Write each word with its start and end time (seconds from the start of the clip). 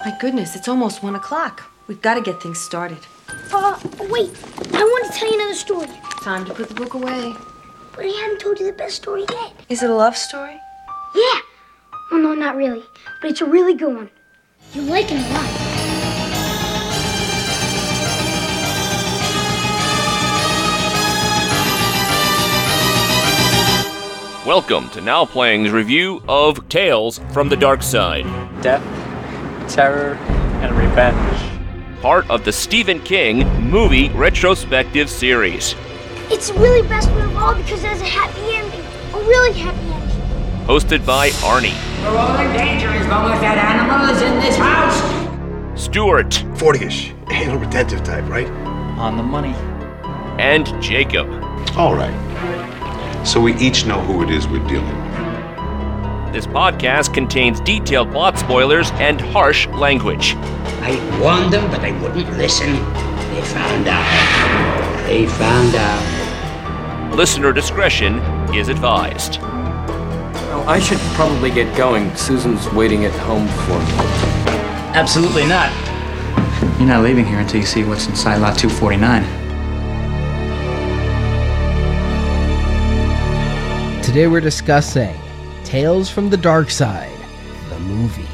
My 0.00 0.16
goodness, 0.20 0.56
it's 0.56 0.68
almost 0.68 1.02
one 1.02 1.14
o'clock. 1.14 1.62
We've 1.86 2.00
got 2.02 2.14
to 2.14 2.20
get 2.22 2.42
things 2.42 2.60
started. 2.60 2.98
Uh, 3.52 3.78
wait. 4.10 4.30
I 4.72 4.82
want 4.82 5.12
to 5.12 5.18
tell 5.18 5.28
you 5.28 5.34
another 5.34 5.54
story. 5.54 5.88
Time 6.22 6.44
to 6.46 6.54
put 6.54 6.68
the 6.68 6.74
book 6.74 6.94
away. 6.94 7.34
But 7.94 8.04
I 8.06 8.08
haven't 8.08 8.40
told 8.40 8.58
you 8.58 8.66
the 8.66 8.72
best 8.72 8.96
story 8.96 9.24
yet. 9.30 9.52
Is 9.68 9.82
it 9.82 9.90
a 9.90 9.94
love 9.94 10.16
story? 10.16 10.58
Yeah. 11.14 11.40
Well, 12.10 12.20
no, 12.20 12.34
not 12.34 12.56
really. 12.56 12.82
But 13.20 13.30
it's 13.30 13.40
a 13.40 13.46
really 13.46 13.74
good 13.74 13.94
one. 13.94 14.10
You'll 14.72 14.86
like 14.86 15.06
it 15.10 15.18
a 15.18 15.34
lot. 15.34 15.72
Welcome 24.44 24.90
to 24.90 25.00
Now 25.00 25.24
Playing's 25.24 25.70
review 25.70 26.20
of 26.28 26.68
Tales 26.68 27.20
from 27.32 27.48
the 27.48 27.56
Dark 27.56 27.80
Side, 27.80 28.24
Death, 28.60 28.82
terror, 29.68 30.14
and 30.62 30.76
revenge. 30.76 31.38
part 32.00 32.28
of 32.30 32.44
the 32.44 32.52
Stephen 32.52 32.98
King 33.00 33.46
movie 33.70 34.08
retrospective 34.10 35.08
series. 35.08 35.74
It's 36.30 36.48
the 36.48 36.54
really 36.58 36.86
best 36.88 37.10
one 37.10 37.22
of 37.22 37.36
all 37.36 37.54
because 37.54 37.82
it 37.84 37.88
has 37.88 38.00
a 38.00 38.04
happy 38.04 38.54
ending. 38.54 38.80
A 39.14 39.18
really 39.26 39.52
happy 39.52 39.78
ending. 39.78 40.66
Hosted 40.66 41.04
by 41.06 41.30
Arnie, 41.42 41.74
We're 42.02 42.16
all 42.18 42.36
in 42.38 42.56
danger 42.56 42.88
as 42.88 43.06
long 43.08 43.30
as 43.32 43.40
that 43.40 43.58
animal 43.58 44.08
is 44.14 44.22
in 44.22 44.38
this 44.40 44.56
house. 44.56 45.80
Stuart, 45.80 46.30
40ish, 46.56 47.12
anal 47.32 47.58
retentive 47.64 48.02
type, 48.04 48.28
right? 48.28 48.48
On 48.98 49.16
the 49.16 49.22
money. 49.22 49.54
and 50.40 50.66
Jacob. 50.82 51.28
All 51.76 51.94
right. 51.94 52.14
So 53.26 53.40
we 53.40 53.54
each 53.56 53.86
know 53.86 54.00
who 54.00 54.22
it 54.22 54.30
is 54.30 54.46
we're 54.48 54.66
dealing 54.66 54.86
with. 54.86 55.01
This 56.32 56.46
podcast 56.46 57.12
contains 57.12 57.60
detailed 57.60 58.10
plot 58.10 58.38
spoilers 58.38 58.90
and 58.92 59.20
harsh 59.20 59.66
language. 59.68 60.34
I 60.80 60.96
warned 61.20 61.52
them, 61.52 61.70
but 61.70 61.82
they 61.82 61.92
wouldn't 61.92 62.38
listen. 62.38 62.72
They 62.72 63.42
found 63.42 63.86
out. 63.86 65.06
They 65.06 65.26
found 65.26 65.74
out. 65.74 67.14
Listener 67.14 67.52
discretion 67.52 68.20
is 68.54 68.68
advised. 68.68 69.42
Well, 69.42 70.66
I 70.66 70.78
should 70.78 71.00
probably 71.14 71.50
get 71.50 71.76
going. 71.76 72.16
Susan's 72.16 72.66
waiting 72.72 73.04
at 73.04 73.12
home 73.12 73.46
for 73.66 73.78
me. 73.78 74.56
Absolutely 74.96 75.44
not. 75.46 75.70
You're 76.78 76.88
not 76.88 77.04
leaving 77.04 77.26
here 77.26 77.40
until 77.40 77.60
you 77.60 77.66
see 77.66 77.84
what's 77.84 78.06
inside 78.06 78.38
lot 78.38 78.58
249. 78.58 79.22
Today 84.02 84.26
we're 84.28 84.40
discussing 84.40 85.21
Tales 85.72 86.10
from 86.10 86.28
the 86.28 86.36
Dark 86.36 86.68
Side, 86.68 87.16
the 87.70 87.78
movie. 87.78 88.28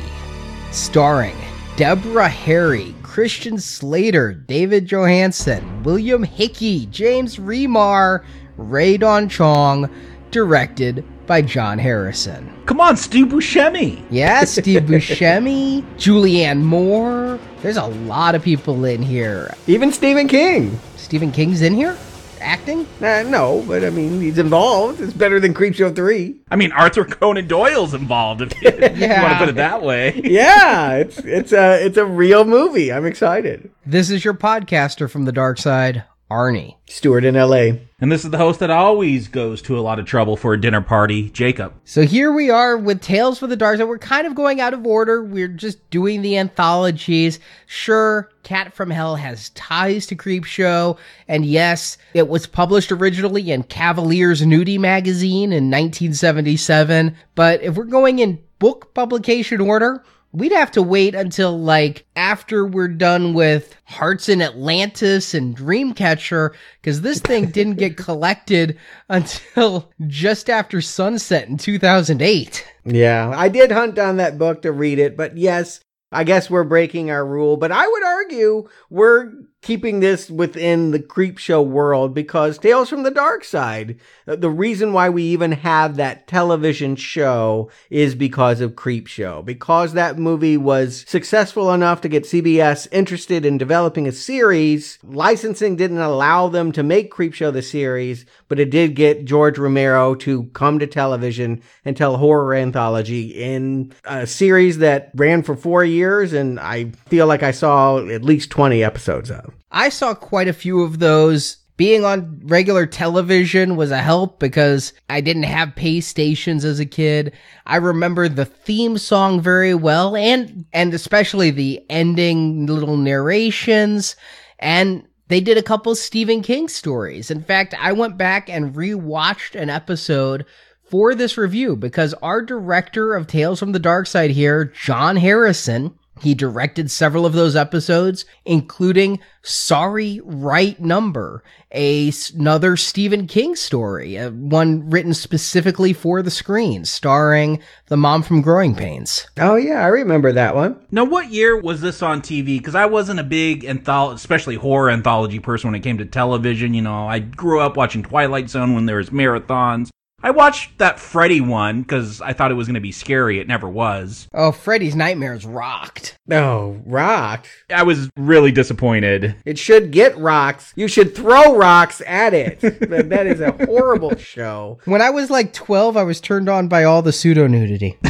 Starring 0.73 1.37
Deborah 1.77 2.29
Harry, 2.29 2.97
Christian 3.05 3.59
Slater, 3.61 4.33
David 4.33 4.89
Johansen, 4.89 5.85
William 5.85 6.25
Hickey, 6.25 6.87
James 6.87 7.37
Remar, 7.37 8.25
Rae 8.57 8.97
Dawn 8.97 9.29
Chong, 9.29 9.89
directed 10.33 11.05
by 11.29 11.43
John 11.43 11.79
Harrison. 11.79 12.53
Come 12.67 12.81
on, 12.81 12.97
Stu 12.97 13.25
Buscemi. 13.25 14.05
Yeah, 14.11 14.43
Steve 14.45 14.83
Buscemi, 14.83 15.85
Julianne 15.95 16.65
Moore. 16.65 17.39
There's 17.63 17.77
a 17.77 17.87
lot 17.87 18.35
of 18.35 18.43
people 18.43 18.85
in 18.85 19.01
here. 19.01 19.55
Even 19.69 19.93
Stephen 19.93 20.27
King. 20.27 20.77
Stephen 20.97 21.31
King's 21.31 21.63
in 21.63 21.75
here? 21.75 21.97
Acting? 22.41 22.87
Uh, 23.03 23.23
no, 23.29 23.65
but 23.67 23.85
I 23.85 23.91
mean, 23.91 24.21
he's 24.21 24.39
involved. 24.39 25.01
It's 25.01 25.13
better 25.13 25.39
than 25.41 25.55
Creepshow 25.55 25.95
3. 25.95 26.37
I 26.51 26.57
mean, 26.57 26.73
Arthur 26.73 27.05
Conan 27.05 27.47
Doyle's 27.47 27.95
involved. 27.95 28.43
If 28.43 28.63
you, 28.63 28.69
if 28.69 28.99
you 28.99 29.07
Yeah. 29.07 29.23
want 29.23 29.33
to 29.35 29.39
put 29.39 29.49
it 29.49 29.57
that 29.57 29.83
way. 29.83 30.21
Yeah, 30.25 30.95
it's 30.97 31.19
it's 31.19 31.53
a 31.53 31.85
it's 31.85 31.97
a 31.97 32.05
real 32.05 32.45
movie. 32.45 32.93
I'm 32.93 33.07
excited. 33.07 33.71
This 33.87 34.11
is 34.11 34.25
your 34.25 34.35
podcaster 34.35 35.11
from 35.11 35.25
the 35.25 35.33
dark 35.33 35.59
side, 35.59 36.05
Arnie. 36.31 36.77
Stewart 36.87 37.25
in 37.25 37.37
L.A. 37.37 37.81
And 38.01 38.13
this 38.13 38.25
is 38.25 38.31
the 38.31 38.39
host 38.39 38.61
that 38.61 38.71
always 38.71 39.29
goes 39.29 39.63
to 39.63 39.79
a 39.79 39.81
lot 39.81 39.99
of 39.99 40.07
trouble 40.07 40.37
for 40.37 40.53
a 40.53 40.61
dinner 40.61 40.81
party, 40.81 41.31
Jacob. 41.31 41.75
So 41.85 42.03
here 42.03 42.33
we 42.33 42.51
are 42.51 42.77
with 42.77 43.01
Tales 43.01 43.39
for 43.39 43.47
the 43.47 43.57
Dark 43.57 43.79
Side. 43.79 43.85
We're 43.85 43.99
kind 43.99 44.27
of 44.27 44.35
going 44.35 44.61
out 44.61 44.75
of 44.75 44.87
order. 44.87 45.23
We're 45.23 45.49
just 45.49 45.89
doing 45.91 46.23
the 46.23 46.37
anthologies. 46.37 47.41
Sure, 47.67 48.31
Cat 48.43 48.75
from 48.75 48.91
Hell 48.91 49.17
has 49.17 49.51
ties 49.51 50.07
to 50.07 50.17
Creepshow. 50.17 50.99
And 51.29 51.47
yes, 51.47 51.97
it 52.15 52.29
was 52.29 52.47
published 52.47 52.93
originally 52.93 53.51
in 53.51 53.63
Cavalier's 53.63 54.43
Nudie 54.43 54.79
magazine 54.79 55.53
in 55.53 55.71
1977. 55.71 57.17
But 57.35 57.63
if 57.63 57.75
we're 57.75 57.85
going 57.85 58.19
in 58.19 58.43
book 58.59 58.93
publication 58.95 59.61
order, 59.61 60.05
We'd 60.39 60.53
have 60.53 60.71
to 60.73 60.83
wait 60.83 61.17
until 61.17 61.59
like 61.59 62.07
after 62.15 62.65
we're 62.65 62.87
done 62.87 63.35
with 63.35 63.75
Hearts 63.87 64.29
in 64.29 64.41
Atlantis 64.41 65.35
and 65.35 65.57
Dreamcatcher 65.57 66.55
because 66.81 67.01
this 67.01 67.19
thing 67.19 67.47
didn't 67.51 67.75
get 67.75 67.97
collected 67.97 68.79
until 69.09 69.91
just 70.07 70.49
after 70.49 70.81
sunset 70.81 71.49
in 71.49 71.57
2008. 71.57 72.65
Yeah, 72.85 73.33
I 73.35 73.49
did 73.49 73.73
hunt 73.73 73.97
down 73.97 74.19
that 74.19 74.39
book 74.39 74.63
to 74.63 74.71
read 74.71 75.01
it, 75.01 75.17
but 75.17 75.37
yes, 75.37 75.81
I 76.13 76.23
guess 76.23 76.49
we're 76.49 76.63
breaking 76.63 77.11
our 77.11 77.27
rule. 77.27 77.57
But 77.57 77.73
I 77.73 77.89
would 77.89 78.05
argue 78.05 78.69
we're 78.91 79.33
keeping 79.61 80.01
this 80.01 80.31
within 80.31 80.93
the 80.93 81.01
creep 81.01 81.37
show 81.37 81.61
world 81.61 82.15
because 82.15 82.59
Tales 82.59 82.89
from 82.89 83.03
the 83.03 83.11
Dark 83.11 83.45
Side, 83.45 83.99
uh, 84.27 84.37
the 84.37 84.51
reason 84.51 84.93
why 84.93 85.09
we 85.09 85.25
even 85.25 85.53
have 85.53 85.97
that 85.97 86.27
television 86.29 86.97
show 86.97 87.71
is 87.91 88.15
because 88.15 88.61
of 88.61 88.77
Creep 88.77 89.07
Show. 89.07 89.43
Because 89.43 89.93
that 89.93 90.19
movie 90.19 90.57
was 90.57 91.05
successful 91.09 91.73
enough 91.73 92.01
to 92.03 92.09
get 92.09 92.25
CBS 92.25 92.87
interested 92.93 93.45
in 93.45 93.59
developing 93.59 94.07
a 94.07 94.13
series, 94.13 94.99
licensing 95.03 95.77
didn't 95.77 95.99
allow 95.99 96.49
them 96.49 96.73
to 96.73 96.83
make 96.83 97.11
Creep 97.11 97.35
Show 97.35 97.51
the 97.51 97.63
series, 97.63 98.25
but 98.47 98.61
it 98.61 98.71
did 98.71 98.95
get 98.95 99.25
George 99.25 99.59
Romero 99.59 100.15
to 100.17 100.45
come 100.55 100.79
to 100.79 100.87
television 100.87 101.63
and 101.85 101.97
tell 101.97 102.17
horror 102.17 102.55
anthology 102.55 103.29
in 103.31 103.93
a 104.05 104.27
series 104.27 104.79
that 104.79 105.11
ran 105.15 105.43
for 105.43 105.57
four 105.57 105.85
years 105.85 106.33
and 106.33 106.61
I 106.61 106.91
feel 107.07 107.27
like 107.27 107.43
I 107.43 107.51
saw 107.51 107.99
at 108.09 108.25
least 108.25 108.51
20 108.51 108.83
episodes 108.83 109.31
of. 109.31 109.48
I 109.71 109.89
saw 109.89 110.15
quite 110.15 110.49
a 110.49 110.53
few 110.53 110.83
of 110.83 110.99
those. 110.99 111.59
Being 111.77 112.05
on 112.05 112.41
regular 112.43 112.87
television 112.87 113.77
was 113.77 113.93
a 113.93 114.03
help 114.03 114.41
because 114.41 114.93
I 115.09 115.21
didn't 115.21 115.45
have 115.45 115.77
pay 115.77 116.01
stations 116.01 116.65
as 116.65 116.81
a 116.81 116.87
kid. 116.87 117.33
I 117.67 117.77
remember 117.77 118.29
the 118.29 118.45
theme 118.45 118.99
song 118.99 119.41
very 119.41 119.77
well 119.77 120.17
and 120.17 120.65
and 120.73 120.93
especially 120.93 121.53
the 121.53 121.85
ending 121.89 122.67
little 122.67 122.97
narrations 122.97 124.17
and 124.59 125.07
they 125.29 125.41
did 125.41 125.57
a 125.57 125.63
couple 125.63 125.95
Stephen 125.95 126.43
King 126.43 126.69
stories. 126.69 127.31
In 127.31 127.43
fact, 127.43 127.75
I 127.79 127.93
went 127.93 128.17
back 128.17 128.51
and 128.51 128.75
rewatched 128.75 129.55
an 129.55 129.71
episode 129.71 130.47
for 130.91 131.15
this 131.15 131.37
review 131.37 131.77
because 131.77 132.15
our 132.15 132.43
director 132.43 133.15
of 133.15 133.27
Tales 133.27 133.61
from 133.61 133.73
the 133.73 133.79
Dark 133.79 134.07
Side 134.07 134.31
here, 134.31 134.65
John 134.65 135.17
Harrison, 135.17 135.99
he 136.23 136.35
directed 136.35 136.91
several 136.91 137.27
of 137.27 137.33
those 137.33 137.57
episodes, 137.57 138.25
including 138.45 139.21
Sorry 139.43 140.21
Right 140.25 140.79
Number, 140.81 141.43
a, 141.73 142.13
another 142.35 142.77
Stephen 142.77 143.27
King 143.27 143.57
story, 143.57 144.19
uh, 144.19 144.31
one 144.31 144.89
written 144.91 145.15
specifically 145.15 145.93
for 145.93 146.23
the 146.23 146.31
screen, 146.31 146.85
starring 146.85 147.61
the 147.87 147.97
mom 147.97 148.23
from 148.23 148.43
Growing 148.43 148.75
Pains. 148.75 149.27
Oh 149.39 149.57
yeah, 149.57 149.85
I 149.85 149.89
remember 149.89 150.33
that 150.33 150.55
one. 150.55 150.85
Now, 150.91 151.05
what 151.05 151.31
year 151.31 151.61
was 151.61 151.81
this 151.81 152.03
on 152.03 152.21
TV? 152.21 152.59
Because 152.59 152.75
I 152.75 152.87
wasn't 152.87 153.21
a 153.21 153.25
big 153.25 153.65
anthology, 153.65 154.17
especially 154.17 154.57
horror 154.57 154.91
anthology 154.91 155.39
person 155.39 155.69
when 155.69 155.75
it 155.75 155.83
came 155.83 155.99
to 155.99 156.07
television. 156.07 156.75
You 156.75 156.83
know, 156.83 157.07
I 157.07 157.19
grew 157.19 157.61
up 157.61 157.77
watching 157.77 158.03
Twilight 158.03 158.51
Zone 158.51 158.75
when 158.75 158.87
there 158.87 158.97
was 158.97 159.11
marathons. 159.11 159.91
I 160.21 160.33
watched 160.33 160.79
that 160.79 160.99
Freddy 160.99 161.41
one 161.41 161.83
because 161.83 162.21
I 162.21 162.33
thought 162.33 162.51
it 162.51 162.55
was 162.55 162.67
going 162.67 162.75
to 162.75 162.81
be 162.81 162.91
scary. 162.91 163.39
It 163.39 163.47
never 163.47 163.69
was. 163.69 164.27
Oh, 164.35 164.51
Freddy's 164.51 164.97
Nightmares 164.97 165.47
rocked. 165.47 166.19
No, 166.27 166.83
rock. 166.85 167.47
I 167.71 167.85
was 167.85 168.11
really 168.17 168.51
disappointed. 168.51 169.37
It 169.47 169.59
should 169.61 169.93
get 169.93 170.19
rocks. 170.19 170.73
You 170.75 170.89
should 170.89 171.15
throw 171.15 171.55
rocks 171.57 172.03
at 172.07 172.35
it. 172.35 172.61
That- 172.89 173.11
that 173.11 173.27
is 173.27 173.41
a 173.41 173.53
horrible 173.67 174.17
show. 174.19 174.79
When 174.87 175.01
I 175.03 175.11
was 175.11 175.31
like 175.31 175.53
12, 175.53 175.97
I 175.97 176.03
was 176.03 176.21
turned 176.21 176.49
on 176.49 176.67
by 176.69 176.85
all 176.85 177.01
the 177.03 177.13
pseudo 177.13 177.47
nudity. 177.47 177.97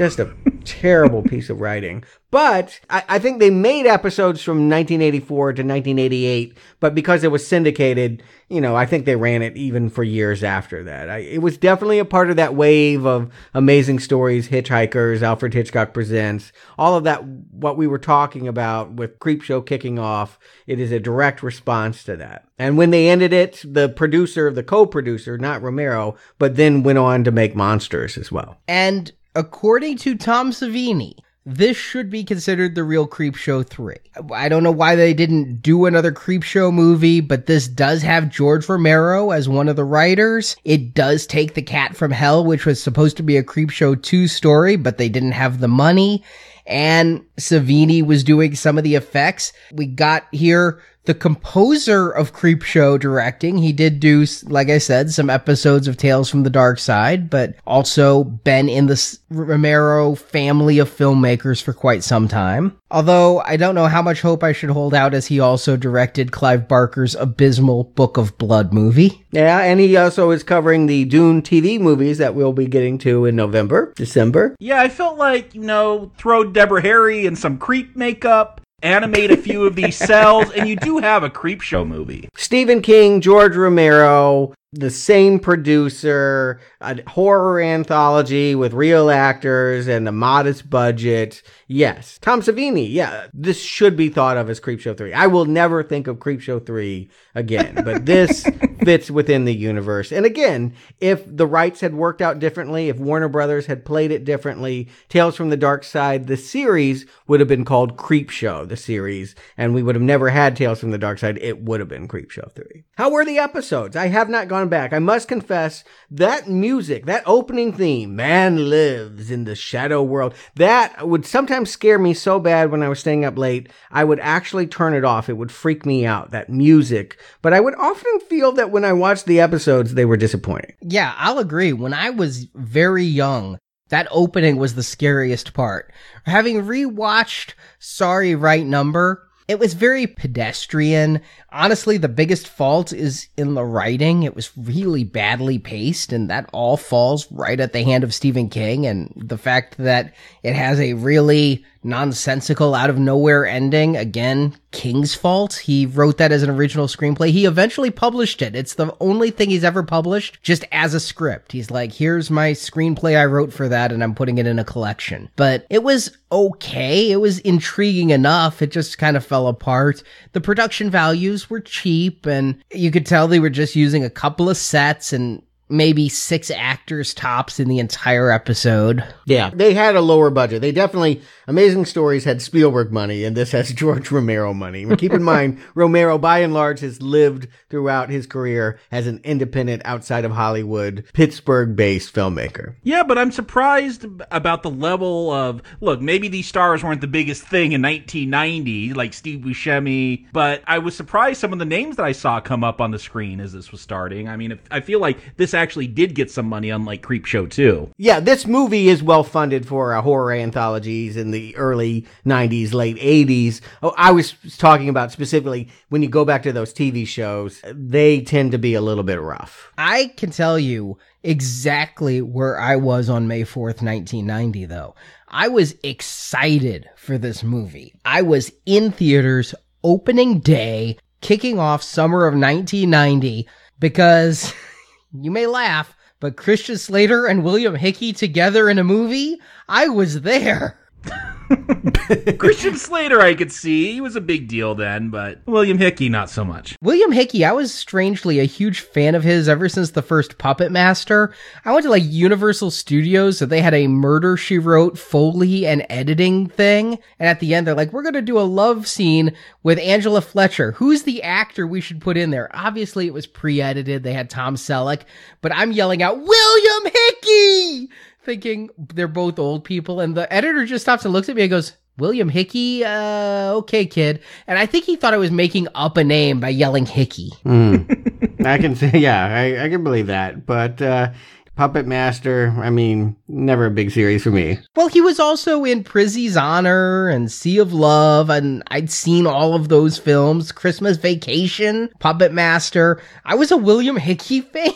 Just 0.00 0.18
a 0.18 0.32
terrible 0.64 1.22
piece 1.22 1.50
of 1.50 1.60
writing. 1.60 2.04
But 2.30 2.80
I, 2.88 3.04
I 3.06 3.18
think 3.18 3.38
they 3.38 3.50
made 3.50 3.84
episodes 3.84 4.42
from 4.42 4.70
1984 4.70 5.52
to 5.52 5.62
1988, 5.62 6.56
but 6.78 6.94
because 6.94 7.22
it 7.22 7.30
was 7.30 7.46
syndicated, 7.46 8.22
you 8.48 8.62
know, 8.62 8.74
I 8.74 8.86
think 8.86 9.04
they 9.04 9.16
ran 9.16 9.42
it 9.42 9.58
even 9.58 9.90
for 9.90 10.02
years 10.02 10.42
after 10.42 10.82
that. 10.84 11.10
I, 11.10 11.18
it 11.18 11.42
was 11.42 11.58
definitely 11.58 11.98
a 11.98 12.06
part 12.06 12.30
of 12.30 12.36
that 12.36 12.54
wave 12.54 13.04
of 13.04 13.30
amazing 13.52 13.98
stories, 13.98 14.48
Hitchhikers, 14.48 15.20
Alfred 15.20 15.52
Hitchcock 15.52 15.92
Presents, 15.92 16.50
all 16.78 16.96
of 16.96 17.04
that, 17.04 17.22
what 17.22 17.76
we 17.76 17.86
were 17.86 17.98
talking 17.98 18.48
about 18.48 18.92
with 18.92 19.18
Creepshow 19.18 19.66
kicking 19.66 19.98
off. 19.98 20.38
It 20.66 20.80
is 20.80 20.92
a 20.92 20.98
direct 20.98 21.42
response 21.42 22.04
to 22.04 22.16
that. 22.16 22.46
And 22.58 22.78
when 22.78 22.90
they 22.90 23.10
ended 23.10 23.34
it, 23.34 23.62
the 23.66 23.90
producer, 23.90 24.50
the 24.50 24.62
co-producer, 24.62 25.36
not 25.36 25.60
Romero, 25.60 26.16
but 26.38 26.56
then 26.56 26.84
went 26.84 26.98
on 26.98 27.22
to 27.24 27.30
make 27.30 27.54
Monsters 27.54 28.16
as 28.16 28.32
well. 28.32 28.56
And 28.66 29.12
according 29.34 29.96
to 29.98 30.16
Tom 30.16 30.50
Savini, 30.50 31.14
this 31.46 31.76
should 31.76 32.10
be 32.10 32.22
considered 32.22 32.74
the 32.74 32.84
real 32.84 33.08
Creepshow 33.08 33.66
3. 33.66 33.96
I 34.32 34.48
don't 34.48 34.62
know 34.62 34.70
why 34.70 34.94
they 34.94 35.14
didn't 35.14 35.62
do 35.62 35.86
another 35.86 36.12
Creepshow 36.12 36.72
movie, 36.72 37.20
but 37.20 37.46
this 37.46 37.66
does 37.66 38.02
have 38.02 38.28
George 38.28 38.68
Romero 38.68 39.30
as 39.30 39.48
one 39.48 39.68
of 39.68 39.76
the 39.76 39.84
writers. 39.84 40.54
It 40.64 40.92
does 40.92 41.26
take 41.26 41.54
The 41.54 41.62
Cat 41.62 41.96
from 41.96 42.10
Hell, 42.10 42.44
which 42.44 42.66
was 42.66 42.82
supposed 42.82 43.16
to 43.16 43.22
be 43.22 43.38
a 43.38 43.42
Creepshow 43.42 44.02
2 44.02 44.28
story, 44.28 44.76
but 44.76 44.98
they 44.98 45.08
didn't 45.08 45.32
have 45.32 45.60
the 45.60 45.68
money. 45.68 46.22
And 46.66 47.24
Savini 47.38 48.04
was 48.04 48.22
doing 48.22 48.54
some 48.54 48.76
of 48.76 48.84
the 48.84 48.94
effects. 48.94 49.52
We 49.72 49.86
got 49.86 50.26
here 50.30 50.80
the 51.04 51.14
composer 51.14 52.10
of 52.10 52.32
Creepshow 52.32 53.00
directing. 53.00 53.58
He 53.58 53.72
did 53.72 54.00
do, 54.00 54.26
like 54.44 54.68
I 54.68 54.78
said, 54.78 55.10
some 55.10 55.30
episodes 55.30 55.88
of 55.88 55.96
Tales 55.96 56.28
from 56.28 56.42
the 56.42 56.50
Dark 56.50 56.78
Side, 56.78 57.30
but 57.30 57.54
also 57.66 58.24
been 58.24 58.68
in 58.68 58.86
the 58.86 59.18
Romero 59.30 60.14
family 60.14 60.78
of 60.78 60.94
filmmakers 60.94 61.62
for 61.62 61.72
quite 61.72 62.02
some 62.02 62.28
time. 62.28 62.76
Although 62.90 63.40
I 63.40 63.56
don't 63.56 63.74
know 63.74 63.86
how 63.86 64.02
much 64.02 64.20
hope 64.20 64.42
I 64.42 64.52
should 64.52 64.70
hold 64.70 64.94
out 64.94 65.14
as 65.14 65.26
he 65.26 65.40
also 65.40 65.76
directed 65.76 66.32
Clive 66.32 66.68
Barker's 66.68 67.14
abysmal 67.14 67.84
Book 67.84 68.16
of 68.16 68.36
Blood 68.36 68.72
movie. 68.72 69.24
Yeah, 69.30 69.60
and 69.60 69.80
he 69.80 69.96
also 69.96 70.30
is 70.30 70.42
covering 70.42 70.86
the 70.86 71.04
Dune 71.04 71.40
TV 71.40 71.80
movies 71.80 72.18
that 72.18 72.34
we'll 72.34 72.52
be 72.52 72.66
getting 72.66 72.98
to 72.98 73.24
in 73.26 73.36
November, 73.36 73.92
December. 73.96 74.56
Yeah, 74.58 74.80
I 74.80 74.88
felt 74.88 75.18
like, 75.18 75.54
you 75.54 75.62
know, 75.62 76.10
throw 76.18 76.44
Deborah 76.44 76.82
Harry 76.82 77.26
in 77.26 77.36
some 77.36 77.58
creep 77.58 77.96
makeup 77.96 78.60
animate 78.82 79.30
a 79.30 79.36
few 79.36 79.64
of 79.64 79.76
these 79.76 79.96
cells, 80.10 80.50
and 80.52 80.68
you 80.68 80.76
do 80.76 80.98
have 80.98 81.22
a 81.22 81.30
creep 81.30 81.60
show 81.60 81.84
movie. 81.84 82.28
Stephen 82.36 82.82
King, 82.82 83.20
George 83.20 83.56
Romero, 83.56 84.54
the 84.72 84.90
same 84.90 85.40
producer, 85.40 86.60
a 86.80 87.00
horror 87.08 87.60
anthology 87.60 88.54
with 88.54 88.72
real 88.72 89.10
actors 89.10 89.88
and 89.88 90.06
a 90.06 90.12
modest 90.12 90.70
budget. 90.70 91.42
Yes. 91.72 92.18
Tom 92.20 92.42
Savini. 92.42 92.92
Yeah. 92.92 93.28
This 93.32 93.62
should 93.62 93.96
be 93.96 94.08
thought 94.08 94.36
of 94.36 94.50
as 94.50 94.58
Creepshow 94.58 94.98
3. 94.98 95.12
I 95.12 95.28
will 95.28 95.44
never 95.44 95.84
think 95.84 96.08
of 96.08 96.16
Creepshow 96.18 96.66
3 96.66 97.08
again, 97.36 97.82
but 97.84 98.06
this 98.06 98.44
fits 98.82 99.08
within 99.08 99.44
the 99.44 99.54
universe. 99.54 100.10
And 100.10 100.26
again, 100.26 100.74
if 101.00 101.22
the 101.24 101.46
rights 101.46 101.80
had 101.80 101.94
worked 101.94 102.20
out 102.20 102.40
differently, 102.40 102.88
if 102.88 102.98
Warner 102.98 103.28
Brothers 103.28 103.66
had 103.66 103.84
played 103.84 104.10
it 104.10 104.24
differently, 104.24 104.88
Tales 105.08 105.36
from 105.36 105.50
the 105.50 105.56
Dark 105.56 105.84
Side, 105.84 106.26
the 106.26 106.36
series 106.36 107.06
would 107.28 107.38
have 107.38 107.48
been 107.48 107.64
called 107.64 107.96
Creepshow, 107.96 108.68
the 108.68 108.76
series, 108.76 109.36
and 109.56 109.72
we 109.72 109.82
would 109.84 109.94
have 109.94 110.02
never 110.02 110.30
had 110.30 110.56
Tales 110.56 110.80
from 110.80 110.90
the 110.90 110.98
Dark 110.98 111.20
Side. 111.20 111.38
It 111.38 111.62
would 111.62 111.78
have 111.78 111.88
been 111.88 112.08
Creepshow 112.08 112.52
3. 112.52 112.82
How 112.96 113.10
were 113.10 113.24
the 113.24 113.38
episodes? 113.38 113.94
I 113.94 114.08
have 114.08 114.28
not 114.28 114.48
gone 114.48 114.68
back. 114.68 114.92
I 114.92 114.98
must 114.98 115.28
confess 115.28 115.84
that 116.10 116.48
music, 116.48 117.06
that 117.06 117.22
opening 117.26 117.72
theme, 117.72 118.16
Man 118.16 118.68
Lives 118.68 119.30
in 119.30 119.44
the 119.44 119.54
Shadow 119.54 120.02
World, 120.02 120.34
that 120.56 121.06
would 121.06 121.24
sometimes 121.24 121.59
scare 121.66 121.98
me 121.98 122.14
so 122.14 122.38
bad 122.38 122.70
when 122.70 122.82
I 122.82 122.88
was 122.88 123.00
staying 123.00 123.24
up 123.24 123.38
late, 123.38 123.70
I 123.90 124.04
would 124.04 124.20
actually 124.20 124.66
turn 124.66 124.94
it 124.94 125.04
off. 125.04 125.28
It 125.28 125.36
would 125.36 125.52
freak 125.52 125.86
me 125.86 126.06
out, 126.06 126.30
that 126.30 126.50
music. 126.50 127.18
But 127.42 127.52
I 127.52 127.60
would 127.60 127.74
often 127.76 128.20
feel 128.20 128.52
that 128.52 128.70
when 128.70 128.84
I 128.84 128.92
watched 128.92 129.26
the 129.26 129.40
episodes, 129.40 129.94
they 129.94 130.04
were 130.04 130.16
disappointing. 130.16 130.74
Yeah, 130.82 131.14
I'll 131.16 131.38
agree. 131.38 131.72
When 131.72 131.94
I 131.94 132.10
was 132.10 132.44
very 132.54 133.04
young, 133.04 133.58
that 133.88 134.08
opening 134.10 134.56
was 134.56 134.74
the 134.74 134.82
scariest 134.82 135.52
part. 135.52 135.92
Having 136.24 136.62
rewatched 136.62 137.54
Sorry 137.78 138.34
Right 138.34 138.64
Number, 138.64 139.28
it 139.50 139.58
was 139.58 139.74
very 139.74 140.06
pedestrian. 140.06 141.20
Honestly, 141.50 141.96
the 141.96 142.08
biggest 142.08 142.46
fault 142.46 142.92
is 142.92 143.26
in 143.36 143.54
the 143.54 143.64
writing. 143.64 144.22
It 144.22 144.36
was 144.36 144.56
really 144.56 145.02
badly 145.02 145.58
paced, 145.58 146.12
and 146.12 146.30
that 146.30 146.48
all 146.52 146.76
falls 146.76 147.26
right 147.32 147.58
at 147.58 147.72
the 147.72 147.82
hand 147.82 148.04
of 148.04 148.14
Stephen 148.14 148.48
King. 148.48 148.86
And 148.86 149.12
the 149.16 149.36
fact 149.36 149.76
that 149.78 150.14
it 150.44 150.54
has 150.54 150.78
a 150.78 150.92
really 150.92 151.64
nonsensical, 151.82 152.74
out 152.74 152.90
of 152.90 152.98
nowhere 152.98 153.46
ending. 153.46 153.96
Again, 153.96 154.54
King's 154.70 155.14
fault. 155.14 155.54
He 155.54 155.86
wrote 155.86 156.18
that 156.18 156.32
as 156.32 156.42
an 156.42 156.50
original 156.50 156.86
screenplay. 156.86 157.30
He 157.30 157.44
eventually 157.44 157.90
published 157.90 158.42
it. 158.42 158.54
It's 158.54 158.74
the 158.74 158.94
only 159.00 159.30
thing 159.30 159.50
he's 159.50 159.64
ever 159.64 159.82
published 159.82 160.42
just 160.42 160.64
as 160.72 160.94
a 160.94 161.00
script. 161.00 161.52
He's 161.52 161.70
like, 161.70 161.92
here's 161.92 162.30
my 162.30 162.52
screenplay 162.52 163.18
I 163.18 163.24
wrote 163.24 163.52
for 163.52 163.68
that 163.68 163.92
and 163.92 164.02
I'm 164.02 164.14
putting 164.14 164.38
it 164.38 164.46
in 164.46 164.58
a 164.58 164.64
collection. 164.64 165.30
But 165.36 165.66
it 165.70 165.82
was 165.82 166.16
okay. 166.30 167.10
It 167.10 167.16
was 167.16 167.38
intriguing 167.40 168.10
enough. 168.10 168.62
It 168.62 168.70
just 168.70 168.98
kind 168.98 169.16
of 169.16 169.24
fell 169.24 169.48
apart. 169.48 170.02
The 170.32 170.40
production 170.40 170.90
values 170.90 171.50
were 171.50 171.60
cheap 171.60 172.26
and 172.26 172.62
you 172.72 172.90
could 172.90 173.06
tell 173.06 173.26
they 173.26 173.40
were 173.40 173.50
just 173.50 173.74
using 173.74 174.04
a 174.04 174.10
couple 174.10 174.48
of 174.48 174.56
sets 174.56 175.12
and 175.12 175.42
maybe 175.70 176.08
six 176.08 176.50
actors 176.50 177.14
tops 177.14 177.60
in 177.60 177.68
the 177.68 177.78
entire 177.78 178.30
episode. 178.30 179.04
Yeah, 179.24 179.50
they 179.50 179.74
had 179.74 179.96
a 179.96 180.00
lower 180.00 180.30
budget. 180.30 180.60
They 180.60 180.72
definitely 180.72 181.22
Amazing 181.50 181.86
Stories 181.86 182.22
had 182.22 182.40
Spielberg 182.40 182.92
money, 182.92 183.24
and 183.24 183.36
this 183.36 183.50
has 183.50 183.72
George 183.74 184.12
Romero 184.12 184.54
money. 184.54 184.84
But 184.84 185.00
keep 185.00 185.12
in 185.12 185.24
mind, 185.24 185.58
Romero, 185.74 186.16
by 186.16 186.38
and 186.38 186.54
large, 186.54 186.78
has 186.78 187.02
lived 187.02 187.48
throughout 187.68 188.08
his 188.08 188.24
career 188.24 188.78
as 188.92 189.08
an 189.08 189.20
independent, 189.24 189.82
outside 189.84 190.24
of 190.24 190.30
Hollywood, 190.30 191.04
Pittsburgh-based 191.12 192.14
filmmaker. 192.14 192.76
Yeah, 192.84 193.02
but 193.02 193.18
I'm 193.18 193.32
surprised 193.32 194.06
about 194.30 194.62
the 194.62 194.70
level 194.70 195.32
of 195.32 195.60
look. 195.80 196.00
Maybe 196.00 196.28
these 196.28 196.46
stars 196.46 196.84
weren't 196.84 197.00
the 197.00 197.08
biggest 197.08 197.42
thing 197.42 197.72
in 197.72 197.82
1990, 197.82 198.94
like 198.94 199.12
Steve 199.12 199.40
Buscemi, 199.40 200.26
but 200.32 200.62
I 200.68 200.78
was 200.78 200.94
surprised 200.94 201.40
some 201.40 201.52
of 201.52 201.58
the 201.58 201.64
names 201.64 201.96
that 201.96 202.06
I 202.06 202.12
saw 202.12 202.40
come 202.40 202.62
up 202.62 202.80
on 202.80 202.92
the 202.92 202.98
screen 203.00 203.40
as 203.40 203.52
this 203.52 203.72
was 203.72 203.80
starting. 203.80 204.28
I 204.28 204.36
mean, 204.36 204.56
I 204.70 204.78
feel 204.78 205.00
like 205.00 205.36
this 205.36 205.52
actually 205.60 205.86
did 205.86 206.14
get 206.14 206.30
some 206.30 206.46
money, 206.46 206.70
unlike 206.70 207.02
Creepshow 207.02 207.50
2. 207.50 207.92
Yeah, 207.96 208.20
this 208.20 208.46
movie 208.46 208.88
is 208.88 209.02
well 209.02 209.22
funded 209.22 209.66
for 209.66 209.94
uh, 209.94 210.02
horror 210.02 210.32
anthologies 210.32 211.16
in 211.16 211.30
the 211.30 211.56
early 211.56 212.06
90s, 212.26 212.72
late 212.72 212.96
80s. 212.96 213.60
Oh, 213.82 213.94
I 213.96 214.10
was 214.10 214.34
talking 214.58 214.88
about 214.88 215.12
specifically 215.12 215.68
when 215.88 216.02
you 216.02 216.08
go 216.08 216.24
back 216.24 216.42
to 216.44 216.52
those 216.52 216.72
TV 216.72 217.06
shows, 217.06 217.62
they 217.72 218.22
tend 218.22 218.52
to 218.52 218.58
be 218.58 218.74
a 218.74 218.80
little 218.80 219.04
bit 219.04 219.20
rough. 219.20 219.70
I 219.78 220.12
can 220.16 220.30
tell 220.30 220.58
you 220.58 220.98
exactly 221.22 222.22
where 222.22 222.58
I 222.58 222.76
was 222.76 223.10
on 223.10 223.28
May 223.28 223.42
4th, 223.42 223.82
1990, 223.82 224.64
though. 224.66 224.94
I 225.28 225.48
was 225.48 225.76
excited 225.84 226.88
for 226.96 227.18
this 227.18 227.42
movie. 227.42 227.94
I 228.04 228.22
was 228.22 228.52
in 228.66 228.90
theaters 228.90 229.54
opening 229.84 230.40
day, 230.40 230.98
kicking 231.20 231.58
off 231.58 231.82
summer 231.82 232.26
of 232.26 232.34
1990 232.34 233.46
because 233.78 234.52
You 235.12 235.30
may 235.30 235.46
laugh, 235.46 235.96
but 236.20 236.36
Christian 236.36 236.78
Slater 236.78 237.26
and 237.26 237.42
William 237.42 237.74
Hickey 237.74 238.12
together 238.12 238.68
in 238.68 238.78
a 238.78 238.84
movie? 238.84 239.40
I 239.68 239.88
was 239.88 240.20
there. 240.20 240.78
Christian 242.38 242.76
Slater, 242.76 243.20
I 243.20 243.34
could 243.34 243.52
see. 243.52 243.92
He 243.92 244.00
was 244.00 244.16
a 244.16 244.20
big 244.20 244.48
deal 244.48 244.74
then, 244.74 245.10
but 245.10 245.40
William 245.46 245.78
Hickey, 245.78 246.08
not 246.08 246.30
so 246.30 246.44
much. 246.44 246.76
William 246.80 247.12
Hickey, 247.12 247.44
I 247.44 247.52
was 247.52 247.74
strangely 247.74 248.38
a 248.38 248.44
huge 248.44 248.80
fan 248.80 249.14
of 249.14 249.24
his 249.24 249.48
ever 249.48 249.68
since 249.68 249.90
the 249.90 250.02
first 250.02 250.38
Puppet 250.38 250.70
Master. 250.70 251.34
I 251.64 251.72
went 251.72 251.84
to 251.84 251.90
like 251.90 252.04
Universal 252.04 252.70
Studios, 252.70 253.38
so 253.38 253.46
they 253.46 253.60
had 253.60 253.74
a 253.74 253.88
Murder 253.88 254.36
She 254.36 254.58
Wrote 254.58 254.98
Foley 254.98 255.66
and 255.66 255.84
editing 255.90 256.46
thing. 256.48 256.98
And 257.18 257.28
at 257.28 257.40
the 257.40 257.54
end, 257.54 257.66
they're 257.66 257.74
like, 257.74 257.92
we're 257.92 258.02
going 258.02 258.14
to 258.14 258.22
do 258.22 258.38
a 258.38 258.42
love 258.42 258.86
scene 258.86 259.32
with 259.62 259.78
Angela 259.78 260.20
Fletcher. 260.20 260.72
Who's 260.72 261.02
the 261.02 261.22
actor 261.22 261.66
we 261.66 261.80
should 261.80 262.00
put 262.00 262.16
in 262.16 262.30
there? 262.30 262.48
Obviously, 262.54 263.06
it 263.06 263.14
was 263.14 263.26
pre 263.26 263.60
edited. 263.60 264.02
They 264.02 264.12
had 264.12 264.30
Tom 264.30 264.54
Selleck, 264.56 265.02
but 265.40 265.52
I'm 265.52 265.72
yelling 265.72 266.02
out, 266.02 266.18
William 266.18 266.92
Hickey! 266.92 267.88
Thinking 268.24 268.70
they're 268.78 269.08
both 269.08 269.38
old 269.38 269.64
people. 269.64 270.00
And 270.00 270.16
the 270.16 270.32
editor 270.32 270.66
just 270.66 270.84
stops 270.84 271.04
and 271.04 271.12
looks 271.12 271.28
at 271.28 271.36
me 271.36 271.42
and 271.42 271.50
goes, 271.50 271.72
William 271.98 272.28
Hickey? 272.28 272.84
Uh, 272.84 273.52
okay, 273.56 273.84
kid. 273.86 274.22
And 274.46 274.58
I 274.58 274.66
think 274.66 274.84
he 274.84 274.96
thought 274.96 275.14
I 275.14 275.18
was 275.18 275.30
making 275.30 275.68
up 275.74 275.96
a 275.96 276.04
name 276.04 276.40
by 276.40 276.48
yelling 276.48 276.86
Hickey. 276.86 277.30
Mm. 277.44 278.46
I 278.46 278.58
can 278.58 278.74
say, 278.74 278.90
yeah, 278.94 279.26
I, 279.26 279.64
I 279.64 279.68
can 279.68 279.84
believe 279.84 280.06
that. 280.06 280.46
But, 280.46 280.80
uh, 280.80 281.12
Puppet 281.60 281.86
Master, 281.86 282.54
I 282.56 282.70
mean, 282.70 283.16
never 283.28 283.66
a 283.66 283.70
big 283.70 283.90
series 283.90 284.22
for 284.22 284.30
me. 284.30 284.58
Well, 284.76 284.88
he 284.88 285.02
was 285.02 285.20
also 285.20 285.62
in 285.64 285.84
Prizzi's 285.84 286.34
Honor 286.34 287.10
and 287.10 287.30
Sea 287.30 287.58
of 287.58 287.74
Love, 287.74 288.30
and 288.30 288.62
I'd 288.68 288.90
seen 288.90 289.26
all 289.26 289.54
of 289.54 289.68
those 289.68 289.98
films. 289.98 290.52
Christmas 290.52 290.96
Vacation, 290.96 291.90
Puppet 291.98 292.32
Master. 292.32 293.02
I 293.26 293.34
was 293.34 293.50
a 293.50 293.58
William 293.58 293.96
Hickey 293.96 294.40
fan. 294.52 294.72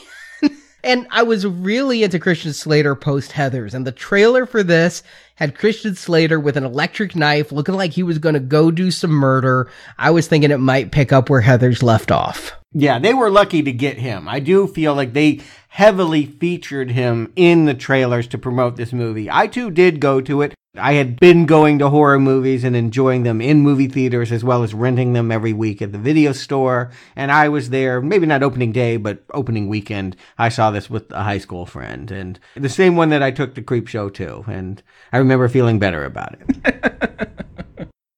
And 0.85 1.07
I 1.11 1.23
was 1.23 1.47
really 1.47 2.03
into 2.03 2.19
Christian 2.19 2.53
Slater 2.53 2.95
post 2.95 3.33
Heathers, 3.33 3.73
and 3.73 3.87
the 3.87 3.93
trailer 3.93 4.45
for 4.45 4.63
this 4.63 5.03
had 5.37 5.57
Christian 5.57 5.95
Slater 5.95 6.39
with 6.39 6.59
an 6.59 6.65
electric 6.65 7.17
knife 7.17 7.51
looking 7.51 7.75
like 7.75 7.93
he 7.93 8.03
was 8.03 8.19
going 8.19 8.35
to 8.35 8.41
go 8.41 8.71
do 8.71 8.91
some 8.91 9.11
murder. 9.11 9.71
I 9.97 10.11
was 10.11 10.29
thinking 10.29 10.51
it 10.51 10.59
might 10.59 10.93
pick 10.93 11.11
up 11.11 11.31
where 11.31 11.41
Heathers 11.41 11.83
left 11.83 12.11
off. 12.11 12.53
Yeah, 12.73 12.99
they 12.99 13.15
were 13.15 13.31
lucky 13.31 13.63
to 13.63 13.73
get 13.73 13.97
him. 13.97 14.29
I 14.29 14.41
do 14.41 14.67
feel 14.67 14.95
like 14.95 15.15
they 15.15 15.41
heavily 15.69 16.27
featured 16.27 16.91
him 16.91 17.33
in 17.35 17.65
the 17.65 17.73
trailers 17.73 18.27
to 18.29 18.39
promote 18.39 18.77
this 18.77 18.93
movie. 18.93 19.31
I 19.31 19.47
too 19.47 19.71
did 19.71 20.01
go 20.01 20.21
to 20.21 20.43
it. 20.43 20.55
I 20.77 20.95
had 20.95 21.21
been 21.21 21.47
going 21.47 21.79
to 21.79 21.89
horror 21.89 22.19
movies 22.19 22.65
and 22.65 22.75
enjoying 22.75 23.23
them 23.23 23.41
in 23.41 23.61
movie 23.61 23.87
theaters 23.87 24.33
as 24.33 24.43
well 24.43 24.65
as 24.65 24.75
renting 24.75 25.13
them 25.13 25.31
every 25.31 25.53
week 25.53 25.81
at 25.81 25.93
the 25.93 25.99
video 25.99 26.33
store. 26.33 26.91
And 27.15 27.31
I 27.31 27.49
was 27.49 27.71
there, 27.71 28.01
maybe 28.01 28.27
not 28.27 28.43
opening 28.43 28.73
day, 28.73 28.97
but 28.97 29.23
opening 29.33 29.69
weekend. 29.69 30.17
I 30.37 30.49
saw 30.49 30.73
this 30.73 30.91
with 30.91 31.11
a 31.13 31.23
high 31.23 31.39
school 31.39 31.65
friend 31.65 32.11
and 32.11 32.41
the 32.57 32.69
same 32.69 32.97
one 32.97 33.11
that 33.11 33.23
I 33.23 33.31
took 33.31 33.55
to 33.55 33.63
Creep 33.63 33.87
Show 33.87 34.09
to. 34.11 34.45
And 34.49 34.83
I 35.13 35.19
remember 35.19 35.49
feeling 35.49 35.79
better 35.79 36.05
about 36.05 36.37
it. 36.41 37.31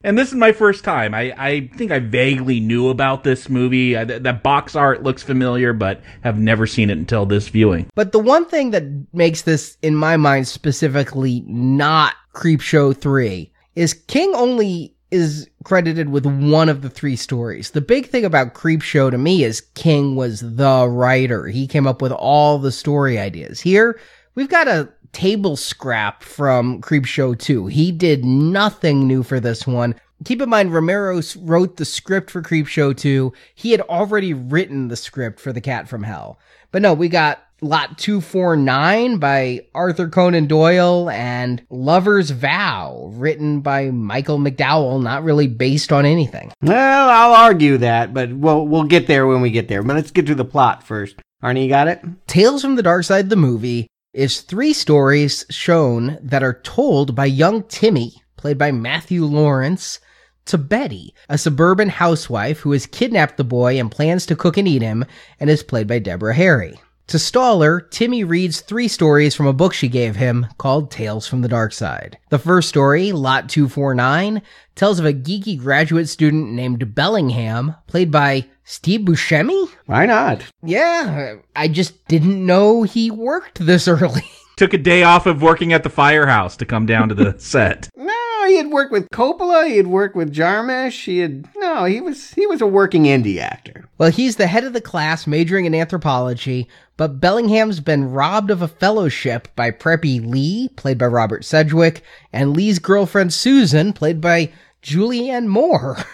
And 0.06 0.16
this 0.16 0.28
is 0.28 0.36
my 0.36 0.52
first 0.52 0.84
time. 0.84 1.14
I, 1.14 1.34
I 1.36 1.66
think 1.74 1.90
I 1.90 1.98
vaguely 1.98 2.60
knew 2.60 2.90
about 2.90 3.24
this 3.24 3.48
movie. 3.48 3.96
I, 3.96 4.04
that 4.04 4.44
box 4.44 4.76
art 4.76 5.02
looks 5.02 5.24
familiar, 5.24 5.72
but 5.72 6.00
have 6.20 6.38
never 6.38 6.64
seen 6.64 6.90
it 6.90 6.98
until 6.98 7.26
this 7.26 7.48
viewing. 7.48 7.90
But 7.96 8.12
the 8.12 8.20
one 8.20 8.44
thing 8.46 8.70
that 8.70 8.84
makes 9.12 9.42
this, 9.42 9.76
in 9.82 9.96
my 9.96 10.16
mind, 10.16 10.46
specifically 10.46 11.42
not 11.48 12.14
Creepshow 12.36 12.94
3 12.94 13.50
is 13.76 13.94
King 13.94 14.32
only 14.34 14.94
is 15.10 15.48
credited 15.64 16.10
with 16.10 16.26
one 16.26 16.68
of 16.68 16.82
the 16.82 16.90
three 16.90 17.16
stories. 17.16 17.70
The 17.70 17.80
big 17.80 18.08
thing 18.08 18.26
about 18.26 18.52
Creepshow 18.52 19.10
to 19.10 19.16
me 19.16 19.42
is 19.42 19.62
King 19.74 20.16
was 20.16 20.40
the 20.40 20.86
writer. 20.86 21.46
He 21.46 21.66
came 21.66 21.86
up 21.86 22.02
with 22.02 22.12
all 22.12 22.58
the 22.58 22.72
story 22.72 23.18
ideas. 23.18 23.60
Here, 23.60 23.98
we've 24.34 24.50
got 24.50 24.68
a 24.68 24.92
table 25.12 25.56
scrap 25.56 26.22
from 26.22 26.82
Creepshow 26.82 27.38
2. 27.38 27.68
He 27.68 27.90
did 27.90 28.24
nothing 28.24 29.06
new 29.06 29.22
for 29.22 29.40
this 29.40 29.66
one. 29.66 29.94
Keep 30.24 30.42
in 30.42 30.50
mind, 30.50 30.74
Romero 30.74 31.22
wrote 31.38 31.78
the 31.78 31.86
script 31.86 32.30
for 32.30 32.42
Creepshow 32.42 32.94
2. 32.94 33.32
He 33.54 33.70
had 33.70 33.80
already 33.82 34.34
written 34.34 34.88
the 34.88 34.96
script 34.96 35.40
for 35.40 35.54
The 35.54 35.60
Cat 35.62 35.88
from 35.88 36.02
Hell. 36.02 36.38
But 36.70 36.82
no, 36.82 36.92
we 36.92 37.08
got 37.08 37.45
Lot 37.62 37.96
249 37.96 39.16
by 39.16 39.60
Arthur 39.74 40.08
Conan 40.08 40.46
Doyle 40.46 41.08
and 41.08 41.64
Lover's 41.70 42.30
Vow 42.30 43.10
written 43.14 43.60
by 43.60 43.90
Michael 43.90 44.38
McDowell, 44.38 45.02
not 45.02 45.24
really 45.24 45.46
based 45.46 45.90
on 45.90 46.04
anything. 46.04 46.52
Well, 46.60 47.08
I'll 47.08 47.46
argue 47.46 47.78
that, 47.78 48.12
but 48.12 48.30
we'll 48.30 48.66
we'll 48.66 48.84
get 48.84 49.06
there 49.06 49.26
when 49.26 49.40
we 49.40 49.50
get 49.50 49.68
there. 49.68 49.82
But 49.82 49.96
let's 49.96 50.10
get 50.10 50.26
to 50.26 50.34
the 50.34 50.44
plot 50.44 50.82
first. 50.82 51.16
Arnie, 51.42 51.62
you 51.62 51.68
got 51.70 51.88
it? 51.88 52.02
Tales 52.26 52.60
from 52.60 52.76
the 52.76 52.82
Dark 52.82 53.04
Side 53.04 53.30
the 53.30 53.36
movie 53.36 53.86
is 54.12 54.42
three 54.42 54.74
stories 54.74 55.46
shown 55.48 56.18
that 56.20 56.42
are 56.42 56.60
told 56.60 57.14
by 57.14 57.24
young 57.24 57.62
Timmy, 57.62 58.22
played 58.36 58.58
by 58.58 58.70
Matthew 58.70 59.24
Lawrence, 59.24 59.98
to 60.44 60.58
Betty, 60.58 61.14
a 61.28 61.38
suburban 61.38 61.88
housewife 61.88 62.60
who 62.60 62.72
has 62.72 62.86
kidnapped 62.86 63.36
the 63.36 63.44
boy 63.44 63.80
and 63.80 63.90
plans 63.90 64.26
to 64.26 64.36
cook 64.36 64.56
and 64.56 64.68
eat 64.68 64.82
him, 64.82 65.04
and 65.40 65.50
is 65.50 65.62
played 65.62 65.86
by 65.86 65.98
Deborah 65.98 66.34
Harry. 66.34 66.78
To 67.08 67.18
Staller, 67.18 67.88
Timmy 67.90 68.24
reads 68.24 68.60
three 68.60 68.88
stories 68.88 69.36
from 69.36 69.46
a 69.46 69.52
book 69.52 69.72
she 69.72 69.86
gave 69.86 70.16
him 70.16 70.48
called 70.58 70.90
Tales 70.90 71.24
from 71.28 71.40
the 71.40 71.46
Dark 71.48 71.72
Side. 71.72 72.18
The 72.30 72.38
first 72.38 72.68
story, 72.68 73.12
Lot 73.12 73.48
249, 73.48 74.42
tells 74.74 74.98
of 74.98 75.06
a 75.06 75.12
geeky 75.12 75.56
graduate 75.56 76.08
student 76.08 76.50
named 76.50 76.96
Bellingham, 76.96 77.76
played 77.86 78.10
by 78.10 78.46
Steve 78.64 79.02
Buscemi? 79.02 79.68
Why 79.86 80.06
not? 80.06 80.42
Yeah, 80.64 81.36
I 81.54 81.68
just 81.68 82.04
didn't 82.08 82.44
know 82.44 82.82
he 82.82 83.12
worked 83.12 83.64
this 83.64 83.86
early. 83.88 84.24
Took 84.56 84.74
a 84.74 84.78
day 84.78 85.04
off 85.04 85.26
of 85.26 85.42
working 85.42 85.72
at 85.72 85.84
the 85.84 85.90
firehouse 85.90 86.56
to 86.56 86.66
come 86.66 86.86
down 86.86 87.08
to 87.10 87.14
the 87.14 87.34
set. 87.38 87.88
No, 87.94 88.15
he 88.46 88.56
had 88.56 88.70
worked 88.70 88.92
with 88.92 89.10
Coppola, 89.10 89.66
he 89.66 89.76
had 89.76 89.86
worked 89.86 90.16
with 90.16 90.32
Jarmusch, 90.32 91.04
he 91.04 91.18
had 91.18 91.48
no, 91.56 91.84
he 91.84 92.00
was 92.00 92.32
he 92.34 92.46
was 92.46 92.60
a 92.60 92.66
working 92.66 93.04
indie 93.04 93.38
actor. 93.38 93.88
Well, 93.98 94.10
he's 94.10 94.36
the 94.36 94.46
head 94.46 94.64
of 94.64 94.72
the 94.72 94.80
class 94.80 95.26
majoring 95.26 95.64
in 95.64 95.74
anthropology, 95.74 96.68
but 96.96 97.20
Bellingham's 97.20 97.80
been 97.80 98.10
robbed 98.10 98.50
of 98.50 98.62
a 98.62 98.68
fellowship 98.68 99.48
by 99.56 99.70
Preppy 99.70 100.24
Lee, 100.24 100.68
played 100.76 100.98
by 100.98 101.06
Robert 101.06 101.44
Sedgwick, 101.44 102.02
and 102.32 102.56
Lee's 102.56 102.78
girlfriend 102.78 103.32
Susan, 103.32 103.92
played 103.92 104.20
by 104.20 104.52
Julianne 104.82 105.48
Moore. 105.48 105.98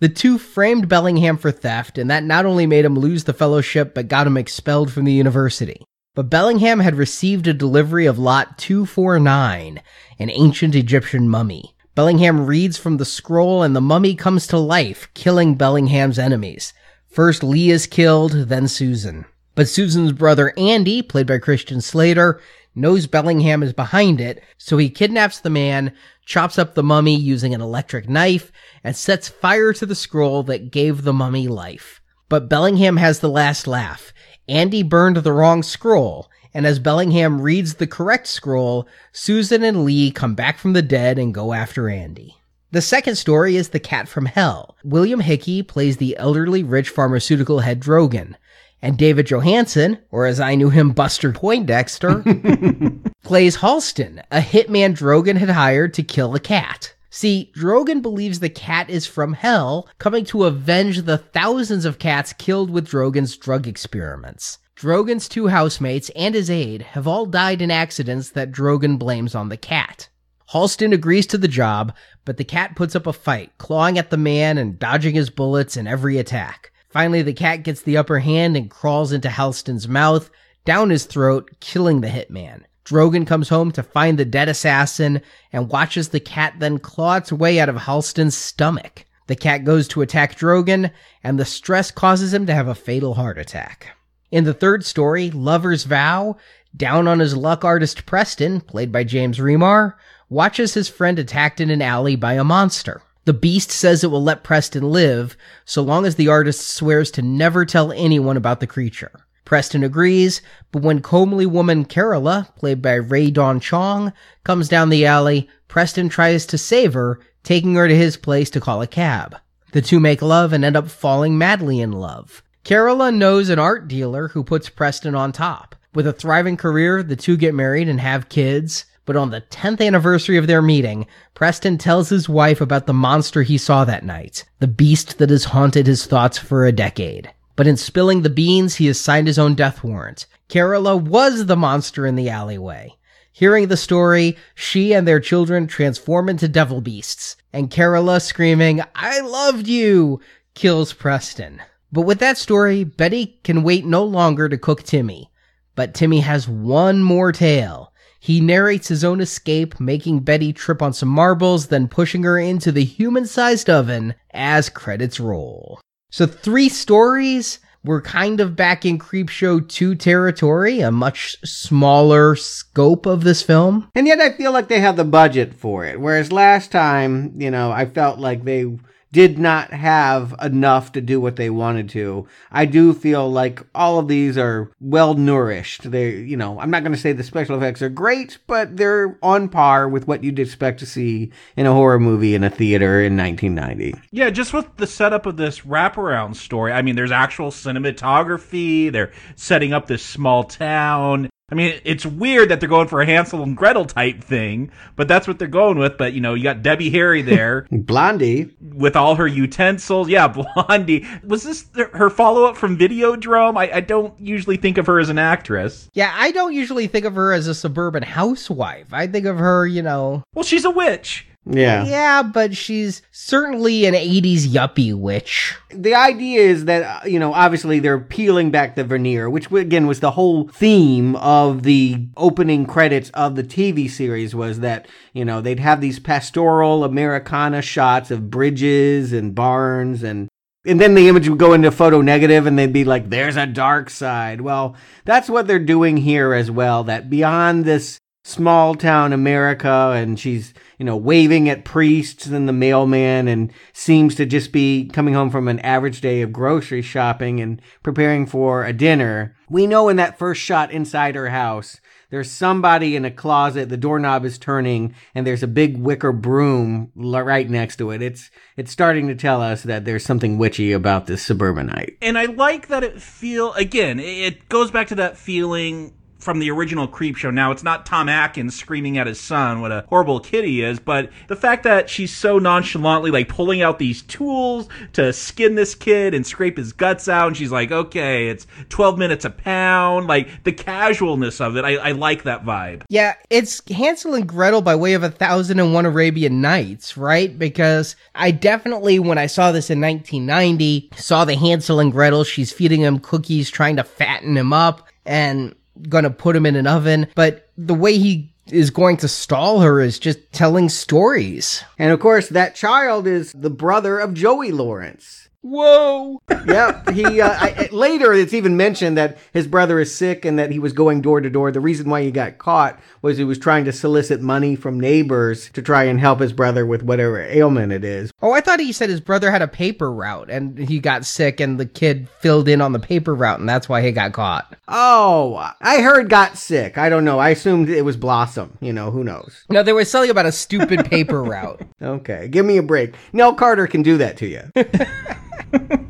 The 0.00 0.08
two 0.08 0.38
framed 0.38 0.88
Bellingham 0.88 1.38
for 1.38 1.50
theft, 1.50 1.98
and 1.98 2.08
that 2.08 2.22
not 2.22 2.46
only 2.46 2.66
made 2.66 2.84
him 2.84 2.96
lose 2.96 3.24
the 3.24 3.32
fellowship, 3.32 3.94
but 3.94 4.06
got 4.06 4.28
him 4.28 4.36
expelled 4.36 4.92
from 4.92 5.04
the 5.04 5.12
university. 5.12 5.82
But 6.14 6.30
Bellingham 6.30 6.80
had 6.80 6.94
received 6.94 7.48
a 7.48 7.54
delivery 7.54 8.06
of 8.06 8.18
Lot 8.18 8.58
249, 8.58 9.80
an 10.18 10.30
ancient 10.30 10.74
Egyptian 10.74 11.28
mummy. 11.28 11.74
Bellingham 11.98 12.46
reads 12.46 12.78
from 12.78 12.98
the 12.98 13.04
scroll, 13.04 13.64
and 13.64 13.74
the 13.74 13.80
mummy 13.80 14.14
comes 14.14 14.46
to 14.46 14.56
life, 14.56 15.08
killing 15.14 15.56
Bellingham's 15.56 16.16
enemies. 16.16 16.72
First 17.10 17.42
Lee 17.42 17.70
is 17.70 17.88
killed, 17.88 18.30
then 18.30 18.68
Susan. 18.68 19.24
But 19.56 19.68
Susan's 19.68 20.12
brother 20.12 20.54
Andy, 20.56 21.02
played 21.02 21.26
by 21.26 21.38
Christian 21.38 21.80
Slater, 21.80 22.40
knows 22.72 23.08
Bellingham 23.08 23.64
is 23.64 23.72
behind 23.72 24.20
it, 24.20 24.40
so 24.58 24.76
he 24.76 24.90
kidnaps 24.90 25.40
the 25.40 25.50
man, 25.50 25.92
chops 26.24 26.56
up 26.56 26.76
the 26.76 26.84
mummy 26.84 27.16
using 27.16 27.52
an 27.52 27.60
electric 27.60 28.08
knife, 28.08 28.52
and 28.84 28.94
sets 28.94 29.28
fire 29.28 29.72
to 29.72 29.84
the 29.84 29.96
scroll 29.96 30.44
that 30.44 30.70
gave 30.70 31.02
the 31.02 31.12
mummy 31.12 31.48
life. 31.48 32.00
But 32.28 32.48
Bellingham 32.48 32.98
has 32.98 33.18
the 33.18 33.28
last 33.28 33.66
laugh. 33.66 34.12
Andy 34.48 34.84
burned 34.84 35.16
the 35.16 35.32
wrong 35.32 35.64
scroll, 35.64 36.30
and 36.54 36.66
as 36.66 36.78
Bellingham 36.78 37.40
reads 37.40 37.74
the 37.74 37.86
correct 37.86 38.26
scroll, 38.26 38.86
Susan 39.12 39.62
and 39.62 39.84
Lee 39.84 40.10
come 40.10 40.34
back 40.34 40.58
from 40.58 40.72
the 40.72 40.82
dead 40.82 41.18
and 41.18 41.34
go 41.34 41.52
after 41.52 41.88
Andy. 41.88 42.36
The 42.70 42.82
second 42.82 43.16
story 43.16 43.56
is 43.56 43.70
The 43.70 43.80
Cat 43.80 44.08
from 44.08 44.26
Hell. 44.26 44.76
William 44.84 45.20
Hickey 45.20 45.62
plays 45.62 45.96
the 45.96 46.16
elderly 46.18 46.62
rich 46.62 46.90
pharmaceutical 46.90 47.60
head 47.60 47.80
Drogan 47.80 48.34
and 48.82 48.96
David 48.96 49.26
Johansen, 49.26 49.98
or 50.10 50.26
as 50.26 50.38
I 50.38 50.54
knew 50.54 50.70
him, 50.70 50.90
Buster 50.90 51.32
Poindexter, 51.32 52.22
plays 53.24 53.56
Halston, 53.56 54.22
a 54.30 54.40
hitman 54.40 54.96
Drogan 54.96 55.36
had 55.36 55.50
hired 55.50 55.94
to 55.94 56.02
kill 56.02 56.34
a 56.34 56.40
cat. 56.40 56.94
See, 57.10 57.52
Drogan 57.56 58.02
believes 58.02 58.40
the 58.40 58.50
cat 58.50 58.90
is 58.90 59.06
from 59.06 59.32
hell, 59.32 59.88
coming 59.98 60.24
to 60.26 60.44
avenge 60.44 61.02
the 61.02 61.18
thousands 61.18 61.84
of 61.84 61.98
cats 61.98 62.34
killed 62.34 62.70
with 62.70 62.88
Drogan's 62.88 63.36
drug 63.36 63.66
experiments. 63.66 64.58
Drogan's 64.76 65.28
two 65.28 65.48
housemates 65.48 66.10
and 66.14 66.34
his 66.34 66.50
aide 66.50 66.82
have 66.82 67.08
all 67.08 67.26
died 67.26 67.62
in 67.62 67.70
accidents 67.70 68.30
that 68.30 68.52
Drogan 68.52 68.98
blames 68.98 69.34
on 69.34 69.48
the 69.48 69.56
cat. 69.56 70.08
Halston 70.52 70.92
agrees 70.92 71.26
to 71.28 71.38
the 71.38 71.48
job, 71.48 71.94
but 72.24 72.36
the 72.36 72.44
cat 72.44 72.76
puts 72.76 72.94
up 72.94 73.06
a 73.06 73.12
fight, 73.12 73.52
clawing 73.58 73.98
at 73.98 74.10
the 74.10 74.16
man 74.16 74.56
and 74.56 74.78
dodging 74.78 75.14
his 75.14 75.30
bullets 75.30 75.76
in 75.76 75.86
every 75.86 76.18
attack. 76.18 76.72
Finally, 76.90 77.22
the 77.22 77.32
cat 77.32 77.64
gets 77.64 77.82
the 77.82 77.96
upper 77.96 78.18
hand 78.18 78.56
and 78.56 78.70
crawls 78.70 79.12
into 79.12 79.28
Halston's 79.28 79.88
mouth, 79.88 80.30
down 80.64 80.90
his 80.90 81.04
throat, 81.04 81.50
killing 81.60 82.00
the 82.00 82.08
hitman. 82.08 82.62
Drogan 82.88 83.26
comes 83.26 83.50
home 83.50 83.70
to 83.72 83.82
find 83.82 84.18
the 84.18 84.24
dead 84.24 84.48
assassin 84.48 85.20
and 85.52 85.68
watches 85.68 86.08
the 86.08 86.20
cat 86.20 86.54
then 86.58 86.78
claw 86.78 87.16
its 87.16 87.30
way 87.30 87.60
out 87.60 87.68
of 87.68 87.76
Halston's 87.76 88.34
stomach. 88.34 89.04
The 89.26 89.36
cat 89.36 89.64
goes 89.64 89.86
to 89.88 90.00
attack 90.00 90.36
Drogan, 90.36 90.90
and 91.22 91.38
the 91.38 91.44
stress 91.44 91.90
causes 91.90 92.32
him 92.32 92.46
to 92.46 92.54
have 92.54 92.66
a 92.66 92.74
fatal 92.74 93.12
heart 93.12 93.36
attack. 93.36 93.88
In 94.30 94.44
the 94.44 94.54
third 94.54 94.86
story, 94.86 95.30
Lover's 95.30 95.84
Vow, 95.84 96.38
down 96.74 97.06
on 97.06 97.18
his 97.18 97.36
luck 97.36 97.62
artist 97.62 98.06
Preston, 98.06 98.62
played 98.62 98.90
by 98.90 99.04
James 99.04 99.36
Remar, 99.36 99.92
watches 100.30 100.72
his 100.72 100.88
friend 100.88 101.18
attacked 101.18 101.60
in 101.60 101.68
an 101.68 101.82
alley 101.82 102.16
by 102.16 102.34
a 102.34 102.44
monster. 102.44 103.02
The 103.26 103.34
beast 103.34 103.70
says 103.70 104.02
it 104.02 104.10
will 104.10 104.22
let 104.22 104.44
Preston 104.44 104.90
live 104.90 105.36
so 105.66 105.82
long 105.82 106.06
as 106.06 106.16
the 106.16 106.28
artist 106.28 106.66
swears 106.66 107.10
to 107.10 107.20
never 107.20 107.66
tell 107.66 107.92
anyone 107.92 108.38
about 108.38 108.60
the 108.60 108.66
creature. 108.66 109.12
Preston 109.48 109.82
agrees, 109.82 110.42
but 110.72 110.82
when 110.82 111.00
comely 111.00 111.46
woman 111.46 111.86
Carola, 111.86 112.52
played 112.56 112.82
by 112.82 112.92
Rae 112.92 113.30
Dawn 113.30 113.60
Chong, 113.60 114.12
comes 114.44 114.68
down 114.68 114.90
the 114.90 115.06
alley, 115.06 115.48
Preston 115.68 116.10
tries 116.10 116.44
to 116.44 116.58
save 116.58 116.92
her, 116.92 117.18
taking 117.44 117.74
her 117.76 117.88
to 117.88 117.96
his 117.96 118.18
place 118.18 118.50
to 118.50 118.60
call 118.60 118.82
a 118.82 118.86
cab. 118.86 119.36
The 119.72 119.80
two 119.80 120.00
make 120.00 120.20
love 120.20 120.52
and 120.52 120.66
end 120.66 120.76
up 120.76 120.88
falling 120.88 121.38
madly 121.38 121.80
in 121.80 121.92
love. 121.92 122.42
Carola 122.62 123.10
knows 123.10 123.48
an 123.48 123.58
art 123.58 123.88
dealer 123.88 124.28
who 124.28 124.44
puts 124.44 124.68
Preston 124.68 125.14
on 125.14 125.32
top. 125.32 125.74
With 125.94 126.06
a 126.06 126.12
thriving 126.12 126.58
career, 126.58 127.02
the 127.02 127.16
two 127.16 127.38
get 127.38 127.54
married 127.54 127.88
and 127.88 128.02
have 128.02 128.28
kids. 128.28 128.84
But 129.06 129.16
on 129.16 129.30
the 129.30 129.40
10th 129.40 129.80
anniversary 129.80 130.36
of 130.36 130.46
their 130.46 130.60
meeting, 130.60 131.06
Preston 131.32 131.78
tells 131.78 132.10
his 132.10 132.28
wife 132.28 132.60
about 132.60 132.86
the 132.86 132.92
monster 132.92 133.42
he 133.42 133.56
saw 133.56 133.86
that 133.86 134.04
night, 134.04 134.44
the 134.58 134.68
beast 134.68 135.16
that 135.16 135.30
has 135.30 135.44
haunted 135.44 135.86
his 135.86 136.04
thoughts 136.04 136.36
for 136.36 136.66
a 136.66 136.72
decade. 136.72 137.32
But 137.58 137.66
in 137.66 137.76
spilling 137.76 138.22
the 138.22 138.30
beans, 138.30 138.76
he 138.76 138.86
has 138.86 139.00
signed 139.00 139.26
his 139.26 139.36
own 139.36 139.56
death 139.56 139.82
warrant. 139.82 140.26
Carola 140.48 140.96
was 140.96 141.46
the 141.46 141.56
monster 141.56 142.06
in 142.06 142.14
the 142.14 142.28
alleyway. 142.28 142.96
Hearing 143.32 143.66
the 143.66 143.76
story, 143.76 144.36
she 144.54 144.94
and 144.94 145.08
their 145.08 145.18
children 145.18 145.66
transform 145.66 146.28
into 146.28 146.46
devil 146.46 146.80
beasts, 146.80 147.34
and 147.52 147.68
Carola 147.68 148.20
screaming, 148.20 148.80
I 148.94 149.18
loved 149.18 149.66
you, 149.66 150.20
kills 150.54 150.92
Preston. 150.92 151.60
But 151.90 152.02
with 152.02 152.20
that 152.20 152.38
story, 152.38 152.84
Betty 152.84 153.40
can 153.42 153.64
wait 153.64 153.84
no 153.84 154.04
longer 154.04 154.48
to 154.48 154.56
cook 154.56 154.84
Timmy. 154.84 155.32
But 155.74 155.94
Timmy 155.94 156.20
has 156.20 156.46
one 156.46 157.02
more 157.02 157.32
tale. 157.32 157.92
He 158.20 158.40
narrates 158.40 158.86
his 158.86 159.02
own 159.02 159.20
escape, 159.20 159.80
making 159.80 160.20
Betty 160.20 160.52
trip 160.52 160.80
on 160.80 160.92
some 160.92 161.08
marbles, 161.08 161.66
then 161.66 161.88
pushing 161.88 162.22
her 162.22 162.38
into 162.38 162.70
the 162.70 162.84
human 162.84 163.26
sized 163.26 163.68
oven 163.68 164.14
as 164.32 164.68
credits 164.68 165.18
roll. 165.18 165.80
So, 166.10 166.26
three 166.26 166.70
stories, 166.70 167.58
we're 167.84 168.00
kind 168.00 168.40
of 168.40 168.56
back 168.56 168.86
in 168.86 168.98
Creepshow 168.98 169.68
2 169.68 169.94
territory, 169.94 170.80
a 170.80 170.90
much 170.90 171.36
smaller 171.44 172.34
scope 172.34 173.04
of 173.04 173.24
this 173.24 173.42
film. 173.42 173.90
And 173.94 174.06
yet 174.06 174.18
I 174.18 174.32
feel 174.32 174.52
like 174.52 174.68
they 174.68 174.80
have 174.80 174.96
the 174.96 175.04
budget 175.04 175.54
for 175.54 175.84
it. 175.84 176.00
Whereas 176.00 176.32
last 176.32 176.72
time, 176.72 177.34
you 177.36 177.50
know, 177.50 177.70
I 177.70 177.84
felt 177.84 178.18
like 178.18 178.44
they 178.44 178.64
did 179.12 179.38
not 179.38 179.72
have 179.72 180.34
enough 180.42 180.92
to 180.92 181.00
do 181.00 181.20
what 181.20 181.36
they 181.36 181.50
wanted 181.50 181.88
to. 181.90 182.26
I 182.50 182.66
do 182.66 182.92
feel 182.92 183.30
like 183.30 183.62
all 183.74 183.98
of 183.98 184.08
these 184.08 184.36
are 184.36 184.70
well 184.80 185.14
nourished. 185.14 185.90
They, 185.90 186.16
you 186.16 186.36
know, 186.36 186.60
I'm 186.60 186.70
not 186.70 186.82
going 186.82 186.92
to 186.92 186.98
say 186.98 187.12
the 187.12 187.24
special 187.24 187.56
effects 187.56 187.82
are 187.82 187.88
great, 187.88 188.38
but 188.46 188.76
they're 188.76 189.18
on 189.22 189.48
par 189.48 189.88
with 189.88 190.06
what 190.06 190.22
you'd 190.22 190.38
expect 190.38 190.80
to 190.80 190.86
see 190.86 191.32
in 191.56 191.66
a 191.66 191.72
horror 191.72 191.98
movie 191.98 192.34
in 192.34 192.44
a 192.44 192.50
theater 192.50 193.00
in 193.00 193.16
1990. 193.16 193.94
Yeah, 194.10 194.30
just 194.30 194.52
with 194.52 194.76
the 194.76 194.86
setup 194.86 195.26
of 195.26 195.36
this 195.36 195.60
wraparound 195.60 196.36
story. 196.36 196.72
I 196.72 196.82
mean, 196.82 196.96
there's 196.96 197.12
actual 197.12 197.50
cinematography. 197.50 198.92
They're 198.92 199.12
setting 199.36 199.72
up 199.72 199.86
this 199.86 200.02
small 200.02 200.44
town. 200.44 201.30
I 201.50 201.54
mean, 201.54 201.80
it's 201.84 202.04
weird 202.04 202.50
that 202.50 202.60
they're 202.60 202.68
going 202.68 202.88
for 202.88 203.00
a 203.00 203.06
Hansel 203.06 203.42
and 203.42 203.56
Gretel 203.56 203.86
type 203.86 204.22
thing, 204.22 204.70
but 204.96 205.08
that's 205.08 205.26
what 205.26 205.38
they're 205.38 205.48
going 205.48 205.78
with. 205.78 205.96
But 205.96 206.12
you 206.12 206.20
know, 206.20 206.34
you 206.34 206.42
got 206.42 206.62
Debbie 206.62 206.90
Harry 206.90 207.22
there, 207.22 207.66
Blondie, 207.72 208.54
with 208.60 208.96
all 208.96 209.14
her 209.14 209.26
utensils. 209.26 210.10
Yeah, 210.10 210.28
Blondie. 210.56 211.06
Was 211.24 211.44
this 211.44 211.64
her 211.94 212.10
follow 212.10 212.44
up 212.44 212.58
from 212.58 212.76
Videodrome? 212.76 213.56
I, 213.56 213.76
I 213.76 213.80
don't 213.80 214.18
usually 214.20 214.58
think 214.58 214.76
of 214.76 214.86
her 214.86 215.00
as 215.00 215.08
an 215.08 215.18
actress. 215.18 215.88
Yeah, 215.94 216.12
I 216.14 216.32
don't 216.32 216.52
usually 216.52 216.86
think 216.86 217.06
of 217.06 217.14
her 217.14 217.32
as 217.32 217.46
a 217.46 217.54
suburban 217.54 218.02
housewife. 218.02 218.92
I 218.92 219.06
think 219.06 219.24
of 219.24 219.38
her, 219.38 219.66
you 219.66 219.80
know. 219.80 220.24
Well, 220.34 220.44
she's 220.44 220.66
a 220.66 220.70
witch. 220.70 221.27
Yeah. 221.50 221.84
Yeah, 221.86 222.22
but 222.22 222.54
she's 222.54 223.02
certainly 223.10 223.86
an 223.86 223.94
80s 223.94 224.46
yuppie 224.46 224.94
witch. 224.94 225.56
The 225.70 225.94
idea 225.94 226.42
is 226.42 226.66
that, 226.66 226.82
uh, 226.82 227.06
you 227.06 227.18
know, 227.18 227.32
obviously 227.32 227.78
they're 227.78 227.98
peeling 227.98 228.50
back 228.50 228.76
the 228.76 228.84
veneer, 228.84 229.30
which 229.30 229.50
again 229.50 229.86
was 229.86 230.00
the 230.00 230.12
whole 230.12 230.48
theme 230.48 231.16
of 231.16 231.62
the 231.62 232.06
opening 232.16 232.66
credits 232.66 233.10
of 233.10 233.34
the 233.34 233.44
TV 233.44 233.90
series 233.90 234.34
was 234.34 234.60
that, 234.60 234.86
you 235.14 235.24
know, 235.24 235.40
they'd 235.40 235.60
have 235.60 235.80
these 235.80 235.98
pastoral 235.98 236.84
Americana 236.84 237.62
shots 237.62 238.10
of 238.10 238.30
bridges 238.30 239.12
and 239.12 239.34
barns 239.34 240.02
and 240.02 240.28
and 240.66 240.80
then 240.80 240.94
the 240.94 241.08
image 241.08 241.28
would 241.28 241.38
go 241.38 241.54
into 241.54 241.70
photo 241.70 242.02
negative 242.02 242.44
and 242.44 242.58
they'd 242.58 242.72
be 242.72 242.84
like 242.84 243.08
there's 243.08 243.36
a 243.36 243.46
dark 243.46 243.88
side 243.88 244.40
well 244.40 244.74
that's 245.04 245.30
what 245.30 245.46
they're 245.46 245.58
doing 245.58 245.96
here 245.96 246.34
as 246.34 246.50
well 246.50 246.84
that 246.84 247.08
beyond 247.08 247.64
this 247.64 247.98
small 248.28 248.74
town 248.74 249.14
America 249.14 249.92
and 249.96 250.20
she's, 250.20 250.52
you 250.78 250.84
know, 250.84 250.96
waving 250.96 251.48
at 251.48 251.64
priests 251.64 252.26
and 252.26 252.46
the 252.46 252.52
mailman 252.52 253.26
and 253.26 253.50
seems 253.72 254.14
to 254.14 254.26
just 254.26 254.52
be 254.52 254.86
coming 254.92 255.14
home 255.14 255.30
from 255.30 255.48
an 255.48 255.58
average 255.60 256.02
day 256.02 256.20
of 256.20 256.30
grocery 256.30 256.82
shopping 256.82 257.40
and 257.40 257.62
preparing 257.82 258.26
for 258.26 258.66
a 258.66 258.72
dinner. 258.72 259.34
We 259.48 259.66
know 259.66 259.88
in 259.88 259.96
that 259.96 260.18
first 260.18 260.42
shot 260.42 260.70
inside 260.70 261.14
her 261.14 261.30
house, 261.30 261.80
there's 262.10 262.30
somebody 262.30 262.96
in 262.96 263.06
a 263.06 263.10
closet, 263.10 263.70
the 263.70 263.76
doorknob 263.78 264.26
is 264.26 264.38
turning 264.38 264.94
and 265.14 265.26
there's 265.26 265.42
a 265.42 265.48
big 265.48 265.78
wicker 265.78 266.12
broom 266.12 266.92
right 266.94 267.48
next 267.48 267.76
to 267.76 267.90
it. 267.90 268.02
It's 268.02 268.30
it's 268.58 268.70
starting 268.70 269.08
to 269.08 269.14
tell 269.14 269.40
us 269.40 269.62
that 269.62 269.86
there's 269.86 270.04
something 270.04 270.36
witchy 270.36 270.72
about 270.72 271.06
this 271.06 271.22
suburbanite. 271.22 271.96
And 272.02 272.18
I 272.18 272.26
like 272.26 272.68
that 272.68 272.84
it 272.84 273.00
feel 273.00 273.54
again, 273.54 273.98
it 274.00 274.50
goes 274.50 274.70
back 274.70 274.88
to 274.88 274.94
that 274.96 275.16
feeling 275.16 275.94
from 276.28 276.40
the 276.40 276.50
original 276.50 276.86
creep 276.86 277.16
show. 277.16 277.30
Now 277.30 277.52
it's 277.52 277.62
not 277.62 277.86
Tom 277.86 278.06
Atkins 278.06 278.54
screaming 278.54 278.98
at 278.98 279.06
his 279.06 279.18
son 279.18 279.62
what 279.62 279.72
a 279.72 279.86
horrible 279.88 280.20
kid 280.20 280.44
he 280.44 280.62
is, 280.62 280.78
but 280.78 281.08
the 281.26 281.36
fact 281.36 281.62
that 281.62 281.88
she's 281.88 282.14
so 282.14 282.38
nonchalantly 282.38 283.10
like 283.10 283.30
pulling 283.30 283.62
out 283.62 283.78
these 283.78 284.02
tools 284.02 284.68
to 284.92 285.10
skin 285.14 285.54
this 285.54 285.74
kid 285.74 286.12
and 286.12 286.26
scrape 286.26 286.58
his 286.58 286.74
guts 286.74 287.08
out, 287.08 287.28
and 287.28 287.36
she's 287.38 287.50
like, 287.50 287.72
okay, 287.72 288.28
it's 288.28 288.46
12 288.68 288.98
minutes 288.98 289.24
a 289.24 289.30
pound. 289.30 290.06
Like 290.06 290.44
the 290.44 290.52
casualness 290.52 291.40
of 291.40 291.56
it, 291.56 291.64
I, 291.64 291.76
I 291.76 291.92
like 291.92 292.24
that 292.24 292.44
vibe. 292.44 292.82
Yeah, 292.90 293.14
it's 293.30 293.62
Hansel 293.70 294.12
and 294.12 294.28
Gretel 294.28 294.60
by 294.60 294.76
way 294.76 294.92
of 294.92 295.02
a 295.02 295.10
thousand 295.10 295.60
and 295.60 295.72
one 295.72 295.86
Arabian 295.86 296.42
Nights, 296.42 296.98
right? 296.98 297.38
Because 297.38 297.96
I 298.14 298.32
definitely, 298.32 298.98
when 298.98 299.16
I 299.16 299.28
saw 299.28 299.50
this 299.50 299.70
in 299.70 299.80
1990, 299.80 300.90
saw 300.94 301.24
the 301.24 301.36
Hansel 301.36 301.80
and 301.80 301.90
Gretel, 301.90 302.24
she's 302.24 302.52
feeding 302.52 302.82
him 302.82 302.98
cookies, 302.98 303.50
trying 303.50 303.76
to 303.76 303.82
fatten 303.82 304.36
him 304.36 304.52
up. 304.52 304.86
And 305.06 305.54
gonna 305.88 306.10
put 306.10 306.36
him 306.36 306.46
in 306.46 306.56
an 306.56 306.66
oven, 306.66 307.08
but 307.14 307.48
the 307.56 307.74
way 307.74 307.98
he 307.98 308.32
is 308.50 308.70
going 308.70 308.96
to 308.98 309.08
stall 309.08 309.60
her 309.60 309.80
is 309.80 309.98
just 309.98 310.32
telling 310.32 310.68
stories. 310.68 311.62
And 311.78 311.92
of 311.92 312.00
course, 312.00 312.28
that 312.30 312.54
child 312.54 313.06
is 313.06 313.32
the 313.32 313.50
brother 313.50 313.98
of 313.98 314.14
Joey 314.14 314.52
Lawrence. 314.52 315.27
Whoa! 315.48 316.20
yeah, 316.46 316.82
he 316.92 317.20
uh, 317.20 317.30
I, 317.30 317.68
later 317.72 318.12
it's 318.12 318.34
even 318.34 318.56
mentioned 318.56 318.96
that 318.98 319.18
his 319.32 319.46
brother 319.46 319.80
is 319.80 319.94
sick 319.94 320.24
and 320.24 320.38
that 320.38 320.50
he 320.50 320.58
was 320.58 320.72
going 320.72 321.00
door 321.00 321.20
to 321.20 321.30
door. 321.30 321.50
The 321.50 321.60
reason 321.60 321.88
why 321.88 322.02
he 322.02 322.10
got 322.10 322.38
caught 322.38 322.78
was 323.02 323.18
he 323.18 323.24
was 323.24 323.38
trying 323.38 323.64
to 323.64 323.72
solicit 323.72 324.20
money 324.20 324.56
from 324.56 324.78
neighbors 324.78 325.50
to 325.50 325.62
try 325.62 325.84
and 325.84 326.00
help 326.00 326.20
his 326.20 326.32
brother 326.32 326.66
with 326.66 326.82
whatever 326.82 327.20
ailment 327.20 327.72
it 327.72 327.84
is. 327.84 328.12
Oh, 328.20 328.32
I 328.32 328.40
thought 328.40 328.60
he 328.60 328.72
said 328.72 328.90
his 328.90 329.00
brother 329.00 329.30
had 329.30 329.42
a 329.42 329.48
paper 329.48 329.90
route 329.90 330.30
and 330.30 330.58
he 330.58 330.80
got 330.80 331.06
sick 331.06 331.40
and 331.40 331.58
the 331.58 331.66
kid 331.66 332.08
filled 332.20 332.48
in 332.48 332.60
on 332.60 332.72
the 332.72 332.78
paper 332.78 333.14
route 333.14 333.40
and 333.40 333.48
that's 333.48 333.68
why 333.68 333.82
he 333.82 333.92
got 333.92 334.12
caught. 334.12 334.54
Oh, 334.68 335.52
I 335.60 335.80
heard 335.80 336.10
got 336.10 336.36
sick. 336.36 336.76
I 336.76 336.88
don't 336.88 337.04
know. 337.04 337.18
I 337.18 337.30
assumed 337.30 337.68
it 337.68 337.84
was 337.84 337.96
Blossom. 337.96 338.58
You 338.60 338.72
know, 338.72 338.90
who 338.90 339.02
knows? 339.04 339.44
No, 339.48 339.62
there 339.62 339.74
was 339.74 339.90
something 339.90 340.10
about 340.10 340.26
a 340.26 340.32
stupid 340.32 340.84
paper 340.90 341.22
route. 341.22 341.62
Okay, 341.80 342.26
give 342.28 342.44
me 342.44 342.56
a 342.56 342.62
break. 342.62 342.94
Nell 343.12 343.34
Carter 343.34 343.66
can 343.68 343.82
do 343.82 343.98
that 343.98 344.16
to 344.18 344.26
you. 344.26 344.42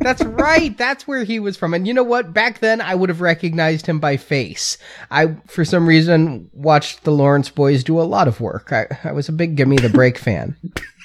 That's 0.00 0.24
right. 0.24 0.76
That's 0.76 1.06
where 1.06 1.24
he 1.24 1.40
was 1.40 1.56
from. 1.56 1.74
And 1.74 1.86
you 1.86 1.94
know 1.94 2.02
what? 2.02 2.32
Back 2.32 2.60
then, 2.60 2.80
I 2.80 2.94
would 2.94 3.08
have 3.08 3.20
recognized 3.20 3.86
him 3.86 4.00
by 4.00 4.16
face. 4.16 4.78
I, 5.10 5.36
for 5.46 5.64
some 5.64 5.86
reason, 5.86 6.50
watched 6.52 7.04
the 7.04 7.12
Lawrence 7.12 7.50
boys 7.50 7.84
do 7.84 8.00
a 8.00 8.02
lot 8.02 8.28
of 8.28 8.40
work. 8.40 8.72
I, 8.72 8.86
I 9.04 9.12
was 9.12 9.28
a 9.28 9.32
big 9.32 9.56
Gimme 9.56 9.76
the 9.76 9.88
Break 9.88 10.18
fan. 10.18 10.56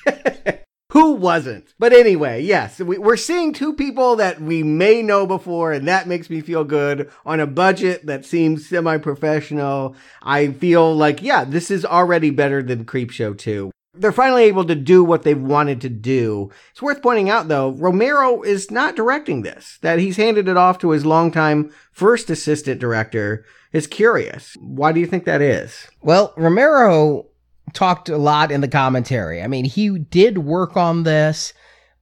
Who 0.93 1.13
wasn't? 1.13 1.73
But 1.79 1.91
anyway, 1.91 2.43
yes, 2.43 2.79
we, 2.79 2.97
are 2.97 3.17
seeing 3.17 3.51
two 3.51 3.73
people 3.73 4.17
that 4.17 4.39
we 4.39 4.61
may 4.61 5.01
know 5.01 5.25
before, 5.25 5.71
and 5.71 5.87
that 5.87 6.07
makes 6.07 6.29
me 6.29 6.39
feel 6.39 6.63
good 6.63 7.09
on 7.25 7.39
a 7.39 7.47
budget 7.47 8.05
that 8.05 8.25
seems 8.25 8.69
semi 8.69 8.99
professional. 8.99 9.95
I 10.21 10.51
feel 10.51 10.95
like, 10.95 11.23
yeah, 11.23 11.45
this 11.45 11.71
is 11.71 11.83
already 11.83 12.29
better 12.29 12.61
than 12.61 12.85
Creepshow 12.85 13.35
2. 13.35 13.72
They're 13.93 14.11
finally 14.11 14.43
able 14.43 14.65
to 14.65 14.75
do 14.75 15.03
what 15.03 15.23
they've 15.23 15.39
wanted 15.39 15.81
to 15.81 15.89
do. 15.89 16.49
It's 16.71 16.81
worth 16.81 17.01
pointing 17.01 17.29
out, 17.29 17.47
though, 17.47 17.69
Romero 17.71 18.41
is 18.41 18.71
not 18.71 18.95
directing 18.95 19.43
this, 19.43 19.77
that 19.81 19.99
he's 19.99 20.17
handed 20.17 20.47
it 20.47 20.57
off 20.57 20.79
to 20.79 20.91
his 20.91 21.05
longtime 21.05 21.71
first 21.91 22.29
assistant 22.29 22.79
director. 22.79 23.45
Is 23.71 23.87
curious. 23.87 24.55
Why 24.59 24.91
do 24.91 24.99
you 24.99 25.07
think 25.07 25.25
that 25.25 25.41
is? 25.41 25.87
Well, 26.01 26.33
Romero 26.37 27.25
talked 27.73 28.07
a 28.07 28.17
lot 28.17 28.51
in 28.51 28.61
the 28.61 28.67
commentary. 28.67 29.41
I 29.41 29.47
mean, 29.47 29.65
he 29.65 29.97
did 29.97 30.37
work 30.39 30.77
on 30.77 31.03
this, 31.03 31.53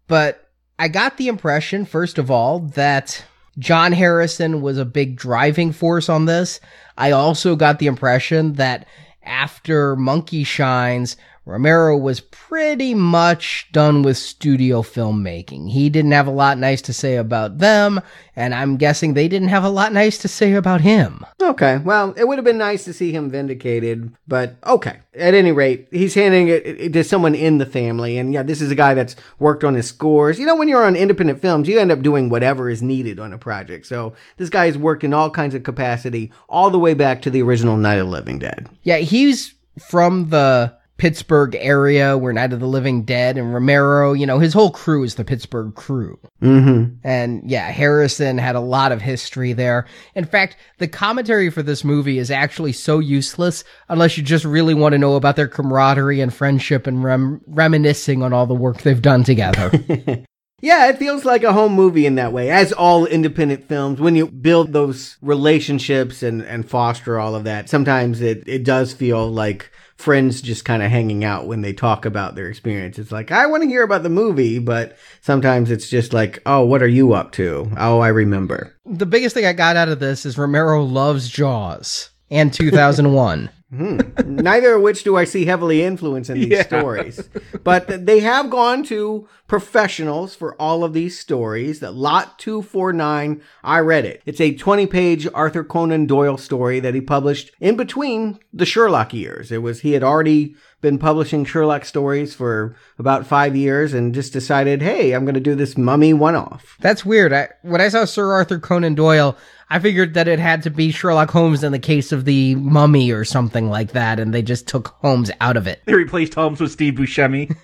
but 0.08 0.50
I 0.78 0.90
got 0.90 1.16
the 1.16 1.30
impression, 1.30 1.86
first 1.86 2.18
of 2.18 2.30
all, 2.30 2.60
that 2.60 3.24
John 3.58 3.92
Harrison 3.94 4.62
was 4.62 4.78
a 4.78 4.86
big 4.86 5.16
driving 5.16 5.72
force 5.72 6.10
on 6.10 6.26
this. 6.26 6.60
I 6.98 7.12
also 7.12 7.56
got 7.56 7.80
the 7.80 7.88
impression 7.88 8.54
that 8.54 8.86
after 9.24 9.96
Monkey 9.96 10.44
Shines, 10.44 11.16
Romero 11.44 11.98
was 11.98 12.20
pretty 12.20 12.94
much 12.94 13.68
done 13.72 14.04
with 14.04 14.16
studio 14.16 14.84
filmmaking. 14.84 15.72
He 15.72 15.90
didn't 15.90 16.12
have 16.12 16.28
a 16.28 16.32
lot 16.32 16.60
nice 16.60 16.84
to 16.84 16.94
say 16.94 17.16
about 17.16 17.58
them, 17.58 18.00
and 18.36 18.54
I'm 18.54 18.78
guessing 18.78 19.16
they 19.16 19.28
didn't 19.28 19.48
have 19.48 19.64
a 19.64 19.70
lot 19.70 19.92
nice 19.92 20.20
to 20.20 20.28
say 20.28 20.54
about 20.54 20.82
him. 20.82 21.26
Okay, 21.42 21.78
well, 21.78 22.14
it 22.16 22.28
would 22.28 22.38
have 22.38 22.46
been 22.46 22.60
nice 22.60 22.84
to 22.86 22.94
see 22.94 23.12
him 23.12 23.32
vindicated, 23.32 24.16
but 24.28 24.56
okay. 24.68 25.00
At 25.16 25.34
any 25.34 25.52
rate, 25.52 25.88
he's 25.90 26.14
handing 26.14 26.48
it 26.48 26.94
to 26.94 27.04
someone 27.04 27.34
in 27.34 27.58
the 27.58 27.66
family, 27.66 28.20
and 28.20 28.32
yeah, 28.32 28.44
this 28.44 28.62
is 28.62 28.70
a 28.70 28.76
guy 28.76 28.94
that's 28.94 29.16
worked 29.40 29.64
on 29.64 29.74
his 29.74 29.88
scores. 29.88 30.38
You 30.38 30.46
know, 30.46 30.56
when 30.56 30.68
you're 30.68 30.86
on 30.86 30.96
independent 30.96 31.42
films, 31.42 31.68
you 31.68 31.80
end 31.80 31.92
up 31.92 32.04
doing 32.04 32.30
whatever 32.30 32.70
is 32.70 32.84
needed 32.84 33.20
on 33.20 33.34
a 33.34 33.40
project. 33.40 33.88
So 33.88 34.14
this 34.38 34.50
guy 34.50 34.68
has 34.68 34.78
worked 34.78 35.04
in 35.04 35.14
all 35.14 35.32
kinds 35.32 35.56
of 35.56 35.64
capacity, 35.64 36.32
all 36.48 36.70
the 36.70 36.80
way 36.80 36.94
back 36.94 37.24
to 37.24 37.32
the 37.32 37.42
original 37.42 37.78
Night 37.78 37.98
of 37.98 38.06
the 38.06 38.12
Living 38.12 38.38
Dead. 38.38 38.70
Yeah, 38.84 38.98
he's 38.98 39.56
from 39.80 40.30
the 40.30 40.80
Pittsburgh 40.98 41.56
area 41.60 42.18
where 42.18 42.32
Night 42.32 42.54
of 42.54 42.60
the 42.60 42.68
Living 42.68 43.04
Dead 43.04 43.38
and 43.38 43.54
Romero, 43.54 44.14
you 44.14 44.26
know, 44.26 44.40
his 44.40 44.54
whole 44.54 44.72
crew 44.72 45.04
is 45.04 45.16
the 45.16 45.26
Pittsburgh 45.26 45.74
crew. 45.74 46.20
Mm-hmm. 46.42 46.96
And 47.04 47.50
yeah, 47.50 47.72
Harrison 47.72 48.38
had 48.38 48.56
a 48.56 48.60
lot 48.60 48.92
of 48.92 49.02
history 49.02 49.54
there. 49.54 49.88
In 50.14 50.26
fact, 50.26 50.58
the 50.78 50.88
commentary 50.88 51.50
for 51.50 51.64
this 51.64 51.84
movie 51.84 52.20
is 52.20 52.30
actually 52.30 52.74
so 52.74 53.00
useless 53.00 53.64
unless 53.90 54.18
you 54.18 54.24
just 54.24 54.46
really 54.46 54.74
want 54.74 54.94
to 54.94 55.00
know 55.00 55.16
about 55.16 55.36
their 55.36 55.48
camaraderie 55.48 56.22
and 56.22 56.34
friendship 56.34 56.86
and 56.86 57.04
rem- 57.04 57.42
reminiscing 57.48 58.22
on 58.22 58.32
all 58.32 58.46
the 58.46 58.54
work 58.54 58.82
they've 58.82 59.02
done 59.02 59.24
together. 59.24 59.72
Yeah, 60.62 60.90
it 60.90 61.00
feels 61.00 61.26
like 61.26 61.44
a 61.44 61.54
home 61.54 61.74
movie 61.74 62.06
in 62.06 62.16
that 62.16 62.32
way, 62.32 62.52
as 62.52 62.72
all 62.72 63.08
independent 63.08 63.68
films, 63.68 64.00
when 64.00 64.16
you 64.16 64.28
build 64.28 64.74
those 64.74 65.18
relationships 65.20 66.22
and, 66.22 66.44
and 66.44 66.70
foster 66.70 67.20
all 67.20 67.34
of 67.34 67.46
that, 67.46 67.68
sometimes 67.68 68.22
it, 68.22 68.44
it 68.46 68.64
does 68.64 68.94
feel 68.94 69.28
like 69.28 69.72
friends 70.02 70.42
just 70.42 70.66
kind 70.66 70.84
of 70.84 70.92
hanging 70.92 71.24
out 71.24 71.48
when 71.48 71.62
they 71.62 71.74
talk 71.74 72.06
about 72.06 72.36
their 72.36 72.48
experience. 72.48 73.00
It's 73.00 73.12
like, 73.12 73.32
I 73.32 73.46
want 73.46 73.64
to 73.64 73.70
hear 73.70 73.84
about 73.84 74.04
the 74.04 74.10
movie, 74.10 74.60
but 74.60 74.98
sometimes 75.22 75.72
it's 75.72 75.90
just 75.90 76.14
like, 76.14 76.40
oh, 76.46 76.66
what 76.66 76.82
are 76.82 76.88
you 76.88 77.14
up 77.14 77.32
to? 77.34 77.72
Oh, 77.78 78.00
I 78.00 78.10
remember. 78.10 78.76
The 78.86 79.06
biggest 79.06 79.34
thing 79.34 79.46
I 79.46 79.54
got 79.54 79.76
out 79.76 79.90
of 79.90 80.00
this 80.00 80.26
is 80.26 80.38
Romero 80.38 80.84
loves 80.84 81.30
Jaws 81.30 82.10
and 82.30 82.54
2001. 82.54 83.50
Hmm. 83.76 84.00
Neither 84.26 84.76
of 84.76 84.82
which 84.82 85.04
do 85.04 85.16
I 85.16 85.24
see 85.24 85.46
heavily 85.46 85.82
influence 85.82 86.30
in 86.30 86.40
these 86.40 86.50
Yeah. 86.50 86.64
stories. 86.64 87.30
But 87.64 88.06
they 88.06 88.20
have 88.20 88.50
gone 88.50 88.84
to 88.86 89.28
professionals 89.48 90.36
for 90.36 90.56
all 90.56 90.84
of 90.84 90.94
these 90.94 91.18
stories. 91.20 91.80
That 91.80 91.94
Lot 91.94 92.38
249, 92.40 93.42
I 93.64 93.80
read 93.80 94.06
it. 94.06 94.22
It's 94.26 94.42
a 94.42 94.54
20 94.54 94.88
page 94.88 95.28
Arthur 95.34 95.64
Conan 95.64 96.06
Doyle 96.06 96.38
story 96.38 96.80
that 96.82 96.96
he 96.96 97.02
published 97.02 97.52
in 97.60 97.76
between 97.78 98.40
the 98.52 98.66
Sherlock 98.66 99.14
years. 99.14 99.52
It 99.52 99.60
was, 99.62 99.82
he 99.82 99.94
had 99.94 100.04
already 100.04 100.56
been 100.82 100.98
publishing 100.98 101.46
Sherlock 101.46 101.86
stories 101.86 102.34
for 102.34 102.76
about 102.98 103.28
five 103.28 103.56
years 103.56 103.94
and 103.94 104.16
just 104.16 104.34
decided, 104.34 104.82
hey, 104.82 105.12
I'm 105.14 105.26
going 105.26 105.36
to 105.36 105.40
do 105.40 105.54
this 105.56 105.78
mummy 105.78 106.12
one 106.14 106.36
off. 106.36 106.76
That's 106.82 107.06
weird. 107.06 107.32
I, 107.32 107.50
when 107.62 107.82
I 107.82 107.90
saw 107.90 108.06
Sir 108.06 108.32
Arthur 108.34 108.58
Conan 108.60 108.96
Doyle, 108.96 109.38
I 109.72 109.80
figured 109.80 110.16
that 110.16 110.28
it 110.28 110.38
had 110.38 110.64
to 110.64 110.70
be 110.70 110.92
Sherlock 110.92 111.32
Holmes 111.32 111.64
in 111.64 111.72
the 111.72 111.80
case 111.80 112.12
of 112.12 112.26
the 112.26 112.56
mummy 112.56 113.10
or 113.10 113.24
something 113.24 113.70
like 113.70 113.94
that, 113.94 114.20
and 114.20 114.34
they 114.34 114.42
just 114.42 114.68
took 114.68 114.90
Holmes 115.00 115.32
out 115.40 115.56
of 115.56 115.66
it. 115.66 115.82
They 115.86 115.94
replaced 115.94 116.34
Holmes 116.34 116.60
with 116.60 116.74
Steve 116.74 116.96
Buscemi. 116.96 117.56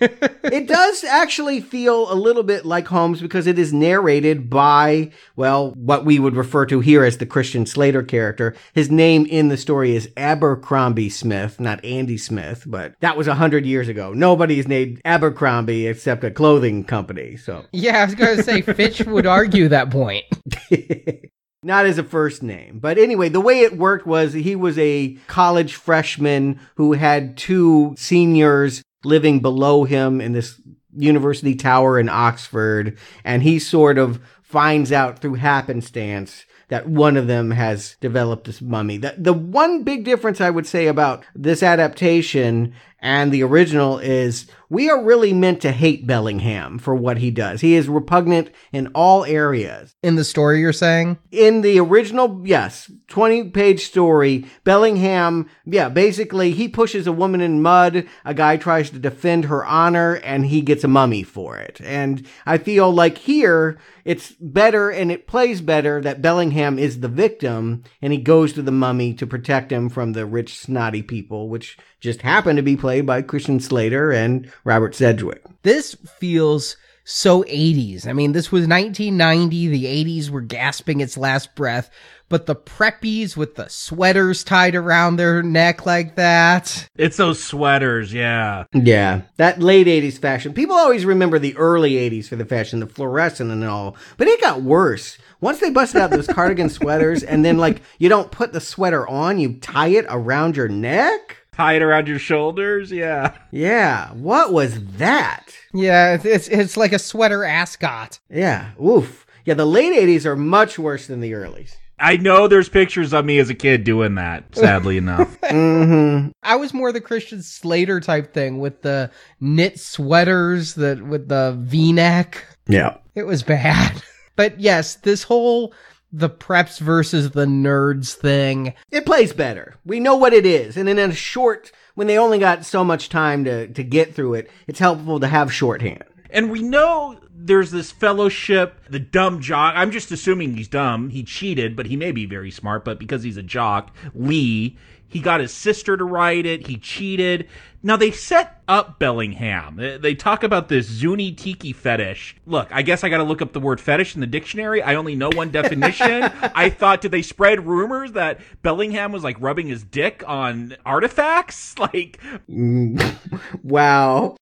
it 0.50 0.66
does 0.66 1.04
actually 1.04 1.60
feel 1.60 2.10
a 2.10 2.14
little 2.14 2.44
bit 2.44 2.64
like 2.64 2.86
Holmes 2.86 3.20
because 3.20 3.46
it 3.46 3.58
is 3.58 3.74
narrated 3.74 4.48
by, 4.48 5.10
well, 5.36 5.72
what 5.72 6.06
we 6.06 6.18
would 6.18 6.34
refer 6.34 6.64
to 6.64 6.80
here 6.80 7.04
as 7.04 7.18
the 7.18 7.26
Christian 7.26 7.66
Slater 7.66 8.02
character. 8.02 8.56
His 8.72 8.90
name 8.90 9.26
in 9.26 9.48
the 9.48 9.58
story 9.58 9.94
is 9.94 10.08
Abercrombie 10.16 11.10
Smith, 11.10 11.60
not 11.60 11.84
Andy 11.84 12.16
Smith, 12.16 12.64
but 12.66 12.94
that 13.00 13.18
was 13.18 13.28
a 13.28 13.34
hundred 13.34 13.66
years 13.66 13.86
ago. 13.86 14.14
Nobody's 14.14 14.66
named 14.66 15.02
Abercrombie 15.04 15.86
except 15.86 16.24
a 16.24 16.30
clothing 16.30 16.84
company, 16.84 17.36
so. 17.36 17.66
Yeah, 17.70 18.00
I 18.00 18.04
was 18.06 18.14
going 18.14 18.38
to 18.38 18.42
say 18.42 18.62
Fitch 18.62 19.04
would 19.04 19.26
argue 19.26 19.68
that 19.68 19.90
point. 19.90 20.24
Not 21.68 21.84
as 21.84 21.98
a 21.98 22.02
first 22.02 22.42
name. 22.42 22.78
But 22.78 22.96
anyway, 22.96 23.28
the 23.28 23.42
way 23.42 23.60
it 23.60 23.76
worked 23.76 24.06
was 24.06 24.32
he 24.32 24.56
was 24.56 24.78
a 24.78 25.18
college 25.26 25.74
freshman 25.74 26.58
who 26.76 26.94
had 26.94 27.36
two 27.36 27.94
seniors 27.98 28.82
living 29.04 29.40
below 29.40 29.84
him 29.84 30.18
in 30.18 30.32
this 30.32 30.58
university 30.96 31.54
tower 31.54 31.98
in 31.98 32.08
Oxford. 32.08 32.96
And 33.22 33.42
he 33.42 33.58
sort 33.58 33.98
of 33.98 34.18
finds 34.42 34.92
out 34.92 35.18
through 35.18 35.34
happenstance 35.34 36.46
that 36.68 36.88
one 36.88 37.18
of 37.18 37.26
them 37.26 37.50
has 37.50 37.96
developed 38.00 38.46
this 38.46 38.62
mummy. 38.62 38.96
The, 38.96 39.16
the 39.18 39.34
one 39.34 39.82
big 39.82 40.06
difference 40.06 40.40
I 40.40 40.48
would 40.48 40.66
say 40.66 40.86
about 40.86 41.22
this 41.34 41.62
adaptation 41.62 42.72
and 43.00 43.32
the 43.32 43.42
original 43.42 43.98
is 43.98 44.46
we 44.70 44.90
are 44.90 45.02
really 45.02 45.32
meant 45.32 45.62
to 45.62 45.72
hate 45.72 46.06
Bellingham 46.06 46.78
for 46.78 46.94
what 46.94 47.18
he 47.18 47.30
does. 47.30 47.60
He 47.60 47.74
is 47.74 47.88
repugnant 47.88 48.50
in 48.72 48.88
all 48.88 49.24
areas. 49.24 49.94
In 50.02 50.16
the 50.16 50.24
story, 50.24 50.60
you're 50.60 50.72
saying? 50.72 51.18
In 51.30 51.62
the 51.62 51.78
original, 51.80 52.42
yes, 52.44 52.90
20 53.08 53.50
page 53.50 53.86
story, 53.86 54.46
Bellingham, 54.64 55.48
yeah, 55.64 55.88
basically 55.88 56.52
he 56.52 56.68
pushes 56.68 57.06
a 57.06 57.12
woman 57.12 57.40
in 57.40 57.62
mud, 57.62 58.06
a 58.24 58.34
guy 58.34 58.56
tries 58.56 58.90
to 58.90 58.98
defend 58.98 59.46
her 59.46 59.64
honor, 59.64 60.14
and 60.16 60.46
he 60.46 60.60
gets 60.60 60.84
a 60.84 60.88
mummy 60.88 61.22
for 61.22 61.56
it. 61.56 61.80
And 61.82 62.26
I 62.44 62.58
feel 62.58 62.90
like 62.90 63.18
here, 63.18 63.78
it's 64.08 64.32
better 64.40 64.88
and 64.88 65.12
it 65.12 65.26
plays 65.26 65.60
better 65.60 66.00
that 66.00 66.22
Bellingham 66.22 66.78
is 66.78 67.00
the 67.00 67.08
victim 67.08 67.84
and 68.00 68.10
he 68.10 68.18
goes 68.18 68.54
to 68.54 68.62
the 68.62 68.72
mummy 68.72 69.12
to 69.12 69.26
protect 69.26 69.70
him 69.70 69.90
from 69.90 70.12
the 70.12 70.24
rich, 70.24 70.58
snotty 70.58 71.02
people, 71.02 71.50
which 71.50 71.76
just 72.00 72.22
happen 72.22 72.56
to 72.56 72.62
be 72.62 72.74
played 72.88 73.04
by 73.04 73.20
Christian 73.20 73.60
Slater 73.60 74.10
and 74.10 74.50
Robert 74.64 74.94
Sedgwick. 74.94 75.42
This 75.62 75.94
feels 76.18 76.78
so 77.04 77.42
80s. 77.42 78.06
I 78.06 78.14
mean, 78.14 78.32
this 78.32 78.50
was 78.50 78.66
1990. 78.66 79.68
The 79.68 79.84
80s 79.84 80.30
were 80.30 80.40
gasping 80.40 81.02
its 81.02 81.18
last 81.18 81.54
breath, 81.54 81.90
but 82.30 82.46
the 82.46 82.56
preppies 82.56 83.36
with 83.36 83.56
the 83.56 83.68
sweaters 83.68 84.42
tied 84.42 84.74
around 84.74 85.16
their 85.16 85.42
neck 85.42 85.84
like 85.84 86.16
that. 86.16 86.88
It's 86.96 87.18
those 87.18 87.44
sweaters, 87.44 88.10
yeah. 88.14 88.64
Yeah, 88.72 89.20
that 89.36 89.60
late 89.60 89.86
80s 89.86 90.18
fashion. 90.18 90.54
People 90.54 90.76
always 90.76 91.04
remember 91.04 91.38
the 91.38 91.58
early 91.58 91.92
80s 91.92 92.26
for 92.26 92.36
the 92.36 92.46
fashion, 92.46 92.80
the 92.80 92.86
fluorescent 92.86 93.50
and 93.50 93.64
all, 93.64 93.98
but 94.16 94.28
it 94.28 94.40
got 94.40 94.62
worse. 94.62 95.18
Once 95.42 95.60
they 95.60 95.68
busted 95.68 96.00
out 96.00 96.08
those 96.08 96.26
cardigan 96.26 96.70
sweaters, 96.70 97.22
and 97.22 97.44
then, 97.44 97.58
like, 97.58 97.82
you 97.98 98.08
don't 98.08 98.32
put 98.32 98.54
the 98.54 98.62
sweater 98.62 99.06
on, 99.06 99.38
you 99.38 99.58
tie 99.58 99.88
it 99.88 100.06
around 100.08 100.56
your 100.56 100.68
neck? 100.68 101.36
Tie 101.58 101.72
it 101.72 101.82
around 101.82 102.06
your 102.06 102.20
shoulders, 102.20 102.92
yeah. 102.92 103.36
Yeah, 103.50 104.12
what 104.12 104.52
was 104.52 104.80
that? 104.98 105.52
Yeah, 105.74 106.14
it's 106.14 106.24
it's, 106.24 106.46
it's 106.46 106.76
like 106.76 106.92
a 106.92 107.00
sweater 107.00 107.42
ascot. 107.42 108.20
Yeah, 108.30 108.70
oof. 108.80 109.26
Yeah, 109.44 109.54
the 109.54 109.66
late 109.66 109.92
80s 109.92 110.24
are 110.24 110.36
much 110.36 110.78
worse 110.78 111.08
than 111.08 111.18
the 111.18 111.32
earlys. 111.32 111.74
I 111.98 112.16
know 112.16 112.46
there's 112.46 112.68
pictures 112.68 113.12
of 113.12 113.24
me 113.24 113.40
as 113.40 113.50
a 113.50 113.54
kid 113.54 113.82
doing 113.82 114.14
that, 114.14 114.54
sadly 114.54 114.96
enough. 114.98 115.36
Mm-hmm. 115.40 116.28
I 116.44 116.54
was 116.54 116.72
more 116.72 116.92
the 116.92 117.00
Christian 117.00 117.42
Slater 117.42 117.98
type 117.98 118.32
thing 118.32 118.60
with 118.60 118.82
the 118.82 119.10
knit 119.40 119.80
sweaters 119.80 120.74
that 120.74 121.02
with 121.02 121.26
the 121.26 121.56
V-neck. 121.58 122.44
Yeah. 122.68 122.98
It 123.16 123.26
was 123.26 123.42
bad. 123.42 124.00
But 124.36 124.60
yes, 124.60 124.94
this 124.94 125.24
whole 125.24 125.74
the 126.12 126.30
preps 126.30 126.78
versus 126.78 127.30
the 127.30 127.44
nerds 127.44 128.14
thing. 128.14 128.74
It 128.90 129.06
plays 129.06 129.32
better. 129.32 129.76
We 129.84 130.00
know 130.00 130.16
what 130.16 130.32
it 130.32 130.46
is. 130.46 130.76
And 130.76 130.88
in 130.88 130.98
a 130.98 131.12
short, 131.12 131.70
when 131.94 132.06
they 132.06 132.18
only 132.18 132.38
got 132.38 132.64
so 132.64 132.84
much 132.84 133.08
time 133.08 133.44
to, 133.44 133.68
to 133.68 133.82
get 133.82 134.14
through 134.14 134.34
it, 134.34 134.50
it's 134.66 134.78
helpful 134.78 135.20
to 135.20 135.26
have 135.26 135.52
shorthand. 135.52 136.04
And 136.30 136.50
we 136.50 136.62
know 136.62 137.18
there's 137.34 137.70
this 137.70 137.90
fellowship, 137.90 138.80
the 138.90 138.98
dumb 138.98 139.40
jock. 139.40 139.74
I'm 139.76 139.90
just 139.90 140.10
assuming 140.10 140.56
he's 140.56 140.68
dumb. 140.68 141.10
He 141.10 141.22
cheated, 141.22 141.76
but 141.76 141.86
he 141.86 141.96
may 141.96 142.12
be 142.12 142.26
very 142.26 142.50
smart. 142.50 142.84
But 142.84 142.98
because 142.98 143.22
he's 143.22 143.36
a 143.36 143.42
jock, 143.42 143.94
Lee, 144.14 144.76
he 145.08 145.20
got 145.20 145.40
his 145.40 145.52
sister 145.52 145.96
to 145.96 146.04
write 146.04 146.44
it. 146.46 146.66
He 146.66 146.76
cheated. 146.76 147.48
Now 147.82 147.96
they 147.96 148.10
set 148.10 148.60
up 148.68 148.98
Bellingham. 148.98 149.76
They- 149.76 149.96
They 149.98 150.14
talk 150.14 150.42
about 150.42 150.68
this 150.68 150.86
Zuni 150.86 151.32
tiki 151.32 151.72
fetish. 151.72 152.36
Look, 152.46 152.68
I 152.72 152.82
guess 152.82 153.04
I 153.04 153.08
got 153.08 153.18
to 153.18 153.24
look 153.24 153.40
up 153.40 153.52
the 153.52 153.60
word 153.60 153.80
fetish 153.80 154.14
in 154.14 154.20
the 154.20 154.26
dictionary. 154.26 154.82
I 154.82 154.96
only 154.96 155.14
know 155.14 155.30
one 155.34 155.50
definition. 155.50 156.24
I 156.54 156.68
thought, 156.70 157.00
did 157.00 157.10
they 157.12 157.22
spread 157.22 157.66
rumors 157.66 158.12
that 158.12 158.40
Bellingham 158.62 159.12
was 159.12 159.22
like 159.24 159.36
rubbing 159.40 159.68
his 159.68 159.82
dick 159.84 160.22
on 160.26 160.76
artifacts? 160.84 161.74
Like, 161.78 162.20
mm, 162.50 163.00
wow. 163.62 164.36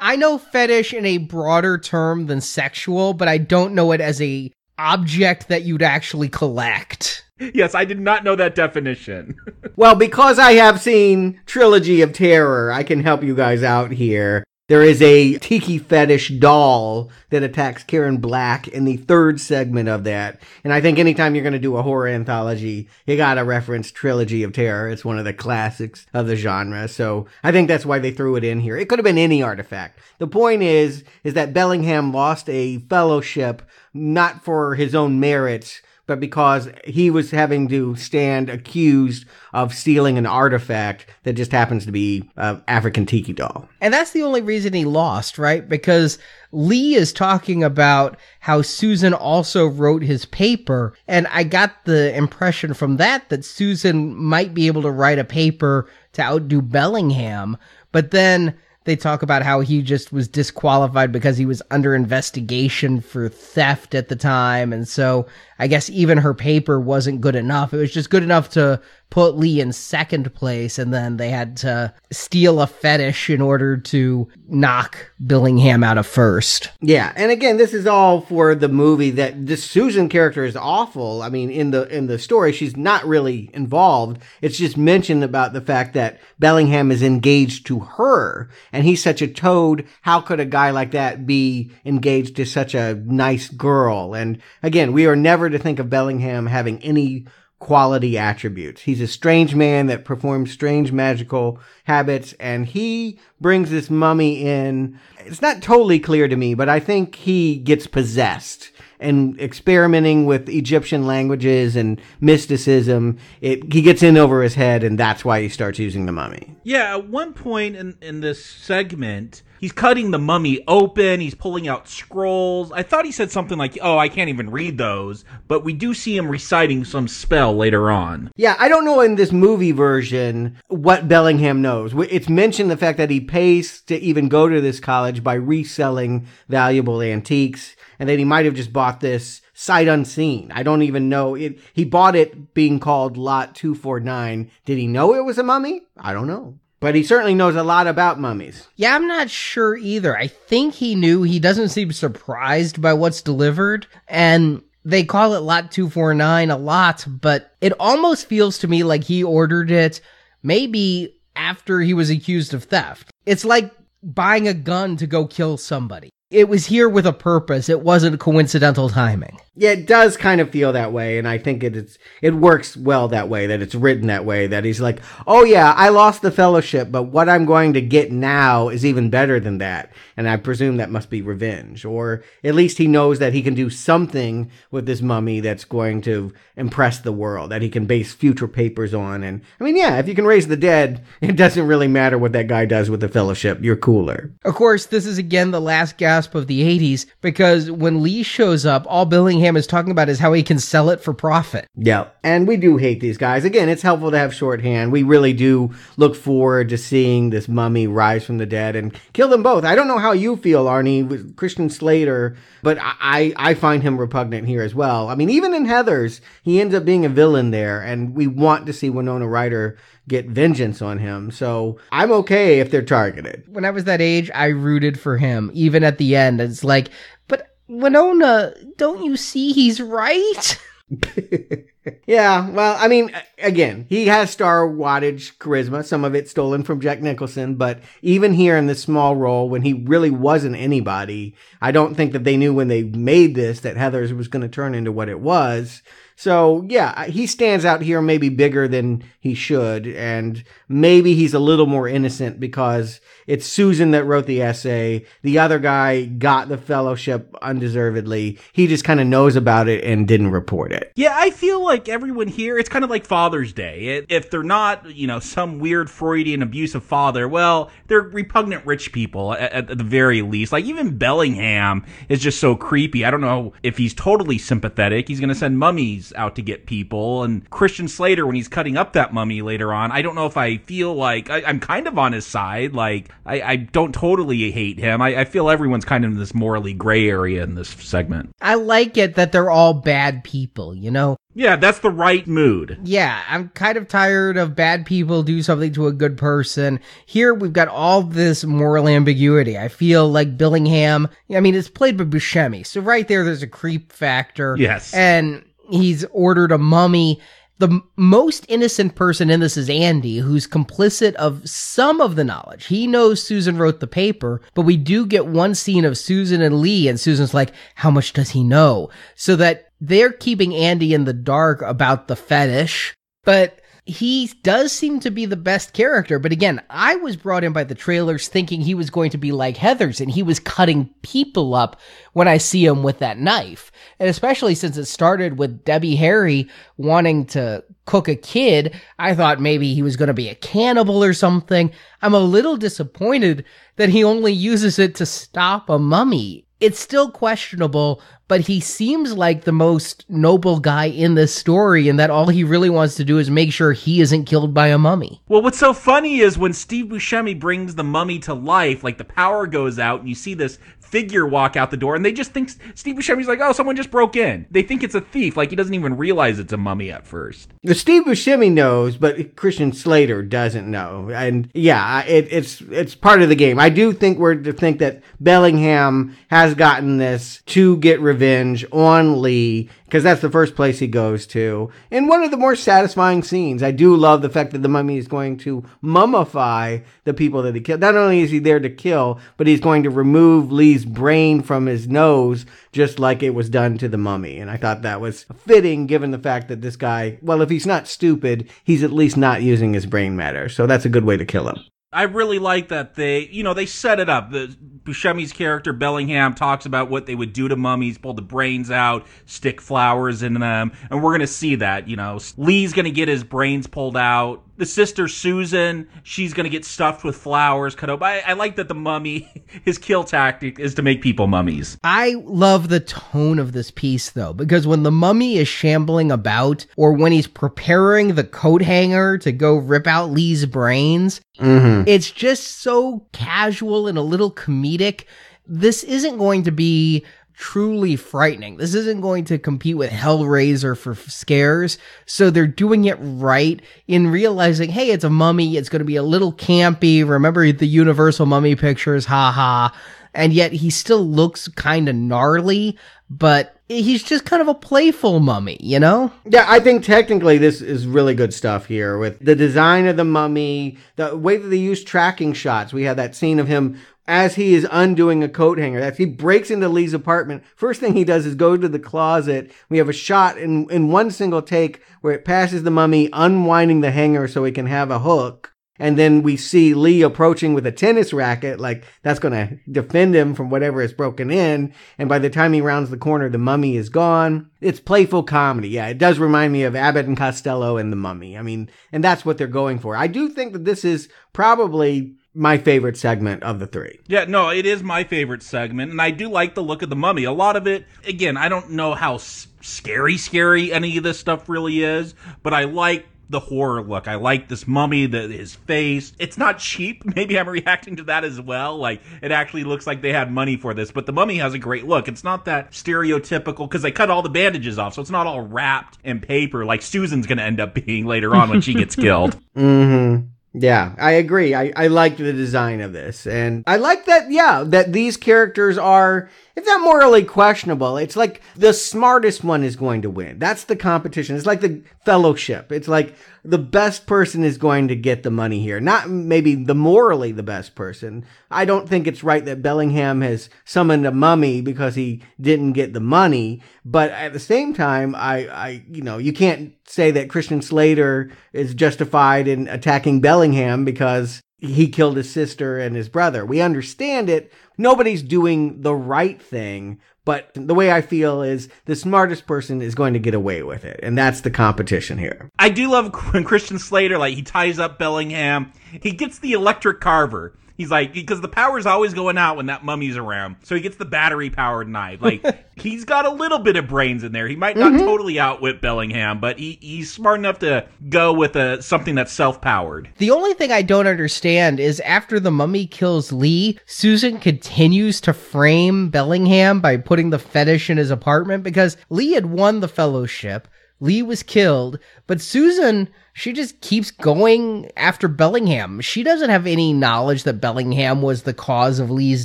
I 0.00 0.16
know 0.16 0.38
fetish 0.38 0.92
in 0.92 1.06
a 1.06 1.18
broader 1.18 1.78
term 1.78 2.26
than 2.26 2.40
sexual, 2.40 3.12
but 3.14 3.28
I 3.28 3.38
don't 3.38 3.74
know 3.74 3.92
it 3.92 4.00
as 4.00 4.20
a 4.20 4.50
object 4.78 5.48
that 5.48 5.62
you'd 5.62 5.82
actually 5.82 6.28
collect. 6.28 7.23
yes, 7.54 7.74
I 7.74 7.84
did 7.84 8.00
not 8.00 8.24
know 8.24 8.36
that 8.36 8.54
definition. 8.54 9.36
Well, 9.76 9.96
because 9.96 10.38
I 10.38 10.52
have 10.52 10.80
seen 10.80 11.40
Trilogy 11.46 12.00
of 12.00 12.12
Terror, 12.12 12.70
I 12.70 12.84
can 12.84 13.02
help 13.02 13.24
you 13.24 13.34
guys 13.34 13.64
out 13.64 13.90
here. 13.90 14.44
There 14.68 14.84
is 14.84 15.02
a 15.02 15.36
tiki 15.38 15.78
fetish 15.78 16.28
doll 16.38 17.10
that 17.30 17.42
attacks 17.42 17.82
Karen 17.82 18.18
Black 18.18 18.68
in 18.68 18.84
the 18.84 18.98
third 18.98 19.40
segment 19.40 19.88
of 19.88 20.04
that. 20.04 20.40
And 20.62 20.72
I 20.72 20.80
think 20.80 20.98
anytime 20.98 21.34
you're 21.34 21.42
going 21.42 21.54
to 21.54 21.58
do 21.58 21.76
a 21.76 21.82
horror 21.82 22.06
anthology, 22.06 22.88
you 23.04 23.16
got 23.16 23.34
to 23.34 23.42
reference 23.42 23.90
Trilogy 23.90 24.44
of 24.44 24.52
Terror. 24.52 24.88
It's 24.88 25.04
one 25.04 25.18
of 25.18 25.24
the 25.24 25.34
classics 25.34 26.06
of 26.14 26.28
the 26.28 26.36
genre. 26.36 26.86
So 26.86 27.26
I 27.42 27.50
think 27.50 27.66
that's 27.66 27.84
why 27.84 27.98
they 27.98 28.12
threw 28.12 28.36
it 28.36 28.44
in 28.44 28.60
here. 28.60 28.76
It 28.76 28.88
could 28.88 29.00
have 29.00 29.04
been 29.04 29.18
any 29.18 29.42
artifact. 29.42 29.98
The 30.18 30.28
point 30.28 30.62
is, 30.62 31.02
is 31.24 31.34
that 31.34 31.52
Bellingham 31.52 32.12
lost 32.12 32.48
a 32.48 32.78
fellowship 32.78 33.60
not 33.92 34.44
for 34.44 34.76
his 34.76 34.94
own 34.94 35.18
merits, 35.18 35.82
but 36.06 36.20
because 36.20 36.68
he 36.84 37.10
was 37.10 37.30
having 37.30 37.68
to 37.68 37.96
stand 37.96 38.50
accused 38.50 39.24
of 39.52 39.74
stealing 39.74 40.18
an 40.18 40.26
artifact 40.26 41.06
that 41.22 41.32
just 41.32 41.52
happens 41.52 41.86
to 41.86 41.92
be 41.92 42.28
an 42.36 42.62
African 42.68 43.06
tiki 43.06 43.32
doll. 43.32 43.68
And 43.80 43.94
that's 43.94 44.10
the 44.10 44.22
only 44.22 44.42
reason 44.42 44.72
he 44.74 44.84
lost, 44.84 45.38
right? 45.38 45.66
Because 45.66 46.18
Lee 46.52 46.94
is 46.94 47.12
talking 47.12 47.64
about 47.64 48.18
how 48.40 48.62
Susan 48.62 49.14
also 49.14 49.66
wrote 49.66 50.02
his 50.02 50.26
paper. 50.26 50.94
And 51.08 51.26
I 51.28 51.42
got 51.42 51.84
the 51.84 52.14
impression 52.14 52.74
from 52.74 52.98
that 52.98 53.28
that 53.30 53.44
Susan 53.44 54.14
might 54.14 54.54
be 54.54 54.66
able 54.66 54.82
to 54.82 54.90
write 54.90 55.18
a 55.18 55.24
paper 55.24 55.88
to 56.12 56.22
outdo 56.22 56.60
Bellingham. 56.60 57.56
But 57.92 58.10
then 58.10 58.54
they 58.84 58.96
talk 58.96 59.22
about 59.22 59.42
how 59.42 59.60
he 59.60 59.82
just 59.82 60.12
was 60.12 60.28
disqualified 60.28 61.10
because 61.10 61.38
he 61.38 61.46
was 61.46 61.62
under 61.70 61.94
investigation 61.94 63.00
for 63.00 63.28
theft 63.28 63.94
at 63.94 64.08
the 64.08 64.16
time. 64.16 64.72
And 64.72 64.86
so 64.86 65.26
I 65.58 65.66
guess 65.66 65.88
even 65.90 66.18
her 66.18 66.34
paper 66.34 66.78
wasn't 66.78 67.22
good 67.22 67.34
enough. 67.34 67.72
It 67.72 67.78
was 67.78 67.92
just 67.92 68.10
good 68.10 68.22
enough 68.22 68.50
to 68.50 68.80
put 69.10 69.36
Lee 69.36 69.60
in 69.60 69.72
second 69.72 70.34
place, 70.34 70.76
and 70.78 70.92
then 70.92 71.18
they 71.18 71.30
had 71.30 71.56
to 71.58 71.94
steal 72.10 72.60
a 72.60 72.66
fetish 72.66 73.30
in 73.30 73.40
order 73.40 73.76
to 73.76 74.28
knock 74.48 75.12
Bellingham 75.20 75.84
out 75.84 75.98
of 75.98 76.06
first. 76.06 76.70
Yeah, 76.80 77.12
and 77.14 77.30
again, 77.30 77.56
this 77.56 77.72
is 77.72 77.86
all 77.86 78.22
for 78.22 78.56
the 78.56 78.68
movie. 78.68 79.10
That 79.10 79.46
the 79.46 79.56
Susan 79.56 80.08
character 80.08 80.44
is 80.44 80.56
awful. 80.56 81.22
I 81.22 81.28
mean, 81.28 81.50
in 81.50 81.70
the 81.70 81.86
in 81.94 82.08
the 82.08 82.18
story, 82.18 82.52
she's 82.52 82.76
not 82.76 83.06
really 83.06 83.50
involved. 83.54 84.20
It's 84.40 84.58
just 84.58 84.76
mentioned 84.76 85.22
about 85.22 85.52
the 85.52 85.60
fact 85.60 85.94
that 85.94 86.20
Bellingham 86.40 86.90
is 86.90 87.02
engaged 87.02 87.66
to 87.66 87.80
her, 87.80 88.50
and 88.72 88.84
he's 88.84 89.02
such 89.02 89.22
a 89.22 89.28
toad. 89.28 89.86
How 90.02 90.20
could 90.20 90.40
a 90.40 90.44
guy 90.44 90.70
like 90.70 90.90
that 90.90 91.26
be 91.26 91.70
engaged 91.84 92.36
to 92.36 92.44
such 92.44 92.74
a 92.74 92.94
nice 92.94 93.48
girl? 93.48 94.14
And 94.14 94.42
again, 94.62 94.92
we 94.92 95.06
are 95.06 95.16
never 95.16 95.48
to 95.48 95.58
think 95.58 95.78
of 95.78 95.88
Bellingham 95.88 96.46
having 96.46 96.82
any 96.82 97.26
quality 97.64 98.18
attributes. 98.18 98.82
He's 98.82 99.00
a 99.00 99.06
strange 99.06 99.54
man 99.54 99.86
that 99.86 100.04
performs 100.04 100.52
strange 100.52 100.92
magical 100.92 101.58
habits 101.84 102.34
and 102.34 102.66
he 102.66 103.18
brings 103.40 103.70
this 103.70 103.88
mummy 103.88 104.42
in. 104.42 105.00
It's 105.20 105.40
not 105.40 105.62
totally 105.62 105.98
clear 105.98 106.28
to 106.28 106.36
me, 106.36 106.52
but 106.52 106.68
I 106.68 106.78
think 106.78 107.14
he 107.14 107.56
gets 107.56 107.86
possessed 107.86 108.70
and 109.00 109.40
experimenting 109.40 110.26
with 110.26 110.46
Egyptian 110.50 111.06
languages 111.06 111.74
and 111.74 112.02
mysticism. 112.20 113.16
It, 113.40 113.72
he 113.72 113.80
gets 113.80 114.02
in 114.02 114.18
over 114.18 114.42
his 114.42 114.56
head 114.56 114.84
and 114.84 114.98
that's 114.98 115.24
why 115.24 115.40
he 115.40 115.48
starts 115.48 115.78
using 115.78 116.04
the 116.04 116.12
mummy. 116.12 116.54
Yeah, 116.64 116.94
at 116.94 117.08
one 117.08 117.32
point 117.32 117.76
in, 117.76 117.96
in 118.02 118.20
this 118.20 118.44
segment, 118.44 119.42
he's 119.60 119.72
cutting 119.72 120.10
the 120.10 120.18
mummy 120.18 120.62
open, 120.66 121.20
he's 121.20 121.34
pulling 121.34 121.68
out 121.68 121.88
scrolls. 121.88 122.72
I 122.72 122.82
thought 122.82 123.04
he 123.04 123.12
said 123.12 123.30
something 123.30 123.58
like, 123.58 123.78
"Oh, 123.80 123.98
I 123.98 124.08
can't 124.08 124.28
even 124.28 124.50
read 124.50 124.78
those," 124.78 125.24
but 125.48 125.64
we 125.64 125.72
do 125.72 125.94
see 125.94 126.16
him 126.16 126.28
reciting 126.28 126.84
some 126.84 127.08
spell 127.08 127.54
later 127.54 127.90
on. 127.90 128.30
Yeah, 128.36 128.56
I 128.58 128.68
don't 128.68 128.84
know 128.84 129.00
in 129.00 129.16
this 129.16 129.32
movie 129.32 129.72
version 129.72 130.56
what 130.68 131.08
Bellingham 131.08 131.62
knows. 131.62 131.92
It's 132.10 132.28
mentioned 132.28 132.70
the 132.70 132.76
fact 132.76 132.98
that 132.98 133.10
he 133.10 133.20
pays 133.20 133.80
to 133.82 133.98
even 134.00 134.28
go 134.28 134.48
to 134.48 134.60
this 134.60 134.80
college 134.80 135.22
by 135.22 135.34
reselling 135.34 136.26
valuable 136.48 137.00
antiques 137.00 137.76
and 137.98 138.08
that 138.08 138.18
he 138.18 138.24
might 138.24 138.44
have 138.44 138.54
just 138.54 138.72
bought 138.72 139.00
this 139.00 139.40
sight 139.52 139.88
unseen. 139.88 140.50
I 140.52 140.62
don't 140.62 140.82
even 140.82 141.08
know 141.08 141.34
it. 141.34 141.58
He 141.72 141.84
bought 141.84 142.16
it 142.16 142.54
being 142.54 142.80
called 142.80 143.16
Lot 143.16 143.54
249. 143.54 144.50
Did 144.64 144.78
he 144.78 144.86
know 144.86 145.14
it 145.14 145.24
was 145.24 145.38
a 145.38 145.42
mummy? 145.42 145.82
I 145.96 146.12
don't 146.12 146.26
know. 146.26 146.58
But 146.84 146.94
he 146.94 147.02
certainly 147.02 147.34
knows 147.34 147.56
a 147.56 147.62
lot 147.62 147.86
about 147.86 148.20
mummies. 148.20 148.68
Yeah, 148.76 148.94
I'm 148.94 149.06
not 149.06 149.30
sure 149.30 149.74
either. 149.74 150.14
I 150.14 150.26
think 150.26 150.74
he 150.74 150.94
knew. 150.94 151.22
He 151.22 151.38
doesn't 151.38 151.70
seem 151.70 151.92
surprised 151.92 152.82
by 152.82 152.92
what's 152.92 153.22
delivered. 153.22 153.86
And 154.06 154.60
they 154.84 155.02
call 155.02 155.32
it 155.32 155.38
Lot 155.38 155.72
249 155.72 156.50
a 156.50 156.58
lot, 156.58 157.06
but 157.08 157.54
it 157.62 157.72
almost 157.80 158.26
feels 158.26 158.58
to 158.58 158.68
me 158.68 158.82
like 158.82 159.02
he 159.02 159.24
ordered 159.24 159.70
it 159.70 160.02
maybe 160.42 161.18
after 161.34 161.80
he 161.80 161.94
was 161.94 162.10
accused 162.10 162.52
of 162.52 162.64
theft. 162.64 163.10
It's 163.24 163.46
like 163.46 163.72
buying 164.02 164.46
a 164.46 164.52
gun 164.52 164.98
to 164.98 165.06
go 165.06 165.26
kill 165.26 165.56
somebody 165.56 166.10
it 166.34 166.48
was 166.48 166.66
here 166.66 166.88
with 166.88 167.06
a 167.06 167.12
purpose. 167.12 167.68
It 167.68 167.80
wasn't 167.80 168.20
coincidental 168.20 168.88
timing. 168.88 169.38
Yeah, 169.56 169.70
it 169.70 169.86
does 169.86 170.16
kind 170.16 170.40
of 170.40 170.50
feel 170.50 170.72
that 170.72 170.92
way, 170.92 171.16
and 171.16 171.28
I 171.28 171.38
think 171.38 171.62
it 171.62 171.76
is 171.76 171.96
it 172.20 172.34
works 172.34 172.76
well 172.76 173.06
that 173.08 173.28
way. 173.28 173.46
That 173.46 173.62
it's 173.62 173.76
written 173.76 174.08
that 174.08 174.24
way. 174.24 174.48
That 174.48 174.64
he's 174.64 174.80
like, 174.80 175.00
oh 175.28 175.44
yeah, 175.44 175.72
I 175.76 175.90
lost 175.90 176.22
the 176.22 176.32
fellowship, 176.32 176.90
but 176.90 177.04
what 177.04 177.28
I'm 177.28 177.44
going 177.44 177.72
to 177.74 177.80
get 177.80 178.10
now 178.10 178.68
is 178.68 178.84
even 178.84 179.10
better 179.10 179.38
than 179.38 179.58
that, 179.58 179.92
and 180.16 180.28
I 180.28 180.38
presume 180.38 180.78
that 180.78 180.90
must 180.90 181.08
be 181.08 181.22
revenge, 181.22 181.84
or 181.84 182.24
at 182.42 182.56
least 182.56 182.78
he 182.78 182.88
knows 182.88 183.20
that 183.20 183.32
he 183.32 183.42
can 183.42 183.54
do 183.54 183.70
something 183.70 184.50
with 184.72 184.86
this 184.86 185.00
mummy 185.00 185.38
that's 185.38 185.64
going 185.64 186.00
to 186.02 186.32
impress 186.56 186.98
the 186.98 187.12
world, 187.12 187.50
that 187.50 187.62
he 187.62 187.68
can 187.68 187.86
base 187.86 188.12
future 188.12 188.48
papers 188.48 188.92
on. 188.92 189.22
And 189.22 189.40
I 189.60 189.64
mean, 189.64 189.76
yeah, 189.76 189.98
if 189.98 190.08
you 190.08 190.16
can 190.16 190.26
raise 190.26 190.48
the 190.48 190.56
dead, 190.56 191.04
it 191.20 191.36
doesn't 191.36 191.68
really 191.68 191.88
matter 191.88 192.18
what 192.18 192.32
that 192.32 192.48
guy 192.48 192.64
does 192.64 192.90
with 192.90 193.00
the 193.00 193.08
fellowship. 193.08 193.62
You're 193.62 193.76
cooler. 193.76 194.32
Of 194.44 194.56
course, 194.56 194.86
this 194.86 195.06
is 195.06 195.16
again 195.16 195.52
the 195.52 195.60
last 195.60 195.96
gasp 195.96 196.23
of 196.32 196.46
the 196.46 196.62
80s 196.62 197.06
because 197.20 197.70
when 197.70 198.02
Lee 198.02 198.22
shows 198.22 198.64
up, 198.64 198.84
all 198.88 199.04
Bellingham 199.04 199.56
is 199.56 199.66
talking 199.66 199.90
about 199.90 200.08
is 200.08 200.20
how 200.20 200.32
he 200.32 200.42
can 200.42 200.58
sell 200.58 200.90
it 200.90 201.00
for 201.00 201.12
profit. 201.12 201.66
Yeah. 201.76 202.08
And 202.22 202.46
we 202.46 202.56
do 202.56 202.76
hate 202.76 203.00
these 203.00 203.18
guys. 203.18 203.44
Again, 203.44 203.68
it's 203.68 203.82
helpful 203.82 204.10
to 204.10 204.18
have 204.18 204.34
shorthand. 204.34 204.92
We 204.92 205.02
really 205.02 205.32
do 205.32 205.72
look 205.96 206.14
forward 206.14 206.68
to 206.70 206.78
seeing 206.78 207.30
this 207.30 207.48
mummy 207.48 207.86
rise 207.86 208.24
from 208.24 208.38
the 208.38 208.46
dead 208.46 208.76
and 208.76 208.98
kill 209.12 209.28
them 209.28 209.42
both. 209.42 209.64
I 209.64 209.74
don't 209.74 209.88
know 209.88 209.98
how 209.98 210.12
you 210.12 210.36
feel, 210.36 210.66
Arnie, 210.66 211.06
with 211.06 211.36
Christian 211.36 211.68
Slater, 211.68 212.36
but 212.62 212.78
I, 212.80 213.32
I 213.36 213.54
find 213.54 213.82
him 213.82 213.98
repugnant 213.98 214.46
here 214.46 214.62
as 214.62 214.74
well. 214.74 215.08
I 215.08 215.14
mean, 215.14 215.30
even 215.30 215.54
in 215.54 215.66
Heathers, 215.66 216.20
he 216.42 216.60
ends 216.60 216.74
up 216.74 216.84
being 216.84 217.04
a 217.04 217.08
villain 217.08 217.50
there, 217.50 217.80
and 217.80 218.14
we 218.14 218.26
want 218.26 218.66
to 218.66 218.72
see 218.72 218.90
Winona 218.90 219.26
Ryder 219.26 219.76
get 220.08 220.28
vengeance 220.28 220.82
on 220.82 220.98
him. 220.98 221.30
So 221.30 221.78
I'm 221.90 222.12
okay 222.12 222.60
if 222.60 222.70
they're 222.70 222.82
targeted. 222.82 223.44
When 223.48 223.64
I 223.64 223.70
was 223.70 223.84
that 223.84 224.00
age, 224.00 224.30
I 224.34 224.46
rooted 224.46 224.98
for 224.98 225.16
him, 225.16 225.50
even 225.54 225.84
at 225.84 225.98
the 225.98 226.16
end. 226.16 226.40
It's 226.40 226.64
like, 226.64 226.90
but 227.28 227.56
Winona, 227.68 228.54
don't 228.76 229.04
you 229.04 229.16
see 229.16 229.52
he's 229.52 229.80
right? 229.80 230.58
yeah, 232.06 232.50
well, 232.50 232.76
I 232.78 232.88
mean, 232.88 233.10
again, 233.38 233.86
he 233.88 234.06
has 234.06 234.30
star 234.30 234.68
wattage 234.68 235.36
charisma, 235.38 235.84
some 235.84 236.04
of 236.04 236.14
it 236.14 236.28
stolen 236.28 236.62
from 236.62 236.80
Jack 236.80 237.00
Nicholson, 237.00 237.54
but 237.54 237.80
even 238.02 238.34
here 238.34 238.56
in 238.56 238.66
this 238.66 238.82
small 238.82 239.16
role, 239.16 239.48
when 239.48 239.62
he 239.62 239.72
really 239.72 240.10
wasn't 240.10 240.56
anybody, 240.56 241.34
I 241.62 241.72
don't 241.72 241.94
think 241.94 242.12
that 242.12 242.24
they 242.24 242.36
knew 242.36 242.52
when 242.52 242.68
they 242.68 242.82
made 242.82 243.34
this 243.34 243.60
that 243.60 243.76
Heathers 243.76 244.14
was 244.16 244.28
going 244.28 244.42
to 244.42 244.48
turn 244.48 244.74
into 244.74 244.92
what 244.92 245.08
it 245.08 245.20
was. 245.20 245.82
So 246.16 246.64
yeah, 246.68 247.06
he 247.06 247.26
stands 247.26 247.64
out 247.64 247.82
here 247.82 248.00
maybe 248.00 248.28
bigger 248.28 248.68
than 248.68 249.04
he 249.18 249.34
should, 249.34 249.86
and 249.86 250.44
maybe 250.68 251.14
he's 251.14 251.34
a 251.34 251.38
little 251.38 251.66
more 251.66 251.88
innocent 251.88 252.38
because 252.38 253.00
it's 253.26 253.46
Susan 253.46 253.90
that 253.92 254.04
wrote 254.04 254.26
the 254.26 254.42
essay. 254.42 255.06
The 255.22 255.38
other 255.38 255.58
guy 255.58 256.04
got 256.04 256.48
the 256.48 256.58
fellowship 256.58 257.34
undeservedly. 257.42 258.38
He 258.52 258.66
just 258.66 258.84
kind 258.84 259.00
of 259.00 259.06
knows 259.06 259.34
about 259.34 259.68
it 259.68 259.82
and 259.84 260.06
didn't 260.06 260.30
report 260.30 260.72
it. 260.72 260.92
Yeah, 260.94 261.14
I 261.14 261.30
feel 261.30 261.64
like 261.64 261.88
everyone 261.88 262.28
here, 262.28 262.58
it's 262.58 262.68
kind 262.68 262.84
of 262.84 262.90
like 262.90 263.06
Father's 263.06 263.52
Day. 263.52 264.04
If 264.08 264.30
they're 264.30 264.42
not, 264.42 264.94
you 264.94 265.06
know, 265.06 265.20
some 265.20 265.58
weird 265.58 265.90
Freudian 265.90 266.42
abusive 266.42 266.84
father, 266.84 267.26
well, 267.26 267.70
they're 267.88 268.00
repugnant 268.02 268.66
rich 268.66 268.92
people 268.92 269.32
at, 269.34 269.66
the 269.66 269.82
very 269.82 270.22
least. 270.22 270.52
Like 270.52 270.66
even 270.66 270.96
Bellingham 270.98 271.84
is 272.08 272.20
just 272.20 272.38
so 272.38 272.54
creepy. 272.54 273.04
I 273.04 273.10
don't 273.10 273.20
know 273.20 273.54
if 273.62 273.78
he's 273.78 273.94
totally 273.94 274.38
sympathetic. 274.38 275.08
He's 275.08 275.20
going 275.20 275.28
to 275.28 275.34
send 275.34 275.58
mummies 275.58 276.03
out 276.16 276.36
to 276.36 276.42
get 276.42 276.66
people. 276.66 277.22
And 277.22 277.48
Christian 277.50 277.88
Slater, 277.88 278.26
when 278.26 278.34
he's 278.34 278.48
cutting 278.48 278.76
up 278.76 278.92
that 278.92 279.12
mummy 279.12 279.42
later 279.42 279.72
on, 279.72 279.92
I 279.92 280.02
don't 280.02 280.14
know 280.14 280.26
if 280.26 280.36
I 280.36 280.58
feel 280.58 280.94
like 280.94 281.30
I, 281.30 281.40
am 281.40 281.60
kind 281.60 281.86
of 281.86 281.98
on 281.98 282.12
his 282.12 282.26
side. 282.26 282.74
Like 282.74 283.10
I, 283.24 283.42
I 283.42 283.56
don't 283.56 283.94
totally 283.94 284.50
hate 284.50 284.78
him. 284.78 285.00
I, 285.00 285.20
I 285.20 285.24
feel 285.24 285.50
everyone's 285.50 285.84
kind 285.84 286.04
of 286.04 286.12
in 286.12 286.18
this 286.18 286.34
morally 286.34 286.72
gray 286.72 287.08
area 287.08 287.42
in 287.42 287.54
this 287.54 287.68
segment. 287.68 288.30
I 288.40 288.54
like 288.54 288.96
it 288.96 289.14
that 289.14 289.32
they're 289.32 289.50
all 289.50 289.74
bad 289.74 290.24
people, 290.24 290.74
you 290.74 290.90
know? 290.90 291.16
Yeah, 291.34 291.56
that's 291.56 291.80
the 291.80 291.90
right 291.90 292.26
mood. 292.26 292.78
Yeah, 292.84 293.22
I'm 293.28 293.48
kind 293.50 293.76
of 293.76 293.88
tired 293.88 294.36
of 294.36 294.54
bad 294.54 294.86
people 294.86 295.22
do 295.22 295.42
something 295.42 295.72
to 295.72 295.88
a 295.88 295.92
good 295.92 296.16
person. 296.16 296.78
Here 297.06 297.34
we've 297.34 297.52
got 297.52 297.68
all 297.68 298.02
this 298.02 298.44
moral 298.44 298.88
ambiguity. 298.88 299.58
I 299.58 299.68
feel 299.68 300.08
like 300.08 300.38
Bellingham, 300.38 301.08
I 301.34 301.40
mean, 301.40 301.56
it's 301.56 301.68
played 301.68 301.96
by 301.96 302.04
Buscemi. 302.04 302.64
So 302.64 302.80
right 302.80 303.06
there, 303.08 303.24
there's 303.24 303.42
a 303.42 303.48
creep 303.48 303.92
factor. 303.92 304.56
Yes. 304.56 304.94
And 304.94 305.44
he's 305.74 306.04
ordered 306.12 306.52
a 306.52 306.58
mummy. 306.58 307.20
The 307.58 307.80
most 307.96 308.44
innocent 308.48 308.96
person 308.96 309.30
in 309.30 309.40
this 309.40 309.56
is 309.56 309.70
Andy, 309.70 310.18
who's 310.18 310.46
complicit 310.46 311.14
of 311.14 311.48
some 311.48 312.00
of 312.00 312.16
the 312.16 312.24
knowledge. 312.24 312.66
He 312.66 312.86
knows 312.86 313.22
Susan 313.22 313.58
wrote 313.58 313.78
the 313.78 313.86
paper, 313.86 314.40
but 314.54 314.62
we 314.62 314.76
do 314.76 315.06
get 315.06 315.26
one 315.26 315.54
scene 315.54 315.84
of 315.84 315.96
Susan 315.96 316.42
and 316.42 316.60
Lee, 316.60 316.88
and 316.88 316.98
Susan's 316.98 317.32
like, 317.32 317.52
How 317.76 317.90
much 317.90 318.12
does 318.12 318.30
he 318.30 318.42
know? 318.42 318.90
So 319.14 319.36
that 319.36 319.68
they're 319.80 320.12
keeping 320.12 320.54
Andy 320.54 320.94
in 320.94 321.04
the 321.04 321.12
dark 321.12 321.62
about 321.62 322.08
the 322.08 322.16
fetish. 322.16 322.94
But 323.24 323.60
he 323.86 324.32
does 324.42 324.72
seem 324.72 324.98
to 325.00 325.10
be 325.10 325.26
the 325.26 325.36
best 325.36 325.74
character, 325.74 326.18
but 326.18 326.32
again, 326.32 326.62
I 326.70 326.96
was 326.96 327.16
brought 327.16 327.44
in 327.44 327.52
by 327.52 327.64
the 327.64 327.74
trailers 327.74 328.28
thinking 328.28 328.62
he 328.62 328.74
was 328.74 328.88
going 328.88 329.10
to 329.10 329.18
be 329.18 329.30
like 329.30 329.58
Heathers 329.58 330.00
and 330.00 330.10
he 330.10 330.22
was 330.22 330.40
cutting 330.40 330.88
people 331.02 331.54
up 331.54 331.78
when 332.14 332.26
I 332.26 332.38
see 332.38 332.64
him 332.64 332.82
with 332.82 333.00
that 333.00 333.18
knife. 333.18 333.70
And 333.98 334.08
especially 334.08 334.54
since 334.54 334.78
it 334.78 334.86
started 334.86 335.38
with 335.38 335.64
Debbie 335.64 335.96
Harry 335.96 336.48
wanting 336.78 337.26
to 337.26 337.62
cook 337.84 338.08
a 338.08 338.16
kid, 338.16 338.74
I 338.98 339.14
thought 339.14 339.38
maybe 339.38 339.74
he 339.74 339.82
was 339.82 339.96
going 339.96 340.06
to 340.06 340.14
be 340.14 340.30
a 340.30 340.34
cannibal 340.34 341.04
or 341.04 341.12
something. 341.12 341.70
I'm 342.00 342.14
a 342.14 342.20
little 342.20 342.56
disappointed 342.56 343.44
that 343.76 343.90
he 343.90 344.02
only 344.02 344.32
uses 344.32 344.78
it 344.78 344.94
to 344.94 345.04
stop 345.04 345.68
a 345.68 345.78
mummy. 345.78 346.46
It's 346.58 346.80
still 346.80 347.10
questionable, 347.10 348.00
but 348.28 348.40
he 348.42 348.60
seems 348.60 349.12
like 349.14 349.44
the 349.44 349.52
most 349.52 350.04
noble 350.08 350.60
guy 350.60 350.86
in 350.86 351.14
this 351.14 351.34
story, 351.34 351.88
and 351.88 351.98
that 351.98 352.10
all 352.10 352.28
he 352.28 352.44
really 352.44 352.70
wants 352.70 352.94
to 352.96 353.04
do 353.04 353.18
is 353.18 353.30
make 353.30 353.52
sure 353.52 353.72
he 353.72 354.00
isn't 354.00 354.24
killed 354.24 354.54
by 354.54 354.68
a 354.68 354.78
mummy. 354.78 355.20
Well, 355.28 355.42
what's 355.42 355.58
so 355.58 355.72
funny 355.72 356.20
is 356.20 356.38
when 356.38 356.52
Steve 356.52 356.86
Buscemi 356.86 357.38
brings 357.38 357.74
the 357.74 357.84
mummy 357.84 358.18
to 358.20 358.34
life, 358.34 358.82
like 358.82 358.98
the 358.98 359.04
power 359.04 359.46
goes 359.46 359.78
out, 359.78 360.00
and 360.00 360.08
you 360.08 360.14
see 360.14 360.34
this 360.34 360.58
figure 360.94 361.26
walk 361.26 361.56
out 361.56 361.72
the 361.72 361.76
door, 361.76 361.96
and 361.96 362.04
they 362.04 362.12
just 362.12 362.30
think 362.30 362.52
Steve 362.76 362.94
Buscemi's 362.94 363.26
like, 363.26 363.40
oh, 363.42 363.50
someone 363.50 363.74
just 363.74 363.90
broke 363.90 364.14
in. 364.14 364.46
They 364.48 364.62
think 364.62 364.84
it's 364.84 364.94
a 364.94 365.00
thief, 365.00 365.36
like 365.36 365.50
he 365.50 365.56
doesn't 365.56 365.74
even 365.74 365.96
realize 365.96 366.38
it's 366.38 366.52
a 366.52 366.56
mummy 366.56 366.88
at 366.92 367.04
first. 367.04 367.52
The 367.64 367.74
Steve 367.74 368.04
Buscemi 368.04 368.52
knows, 368.52 368.96
but 368.96 369.34
Christian 369.34 369.72
Slater 369.72 370.22
doesn't 370.22 370.70
know, 370.70 371.10
and 371.12 371.50
yeah, 371.52 372.04
it, 372.04 372.28
it's 372.30 372.60
it's 372.60 372.94
part 372.94 373.22
of 373.22 373.28
the 373.28 373.34
game. 373.34 373.58
I 373.58 373.70
do 373.70 373.92
think 373.92 374.18
we're 374.18 374.36
to 374.36 374.52
think 374.52 374.78
that 374.78 375.02
Bellingham 375.18 376.16
has 376.28 376.54
gotten 376.54 376.98
this 376.98 377.42
to 377.46 377.76
get 377.78 378.00
revenge 378.00 378.64
on 378.70 379.20
Lee 379.20 379.70
because 379.94 380.02
that's 380.02 380.22
the 380.22 380.28
first 380.28 380.56
place 380.56 380.80
he 380.80 380.88
goes 380.88 381.24
to. 381.24 381.70
In 381.88 382.08
one 382.08 382.24
of 382.24 382.32
the 382.32 382.36
more 382.36 382.56
satisfying 382.56 383.22
scenes, 383.22 383.62
I 383.62 383.70
do 383.70 383.94
love 383.94 384.22
the 384.22 384.28
fact 384.28 384.50
that 384.50 384.60
the 384.60 384.68
mummy 384.68 384.98
is 384.98 385.06
going 385.06 385.36
to 385.36 385.64
mummify 385.84 386.82
the 387.04 387.14
people 387.14 387.42
that 387.42 387.54
he 387.54 387.60
killed. 387.60 387.78
Not 387.78 387.94
only 387.94 388.18
is 388.18 388.32
he 388.32 388.40
there 388.40 388.58
to 388.58 388.68
kill, 388.68 389.20
but 389.36 389.46
he's 389.46 389.60
going 389.60 389.84
to 389.84 389.90
remove 389.90 390.50
Lee's 390.50 390.84
brain 390.84 391.42
from 391.42 391.66
his 391.66 391.86
nose, 391.86 392.44
just 392.72 392.98
like 392.98 393.22
it 393.22 393.36
was 393.36 393.48
done 393.48 393.78
to 393.78 393.88
the 393.88 393.96
mummy. 393.96 394.38
And 394.38 394.50
I 394.50 394.56
thought 394.56 394.82
that 394.82 395.00
was 395.00 395.26
fitting 395.46 395.86
given 395.86 396.10
the 396.10 396.18
fact 396.18 396.48
that 396.48 396.60
this 396.60 396.74
guy, 396.74 397.20
well, 397.22 397.40
if 397.40 397.48
he's 397.48 397.64
not 397.64 397.86
stupid, 397.86 398.50
he's 398.64 398.82
at 398.82 398.90
least 398.90 399.16
not 399.16 399.42
using 399.42 399.74
his 399.74 399.86
brain 399.86 400.16
matter. 400.16 400.48
So 400.48 400.66
that's 400.66 400.84
a 400.84 400.88
good 400.88 401.04
way 401.04 401.16
to 401.16 401.24
kill 401.24 401.48
him. 401.48 401.58
I 401.94 402.02
really 402.02 402.38
like 402.38 402.68
that 402.68 402.94
they, 402.94 403.28
you 403.28 403.42
know, 403.42 403.54
they 403.54 403.66
set 403.66 404.00
it 404.00 404.08
up. 404.08 404.30
The 404.30 404.54
Buscemi's 404.82 405.32
character 405.32 405.72
Bellingham 405.72 406.34
talks 406.34 406.66
about 406.66 406.90
what 406.90 407.06
they 407.06 407.14
would 407.14 407.32
do 407.32 407.48
to 407.48 407.56
mummies, 407.56 407.96
pull 407.96 408.14
the 408.14 408.22
brains 408.22 408.70
out, 408.70 409.06
stick 409.26 409.60
flowers 409.60 410.22
in 410.22 410.34
them, 410.34 410.72
and 410.90 411.02
we're 411.02 411.12
gonna 411.12 411.26
see 411.26 411.54
that. 411.56 411.88
You 411.88 411.96
know, 411.96 412.18
Lee's 412.36 412.72
gonna 412.72 412.90
get 412.90 413.08
his 413.08 413.24
brains 413.24 413.66
pulled 413.66 413.96
out. 413.96 414.43
The 414.56 414.66
sister 414.66 415.08
Susan, 415.08 415.88
she's 416.04 416.32
gonna 416.32 416.48
get 416.48 416.64
stuffed 416.64 417.02
with 417.04 417.16
flowers, 417.16 417.74
cut 417.74 417.90
up. 417.90 418.02
I, 418.02 418.20
I 418.20 418.32
like 418.34 418.56
that 418.56 418.68
the 418.68 418.74
mummy, 418.74 419.44
his 419.64 419.78
kill 419.78 420.04
tactic 420.04 420.58
is 420.60 420.74
to 420.74 420.82
make 420.82 421.02
people 421.02 421.26
mummies. 421.26 421.76
I 421.82 422.14
love 422.24 422.68
the 422.68 422.80
tone 422.80 423.38
of 423.38 423.52
this 423.52 423.70
piece 423.70 424.10
though, 424.10 424.32
because 424.32 424.66
when 424.66 424.84
the 424.84 424.92
mummy 424.92 425.38
is 425.38 425.48
shambling 425.48 426.12
about, 426.12 426.66
or 426.76 426.92
when 426.92 427.10
he's 427.12 427.26
preparing 427.26 428.14
the 428.14 428.24
coat 428.24 428.62
hanger 428.62 429.18
to 429.18 429.32
go 429.32 429.56
rip 429.56 429.86
out 429.86 430.10
Lee's 430.10 430.46
brains, 430.46 431.20
Mm-hmm. 431.40 431.88
it's 431.88 432.12
just 432.12 432.60
so 432.60 433.04
casual 433.12 433.88
and 433.88 433.98
a 433.98 434.02
little 434.02 434.30
comedic. 434.30 435.02
This 435.48 435.82
isn't 435.82 436.16
going 436.16 436.44
to 436.44 436.52
be 436.52 437.04
truly 437.34 437.96
frightening. 437.96 438.56
This 438.56 438.74
isn't 438.74 439.00
going 439.00 439.24
to 439.26 439.38
compete 439.38 439.76
with 439.76 439.90
Hellraiser 439.90 440.76
for 440.76 440.94
scares. 440.94 441.78
So 442.06 442.30
they're 442.30 442.46
doing 442.46 442.84
it 442.84 442.96
right 443.00 443.60
in 443.86 444.08
realizing, 444.08 444.70
hey, 444.70 444.90
it's 444.90 445.04
a 445.04 445.10
mummy. 445.10 445.56
It's 445.56 445.68
going 445.68 445.80
to 445.80 445.84
be 445.84 445.96
a 445.96 446.02
little 446.02 446.32
campy. 446.32 447.06
Remember 447.06 447.50
the 447.50 447.66
Universal 447.66 448.26
mummy 448.26 448.54
pictures? 448.54 449.06
Ha 449.06 449.32
ha. 449.32 449.76
And 450.14 450.32
yet 450.32 450.52
he 450.52 450.70
still 450.70 451.04
looks 451.04 451.48
kind 451.48 451.88
of 451.88 451.96
gnarly, 451.96 452.78
but 453.10 453.56
he's 453.66 454.04
just 454.04 454.24
kind 454.24 454.40
of 454.40 454.46
a 454.46 454.54
playful 454.54 455.18
mummy, 455.18 455.56
you 455.60 455.80
know? 455.80 456.12
Yeah, 456.24 456.44
I 456.46 456.60
think 456.60 456.84
technically 456.84 457.38
this 457.38 457.60
is 457.60 457.84
really 457.86 458.14
good 458.14 458.32
stuff 458.32 458.66
here 458.66 458.96
with 458.96 459.18
the 459.18 459.34
design 459.34 459.86
of 459.88 459.96
the 459.96 460.04
mummy, 460.04 460.78
the 460.94 461.16
way 461.16 461.36
that 461.36 461.48
they 461.48 461.56
use 461.56 461.82
tracking 461.82 462.32
shots. 462.32 462.72
We 462.72 462.84
had 462.84 462.96
that 462.98 463.16
scene 463.16 463.40
of 463.40 463.48
him 463.48 463.80
as 464.06 464.34
he 464.34 464.54
is 464.54 464.66
undoing 464.70 465.22
a 465.22 465.28
coat 465.28 465.58
hanger. 465.58 465.80
As 465.80 465.96
he 465.96 466.04
breaks 466.04 466.50
into 466.50 466.68
Lee's 466.68 466.94
apartment, 466.94 467.42
first 467.56 467.80
thing 467.80 467.94
he 467.94 468.04
does 468.04 468.26
is 468.26 468.34
go 468.34 468.56
to 468.56 468.68
the 468.68 468.78
closet. 468.78 469.52
We 469.68 469.78
have 469.78 469.88
a 469.88 469.94
shot 469.94 470.36
in, 470.38 470.68
in 470.70 470.90
one 470.90 471.10
single 471.10 471.42
take 471.42 471.80
where 472.00 472.12
it 472.12 472.24
passes 472.24 472.62
the 472.62 472.70
mummy 472.70 473.08
unwinding 473.12 473.80
the 473.80 473.90
hanger 473.90 474.28
so 474.28 474.44
he 474.44 474.52
can 474.52 474.66
have 474.66 474.90
a 474.90 474.98
hook. 474.98 475.54
And 475.80 475.98
then 475.98 476.22
we 476.22 476.36
see 476.36 476.72
Lee 476.72 477.02
approaching 477.02 477.52
with 477.52 477.66
a 477.66 477.72
tennis 477.72 478.12
racket, 478.12 478.60
like 478.60 478.84
that's 479.02 479.18
going 479.18 479.32
to 479.32 479.58
defend 479.68 480.14
him 480.14 480.34
from 480.34 480.48
whatever 480.48 480.80
is 480.80 480.92
broken 480.92 481.32
in. 481.32 481.74
And 481.98 482.08
by 482.08 482.20
the 482.20 482.30
time 482.30 482.52
he 482.52 482.60
rounds 482.60 482.90
the 482.90 482.96
corner, 482.96 483.28
the 483.28 483.38
mummy 483.38 483.76
is 483.76 483.88
gone. 483.88 484.50
It's 484.60 484.78
playful 484.78 485.24
comedy. 485.24 485.70
Yeah, 485.70 485.88
it 485.88 485.98
does 485.98 486.20
remind 486.20 486.52
me 486.52 486.62
of 486.62 486.76
Abbott 486.76 487.06
and 487.06 487.16
Costello 487.16 487.76
and 487.76 487.90
the 487.90 487.96
mummy. 487.96 488.38
I 488.38 488.42
mean, 488.42 488.70
and 488.92 489.02
that's 489.02 489.24
what 489.24 489.36
they're 489.36 489.48
going 489.48 489.80
for. 489.80 489.96
I 489.96 490.06
do 490.06 490.28
think 490.28 490.52
that 490.52 490.64
this 490.64 490.84
is 490.84 491.08
probably 491.32 492.14
my 492.34 492.58
favorite 492.58 492.96
segment 492.96 493.42
of 493.42 493.58
the 493.60 493.66
three. 493.66 494.00
Yeah, 494.06 494.24
no, 494.24 494.50
it 494.50 494.66
is 494.66 494.82
my 494.82 495.04
favorite 495.04 495.42
segment, 495.42 495.90
and 495.92 496.00
I 496.02 496.10
do 496.10 496.28
like 496.28 496.54
the 496.54 496.62
look 496.62 496.82
of 496.82 496.90
the 496.90 496.96
mummy. 496.96 497.24
A 497.24 497.32
lot 497.32 497.56
of 497.56 497.66
it, 497.66 497.86
again, 498.06 498.36
I 498.36 498.48
don't 498.48 498.70
know 498.70 498.94
how 498.94 499.14
s- 499.16 499.46
scary, 499.60 500.16
scary 500.16 500.72
any 500.72 500.96
of 500.96 501.04
this 501.04 501.18
stuff 501.18 501.48
really 501.48 501.82
is, 501.84 502.14
but 502.42 502.52
I 502.52 502.64
like 502.64 503.06
the 503.30 503.40
horror 503.40 503.82
look. 503.82 504.06
I 504.06 504.16
like 504.16 504.48
this 504.48 504.66
mummy, 504.68 505.06
the, 505.06 505.22
his 505.28 505.54
face. 505.54 506.12
It's 506.18 506.36
not 506.36 506.58
cheap. 506.58 507.04
Maybe 507.16 507.38
I'm 507.38 507.48
reacting 507.48 507.96
to 507.96 508.02
that 508.04 508.22
as 508.24 508.38
well. 508.40 508.76
Like, 508.76 509.00
it 509.22 509.32
actually 509.32 509.64
looks 509.64 509.86
like 509.86 510.02
they 510.02 510.12
had 510.12 510.30
money 510.30 510.56
for 510.58 510.74
this, 510.74 510.90
but 510.90 511.06
the 511.06 511.12
mummy 511.12 511.38
has 511.38 511.54
a 511.54 511.58
great 511.58 511.86
look. 511.86 512.06
It's 512.06 512.22
not 512.24 512.44
that 512.44 512.72
stereotypical, 512.72 513.68
because 513.68 513.80
they 513.82 513.92
cut 513.92 514.10
all 514.10 514.22
the 514.22 514.28
bandages 514.28 514.78
off, 514.78 514.94
so 514.94 515.00
it's 515.02 515.10
not 515.10 515.26
all 515.26 515.40
wrapped 515.40 515.98
in 516.04 516.20
paper 516.20 516.64
like 516.64 516.82
Susan's 516.82 517.26
gonna 517.26 517.42
end 517.42 517.60
up 517.60 517.74
being 517.74 518.04
later 518.06 518.34
on 518.36 518.50
when 518.50 518.60
she 518.60 518.74
gets 518.74 518.94
killed. 518.96 519.38
Mm-hmm. 519.56 520.26
Yeah, 520.54 520.94
I 520.98 521.12
agree. 521.12 521.52
I, 521.54 521.72
I 521.74 521.88
like 521.88 522.16
the 522.16 522.32
design 522.32 522.80
of 522.80 522.92
this. 522.92 523.26
And 523.26 523.64
I 523.66 523.76
like 523.76 524.04
that, 524.06 524.30
yeah, 524.30 524.62
that 524.64 524.92
these 524.92 525.16
characters 525.16 525.76
are, 525.76 526.30
if 526.56 526.64
not 526.66 526.82
morally 526.82 527.24
questionable, 527.24 527.96
it's 527.96 528.14
like 528.14 528.40
the 528.54 528.72
smartest 528.72 529.42
one 529.42 529.64
is 529.64 529.74
going 529.74 530.02
to 530.02 530.10
win. 530.10 530.38
That's 530.38 530.64
the 530.64 530.76
competition. 530.76 531.34
It's 531.34 531.46
like 531.46 531.60
the 531.60 531.82
fellowship. 532.04 532.70
It's 532.70 532.86
like 532.86 533.16
the 533.44 533.58
best 533.58 534.06
person 534.06 534.44
is 534.44 534.56
going 534.56 534.86
to 534.88 534.94
get 534.94 535.24
the 535.24 535.32
money 535.32 535.60
here. 535.60 535.80
Not 535.80 536.08
maybe 536.08 536.54
the 536.54 536.74
morally 536.74 537.32
the 537.32 537.42
best 537.42 537.74
person. 537.74 538.24
I 538.52 538.64
don't 538.64 538.88
think 538.88 539.08
it's 539.08 539.24
right 539.24 539.44
that 539.44 539.62
Bellingham 539.62 540.20
has 540.20 540.48
summoned 540.64 541.06
a 541.06 541.10
mummy 541.10 541.60
because 541.60 541.96
he 541.96 542.22
didn't 542.40 542.74
get 542.74 542.92
the 542.92 543.00
money. 543.00 543.60
But 543.84 544.12
at 544.12 544.32
the 544.32 544.38
same 544.38 544.74
time, 544.74 545.16
I, 545.16 545.48
I, 545.48 545.82
you 545.90 546.02
know, 546.02 546.18
you 546.18 546.32
can't 546.32 546.72
say 546.86 547.10
that 547.10 547.30
Christian 547.30 547.62
Slater 547.62 548.30
is 548.52 548.74
justified 548.74 549.48
in 549.48 549.66
attacking 549.66 550.20
Bellingham 550.20 550.84
because 550.84 551.42
he 551.58 551.88
killed 551.88 552.16
his 552.16 552.30
sister 552.30 552.78
and 552.78 552.96
his 552.96 553.08
brother. 553.08 553.44
We 553.44 553.60
understand 553.60 554.28
it. 554.28 554.52
Nobody's 554.76 555.22
doing 555.22 555.82
the 555.82 555.94
right 555.94 556.40
thing, 556.40 557.00
but 557.24 557.50
the 557.54 557.74
way 557.74 557.90
I 557.90 558.02
feel 558.02 558.42
is 558.42 558.68
the 558.84 558.96
smartest 558.96 559.46
person 559.46 559.80
is 559.80 559.94
going 559.94 560.12
to 560.12 560.18
get 560.18 560.34
away 560.34 560.62
with 560.62 560.84
it. 560.84 561.00
And 561.02 561.16
that's 561.16 561.40
the 561.40 561.50
competition 561.50 562.18
here. 562.18 562.50
I 562.58 562.68
do 562.68 562.90
love 562.90 563.14
when 563.32 563.44
Christian 563.44 563.78
Slater, 563.78 564.18
like, 564.18 564.34
he 564.34 564.42
ties 564.42 564.78
up 564.78 564.98
Bellingham. 564.98 565.72
He 566.02 566.12
gets 566.12 566.38
the 566.38 566.52
electric 566.52 567.00
carver. 567.00 567.56
He's 567.76 567.90
like, 567.90 568.12
because 568.14 568.40
the 568.40 568.48
power's 568.48 568.86
always 568.86 569.14
going 569.14 569.36
out 569.36 569.56
when 569.56 569.66
that 569.66 569.84
mummy's 569.84 570.16
around. 570.16 570.56
So 570.62 570.76
he 570.76 570.80
gets 570.80 570.96
the 570.96 571.04
battery 571.04 571.50
powered 571.50 571.88
knife. 571.88 572.22
Like, 572.22 572.70
he's 572.76 573.04
got 573.04 573.26
a 573.26 573.30
little 573.30 573.58
bit 573.58 573.74
of 573.74 573.88
brains 573.88 574.22
in 574.22 574.30
there. 574.30 574.46
He 574.46 574.54
might 574.54 574.76
not 574.76 574.92
mm-hmm. 574.92 575.04
totally 575.04 575.40
outwit 575.40 575.80
Bellingham, 575.80 576.38
but 576.38 576.58
he, 576.58 576.78
he's 576.80 577.12
smart 577.12 577.40
enough 577.40 577.58
to 577.60 577.88
go 578.08 578.32
with 578.32 578.54
a, 578.54 578.80
something 578.80 579.16
that's 579.16 579.32
self 579.32 579.60
powered. 579.60 580.08
The 580.18 580.30
only 580.30 580.54
thing 580.54 580.70
I 580.70 580.82
don't 580.82 581.08
understand 581.08 581.80
is 581.80 581.98
after 582.00 582.38
the 582.38 582.52
mummy 582.52 582.86
kills 582.86 583.32
Lee, 583.32 583.78
Susan 583.86 584.38
continues 584.38 585.20
to 585.22 585.32
frame 585.32 586.10
Bellingham 586.10 586.80
by 586.80 586.96
putting 586.96 587.30
the 587.30 587.40
fetish 587.40 587.90
in 587.90 587.96
his 587.96 588.12
apartment 588.12 588.62
because 588.62 588.96
Lee 589.10 589.32
had 589.32 589.46
won 589.46 589.80
the 589.80 589.88
fellowship. 589.88 590.68
Lee 591.00 591.22
was 591.22 591.42
killed, 591.42 591.98
but 592.26 592.40
Susan, 592.40 593.08
she 593.32 593.52
just 593.52 593.80
keeps 593.80 594.10
going 594.10 594.90
after 594.96 595.28
Bellingham. 595.28 596.00
She 596.00 596.22
doesn't 596.22 596.50
have 596.50 596.66
any 596.66 596.92
knowledge 596.92 597.42
that 597.42 597.60
Bellingham 597.60 598.22
was 598.22 598.42
the 598.42 598.54
cause 598.54 598.98
of 598.98 599.10
Lee's 599.10 599.44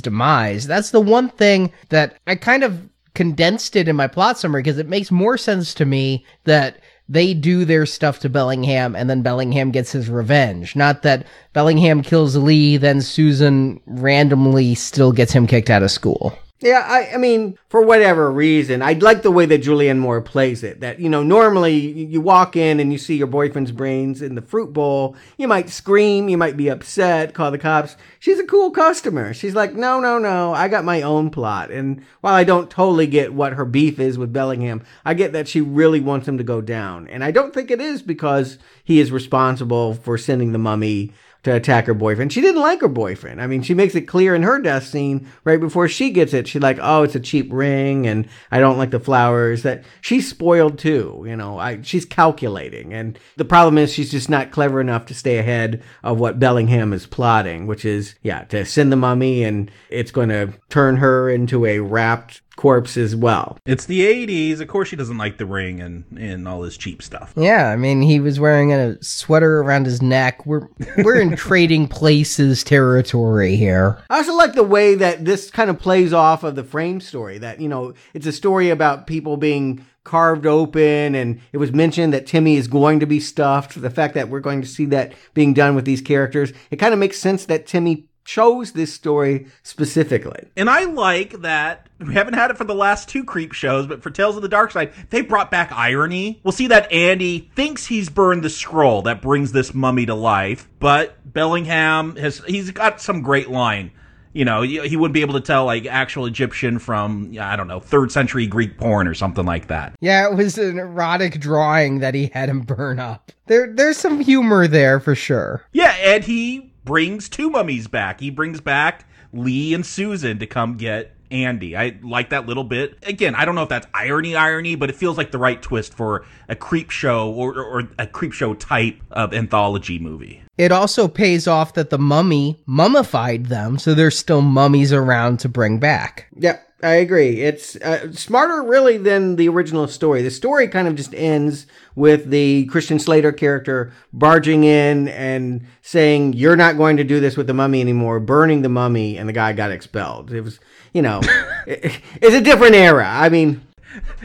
demise. 0.00 0.66
That's 0.66 0.90
the 0.90 1.00
one 1.00 1.28
thing 1.28 1.72
that 1.88 2.16
I 2.26 2.36
kind 2.36 2.62
of 2.62 2.88
condensed 3.14 3.76
it 3.76 3.88
in 3.88 3.96
my 3.96 4.06
plot 4.06 4.38
summary 4.38 4.62
because 4.62 4.78
it 4.78 4.88
makes 4.88 5.10
more 5.10 5.36
sense 5.36 5.74
to 5.74 5.84
me 5.84 6.24
that 6.44 6.78
they 7.08 7.34
do 7.34 7.64
their 7.64 7.84
stuff 7.84 8.20
to 8.20 8.28
Bellingham 8.28 8.94
and 8.94 9.10
then 9.10 9.22
Bellingham 9.22 9.72
gets 9.72 9.90
his 9.90 10.08
revenge. 10.08 10.76
Not 10.76 11.02
that 11.02 11.26
Bellingham 11.52 12.02
kills 12.02 12.36
Lee, 12.36 12.76
then 12.76 13.02
Susan 13.02 13.80
randomly 13.84 14.76
still 14.76 15.10
gets 15.10 15.32
him 15.32 15.48
kicked 15.48 15.70
out 15.70 15.82
of 15.82 15.90
school. 15.90 16.38
Yeah, 16.62 16.84
I, 16.86 17.14
I 17.14 17.16
mean, 17.16 17.58
for 17.70 17.80
whatever 17.80 18.30
reason, 18.30 18.82
I 18.82 18.92
like 18.92 19.22
the 19.22 19.30
way 19.30 19.46
that 19.46 19.62
Julianne 19.62 19.98
Moore 19.98 20.20
plays 20.20 20.62
it. 20.62 20.80
That, 20.80 21.00
you 21.00 21.08
know, 21.08 21.22
normally 21.22 21.74
you 21.74 22.20
walk 22.20 22.54
in 22.54 22.80
and 22.80 22.92
you 22.92 22.98
see 22.98 23.16
your 23.16 23.28
boyfriend's 23.28 23.72
brains 23.72 24.20
in 24.20 24.34
the 24.34 24.42
fruit 24.42 24.74
bowl. 24.74 25.16
You 25.38 25.48
might 25.48 25.70
scream, 25.70 26.28
you 26.28 26.36
might 26.36 26.58
be 26.58 26.68
upset, 26.68 27.32
call 27.32 27.50
the 27.50 27.56
cops. 27.56 27.96
She's 28.18 28.38
a 28.38 28.44
cool 28.44 28.72
customer. 28.72 29.32
She's 29.32 29.54
like, 29.54 29.74
no, 29.74 30.00
no, 30.00 30.18
no, 30.18 30.52
I 30.52 30.68
got 30.68 30.84
my 30.84 31.00
own 31.00 31.30
plot. 31.30 31.70
And 31.70 32.04
while 32.20 32.34
I 32.34 32.44
don't 32.44 32.70
totally 32.70 33.06
get 33.06 33.32
what 33.32 33.54
her 33.54 33.64
beef 33.64 33.98
is 33.98 34.18
with 34.18 34.32
Bellingham, 34.32 34.82
I 35.02 35.14
get 35.14 35.32
that 35.32 35.48
she 35.48 35.62
really 35.62 36.00
wants 36.00 36.28
him 36.28 36.36
to 36.36 36.44
go 36.44 36.60
down. 36.60 37.08
And 37.08 37.24
I 37.24 37.30
don't 37.30 37.54
think 37.54 37.70
it 37.70 37.80
is 37.80 38.02
because 38.02 38.58
he 38.84 39.00
is 39.00 39.10
responsible 39.10 39.94
for 39.94 40.18
sending 40.18 40.52
the 40.52 40.58
mummy 40.58 41.14
to 41.42 41.54
attack 41.54 41.86
her 41.86 41.94
boyfriend. 41.94 42.32
She 42.32 42.40
didn't 42.40 42.60
like 42.60 42.80
her 42.80 42.88
boyfriend. 42.88 43.40
I 43.40 43.46
mean, 43.46 43.62
she 43.62 43.74
makes 43.74 43.94
it 43.94 44.02
clear 44.02 44.34
in 44.34 44.42
her 44.42 44.58
death 44.60 44.86
scene 44.86 45.28
right 45.44 45.60
before 45.60 45.88
she 45.88 46.10
gets 46.10 46.34
it. 46.34 46.48
She's 46.48 46.62
like, 46.62 46.78
"Oh, 46.80 47.02
it's 47.02 47.14
a 47.14 47.20
cheap 47.20 47.48
ring, 47.52 48.06
and 48.06 48.28
I 48.50 48.60
don't 48.60 48.78
like 48.78 48.90
the 48.90 49.00
flowers." 49.00 49.62
That 49.62 49.84
she's 50.00 50.28
spoiled 50.28 50.78
too. 50.78 51.24
You 51.26 51.36
know, 51.36 51.58
I 51.58 51.80
she's 51.82 52.04
calculating, 52.04 52.92
and 52.92 53.18
the 53.36 53.44
problem 53.44 53.78
is 53.78 53.92
she's 53.92 54.10
just 54.10 54.28
not 54.28 54.50
clever 54.50 54.80
enough 54.80 55.06
to 55.06 55.14
stay 55.14 55.38
ahead 55.38 55.82
of 56.02 56.20
what 56.20 56.38
Bellingham 56.38 56.92
is 56.92 57.06
plotting, 57.06 57.66
which 57.66 57.84
is 57.84 58.14
yeah 58.22 58.44
to 58.44 58.64
send 58.64 58.92
the 58.92 58.96
mummy, 58.96 59.44
and 59.44 59.70
it's 59.88 60.10
going 60.10 60.28
to 60.28 60.52
turn 60.68 60.96
her 60.96 61.30
into 61.30 61.66
a 61.66 61.80
wrapped 61.80 62.42
corpse 62.60 62.98
as 62.98 63.16
well. 63.16 63.56
It's 63.64 63.86
the 63.86 64.00
80s. 64.00 64.60
Of 64.60 64.68
course, 64.68 64.88
she 64.88 64.96
doesn't 64.96 65.16
like 65.16 65.38
the 65.38 65.46
ring 65.46 65.80
and, 65.80 66.04
and 66.18 66.46
all 66.46 66.60
this 66.60 66.76
cheap 66.76 67.02
stuff. 67.02 67.32
Yeah, 67.34 67.70
I 67.70 67.76
mean, 67.76 68.02
he 68.02 68.20
was 68.20 68.38
wearing 68.38 68.70
a 68.70 69.02
sweater 69.02 69.60
around 69.62 69.86
his 69.86 70.02
neck. 70.02 70.44
We're 70.44 70.68
we're 70.98 71.18
in 71.18 71.36
trading 71.36 71.88
places 71.88 72.62
territory 72.62 73.56
here. 73.56 74.02
I 74.10 74.18
also 74.18 74.34
like 74.34 74.52
the 74.52 74.62
way 74.62 74.94
that 74.94 75.24
this 75.24 75.50
kind 75.50 75.70
of 75.70 75.78
plays 75.78 76.12
off 76.12 76.44
of 76.44 76.54
the 76.54 76.62
frame 76.62 77.00
story. 77.00 77.38
That 77.38 77.62
you 77.62 77.68
know, 77.68 77.94
it's 78.12 78.26
a 78.26 78.32
story 78.32 78.68
about 78.68 79.06
people 79.06 79.38
being 79.38 79.86
carved 80.04 80.44
open 80.44 81.14
and 81.14 81.40
it 81.52 81.58
was 81.58 81.72
mentioned 81.72 82.12
that 82.12 82.26
Timmy 82.26 82.56
is 82.56 82.68
going 82.68 83.00
to 83.00 83.06
be 83.06 83.20
stuffed. 83.20 83.80
The 83.80 83.90
fact 83.90 84.12
that 84.14 84.28
we're 84.28 84.40
going 84.40 84.60
to 84.60 84.68
see 84.68 84.84
that 84.86 85.12
being 85.32 85.54
done 85.54 85.74
with 85.74 85.86
these 85.86 86.02
characters, 86.02 86.52
it 86.70 86.76
kind 86.76 86.92
of 86.92 87.00
makes 87.00 87.18
sense 87.18 87.46
that 87.46 87.66
Timmy 87.66 88.09
chose 88.24 88.72
this 88.72 88.92
story 88.92 89.46
specifically. 89.62 90.48
And 90.56 90.70
I 90.70 90.84
like 90.84 91.40
that 91.42 91.88
we 91.98 92.14
haven't 92.14 92.34
had 92.34 92.50
it 92.50 92.56
for 92.56 92.64
the 92.64 92.74
last 92.74 93.08
two 93.08 93.24
creep 93.24 93.52
shows, 93.52 93.86
but 93.86 94.02
for 94.02 94.10
Tales 94.10 94.36
of 94.36 94.42
the 94.42 94.48
Dark 94.48 94.70
Side, 94.70 94.92
they 95.10 95.20
brought 95.20 95.50
back 95.50 95.70
irony. 95.72 96.40
We'll 96.42 96.52
see 96.52 96.68
that 96.68 96.90
Andy 96.90 97.50
thinks 97.54 97.86
he's 97.86 98.08
burned 98.08 98.42
the 98.42 98.50
scroll 98.50 99.02
that 99.02 99.20
brings 99.20 99.52
this 99.52 99.74
mummy 99.74 100.06
to 100.06 100.14
life, 100.14 100.68
but 100.78 101.16
Bellingham 101.30 102.16
has 102.16 102.38
he's 102.46 102.70
got 102.70 103.00
some 103.00 103.22
great 103.22 103.50
line. 103.50 103.90
You 104.32 104.44
know, 104.44 104.62
he 104.62 104.96
wouldn't 104.96 105.14
be 105.14 105.22
able 105.22 105.34
to 105.34 105.40
tell 105.40 105.64
like 105.64 105.86
actual 105.86 106.24
Egyptian 106.26 106.78
from 106.78 107.36
I 107.40 107.56
don't 107.56 107.66
know 107.66 107.80
third 107.80 108.12
century 108.12 108.46
Greek 108.46 108.78
porn 108.78 109.08
or 109.08 109.14
something 109.14 109.44
like 109.44 109.66
that. 109.66 109.96
Yeah, 110.00 110.30
it 110.30 110.36
was 110.36 110.56
an 110.56 110.78
erotic 110.78 111.40
drawing 111.40 111.98
that 111.98 112.14
he 112.14 112.30
had 112.32 112.48
him 112.48 112.60
burn 112.60 113.00
up. 113.00 113.32
There, 113.46 113.74
there's 113.74 113.96
some 113.96 114.20
humor 114.20 114.68
there 114.68 115.00
for 115.00 115.16
sure. 115.16 115.64
Yeah, 115.72 115.96
and 116.00 116.22
he 116.22 116.69
brings 116.84 117.28
two 117.28 117.50
mummies 117.50 117.86
back. 117.86 118.20
He 118.20 118.30
brings 118.30 118.60
back 118.60 119.04
Lee 119.32 119.74
and 119.74 119.84
Susan 119.84 120.38
to 120.38 120.46
come 120.46 120.76
get 120.76 121.16
Andy. 121.30 121.76
I 121.76 121.98
like 122.02 122.30
that 122.30 122.46
little 122.46 122.64
bit. 122.64 122.98
Again, 123.02 123.34
I 123.34 123.44
don't 123.44 123.54
know 123.54 123.62
if 123.62 123.68
that's 123.68 123.86
irony, 123.94 124.36
irony, 124.36 124.74
but 124.74 124.90
it 124.90 124.96
feels 124.96 125.16
like 125.16 125.30
the 125.30 125.38
right 125.38 125.60
twist 125.60 125.94
for 125.94 126.24
a 126.48 126.56
creep 126.56 126.90
show 126.90 127.30
or, 127.30 127.58
or, 127.60 127.88
a 127.98 128.06
creep 128.06 128.32
show 128.32 128.54
type 128.54 129.00
of 129.10 129.32
anthology 129.32 129.98
movie. 129.98 130.42
It 130.58 130.72
also 130.72 131.08
pays 131.08 131.46
off 131.46 131.74
that 131.74 131.90
the 131.90 131.98
mummy 131.98 132.60
mummified 132.66 133.46
them, 133.46 133.78
so 133.78 133.94
there's 133.94 134.18
still 134.18 134.42
mummies 134.42 134.92
around 134.92 135.38
to 135.40 135.48
bring 135.48 135.78
back. 135.78 136.26
Yep. 136.36 136.66
I 136.82 136.94
agree. 136.94 137.42
It's 137.42 137.76
uh, 137.76 138.10
smarter, 138.12 138.62
really, 138.62 138.96
than 138.96 139.36
the 139.36 139.48
original 139.48 139.86
story. 139.86 140.22
The 140.22 140.30
story 140.30 140.66
kind 140.66 140.88
of 140.88 140.94
just 140.94 141.14
ends 141.14 141.66
with 141.94 142.30
the 142.30 142.64
Christian 142.66 142.98
Slater 142.98 143.32
character 143.32 143.92
barging 144.14 144.64
in 144.64 145.08
and 145.08 145.66
saying, 145.82 146.32
"You're 146.34 146.56
not 146.56 146.78
going 146.78 146.96
to 146.96 147.04
do 147.04 147.20
this 147.20 147.36
with 147.36 147.48
the 147.48 147.54
mummy 147.54 147.82
anymore," 147.82 148.18
burning 148.18 148.62
the 148.62 148.70
mummy, 148.70 149.18
and 149.18 149.28
the 149.28 149.34
guy 149.34 149.52
got 149.52 149.70
expelled. 149.70 150.32
It 150.32 150.40
was, 150.40 150.58
you 150.92 151.02
know, 151.02 151.20
it, 151.66 152.00
it's 152.20 152.34
a 152.34 152.40
different 152.40 152.74
era. 152.74 153.08
I 153.08 153.28
mean, 153.28 153.60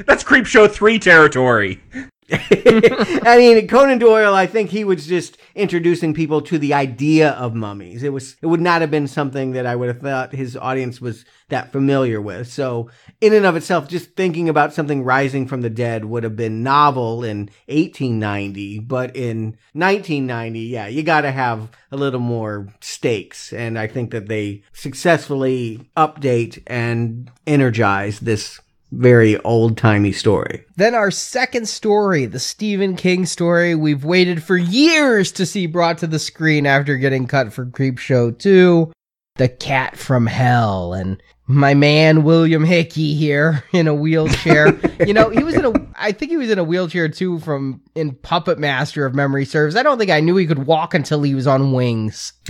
that's 0.05 0.24
Creepshow 0.24 0.72
three 0.72 0.99
territory. 0.99 1.82
I 2.32 3.36
mean, 3.38 3.67
Conan 3.67 3.99
Doyle, 3.99 4.34
I 4.34 4.47
think 4.47 4.71
he 4.71 4.84
was 4.84 5.05
just 5.05 5.38
introducing 5.53 6.15
people 6.15 6.41
to 6.41 6.57
the 6.57 6.73
idea 6.73 7.32
of 7.32 7.53
mummies. 7.53 8.01
It 8.01 8.13
was, 8.13 8.36
it 8.41 8.47
would 8.47 8.61
not 8.61 8.82
have 8.82 8.89
been 8.89 9.07
something 9.07 9.51
that 9.51 9.67
I 9.67 9.76
would 9.76 9.89
have 9.89 10.01
thought 10.01 10.34
his 10.34 10.57
audience 10.57 10.99
was 10.99 11.23
that 11.49 11.71
familiar 11.71 12.19
with. 12.19 12.51
So, 12.51 12.89
in 13.21 13.34
and 13.34 13.45
of 13.45 13.55
itself, 13.55 13.88
just 13.88 14.15
thinking 14.15 14.49
about 14.49 14.73
something 14.73 15.03
rising 15.03 15.47
from 15.47 15.61
the 15.61 15.69
dead 15.69 16.05
would 16.05 16.23
have 16.23 16.36
been 16.36 16.63
novel 16.63 17.23
in 17.23 17.51
1890, 17.67 18.80
but 18.80 19.15
in 19.15 19.57
1990, 19.73 20.59
yeah, 20.61 20.88
you 20.88 21.03
got 21.03 21.21
to 21.21 21.32
have 21.32 21.69
a 21.91 21.97
little 21.97 22.19
more 22.19 22.73
stakes. 22.82 23.53
And 23.53 23.78
I 23.78 23.86
think 23.86 24.09
that 24.11 24.28
they 24.28 24.63
successfully 24.73 25.88
update 25.95 26.63
and 26.65 27.30
energize 27.45 28.19
this 28.19 28.59
very 28.97 29.37
old 29.39 29.77
timey 29.77 30.11
story. 30.11 30.65
Then 30.75 30.95
our 30.95 31.11
second 31.11 31.67
story, 31.67 32.25
the 32.25 32.39
Stephen 32.39 32.95
King 32.95 33.25
story 33.25 33.75
we've 33.75 34.05
waited 34.05 34.43
for 34.43 34.57
years 34.57 35.31
to 35.33 35.45
see 35.45 35.67
brought 35.67 35.97
to 35.99 36.07
the 36.07 36.19
screen 36.19 36.65
after 36.65 36.97
getting 36.97 37.27
cut 37.27 37.53
for 37.53 37.65
Creepshow 37.65 38.37
2, 38.37 38.91
The 39.35 39.49
Cat 39.49 39.97
from 39.97 40.27
Hell. 40.27 40.93
And 40.93 41.21
my 41.47 41.73
man 41.73 42.23
William 42.23 42.63
Hickey 42.63 43.13
here 43.13 43.63
in 43.73 43.87
a 43.87 43.93
wheelchair. 43.93 44.77
you 45.05 45.13
know, 45.13 45.29
he 45.29 45.43
was 45.43 45.55
in 45.55 45.65
a 45.65 45.73
I 45.97 46.11
think 46.11 46.31
he 46.31 46.37
was 46.37 46.49
in 46.49 46.59
a 46.59 46.63
wheelchair 46.63 47.07
too 47.09 47.39
from 47.39 47.81
in 47.93 48.13
Puppet 48.15 48.59
Master 48.59 49.05
of 49.05 49.15
memory 49.15 49.45
serves. 49.45 49.75
I 49.75 49.83
don't 49.83 49.97
think 49.97 50.11
I 50.11 50.19
knew 50.19 50.35
he 50.35 50.47
could 50.47 50.65
walk 50.65 50.93
until 50.93 51.21
he 51.21 51.35
was 51.35 51.47
on 51.47 51.71
wings. 51.71 52.33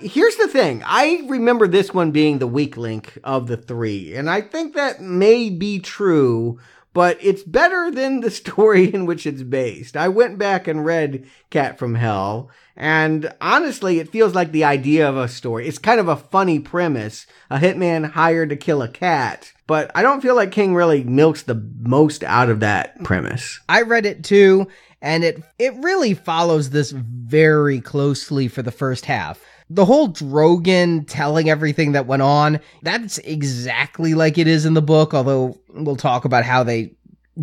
Here's 0.00 0.36
the 0.36 0.46
thing. 0.46 0.82
I 0.86 1.24
remember 1.26 1.66
this 1.66 1.92
one 1.92 2.12
being 2.12 2.38
the 2.38 2.46
weak 2.46 2.76
link 2.76 3.18
of 3.24 3.48
the 3.48 3.56
three, 3.56 4.14
and 4.14 4.30
I 4.30 4.42
think 4.42 4.74
that 4.74 5.00
may 5.00 5.50
be 5.50 5.80
true, 5.80 6.60
but 6.92 7.18
it's 7.20 7.42
better 7.42 7.90
than 7.90 8.20
the 8.20 8.30
story 8.30 8.94
in 8.94 9.06
which 9.06 9.26
it's 9.26 9.42
based. 9.42 9.96
I 9.96 10.06
went 10.06 10.38
back 10.38 10.68
and 10.68 10.84
read 10.84 11.26
Cat 11.50 11.80
from 11.80 11.96
Hell, 11.96 12.48
and 12.76 13.34
honestly, 13.40 13.98
it 13.98 14.12
feels 14.12 14.36
like 14.36 14.52
the 14.52 14.62
idea 14.62 15.08
of 15.08 15.16
a 15.16 15.26
story. 15.26 15.66
It's 15.66 15.78
kind 15.78 15.98
of 15.98 16.06
a 16.06 16.14
funny 16.14 16.60
premise. 16.60 17.26
A 17.50 17.58
hitman 17.58 18.12
hired 18.12 18.50
to 18.50 18.56
kill 18.56 18.82
a 18.82 18.88
cat, 18.88 19.52
but 19.66 19.90
I 19.96 20.02
don't 20.02 20.20
feel 20.20 20.36
like 20.36 20.52
King 20.52 20.76
really 20.76 21.02
milks 21.02 21.42
the 21.42 21.60
most 21.80 22.22
out 22.22 22.50
of 22.50 22.60
that 22.60 23.02
premise. 23.02 23.58
I 23.68 23.82
read 23.82 24.06
it 24.06 24.22
too, 24.22 24.68
and 25.02 25.24
it 25.24 25.42
it 25.58 25.74
really 25.78 26.14
follows 26.14 26.70
this 26.70 26.92
very 26.92 27.80
closely 27.80 28.46
for 28.46 28.62
the 28.62 28.70
first 28.70 29.04
half 29.04 29.40
the 29.70 29.84
whole 29.84 30.08
Drogan 30.08 31.04
telling 31.06 31.50
everything 31.50 31.92
that 31.92 32.06
went 32.06 32.22
on, 32.22 32.60
that's 32.82 33.18
exactly 33.18 34.14
like 34.14 34.38
it 34.38 34.46
is 34.46 34.64
in 34.64 34.74
the 34.74 34.82
book, 34.82 35.14
although 35.14 35.58
we'll 35.68 35.96
talk 35.96 36.24
about 36.24 36.44
how 36.44 36.62
they 36.62 36.94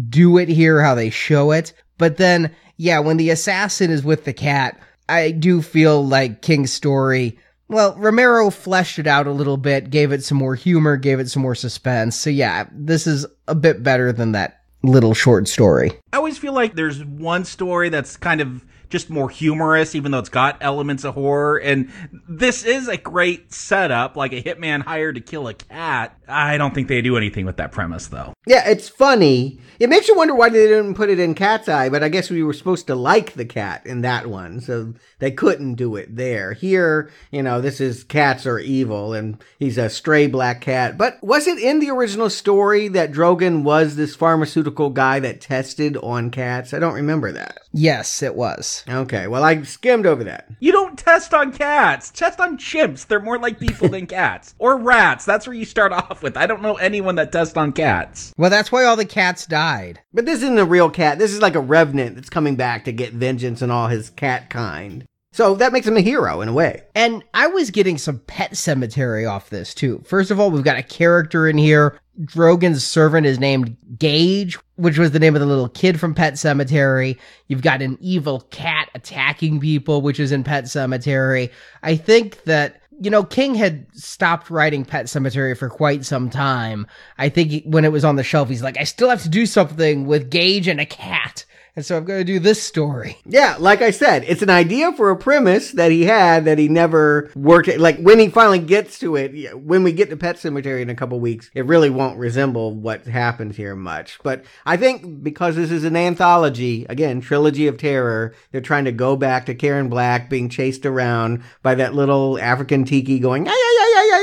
do 0.09 0.38
it 0.38 0.49
here, 0.49 0.82
how 0.82 0.95
they 0.95 1.09
show 1.09 1.51
it. 1.51 1.73
But 1.97 2.17
then, 2.17 2.53
yeah, 2.78 2.99
when 2.99 3.17
the 3.17 3.30
assassin 3.30 3.91
is 3.91 4.03
with 4.03 4.26
the 4.26 4.34
cat, 4.34 4.80
I 5.07 5.32
do 5.32 5.61
feel 5.61 6.05
like 6.05 6.41
King's 6.41 6.73
story. 6.73 7.38
Well, 7.67 7.95
Romero 7.95 8.49
fleshed 8.49 8.99
it 8.99 9.07
out 9.07 9.28
a 9.28 9.32
little 9.32 9.57
bit, 9.57 9.89
gave 9.89 10.11
it 10.11 10.23
some 10.23 10.38
more 10.38 10.55
humor, 10.55 10.97
gave 10.97 11.19
it 11.19 11.30
some 11.30 11.41
more 11.41 11.55
suspense. 11.55 12.15
So 12.15 12.30
yeah, 12.30 12.67
this 12.71 13.07
is 13.07 13.26
a 13.47 13.55
bit 13.55 13.84
better 13.84 14.11
than 14.11 14.34
that 14.34 14.61
little 14.84 15.13
short 15.13 15.47
story. 15.47 15.91
I 16.13 16.17
always 16.17 16.38
feel 16.38 16.53
like 16.53 16.76
there's 16.76 17.03
one 17.03 17.43
story 17.45 17.89
that's 17.89 18.17
kind 18.17 18.41
of 18.41 18.63
just 18.95 19.09
more 19.09 19.29
humorous, 19.29 19.93
even 19.93 20.11
though 20.13 20.19
it's 20.19 20.29
got 20.29 20.57
elements 20.61 21.03
of 21.03 21.15
horror. 21.15 21.57
And 21.57 21.91
this 22.29 22.63
is 22.63 22.87
a 22.87 22.95
great 22.95 23.53
setup, 23.53 24.15
like 24.15 24.31
a 24.31 24.41
hitman 24.41 24.83
hired 24.83 25.15
to 25.15 25.21
kill 25.21 25.49
a 25.49 25.53
cat. 25.53 26.17
I 26.29 26.57
don't 26.57 26.73
think 26.73 26.87
they 26.87 27.01
do 27.01 27.17
anything 27.17 27.45
with 27.45 27.57
that 27.57 27.73
premise, 27.73 28.07
though. 28.07 28.33
Yeah, 28.47 28.69
it's 28.69 28.87
funny. 28.87 29.59
It 29.80 29.89
makes 29.89 30.07
you 30.07 30.15
wonder 30.15 30.36
why 30.36 30.49
they 30.49 30.67
didn't 30.67 30.95
put 30.95 31.09
it 31.09 31.19
in 31.19 31.36
Cat's 31.36 31.67
Eye, 31.67 31.89
but 31.89 32.03
I 32.03 32.09
guess 32.09 32.30
we 32.30 32.43
were 32.43 32.53
supposed 32.53 32.88
to 32.88 32.95
like 32.95 33.34
the 33.34 33.45
cat 33.45 33.86
in 33.86 34.01
that 34.01 34.28
one, 34.28 34.61
so 34.61 34.93
they 35.19 35.32
couldn't 35.32 35.76
do 35.76 35.95
it 35.95 36.15
there. 36.15 36.53
Here, 36.53 37.09
you 37.32 37.43
know, 37.43 37.61
this 37.61 37.82
is 37.82 38.03
cats 38.03 38.45
are 38.45 38.59
evil, 38.59 39.13
and 39.13 39.43
he's 39.59 39.78
a 39.78 39.89
stray 39.89 40.28
black 40.28 40.61
cat. 40.61 40.97
But 40.97 41.17
was 41.21 41.47
it 41.47 41.59
in 41.59 41.80
the 41.80 41.89
original 41.89 42.30
story 42.30 42.88
that 42.89 43.11
Drogan 43.11 43.63
was 43.63 43.95
this 43.95 44.15
pharmaceutical 44.15 44.89
guy 44.89 45.19
that 45.19 45.41
tested 45.41 45.97
on 45.97 46.32
cats? 46.32 46.73
I 46.73 46.80
don't 46.80 46.93
remember 46.93 47.32
that. 47.34 47.59
Yes, 47.73 48.23
it 48.23 48.36
was. 48.36 48.84
Okay, 48.88 49.28
well, 49.28 49.43
I 49.43 49.61
skimmed 49.63 50.05
over 50.05 50.23
that. 50.23 50.47
You 50.59 50.71
don't 50.71 50.97
test 50.97 51.34
on 51.34 51.51
cats. 51.51 52.09
Test 52.11 52.39
on 52.39 52.57
chimps. 52.57 53.05
They're 53.05 53.19
more 53.19 53.38
like 53.38 53.59
people 53.59 53.89
than 53.89 54.07
cats. 54.07 54.55
Or 54.59 54.78
rats. 54.78 55.26
That's 55.26 55.45
where 55.45 55.55
you 55.55 55.65
start 55.65 55.91
off 55.91 56.23
with. 56.23 56.38
I 56.38 56.47
don't 56.47 56.61
know 56.61 56.76
anyone 56.76 57.15
that 57.15 57.32
tests 57.32 57.57
on 57.57 57.73
cats. 57.73 58.34
Well, 58.38 58.49
that's 58.49 58.71
why 58.71 58.86
all 58.86 58.95
the 58.95 59.05
cats 59.05 59.45
died. 59.66 60.01
But 60.13 60.26
this 60.26 60.41
isn't 60.41 60.59
a 60.59 60.66
real 60.66 60.89
cat. 60.89 61.20
This 61.20 61.34
is 61.34 61.41
like 61.41 61.55
a 61.55 61.59
revenant 61.59 62.16
that's 62.16 62.30
coming 62.30 62.55
back 62.55 62.86
to 62.86 62.91
get 62.91 63.13
vengeance 63.13 63.61
on 63.61 63.72
all 63.72 63.88
his 63.88 64.09
cat 64.11 64.49
kind. 64.49 65.05
So 65.32 65.55
that 65.55 65.74
makes 65.74 65.88
him 65.88 65.97
a 65.97 66.01
hero 66.01 66.39
in 66.39 66.47
a 66.47 66.53
way. 66.53 66.84
And 66.95 67.24
I 67.34 67.47
was 67.47 67.70
getting 67.70 67.97
some 67.97 68.20
Pet 68.20 68.51
Sematary 68.51 69.30
off 69.30 69.49
this 69.49 69.74
too. 69.74 70.01
First 70.05 70.32
of 70.32 70.39
all, 70.39 70.49
we've 70.49 70.63
got 70.63 70.78
a 70.78 70.84
character 70.84 71.47
in 71.49 71.57
here. 71.57 71.99
Drogan's 72.24 72.86
servant 72.86 73.28
is 73.28 73.38
named 73.38 73.76
Gage, 73.99 74.57
which 74.76 74.97
was 74.97 75.11
the 75.11 75.20
name 75.20 75.36
of 75.36 75.41
the 75.41 75.45
little 75.45 75.68
kid 75.68 75.99
from 75.99 76.16
Pet 76.16 76.36
Sematary. 76.36 77.18
You've 77.49 77.61
got 77.61 77.82
an 77.82 77.97
evil 77.99 78.41
cat 78.51 78.89
attacking 78.95 79.59
people, 79.59 80.01
which 80.01 80.22
is 80.22 80.32
in 80.32 80.45
Pet 80.45 80.66
Sematary. 80.66 81.51
I 81.84 81.97
think 81.97 82.43
that 82.43 82.82
you 82.99 83.09
know, 83.09 83.23
King 83.23 83.55
had 83.55 83.87
stopped 83.93 84.49
writing 84.49 84.85
Pet 84.85 85.05
Sematary 85.05 85.57
for 85.57 85.69
quite 85.69 86.05
some 86.05 86.29
time. 86.29 86.87
I 87.17 87.29
think 87.29 87.63
when 87.65 87.85
it 87.85 87.91
was 87.91 88.05
on 88.05 88.15
the 88.15 88.23
shelf, 88.23 88.49
he's 88.49 88.63
like, 88.63 88.77
I 88.79 88.83
still 88.83 89.09
have 89.09 89.23
to 89.23 89.29
do 89.29 89.45
something 89.45 90.05
with 90.05 90.29
Gage 90.29 90.67
and 90.67 90.79
a 90.79 90.85
cat. 90.85 91.45
And 91.76 91.86
so 91.86 91.97
I'm 91.97 92.05
going 92.05 92.19
to 92.19 92.23
do 92.23 92.39
this 92.39 92.63
story. 92.63 93.17
Yeah, 93.26 93.57
like 93.59 93.82
I 93.82 93.91
said, 93.91 94.23
it's 94.28 94.41
an 94.41 94.49
idea 94.49 94.93
for 94.93 95.09
a 95.09 95.17
premise 95.17 95.71
that 95.71 95.91
he 95.91 96.05
had 96.05 96.45
that 96.45 96.57
he 96.57 96.69
never 96.69 97.30
worked. 97.36 97.67
It. 97.67 97.82
Like 97.82 97.99
when 97.99 98.17
he 98.17 98.30
finally 98.30 98.59
gets 98.59 98.97
to 98.99 99.17
it, 99.17 99.59
when 99.59 99.84
we 99.84 99.91
get 99.91 100.09
to 100.09 100.17
Pet 100.17 100.38
Sematary 100.38 100.82
in 100.82 100.89
a 100.89 100.95
couple 100.95 101.19
weeks, 101.19 101.51
it 101.53 101.65
really 101.65 101.89
won't 101.89 102.17
resemble 102.17 102.73
what 102.73 103.05
happens 103.05 103.57
here 103.57 103.76
much. 103.76 104.19
But 104.23 104.45
I 104.65 104.78
think 104.78 105.21
because 105.21 105.57
this 105.57 105.69
is 105.69 105.84
an 105.84 105.97
anthology, 105.97 106.86
again, 106.88 107.19
trilogy 107.19 107.67
of 107.67 107.78
terror, 107.78 108.34
they're 108.51 108.61
trying 108.61 108.86
to 108.86 108.93
go 108.93 109.17
back 109.17 109.45
to 109.47 109.55
Karen 109.55 109.89
Black 109.89 110.30
being 110.30 110.47
chased 110.47 110.86
around 110.86 111.43
by 111.61 111.76
that 111.76 111.93
little 111.93 112.39
African 112.39 112.86
tiki 112.86 113.19
going, 113.19 113.47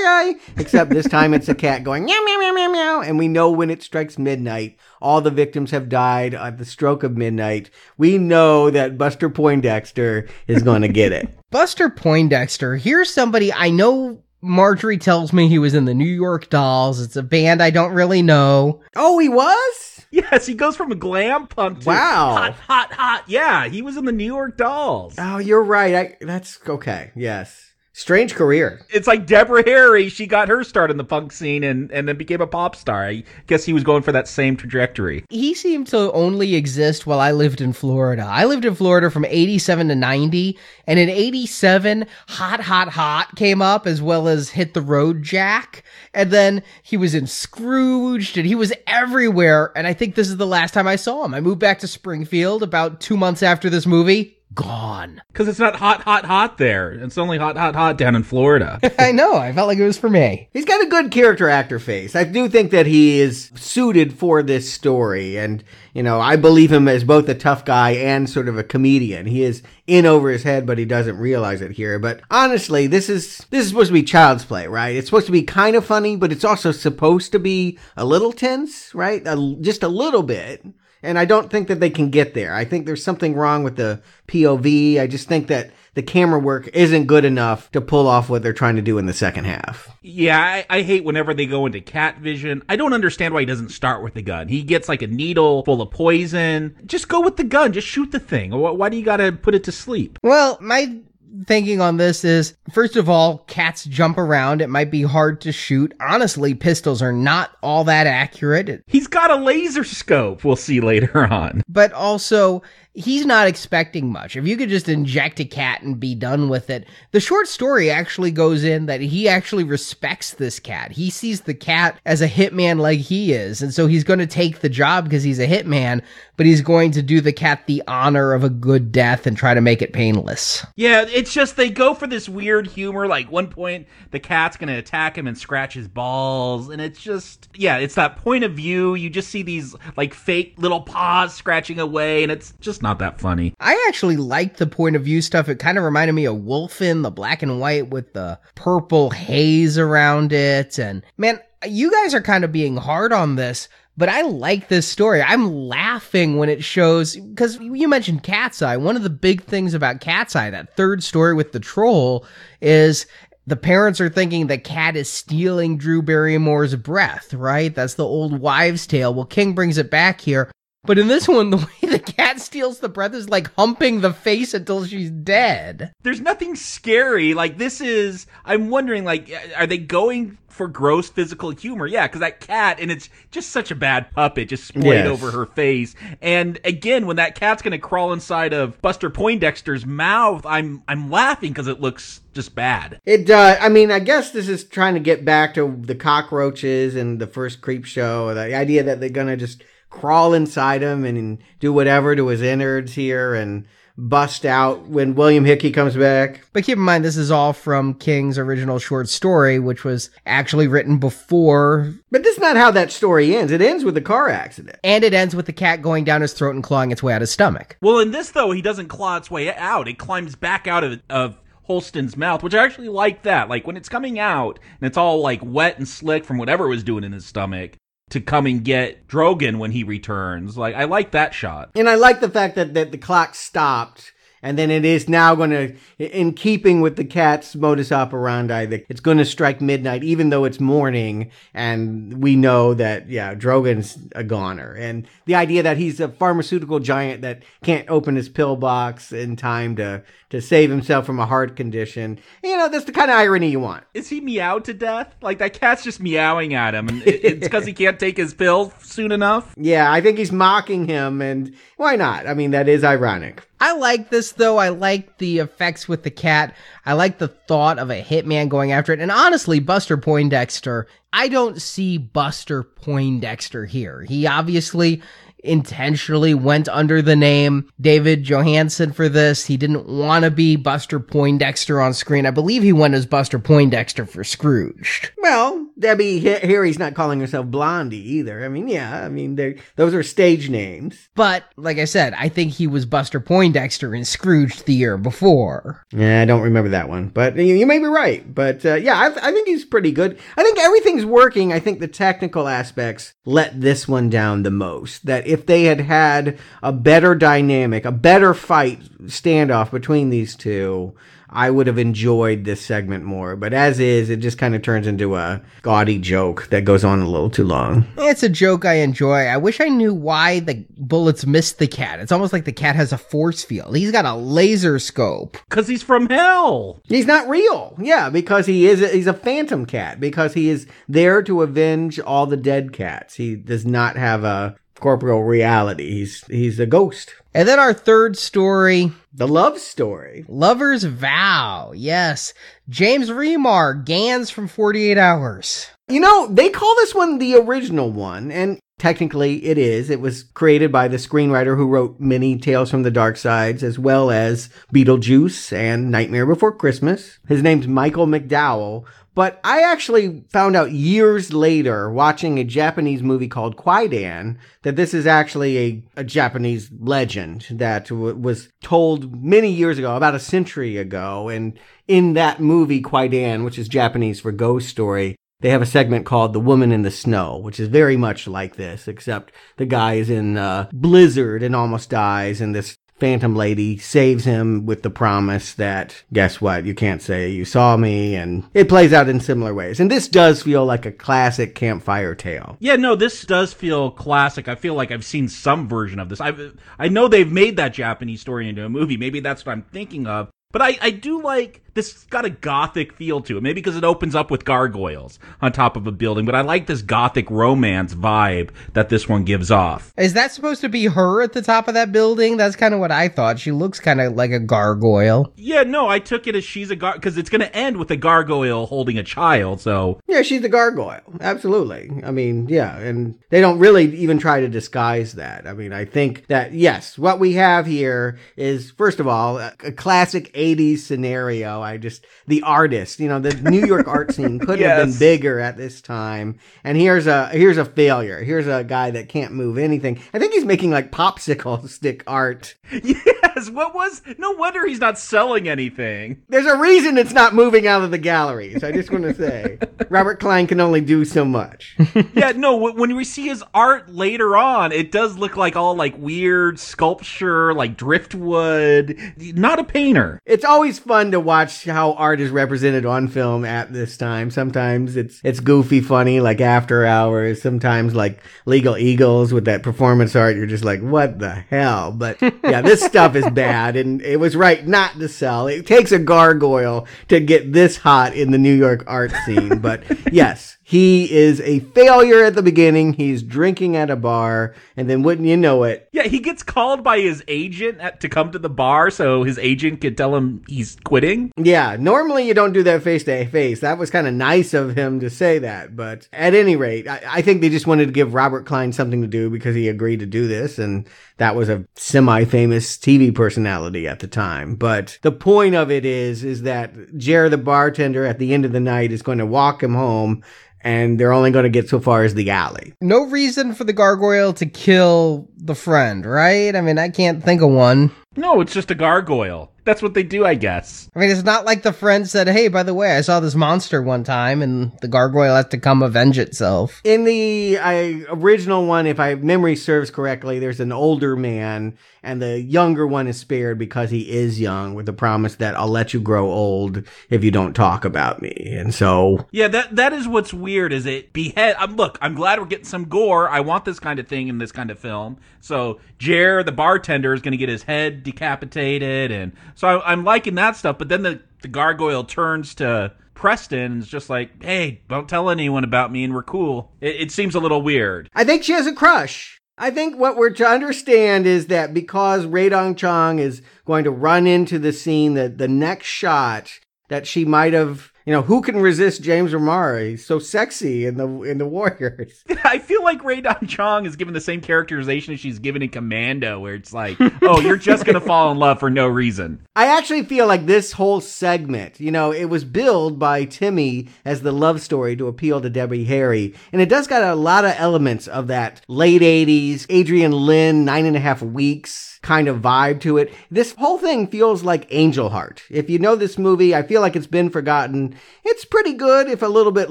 ay, 0.04 0.28
ay, 0.28 0.34
ay. 0.36 0.52
Except 0.60 0.90
this 0.90 1.08
time 1.08 1.34
it's 1.34 1.48
a 1.48 1.54
cat 1.54 1.84
going, 1.84 2.04
meow, 2.04 2.20
meow, 2.24 2.38
meow, 2.38 2.52
meow, 2.52 2.70
meow. 2.70 3.00
And 3.00 3.18
we 3.18 3.28
know 3.28 3.50
when 3.50 3.70
it 3.70 3.82
strikes 3.82 4.18
midnight, 4.18 4.76
all 5.00 5.20
the 5.20 5.30
victims 5.30 5.70
have 5.70 5.88
died 5.88 6.34
at 6.34 6.58
the 6.58 6.64
stroke 6.64 7.02
of 7.02 7.16
midnight. 7.16 7.70
We 7.96 8.18
know 8.18 8.70
that 8.70 8.98
Buster 8.98 9.28
Poindexter 9.30 10.28
is 10.46 10.62
going 10.62 10.82
to 10.82 10.88
get 10.88 11.12
it. 11.12 11.28
Buster 11.50 11.88
Poindexter, 11.90 12.76
here's 12.76 13.12
somebody 13.12 13.52
I 13.52 13.70
know 13.70 14.22
Marjorie 14.40 14.98
tells 14.98 15.32
me 15.32 15.48
he 15.48 15.58
was 15.58 15.74
in 15.74 15.84
the 15.84 15.94
New 15.94 16.04
York 16.04 16.50
Dolls. 16.50 17.00
It's 17.00 17.16
a 17.16 17.22
band 17.22 17.62
I 17.62 17.70
don't 17.70 17.92
really 17.92 18.22
know. 18.22 18.80
Oh, 18.96 19.18
he 19.18 19.28
was? 19.28 20.04
Yes, 20.10 20.46
he 20.46 20.54
goes 20.54 20.76
from 20.76 20.92
a 20.92 20.94
glam 20.96 21.46
punk 21.46 21.80
to 21.80 21.86
Wow. 21.88 22.34
hot, 22.36 22.54
hot, 22.54 22.92
hot. 22.92 23.24
Yeah, 23.28 23.68
he 23.68 23.80
was 23.82 23.96
in 23.96 24.04
the 24.04 24.12
New 24.12 24.26
York 24.26 24.58
Dolls. 24.58 25.14
Oh, 25.16 25.38
you're 25.38 25.62
right. 25.62 25.94
I, 25.94 26.16
that's 26.24 26.58
okay. 26.68 27.12
Yes. 27.14 27.71
Strange 27.94 28.34
career. 28.34 28.80
It's 28.88 29.06
like 29.06 29.26
Deborah 29.26 29.62
Harry. 29.66 30.08
She 30.08 30.26
got 30.26 30.48
her 30.48 30.64
start 30.64 30.90
in 30.90 30.96
the 30.96 31.04
punk 31.04 31.30
scene 31.30 31.62
and, 31.62 31.90
and 31.92 32.08
then 32.08 32.16
became 32.16 32.40
a 32.40 32.46
pop 32.46 32.74
star. 32.74 33.04
I 33.04 33.22
guess 33.46 33.64
he 33.64 33.74
was 33.74 33.84
going 33.84 34.02
for 34.02 34.12
that 34.12 34.26
same 34.26 34.56
trajectory. 34.56 35.26
He 35.28 35.52
seemed 35.52 35.88
to 35.88 36.10
only 36.12 36.54
exist 36.54 37.06
while 37.06 37.20
I 37.20 37.32
lived 37.32 37.60
in 37.60 37.74
Florida. 37.74 38.24
I 38.26 38.46
lived 38.46 38.64
in 38.64 38.74
Florida 38.74 39.10
from 39.10 39.26
87 39.26 39.88
to 39.88 39.94
90, 39.94 40.58
and 40.86 40.98
in 40.98 41.10
87, 41.10 42.06
Hot 42.28 42.60
Hot 42.60 42.88
Hot 42.88 43.36
came 43.36 43.60
up 43.60 43.86
as 43.86 44.00
well 44.00 44.26
as 44.26 44.48
Hit 44.48 44.72
the 44.72 44.80
Road 44.80 45.22
Jack. 45.22 45.84
And 46.14 46.30
then 46.30 46.62
he 46.82 46.96
was 46.96 47.14
in 47.14 47.26
Scrooged 47.26 48.38
and 48.38 48.46
he 48.46 48.54
was 48.54 48.72
everywhere. 48.86 49.70
And 49.76 49.86
I 49.86 49.92
think 49.92 50.14
this 50.14 50.28
is 50.28 50.38
the 50.38 50.46
last 50.46 50.72
time 50.72 50.88
I 50.88 50.96
saw 50.96 51.26
him. 51.26 51.34
I 51.34 51.40
moved 51.40 51.60
back 51.60 51.80
to 51.80 51.88
Springfield 51.88 52.62
about 52.62 53.00
two 53.02 53.18
months 53.18 53.42
after 53.42 53.68
this 53.68 53.86
movie. 53.86 54.38
Gone. 54.54 55.22
Because 55.28 55.48
it's 55.48 55.58
not 55.58 55.76
hot, 55.76 56.02
hot, 56.02 56.24
hot 56.24 56.58
there. 56.58 56.92
It's 56.92 57.16
only 57.16 57.38
hot, 57.38 57.56
hot, 57.56 57.74
hot 57.74 57.96
down 57.96 58.16
in 58.16 58.22
Florida. 58.22 58.80
I 58.98 59.12
know. 59.12 59.36
I 59.36 59.52
felt 59.52 59.68
like 59.68 59.78
it 59.78 59.86
was 59.86 59.98
for 59.98 60.10
me. 60.10 60.48
He's 60.52 60.64
got 60.64 60.84
a 60.84 60.88
good 60.88 61.10
character 61.10 61.48
actor 61.48 61.78
face. 61.78 62.16
I 62.16 62.24
do 62.24 62.48
think 62.48 62.70
that 62.72 62.86
he 62.86 63.20
is 63.20 63.50
suited 63.54 64.12
for 64.12 64.42
this 64.42 64.70
story. 64.70 65.38
And, 65.38 65.62
you 65.94 66.02
know, 66.02 66.20
I 66.20 66.36
believe 66.36 66.72
him 66.72 66.88
as 66.88 67.04
both 67.04 67.28
a 67.28 67.34
tough 67.34 67.64
guy 67.64 67.90
and 67.90 68.28
sort 68.28 68.48
of 68.48 68.58
a 68.58 68.64
comedian. 68.64 69.26
He 69.26 69.42
is 69.42 69.62
in 69.86 70.06
over 70.06 70.30
his 70.30 70.42
head, 70.42 70.66
but 70.66 70.78
he 70.78 70.84
doesn't 70.84 71.18
realize 71.18 71.60
it 71.60 71.72
here. 71.72 71.98
But 71.98 72.20
honestly, 72.30 72.86
this 72.86 73.08
is, 73.08 73.38
this 73.50 73.62
is 73.62 73.68
supposed 73.68 73.88
to 73.88 73.94
be 73.94 74.02
child's 74.02 74.44
play, 74.44 74.66
right? 74.66 74.96
It's 74.96 75.06
supposed 75.06 75.26
to 75.26 75.32
be 75.32 75.42
kind 75.42 75.76
of 75.76 75.86
funny, 75.86 76.16
but 76.16 76.32
it's 76.32 76.44
also 76.44 76.72
supposed 76.72 77.32
to 77.32 77.38
be 77.38 77.78
a 77.96 78.04
little 78.04 78.32
tense, 78.32 78.94
right? 78.94 79.22
A, 79.26 79.56
just 79.60 79.82
a 79.82 79.88
little 79.88 80.22
bit. 80.22 80.64
And 81.02 81.18
I 81.18 81.24
don't 81.24 81.50
think 81.50 81.68
that 81.68 81.80
they 81.80 81.90
can 81.90 82.10
get 82.10 82.34
there. 82.34 82.54
I 82.54 82.64
think 82.64 82.86
there's 82.86 83.02
something 83.02 83.34
wrong 83.34 83.64
with 83.64 83.76
the 83.76 84.02
POV. 84.28 85.00
I 85.00 85.06
just 85.06 85.28
think 85.28 85.48
that 85.48 85.70
the 85.94 86.02
camera 86.02 86.38
work 86.38 86.68
isn't 86.72 87.06
good 87.06 87.24
enough 87.24 87.70
to 87.72 87.80
pull 87.80 88.06
off 88.06 88.30
what 88.30 88.42
they're 88.42 88.52
trying 88.52 88.76
to 88.76 88.82
do 88.82 88.98
in 88.98 89.06
the 89.06 89.12
second 89.12 89.44
half. 89.44 89.88
Yeah, 90.00 90.40
I, 90.40 90.64
I 90.70 90.82
hate 90.82 91.04
whenever 91.04 91.34
they 91.34 91.46
go 91.46 91.66
into 91.66 91.80
cat 91.80 92.18
vision. 92.18 92.62
I 92.68 92.76
don't 92.76 92.92
understand 92.94 93.34
why 93.34 93.40
he 93.40 93.46
doesn't 93.46 93.70
start 93.70 94.02
with 94.02 94.14
the 94.14 94.22
gun. 94.22 94.48
He 94.48 94.62
gets 94.62 94.88
like 94.88 95.02
a 95.02 95.06
needle 95.06 95.64
full 95.64 95.82
of 95.82 95.90
poison. 95.90 96.76
Just 96.86 97.08
go 97.08 97.20
with 97.20 97.36
the 97.36 97.44
gun. 97.44 97.72
Just 97.72 97.88
shoot 97.88 98.10
the 98.10 98.20
thing. 98.20 98.52
Why, 98.52 98.70
why 98.70 98.88
do 98.88 98.96
you 98.96 99.04
gotta 99.04 99.32
put 99.32 99.54
it 99.54 99.64
to 99.64 99.72
sleep? 99.72 100.18
Well, 100.22 100.56
my 100.60 101.00
thinking 101.46 101.80
on 101.80 101.96
this 101.96 102.24
is 102.24 102.54
first 102.72 102.96
of 102.96 103.08
all, 103.08 103.38
cats 103.46 103.84
jump 103.84 104.18
around. 104.18 104.60
It 104.60 104.68
might 104.68 104.90
be 104.90 105.02
hard 105.02 105.40
to 105.42 105.52
shoot. 105.52 105.94
Honestly, 106.00 106.54
pistols 106.54 107.02
are 107.02 107.12
not 107.12 107.56
all 107.62 107.84
that 107.84 108.06
accurate. 108.06 108.84
He's 108.86 109.06
got 109.06 109.30
a 109.30 109.36
laser 109.36 109.84
scope. 109.84 110.44
We'll 110.44 110.56
see 110.56 110.80
later 110.80 111.26
on. 111.32 111.62
But 111.68 111.92
also, 111.92 112.62
he's 112.94 113.24
not 113.24 113.46
expecting 113.46 114.10
much. 114.10 114.36
If 114.36 114.46
you 114.46 114.56
could 114.56 114.68
just 114.68 114.88
inject 114.88 115.40
a 115.40 115.44
cat 115.44 115.82
and 115.82 115.98
be 115.98 116.14
done 116.14 116.48
with 116.48 116.70
it, 116.70 116.86
the 117.12 117.20
short 117.20 117.48
story 117.48 117.90
actually 117.90 118.30
goes 118.30 118.64
in 118.64 118.86
that 118.86 119.00
he 119.00 119.28
actually 119.28 119.64
respects 119.64 120.32
this 120.32 120.58
cat. 120.58 120.92
He 120.92 121.10
sees 121.10 121.42
the 121.42 121.54
cat 121.54 121.98
as 122.04 122.20
a 122.20 122.28
hitman 122.28 122.78
like 122.78 123.00
he 123.00 123.32
is. 123.32 123.62
And 123.62 123.72
so 123.72 123.86
he's 123.86 124.04
going 124.04 124.18
to 124.18 124.26
take 124.26 124.60
the 124.60 124.68
job 124.68 125.04
because 125.04 125.22
he's 125.22 125.38
a 125.38 125.46
hitman, 125.46 126.02
but 126.36 126.46
he's 126.46 126.60
going 126.60 126.90
to 126.92 127.02
do 127.02 127.20
the 127.20 127.32
cat 127.32 127.66
the 127.66 127.82
honor 127.86 128.32
of 128.32 128.44
a 128.44 128.50
good 128.50 128.92
death 128.92 129.26
and 129.26 129.36
try 129.36 129.54
to 129.54 129.60
make 129.60 129.82
it 129.82 129.92
painless. 129.92 130.64
Yeah, 130.76 131.04
it's 131.08 131.32
just 131.32 131.56
they 131.56 131.70
go 131.70 131.94
for 131.94 132.06
this 132.06 132.28
weird 132.28 132.66
humor. 132.66 133.06
Like 133.06 133.30
one 133.30 133.48
point, 133.48 133.86
the 134.10 134.20
cat's 134.20 134.56
gonna 134.56 134.78
attack 134.78 135.16
him 135.16 135.26
and 135.26 135.36
scratch 135.36 135.74
his 135.74 135.88
balls, 135.88 136.68
and 136.68 136.80
it's 136.80 137.00
just 137.00 137.48
yeah, 137.54 137.78
it's 137.78 137.94
that 137.94 138.16
point 138.16 138.44
of 138.44 138.52
view. 138.54 138.94
You 138.94 139.10
just 139.10 139.30
see 139.30 139.42
these 139.42 139.74
like 139.96 140.14
fake 140.14 140.54
little 140.56 140.80
paws 140.80 141.34
scratching 141.34 141.78
away, 141.78 142.22
and 142.22 142.32
it's 142.32 142.52
just 142.60 142.81
not 142.82 142.98
that 142.98 143.20
funny. 143.20 143.54
I 143.60 143.84
actually 143.88 144.16
liked 144.16 144.58
the 144.58 144.66
point 144.66 144.96
of 144.96 145.04
view 145.04 145.22
stuff. 145.22 145.48
It 145.48 145.58
kind 145.58 145.78
of 145.78 145.84
reminded 145.84 146.12
me 146.12 146.26
of 146.26 146.36
Wolfen, 146.36 147.02
the 147.02 147.10
black 147.10 147.42
and 147.42 147.60
white 147.60 147.90
with 147.90 148.12
the 148.12 148.38
purple 148.54 149.10
haze 149.10 149.78
around 149.78 150.32
it. 150.32 150.78
And 150.78 151.02
man, 151.16 151.40
you 151.66 151.90
guys 151.90 152.14
are 152.14 152.20
kind 152.20 152.44
of 152.44 152.52
being 152.52 152.76
hard 152.76 153.12
on 153.12 153.36
this, 153.36 153.68
but 153.96 154.08
I 154.08 154.22
like 154.22 154.68
this 154.68 154.88
story. 154.88 155.22
I'm 155.22 155.52
laughing 155.52 156.38
when 156.38 156.48
it 156.48 156.64
shows 156.64 157.16
because 157.16 157.58
you 157.60 157.88
mentioned 157.88 158.22
Cat's 158.22 158.62
Eye. 158.62 158.76
One 158.76 158.96
of 158.96 159.02
the 159.02 159.10
big 159.10 159.42
things 159.44 159.74
about 159.74 160.00
Cat's 160.00 160.34
Eye, 160.34 160.50
that 160.50 160.76
third 160.76 161.02
story 161.02 161.34
with 161.34 161.52
the 161.52 161.60
troll, 161.60 162.26
is 162.60 163.06
the 163.46 163.56
parents 163.56 164.00
are 164.00 164.08
thinking 164.08 164.46
the 164.46 164.58
cat 164.58 164.96
is 164.96 165.10
stealing 165.10 165.76
Drew 165.76 166.00
Barrymore's 166.00 166.74
breath, 166.76 167.34
right? 167.34 167.74
That's 167.74 167.94
the 167.94 168.04
old 168.04 168.40
wives' 168.40 168.86
tale. 168.86 169.12
Well, 169.12 169.24
King 169.24 169.52
brings 169.52 169.78
it 169.78 169.90
back 169.90 170.20
here. 170.20 170.50
But 170.84 170.98
in 170.98 171.06
this 171.06 171.28
one, 171.28 171.50
the 171.50 171.56
way 171.58 171.88
the 171.88 171.98
cat 171.98 172.40
steals 172.40 172.80
the 172.80 172.88
breath 172.88 173.14
is 173.14 173.28
like 173.28 173.54
humping 173.54 174.00
the 174.00 174.12
face 174.12 174.52
until 174.54 174.84
she's 174.84 175.10
dead. 175.10 175.92
There's 176.02 176.20
nothing 176.20 176.56
scary. 176.56 177.34
Like 177.34 177.58
this 177.58 177.80
is. 177.80 178.26
I'm 178.44 178.68
wondering. 178.70 179.04
Like, 179.04 179.30
are 179.56 179.66
they 179.66 179.78
going 179.78 180.38
for 180.48 180.66
gross 180.68 181.08
physical 181.08 181.50
humor? 181.50 181.86
Yeah, 181.86 182.06
because 182.06 182.20
that 182.20 182.40
cat 182.40 182.78
and 182.80 182.90
it's 182.90 183.08
just 183.30 183.50
such 183.50 183.70
a 183.70 183.74
bad 183.76 184.10
puppet 184.10 184.48
just 184.48 184.64
splayed 184.64 184.84
Yes. 185.04 185.08
over 185.08 185.30
her 185.30 185.46
face. 185.46 185.94
And 186.20 186.58
again, 186.64 187.06
when 187.06 187.16
that 187.16 187.36
cat's 187.36 187.62
gonna 187.62 187.78
crawl 187.78 188.12
inside 188.12 188.52
of 188.52 188.80
Buster 188.82 189.08
Poindexter's 189.08 189.86
mouth, 189.86 190.44
I'm 190.44 190.82
I'm 190.88 191.10
laughing 191.10 191.52
because 191.52 191.68
it 191.68 191.80
looks 191.80 192.20
just 192.34 192.54
bad. 192.56 192.98
It 193.06 193.30
uh, 193.30 193.56
I 193.60 193.68
mean, 193.68 193.92
I 193.92 194.00
guess 194.00 194.32
this 194.32 194.48
is 194.48 194.64
trying 194.64 194.94
to 194.94 195.00
get 195.00 195.24
back 195.24 195.54
to 195.54 195.76
the 195.80 195.94
cockroaches 195.94 196.96
and 196.96 197.20
the 197.20 197.26
first 197.28 197.60
creep 197.60 197.84
show. 197.84 198.34
The 198.34 198.54
idea 198.54 198.82
that 198.82 198.98
they're 198.98 199.08
gonna 199.10 199.36
just 199.36 199.62
crawl 199.92 200.34
inside 200.34 200.82
him 200.82 201.04
and 201.04 201.38
do 201.60 201.72
whatever 201.72 202.16
to 202.16 202.26
his 202.26 202.42
innards 202.42 202.94
here 202.94 203.34
and 203.34 203.66
bust 203.96 204.44
out 204.46 204.86
when 204.88 205.14
William 205.14 205.44
Hickey 205.44 205.70
comes 205.70 205.94
back. 205.94 206.44
But 206.52 206.64
keep 206.64 206.78
in 206.78 206.82
mind, 206.82 207.04
this 207.04 207.16
is 207.16 207.30
all 207.30 207.52
from 207.52 207.94
King's 207.94 208.38
original 208.38 208.78
short 208.78 209.08
story, 209.08 209.58
which 209.58 209.84
was 209.84 210.10
actually 210.26 210.66
written 210.66 210.98
before. 210.98 211.92
But 212.10 212.22
this 212.22 212.36
is 212.36 212.40
not 212.40 212.56
how 212.56 212.70
that 212.72 212.90
story 212.90 213.36
ends. 213.36 213.52
It 213.52 213.60
ends 213.60 213.84
with 213.84 213.96
a 213.96 214.00
car 214.00 214.28
accident. 214.28 214.78
And 214.82 215.04
it 215.04 215.14
ends 215.14 215.36
with 215.36 215.46
the 215.46 215.52
cat 215.52 215.82
going 215.82 216.04
down 216.04 216.22
his 216.22 216.32
throat 216.32 216.54
and 216.54 216.64
clawing 216.64 216.90
its 216.90 217.02
way 217.02 217.12
out 217.12 217.18
of 217.18 217.22
his 217.22 217.30
stomach. 217.30 217.76
Well, 217.82 218.00
in 218.00 218.10
this 218.10 218.30
though, 218.30 218.50
he 218.50 218.62
doesn't 218.62 218.88
claw 218.88 219.18
its 219.18 219.30
way 219.30 219.54
out. 219.54 219.88
It 219.88 219.98
climbs 219.98 220.34
back 220.36 220.66
out 220.66 220.84
of 220.84 221.00
of 221.10 221.38
Halston's 221.64 222.16
mouth, 222.16 222.42
which 222.42 222.54
I 222.54 222.64
actually 222.64 222.88
like 222.88 223.22
that. 223.22 223.48
Like 223.48 223.66
when 223.66 223.76
it's 223.76 223.88
coming 223.88 224.18
out 224.18 224.58
and 224.80 224.88
it's 224.88 224.96
all 224.96 225.20
like 225.20 225.40
wet 225.44 225.78
and 225.78 225.86
slick 225.86 226.24
from 226.24 226.38
whatever 226.38 226.66
it 226.66 226.70
was 226.70 226.82
doing 226.82 227.04
in 227.04 227.12
his 227.12 227.24
stomach 227.24 227.76
to 228.12 228.20
come 228.20 228.44
and 228.44 228.62
get 228.62 229.08
Drogan 229.08 229.56
when 229.56 229.70
he 229.70 229.84
returns. 229.84 230.58
Like 230.58 230.74
I 230.74 230.84
like 230.84 231.12
that 231.12 231.32
shot. 231.32 231.70
And 231.74 231.88
I 231.88 231.94
like 231.94 232.20
the 232.20 232.28
fact 232.28 232.56
that, 232.56 232.74
that 232.74 232.92
the 232.92 232.98
clock 232.98 233.34
stopped. 233.34 234.12
And 234.42 234.58
then 234.58 234.70
it 234.70 234.84
is 234.84 235.08
now 235.08 235.36
going 235.36 235.50
to, 235.50 235.76
in 235.98 236.32
keeping 236.32 236.80
with 236.80 236.96
the 236.96 237.04
cat's 237.04 237.54
modus 237.54 237.92
operandi, 237.92 238.66
that 238.66 238.86
it's 238.88 239.00
going 239.00 239.18
to 239.18 239.24
strike 239.24 239.60
midnight, 239.60 240.02
even 240.02 240.30
though 240.30 240.44
it's 240.44 240.58
morning. 240.58 241.30
And 241.54 242.20
we 242.22 242.34
know 242.34 242.74
that, 242.74 243.08
yeah, 243.08 243.34
Drogan's 243.34 243.96
a 244.16 244.24
goner. 244.24 244.72
And 244.74 245.06
the 245.26 245.36
idea 245.36 245.62
that 245.62 245.76
he's 245.76 246.00
a 246.00 246.08
pharmaceutical 246.08 246.80
giant 246.80 247.22
that 247.22 247.44
can't 247.62 247.88
open 247.88 248.16
his 248.16 248.28
pill 248.28 248.56
box 248.56 249.12
in 249.12 249.36
time 249.36 249.76
to, 249.76 250.02
to 250.30 250.40
save 250.40 250.70
himself 250.70 251.06
from 251.06 251.20
a 251.20 251.26
heart 251.26 251.54
condition. 251.56 252.18
You 252.42 252.56
know, 252.56 252.68
that's 252.68 252.86
the 252.86 252.92
kind 252.92 253.10
of 253.10 253.16
irony 253.18 253.50
you 253.50 253.60
want. 253.60 253.84
Is 253.94 254.08
he 254.08 254.20
meowed 254.20 254.64
to 254.64 254.74
death? 254.74 255.14
Like 255.20 255.38
that 255.38 255.52
cat's 255.52 255.84
just 255.84 256.00
meowing 256.00 256.54
at 256.54 256.74
him, 256.74 256.88
and 256.88 257.02
it's 257.06 257.40
because 257.40 257.66
he 257.66 257.72
can't 257.72 258.00
take 258.00 258.16
his 258.16 258.34
pill 258.34 258.72
soon 258.80 259.12
enough. 259.12 259.54
Yeah, 259.56 259.92
I 259.92 260.00
think 260.00 260.18
he's 260.18 260.32
mocking 260.32 260.88
him. 260.88 261.20
And 261.20 261.54
why 261.76 261.96
not? 261.96 262.26
I 262.26 262.34
mean, 262.34 262.50
that 262.52 262.68
is 262.68 262.82
ironic. 262.82 263.42
I 263.62 263.74
like 263.74 264.10
this 264.10 264.32
though. 264.32 264.58
I 264.58 264.70
like 264.70 265.18
the 265.18 265.38
effects 265.38 265.86
with 265.86 266.02
the 266.02 266.10
cat. 266.10 266.56
I 266.84 266.94
like 266.94 267.18
the 267.18 267.28
thought 267.28 267.78
of 267.78 267.90
a 267.90 268.02
hitman 268.02 268.48
going 268.48 268.72
after 268.72 268.92
it. 268.92 268.98
And 268.98 269.12
honestly, 269.12 269.60
Buster 269.60 269.96
Poindexter, 269.96 270.88
I 271.12 271.28
don't 271.28 271.62
see 271.62 271.96
Buster 271.96 272.64
Poindexter 272.64 273.64
here. 273.64 274.02
He 274.02 274.26
obviously 274.26 275.00
intentionally 275.42 276.34
went 276.34 276.68
under 276.68 277.02
the 277.02 277.16
name 277.16 277.70
David 277.80 278.24
Johansen 278.24 278.92
for 278.92 279.08
this. 279.08 279.46
He 279.46 279.56
didn't 279.56 279.86
want 279.86 280.24
to 280.24 280.30
be 280.30 280.56
Buster 280.56 281.00
Poindexter 281.00 281.80
on 281.80 281.94
screen. 281.94 282.26
I 282.26 282.30
believe 282.30 282.62
he 282.62 282.72
went 282.72 282.94
as 282.94 283.06
Buster 283.06 283.38
Poindexter 283.38 284.06
for 284.06 284.24
Scrooged. 284.24 285.10
Well, 285.18 285.68
Debbie, 285.78 286.18
here 286.18 286.64
he's 286.64 286.78
not 286.78 286.94
calling 286.94 287.20
herself 287.20 287.46
Blondie 287.46 287.96
either. 288.14 288.44
I 288.44 288.48
mean, 288.48 288.68
yeah, 288.68 289.04
I 289.04 289.08
mean, 289.08 289.36
those 289.76 289.94
are 289.94 290.02
stage 290.02 290.48
names. 290.48 291.08
But 291.14 291.44
like 291.56 291.78
I 291.78 291.84
said, 291.84 292.14
I 292.16 292.28
think 292.28 292.52
he 292.52 292.66
was 292.66 292.86
Buster 292.86 293.20
Poindexter 293.20 293.94
in 293.94 294.04
Scrooged 294.04 294.66
the 294.66 294.74
year 294.74 294.96
before. 294.96 295.84
Yeah, 295.92 296.22
I 296.22 296.24
don't 296.24 296.42
remember 296.42 296.70
that 296.70 296.88
one, 296.88 297.08
but 297.08 297.36
you, 297.36 297.54
you 297.54 297.66
may 297.66 297.78
be 297.78 297.86
right. 297.86 298.32
But 298.34 298.64
uh, 298.64 298.74
yeah, 298.74 298.96
I, 298.96 299.28
I 299.28 299.32
think 299.32 299.48
he's 299.48 299.64
pretty 299.64 299.92
good. 299.92 300.18
I 300.36 300.42
think 300.42 300.58
everything's 300.58 301.04
working. 301.04 301.52
I 301.52 301.58
think 301.58 301.80
the 301.80 301.88
technical 301.88 302.48
aspects 302.48 303.14
let 303.24 303.60
this 303.60 303.88
one 303.88 304.10
down 304.10 304.42
the 304.42 304.50
most. 304.50 305.06
That 305.06 305.26
if 305.32 305.46
they 305.46 305.64
had 305.64 305.80
had 305.80 306.38
a 306.62 306.72
better 306.72 307.14
dynamic, 307.14 307.84
a 307.84 307.92
better 307.92 308.34
fight 308.34 308.80
standoff 309.04 309.70
between 309.70 310.10
these 310.10 310.36
two, 310.36 310.94
I 311.34 311.50
would 311.50 311.66
have 311.66 311.78
enjoyed 311.78 312.44
this 312.44 312.60
segment 312.60 313.04
more. 313.04 313.36
But 313.36 313.54
as 313.54 313.80
is, 313.80 314.10
it 314.10 314.18
just 314.18 314.36
kind 314.36 314.54
of 314.54 314.60
turns 314.60 314.86
into 314.86 315.16
a 315.16 315.40
gaudy 315.62 315.98
joke 315.98 316.48
that 316.48 316.64
goes 316.64 316.84
on 316.84 317.00
a 317.00 317.08
little 317.08 317.30
too 317.30 317.44
long. 317.44 317.86
It's 317.96 318.22
a 318.22 318.28
joke 318.28 318.66
I 318.66 318.74
enjoy. 318.74 319.20
I 319.20 319.38
wish 319.38 319.60
I 319.60 319.68
knew 319.68 319.94
why 319.94 320.40
the 320.40 320.66
bullets 320.76 321.24
missed 321.24 321.58
the 321.58 321.66
cat. 321.66 322.00
It's 322.00 322.12
almost 322.12 322.34
like 322.34 322.44
the 322.44 322.52
cat 322.52 322.76
has 322.76 322.92
a 322.92 322.98
force 322.98 323.42
field. 323.42 323.74
He's 323.74 323.92
got 323.92 324.04
a 324.04 324.14
laser 324.14 324.78
scope. 324.78 325.38
Cause 325.48 325.66
he's 325.66 325.82
from 325.82 326.08
hell. 326.10 326.80
He's 326.84 327.06
not 327.06 327.28
real. 327.28 327.74
Yeah, 327.80 328.10
because 328.10 328.44
he 328.46 328.66
is. 328.66 328.82
A, 328.82 328.88
he's 328.88 329.06
a 329.06 329.14
phantom 329.14 329.64
cat. 329.64 329.98
Because 329.98 330.34
he 330.34 330.50
is 330.50 330.66
there 330.86 331.22
to 331.22 331.42
avenge 331.42 331.98
all 331.98 332.26
the 332.26 332.36
dead 332.36 332.74
cats. 332.74 333.14
He 333.14 333.36
does 333.36 333.64
not 333.64 333.96
have 333.96 334.24
a 334.24 334.56
corporeal 334.82 335.22
reality. 335.22 335.90
He's 335.92 336.24
he's 336.26 336.60
a 336.60 336.66
ghost. 336.66 337.14
And 337.32 337.48
then 337.48 337.58
our 337.58 337.72
third 337.72 338.18
story, 338.18 338.92
the 339.14 339.28
love 339.28 339.58
story. 339.58 340.26
Lover's 340.28 340.84
Vow. 340.84 341.72
Yes. 341.74 342.34
James 342.68 343.08
Remar, 343.08 343.82
Ganz 343.84 344.28
from 344.28 344.48
48 344.48 344.98
Hours. 344.98 345.68
You 345.88 346.00
know, 346.00 346.26
they 346.26 346.50
call 346.50 346.74
this 346.76 346.94
one 346.94 347.18
the 347.18 347.36
original 347.36 347.90
one, 347.90 348.30
and 348.30 348.58
technically 348.78 349.44
it 349.44 349.56
is. 349.58 349.88
It 349.88 350.00
was 350.00 350.24
created 350.24 350.72
by 350.72 350.88
the 350.88 350.96
screenwriter 350.96 351.56
who 351.56 351.68
wrote 351.68 352.00
many 352.00 352.36
Tales 352.36 352.70
from 352.70 352.82
the 352.82 352.90
Dark 352.90 353.16
Sides, 353.16 353.62
as 353.62 353.78
well 353.78 354.10
as 354.10 354.48
Beetlejuice 354.74 355.52
and 355.52 355.90
Nightmare 355.90 356.26
Before 356.26 356.52
Christmas. 356.52 357.18
His 357.28 357.42
name's 357.42 357.68
Michael 357.68 358.06
McDowell, 358.06 358.84
but 359.14 359.40
I 359.44 359.62
actually 359.62 360.24
found 360.30 360.56
out 360.56 360.72
years 360.72 361.32
later, 361.32 361.90
watching 361.90 362.38
a 362.38 362.44
Japanese 362.44 363.02
movie 363.02 363.28
called 363.28 363.56
Kwaidan, 363.56 364.38
that 364.62 364.76
this 364.76 364.94
is 364.94 365.06
actually 365.06 365.58
a, 365.58 365.82
a 365.96 366.04
Japanese 366.04 366.70
legend 366.78 367.46
that 367.50 367.88
w- 367.88 368.14
was 368.14 368.48
told 368.62 369.22
many 369.22 369.50
years 369.50 369.78
ago, 369.78 369.96
about 369.96 370.14
a 370.14 370.20
century 370.20 370.78
ago. 370.78 371.28
And 371.28 371.58
in 371.86 372.14
that 372.14 372.40
movie, 372.40 372.80
Kwaidan, 372.80 373.44
which 373.44 373.58
is 373.58 373.68
Japanese 373.68 374.20
for 374.20 374.32
ghost 374.32 374.68
story, 374.68 375.16
they 375.40 375.50
have 375.50 375.62
a 375.62 375.66
segment 375.66 376.06
called 376.06 376.32
The 376.32 376.40
Woman 376.40 376.70
in 376.70 376.82
the 376.82 376.90
Snow, 376.90 377.36
which 377.36 377.58
is 377.58 377.68
very 377.68 377.96
much 377.96 378.28
like 378.28 378.56
this, 378.56 378.86
except 378.86 379.32
the 379.56 379.66
guy 379.66 379.94
is 379.94 380.08
in 380.08 380.36
a 380.36 380.70
blizzard 380.72 381.42
and 381.42 381.54
almost 381.54 381.90
dies, 381.90 382.40
and 382.40 382.54
this 382.54 382.76
Phantom 383.02 383.34
Lady 383.34 383.78
saves 383.78 384.24
him 384.24 384.64
with 384.64 384.84
the 384.84 384.88
promise 384.88 385.54
that, 385.54 386.04
guess 386.12 386.40
what, 386.40 386.64
you 386.64 386.72
can't 386.72 387.02
say 387.02 387.30
you 387.30 387.44
saw 387.44 387.76
me, 387.76 388.14
and 388.14 388.44
it 388.54 388.68
plays 388.68 388.92
out 388.92 389.08
in 389.08 389.18
similar 389.18 389.52
ways. 389.52 389.80
And 389.80 389.90
this 389.90 390.06
does 390.06 390.44
feel 390.44 390.64
like 390.64 390.86
a 390.86 390.92
classic 390.92 391.56
campfire 391.56 392.14
tale. 392.14 392.56
Yeah, 392.60 392.76
no, 392.76 392.94
this 392.94 393.22
does 393.22 393.52
feel 393.52 393.90
classic. 393.90 394.46
I 394.46 394.54
feel 394.54 394.74
like 394.74 394.92
I've 394.92 395.04
seen 395.04 395.28
some 395.28 395.68
version 395.68 395.98
of 395.98 396.10
this. 396.10 396.20
I 396.20 396.32
I 396.78 396.86
know 396.86 397.08
they've 397.08 397.32
made 397.32 397.56
that 397.56 397.74
Japanese 397.74 398.20
story 398.20 398.48
into 398.48 398.64
a 398.64 398.68
movie. 398.68 398.96
Maybe 398.96 399.18
that's 399.18 399.44
what 399.44 399.50
I'm 399.50 399.62
thinking 399.62 400.06
of. 400.06 400.30
But 400.52 400.62
I, 400.62 400.78
I 400.80 400.90
do 400.90 401.22
like 401.22 401.61
this 401.74 402.04
got 402.04 402.24
a 402.24 402.30
gothic 402.30 402.92
feel 402.92 403.20
to 403.22 403.38
it. 403.38 403.42
Maybe 403.42 403.60
because 403.60 403.76
it 403.76 403.84
opens 403.84 404.14
up 404.14 404.30
with 404.30 404.44
gargoyles 404.44 405.18
on 405.40 405.52
top 405.52 405.76
of 405.76 405.86
a 405.86 405.92
building, 405.92 406.24
but 406.24 406.34
I 406.34 406.42
like 406.42 406.66
this 406.66 406.82
gothic 406.82 407.30
romance 407.30 407.94
vibe 407.94 408.50
that 408.74 408.88
this 408.88 409.08
one 409.08 409.24
gives 409.24 409.50
off. 409.50 409.92
Is 409.96 410.14
that 410.14 410.32
supposed 410.32 410.60
to 410.62 410.68
be 410.68 410.86
her 410.86 411.22
at 411.22 411.32
the 411.32 411.42
top 411.42 411.68
of 411.68 411.74
that 411.74 411.92
building? 411.92 412.36
That's 412.36 412.56
kind 412.56 412.74
of 412.74 412.80
what 412.80 412.90
I 412.90 413.08
thought. 413.08 413.38
She 413.38 413.52
looks 413.52 413.80
kind 413.80 414.00
of 414.00 414.14
like 414.14 414.30
a 414.30 414.38
gargoyle. 414.40 415.32
Yeah, 415.36 415.62
no, 415.62 415.88
I 415.88 415.98
took 415.98 416.26
it 416.26 416.36
as 416.36 416.44
she's 416.44 416.70
a 416.70 416.76
gar 416.76 416.94
because 416.94 417.16
it's 417.16 417.30
going 417.30 417.40
to 417.40 417.54
end 417.54 417.76
with 417.78 417.90
a 417.90 417.96
gargoyle 417.96 418.66
holding 418.66 418.98
a 418.98 419.02
child. 419.02 419.60
So 419.60 420.00
yeah, 420.06 420.22
she's 420.22 420.44
a 420.44 420.48
gargoyle. 420.48 421.00
Absolutely. 421.20 421.90
I 422.04 422.10
mean, 422.10 422.48
yeah, 422.48 422.78
and 422.78 423.18
they 423.30 423.40
don't 423.40 423.58
really 423.58 423.94
even 423.96 424.18
try 424.18 424.40
to 424.40 424.48
disguise 424.48 425.14
that. 425.14 425.46
I 425.46 425.54
mean, 425.54 425.72
I 425.72 425.84
think 425.84 426.26
that 426.26 426.52
yes, 426.52 426.98
what 426.98 427.18
we 427.18 427.34
have 427.34 427.66
here 427.66 428.18
is 428.36 428.70
first 428.72 429.00
of 429.00 429.06
all 429.08 429.38
a, 429.38 429.54
a 429.64 429.72
classic 429.72 430.32
80s 430.34 430.80
scenario. 430.80 431.61
I 431.62 431.76
just, 431.76 432.06
the 432.26 432.42
artist, 432.42 433.00
you 433.00 433.08
know, 433.08 433.18
the 433.18 433.34
New 433.50 433.64
York 433.64 433.88
art 433.88 434.12
scene 434.12 434.38
could 434.38 434.58
yes. 434.58 434.78
have 434.78 434.88
been 434.88 434.98
bigger 434.98 435.40
at 435.40 435.56
this 435.56 435.80
time. 435.80 436.38
And 436.64 436.76
here's 436.76 437.06
a, 437.06 437.28
here's 437.28 437.58
a 437.58 437.64
failure. 437.64 438.22
Here's 438.22 438.46
a 438.46 438.64
guy 438.64 438.90
that 438.90 439.08
can't 439.08 439.32
move 439.32 439.58
anything. 439.58 440.00
I 440.12 440.18
think 440.18 440.32
he's 440.32 440.44
making 440.44 440.70
like 440.70 440.90
popsicle 440.90 441.68
stick 441.68 442.02
art. 442.06 442.54
Yes. 442.70 443.50
What 443.50 443.74
was, 443.74 444.02
no 444.18 444.32
wonder 444.32 444.66
he's 444.66 444.80
not 444.80 444.98
selling 444.98 445.48
anything. 445.48 446.22
There's 446.28 446.46
a 446.46 446.58
reason 446.58 446.98
it's 446.98 447.12
not 447.12 447.34
moving 447.34 447.66
out 447.66 447.82
of 447.82 447.90
the 447.90 447.98
galleries. 447.98 448.62
I 448.62 448.72
just 448.72 448.90
want 448.90 449.04
to 449.04 449.14
say 449.14 449.58
Robert 449.88 450.20
Klein 450.20 450.46
can 450.46 450.60
only 450.60 450.80
do 450.80 451.04
so 451.04 451.24
much. 451.24 451.76
yeah. 452.14 452.32
No, 452.32 452.56
when 452.56 452.94
we 452.96 453.04
see 453.04 453.28
his 453.28 453.42
art 453.54 453.88
later 453.90 454.36
on, 454.36 454.72
it 454.72 454.92
does 454.92 455.16
look 455.16 455.36
like 455.36 455.56
all 455.56 455.74
like 455.74 455.96
weird 455.98 456.58
sculpture, 456.58 457.54
like 457.54 457.76
driftwood. 457.76 458.98
Not 459.16 459.58
a 459.58 459.64
painter. 459.64 460.20
It's 460.26 460.44
always 460.44 460.78
fun 460.78 461.10
to 461.12 461.20
watch 461.20 461.51
how 461.64 461.92
art 461.94 462.20
is 462.20 462.30
represented 462.30 462.86
on 462.86 463.08
film 463.08 463.44
at 463.44 463.72
this 463.72 463.96
time. 463.96 464.30
Sometimes 464.30 464.96
it's 464.96 465.20
it's 465.22 465.40
goofy 465.40 465.80
funny 465.80 466.20
like 466.20 466.40
After 466.40 466.84
Hours, 466.86 467.42
sometimes 467.42 467.94
like 467.94 468.22
Legal 468.46 468.76
Eagles 468.76 469.32
with 469.32 469.44
that 469.46 469.62
performance 469.62 470.16
art 470.16 470.36
you're 470.36 470.46
just 470.46 470.64
like 470.64 470.80
what 470.80 471.18
the 471.18 471.30
hell? 471.30 471.92
But 471.92 472.20
yeah, 472.20 472.62
this 472.62 472.82
stuff 472.84 473.14
is 473.14 473.28
bad 473.30 473.76
and 473.76 474.00
it 474.02 474.18
was 474.18 474.36
right 474.36 474.66
not 474.66 474.98
to 474.98 475.08
sell. 475.08 475.46
It 475.46 475.66
takes 475.66 475.92
a 475.92 475.98
gargoyle 475.98 476.86
to 477.08 477.20
get 477.20 477.52
this 477.52 477.76
hot 477.76 478.14
in 478.14 478.30
the 478.30 478.38
New 478.38 478.54
York 478.54 478.84
art 478.86 479.12
scene, 479.24 479.58
but 479.58 479.82
yes, 480.12 480.56
he 480.72 481.12
is 481.12 481.38
a 481.42 481.60
failure 481.60 482.24
at 482.24 482.34
the 482.34 482.42
beginning. 482.42 482.94
He's 482.94 483.22
drinking 483.22 483.76
at 483.76 483.90
a 483.90 483.94
bar, 483.94 484.54
and 484.74 484.88
then 484.88 485.02
wouldn't 485.02 485.28
you 485.28 485.36
know 485.36 485.64
it? 485.64 485.86
Yeah, 485.92 486.04
he 486.04 486.18
gets 486.18 486.42
called 486.42 486.82
by 486.82 487.00
his 487.00 487.22
agent 487.28 487.78
at, 487.78 488.00
to 488.00 488.08
come 488.08 488.32
to 488.32 488.38
the 488.38 488.48
bar 488.48 488.88
so 488.90 489.22
his 489.22 489.38
agent 489.38 489.82
could 489.82 489.98
tell 489.98 490.16
him 490.16 490.42
he's 490.48 490.78
quitting. 490.82 491.30
Yeah, 491.36 491.76
normally 491.78 492.26
you 492.26 492.32
don't 492.32 492.54
do 492.54 492.62
that 492.62 492.82
face 492.82 493.04
to 493.04 493.26
face. 493.26 493.60
That 493.60 493.76
was 493.76 493.90
kind 493.90 494.06
of 494.06 494.14
nice 494.14 494.54
of 494.54 494.74
him 494.74 495.00
to 495.00 495.10
say 495.10 495.40
that, 495.40 495.76
but 495.76 496.08
at 496.10 496.32
any 496.32 496.56
rate, 496.56 496.88
I, 496.88 497.02
I 497.06 497.20
think 497.20 497.42
they 497.42 497.50
just 497.50 497.66
wanted 497.66 497.84
to 497.84 497.92
give 497.92 498.14
Robert 498.14 498.46
Klein 498.46 498.72
something 498.72 499.02
to 499.02 499.06
do 499.06 499.28
because 499.28 499.54
he 499.54 499.68
agreed 499.68 500.00
to 500.00 500.06
do 500.06 500.26
this, 500.26 500.58
and 500.58 500.88
that 501.18 501.36
was 501.36 501.50
a 501.50 501.66
semi-famous 501.74 502.78
TV 502.78 503.14
personality 503.14 503.86
at 503.86 503.98
the 503.98 504.08
time. 504.08 504.54
But 504.54 504.98
the 505.02 505.12
point 505.12 505.54
of 505.54 505.70
it 505.70 505.84
is, 505.84 506.24
is 506.24 506.44
that 506.44 506.96
Jer, 506.96 507.28
the 507.28 507.36
bartender, 507.36 508.06
at 508.06 508.18
the 508.18 508.32
end 508.32 508.46
of 508.46 508.52
the 508.52 508.60
night 508.60 508.90
is 508.90 509.02
going 509.02 509.18
to 509.18 509.26
walk 509.26 509.62
him 509.62 509.74
home 509.74 510.22
and 510.62 510.98
they're 510.98 511.12
only 511.12 511.30
going 511.30 511.44
to 511.44 511.48
get 511.48 511.68
so 511.68 511.80
far 511.80 512.04
as 512.04 512.14
the 512.14 512.30
alley. 512.30 512.72
No 512.80 513.06
reason 513.06 513.54
for 513.54 513.64
the 513.64 513.72
gargoyle 513.72 514.32
to 514.34 514.46
kill 514.46 515.28
the 515.36 515.54
friend, 515.54 516.06
right? 516.06 516.54
I 516.54 516.60
mean, 516.60 516.78
I 516.78 516.88
can't 516.88 517.22
think 517.22 517.42
of 517.42 517.50
one. 517.50 517.90
No, 518.16 518.40
it's 518.40 518.52
just 518.52 518.70
a 518.70 518.74
gargoyle. 518.74 519.50
That's 519.64 519.80
what 519.80 519.94
they 519.94 520.02
do, 520.02 520.26
I 520.26 520.34
guess. 520.34 520.90
I 520.94 520.98
mean, 520.98 521.10
it's 521.10 521.22
not 521.22 521.44
like 521.44 521.62
the 521.62 521.72
friend 521.72 522.08
said, 522.08 522.28
"Hey, 522.28 522.48
by 522.48 522.62
the 522.64 522.74
way, 522.74 522.96
I 522.96 523.00
saw 523.00 523.20
this 523.20 523.36
monster 523.36 523.80
one 523.80 524.02
time," 524.02 524.42
and 524.42 524.72
the 524.80 524.88
gargoyle 524.88 525.36
has 525.36 525.46
to 525.46 525.58
come 525.58 525.82
avenge 525.82 526.18
itself. 526.18 526.80
In 526.84 527.04
the 527.04 527.58
I, 527.58 528.04
original 528.10 528.66
one, 528.66 528.86
if 528.86 528.98
I 528.98 529.14
memory 529.14 529.54
serves 529.56 529.90
correctly, 529.90 530.40
there's 530.40 530.60
an 530.60 530.72
older 530.72 531.14
man, 531.14 531.74
and 532.02 532.20
the 532.20 532.40
younger 532.40 532.86
one 532.86 533.06
is 533.06 533.18
spared 533.18 533.58
because 533.58 533.90
he 533.90 534.10
is 534.10 534.40
young, 534.40 534.74
with 534.74 534.86
the 534.86 534.92
promise 534.92 535.36
that 535.36 535.54
I'll 535.54 535.68
let 535.68 535.94
you 535.94 536.00
grow 536.00 536.30
old 536.30 536.82
if 537.10 537.22
you 537.22 537.30
don't 537.30 537.54
talk 537.54 537.84
about 537.84 538.20
me. 538.20 538.32
And 538.56 538.74
so, 538.74 539.26
yeah, 539.30 539.48
that 539.48 539.76
that 539.76 539.92
is 539.92 540.08
what's 540.08 540.34
weird. 540.34 540.72
Is 540.72 540.86
it 540.86 541.12
behead? 541.12 541.56
Um, 541.58 541.76
look, 541.76 541.98
I'm 542.00 542.14
glad 542.14 542.38
we're 542.38 542.46
getting 542.46 542.64
some 542.64 542.84
gore. 542.84 543.28
I 543.28 543.40
want 543.40 543.64
this 543.64 543.78
kind 543.78 543.98
of 543.98 544.08
thing 544.08 544.28
in 544.28 544.38
this 544.38 544.52
kind 544.52 544.70
of 544.70 544.78
film. 544.78 545.18
So, 545.40 545.80
Jer, 545.98 546.42
the 546.42 546.52
bartender, 546.52 547.14
is 547.14 547.20
going 547.20 547.32
to 547.32 547.38
get 547.38 547.48
his 547.48 547.62
head 547.62 548.02
decapitated, 548.02 549.10
and 549.10 549.32
so 549.54 549.80
I, 549.80 549.92
am 549.92 550.04
liking 550.04 550.34
that 550.36 550.56
stuff. 550.56 550.78
But 550.78 550.88
then 550.88 551.02
the 551.02 551.20
the 551.42 551.48
gargoyle 551.48 552.04
turns 552.04 552.54
to 552.56 552.92
Preston 553.14 553.60
and 553.60 553.82
is 553.82 553.88
just 553.88 554.10
like, 554.10 554.42
"Hey, 554.42 554.80
don't 554.88 555.08
tell 555.08 555.30
anyone 555.30 555.64
about 555.64 555.92
me, 555.92 556.04
and 556.04 556.14
we're 556.14 556.22
cool." 556.22 556.72
It, 556.80 556.96
it 556.96 557.12
seems 557.12 557.34
a 557.34 557.40
little 557.40 557.62
weird. 557.62 558.08
I 558.14 558.24
think 558.24 558.42
she 558.42 558.52
has 558.52 558.66
a 558.66 558.74
crush. 558.74 559.41
I 559.58 559.70
think 559.70 559.96
what 559.98 560.16
we're 560.16 560.30
to 560.30 560.46
understand 560.46 561.26
is 561.26 561.46
that 561.48 561.74
because 561.74 562.24
Rae 562.24 562.48
Chong 562.48 563.18
is 563.18 563.42
going 563.64 563.84
to 563.84 563.90
run 563.90 564.26
into 564.26 564.58
the 564.58 564.72
scene, 564.72 565.14
that 565.14 565.38
the 565.38 565.48
next 565.48 565.86
shot 565.86 566.50
that 566.88 567.06
she 567.06 567.24
might 567.24 567.52
have 567.52 567.91
You 568.04 568.12
know, 568.12 568.22
who 568.22 568.42
can 568.42 568.60
resist 568.60 569.02
James 569.02 569.32
Remar? 569.32 569.90
He's 569.90 570.04
so 570.04 570.18
sexy 570.18 570.86
in 570.86 570.96
the 570.96 571.06
in 571.22 571.38
the 571.38 571.46
Warriors. 571.46 572.24
I 572.44 572.58
feel 572.58 572.82
like 572.82 573.04
Rae 573.04 573.20
Dawn 573.20 573.46
Chong 573.46 573.86
is 573.86 573.94
given 573.94 574.12
the 574.12 574.20
same 574.20 574.40
characterization 574.40 575.14
as 575.14 575.20
she's 575.20 575.38
given 575.38 575.62
in 575.62 575.68
Commando, 575.68 576.40
where 576.40 576.54
it's 576.54 576.72
like, 576.72 576.96
oh, 577.22 577.40
you're 577.40 577.56
just 577.56 577.84
gonna 577.84 578.00
fall 578.00 578.32
in 578.32 578.38
love 578.38 578.58
for 578.58 578.70
no 578.70 578.88
reason. 578.88 579.46
I 579.54 579.66
actually 579.66 580.02
feel 580.02 580.26
like 580.26 580.46
this 580.46 580.72
whole 580.72 581.00
segment, 581.00 581.78
you 581.78 581.92
know, 581.92 582.12
it 582.12 582.24
was 582.24 582.44
billed 582.44 582.98
by 582.98 583.24
Timmy 583.24 583.88
as 584.04 584.22
the 584.22 584.32
love 584.32 584.60
story 584.60 584.96
to 584.96 585.06
appeal 585.06 585.40
to 585.40 585.50
Debbie 585.50 585.84
Harry, 585.84 586.34
and 586.52 586.60
it 586.60 586.68
does 586.68 586.88
got 586.88 587.02
a 587.04 587.14
lot 587.14 587.44
of 587.44 587.54
elements 587.56 588.08
of 588.08 588.26
that 588.26 588.62
late 588.66 589.02
'80s 589.02 589.66
Adrian 589.68 590.10
Lyne 590.10 590.64
nine 590.64 590.86
and 590.86 590.96
a 590.96 591.00
half 591.00 591.22
weeks 591.22 591.92
kind 592.02 592.28
of 592.28 592.40
vibe 592.40 592.80
to 592.80 592.98
it. 592.98 593.12
This 593.30 593.52
whole 593.52 593.78
thing 593.78 594.08
feels 594.08 594.42
like 594.42 594.66
Angel 594.70 595.08
Heart. 595.08 595.44
If 595.48 595.70
you 595.70 595.78
know 595.78 595.94
this 595.96 596.18
movie, 596.18 596.54
I 596.54 596.62
feel 596.62 596.80
like 596.80 596.96
it's 596.96 597.06
been 597.06 597.30
forgotten. 597.30 597.91
It's 598.24 598.44
pretty 598.44 598.74
good, 598.74 599.08
if 599.08 599.22
a 599.22 599.26
little 599.26 599.52
bit 599.52 599.70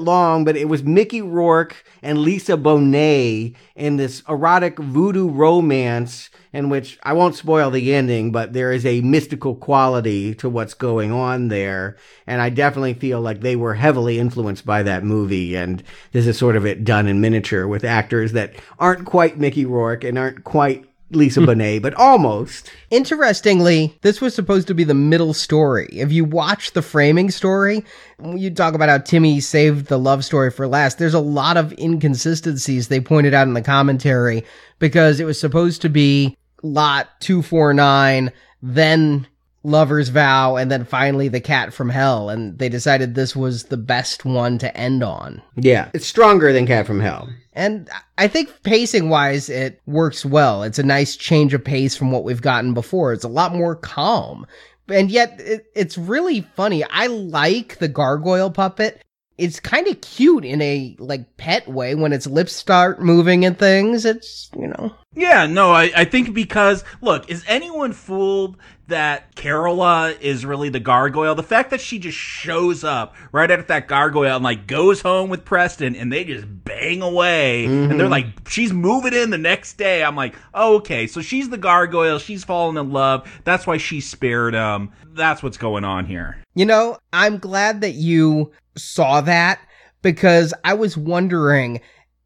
long, 0.00 0.44
but 0.44 0.56
it 0.56 0.68
was 0.68 0.82
Mickey 0.82 1.22
Rourke 1.22 1.84
and 2.02 2.18
Lisa 2.18 2.56
Bonet 2.56 3.54
in 3.76 3.96
this 3.96 4.22
erotic 4.28 4.78
voodoo 4.78 5.28
romance 5.28 6.30
in 6.52 6.68
which 6.68 6.98
I 7.02 7.14
won't 7.14 7.34
spoil 7.34 7.70
the 7.70 7.94
ending, 7.94 8.30
but 8.30 8.52
there 8.52 8.72
is 8.72 8.84
a 8.84 9.00
mystical 9.00 9.54
quality 9.54 10.34
to 10.36 10.48
what's 10.48 10.74
going 10.74 11.10
on 11.10 11.48
there. 11.48 11.96
And 12.26 12.42
I 12.42 12.50
definitely 12.50 12.94
feel 12.94 13.20
like 13.20 13.40
they 13.40 13.56
were 13.56 13.74
heavily 13.74 14.18
influenced 14.18 14.66
by 14.66 14.82
that 14.82 15.04
movie. 15.04 15.56
And 15.56 15.82
this 16.12 16.26
is 16.26 16.36
sort 16.36 16.56
of 16.56 16.66
it 16.66 16.84
done 16.84 17.08
in 17.08 17.20
miniature 17.20 17.66
with 17.66 17.84
actors 17.84 18.32
that 18.32 18.54
aren't 18.78 19.06
quite 19.06 19.38
Mickey 19.38 19.64
Rourke 19.64 20.04
and 20.04 20.18
aren't 20.18 20.44
quite 20.44 20.84
Lisa 21.14 21.40
hmm. 21.40 21.46
Bonet, 21.46 21.82
but 21.82 21.94
almost. 21.94 22.70
Interestingly, 22.90 23.98
this 24.02 24.20
was 24.20 24.34
supposed 24.34 24.68
to 24.68 24.74
be 24.74 24.84
the 24.84 24.94
middle 24.94 25.34
story. 25.34 25.88
If 25.92 26.12
you 26.12 26.24
watch 26.24 26.72
the 26.72 26.82
framing 26.82 27.30
story, 27.30 27.84
you 28.22 28.50
talk 28.50 28.74
about 28.74 28.88
how 28.88 28.98
Timmy 28.98 29.40
saved 29.40 29.86
the 29.86 29.98
love 29.98 30.24
story 30.24 30.50
for 30.50 30.66
last. 30.66 30.98
There's 30.98 31.14
a 31.14 31.20
lot 31.20 31.56
of 31.56 31.72
inconsistencies 31.78 32.88
they 32.88 33.00
pointed 33.00 33.34
out 33.34 33.48
in 33.48 33.54
the 33.54 33.62
commentary 33.62 34.44
because 34.78 35.20
it 35.20 35.24
was 35.24 35.40
supposed 35.40 35.82
to 35.82 35.88
be 35.88 36.36
lot 36.62 37.08
249, 37.20 38.32
then 38.62 39.26
Lover's 39.64 40.08
Vow, 40.08 40.56
and 40.56 40.70
then 40.70 40.84
finally 40.84 41.28
The 41.28 41.40
Cat 41.40 41.72
from 41.72 41.88
Hell, 41.88 42.30
and 42.30 42.58
they 42.58 42.68
decided 42.68 43.14
this 43.14 43.36
was 43.36 43.64
the 43.64 43.76
best 43.76 44.24
one 44.24 44.58
to 44.58 44.76
end 44.76 45.02
on. 45.02 45.42
Yeah, 45.56 45.90
it's 45.94 46.06
stronger 46.06 46.52
than 46.52 46.66
Cat 46.66 46.86
from 46.86 47.00
Hell. 47.00 47.28
And 47.52 47.88
I 48.16 48.28
think 48.28 48.62
pacing 48.62 49.08
wise, 49.10 49.48
it 49.48 49.80
works 49.86 50.24
well. 50.24 50.62
It's 50.62 50.78
a 50.78 50.84
nice 50.84 51.16
change 51.16 51.52
of 51.52 51.62
pace 51.62 51.96
from 51.96 52.10
what 52.10 52.24
we've 52.24 52.40
gotten 52.40 52.72
before. 52.72 53.12
It's 53.12 53.24
a 53.24 53.28
lot 53.28 53.54
more 53.54 53.76
calm. 53.76 54.46
And 54.88 55.10
yet, 55.10 55.38
it, 55.38 55.66
it's 55.74 55.98
really 55.98 56.40
funny. 56.56 56.82
I 56.84 57.08
like 57.08 57.78
the 57.78 57.88
gargoyle 57.88 58.50
puppet. 58.50 59.02
It's 59.38 59.60
kind 59.60 59.86
of 59.86 60.00
cute 60.00 60.44
in 60.44 60.62
a 60.62 60.96
like 60.98 61.36
pet 61.36 61.68
way 61.68 61.94
when 61.94 62.12
its 62.12 62.26
lips 62.26 62.54
start 62.54 63.02
moving 63.02 63.44
and 63.44 63.58
things. 63.58 64.04
It's, 64.04 64.50
you 64.56 64.68
know. 64.68 64.94
Yeah, 65.14 65.46
no, 65.46 65.72
I, 65.72 65.90
I 65.94 66.04
think 66.04 66.32
because, 66.32 66.84
look, 67.02 67.28
is 67.28 67.44
anyone 67.46 67.92
fooled 67.92 68.56
that 68.92 69.34
Carola 69.34 70.14
is 70.20 70.46
really 70.46 70.68
the 70.70 70.80
gargoyle? 70.80 71.34
The 71.34 71.42
fact 71.42 71.70
that 71.70 71.80
she 71.80 71.98
just 71.98 72.16
shows 72.16 72.84
up 72.84 73.14
right 73.32 73.50
after 73.50 73.66
that 73.66 73.88
gargoyle 73.88 74.36
and, 74.36 74.44
like, 74.44 74.66
goes 74.66 75.02
home 75.02 75.28
with 75.28 75.44
Preston 75.44 75.94
and 75.96 76.12
they 76.12 76.24
just 76.24 76.46
bang 76.64 77.02
away 77.02 77.66
mm-hmm. 77.66 77.90
and 77.90 78.00
they're 78.00 78.08
like, 78.08 78.48
she's 78.48 78.72
moving 78.72 79.12
in 79.12 79.30
the 79.30 79.38
next 79.38 79.74
day. 79.74 80.02
I'm 80.02 80.16
like, 80.16 80.34
oh, 80.54 80.76
okay, 80.76 81.06
so 81.06 81.20
she's 81.20 81.50
the 81.50 81.58
gargoyle. 81.58 82.18
She's 82.18 82.44
fallen 82.44 82.76
in 82.76 82.92
love. 82.92 83.28
That's 83.44 83.66
why 83.66 83.76
she 83.76 84.00
spared 84.00 84.54
him. 84.54 84.92
That's 85.08 85.42
what's 85.42 85.58
going 85.58 85.84
on 85.84 86.06
here. 86.06 86.38
You 86.54 86.66
know, 86.66 86.98
I'm 87.12 87.38
glad 87.38 87.80
that 87.80 87.94
you 87.94 88.52
saw 88.76 89.20
that 89.22 89.60
because 90.02 90.54
I 90.64 90.74
was 90.74 90.96
wondering 90.96 91.80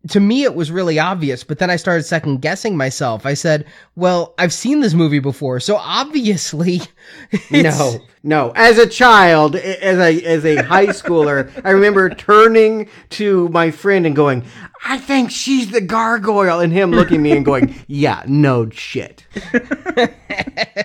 to 0.09 0.21
me 0.21 0.45
it 0.45 0.55
was 0.55 0.71
really 0.71 0.99
obvious 0.99 1.43
but 1.43 1.59
then 1.59 1.71
i 1.71 1.77
started 1.77 2.05
second 2.05 2.41
guessing 2.41 2.77
myself. 2.77 3.27
I 3.27 3.35
said 3.35 3.67
well 3.97 4.35
i've 4.39 4.53
seen 4.53 4.81
this 4.81 4.95
movie 4.95 5.19
before 5.19 5.61
so 5.61 5.77
obviously 5.77 6.81
no 7.51 7.99
no 8.27 8.53
as 8.55 8.77
a 8.77 8.87
child 8.87 9.57
as 9.57 9.99
a 9.99 10.23
as 10.25 10.45
a 10.45 10.57
high 10.63 10.87
schooler 10.89 11.51
i 11.65 11.71
remember 11.71 12.11
turning 12.11 12.89
to 13.09 13.49
my 13.49 13.71
friend 13.71 14.05
and 14.05 14.15
going 14.17 14.45
i 14.85 14.99
think 14.99 15.31
she's 15.31 15.71
the 15.71 15.81
gargoyle 15.81 16.61
and 16.61 16.73
him 16.73 16.91
looking 16.91 17.17
at 17.17 17.23
me 17.23 17.33
and 17.33 17.45
going 17.45 17.75
yeah 17.87 18.23
no 18.27 18.69
shit. 18.71 19.27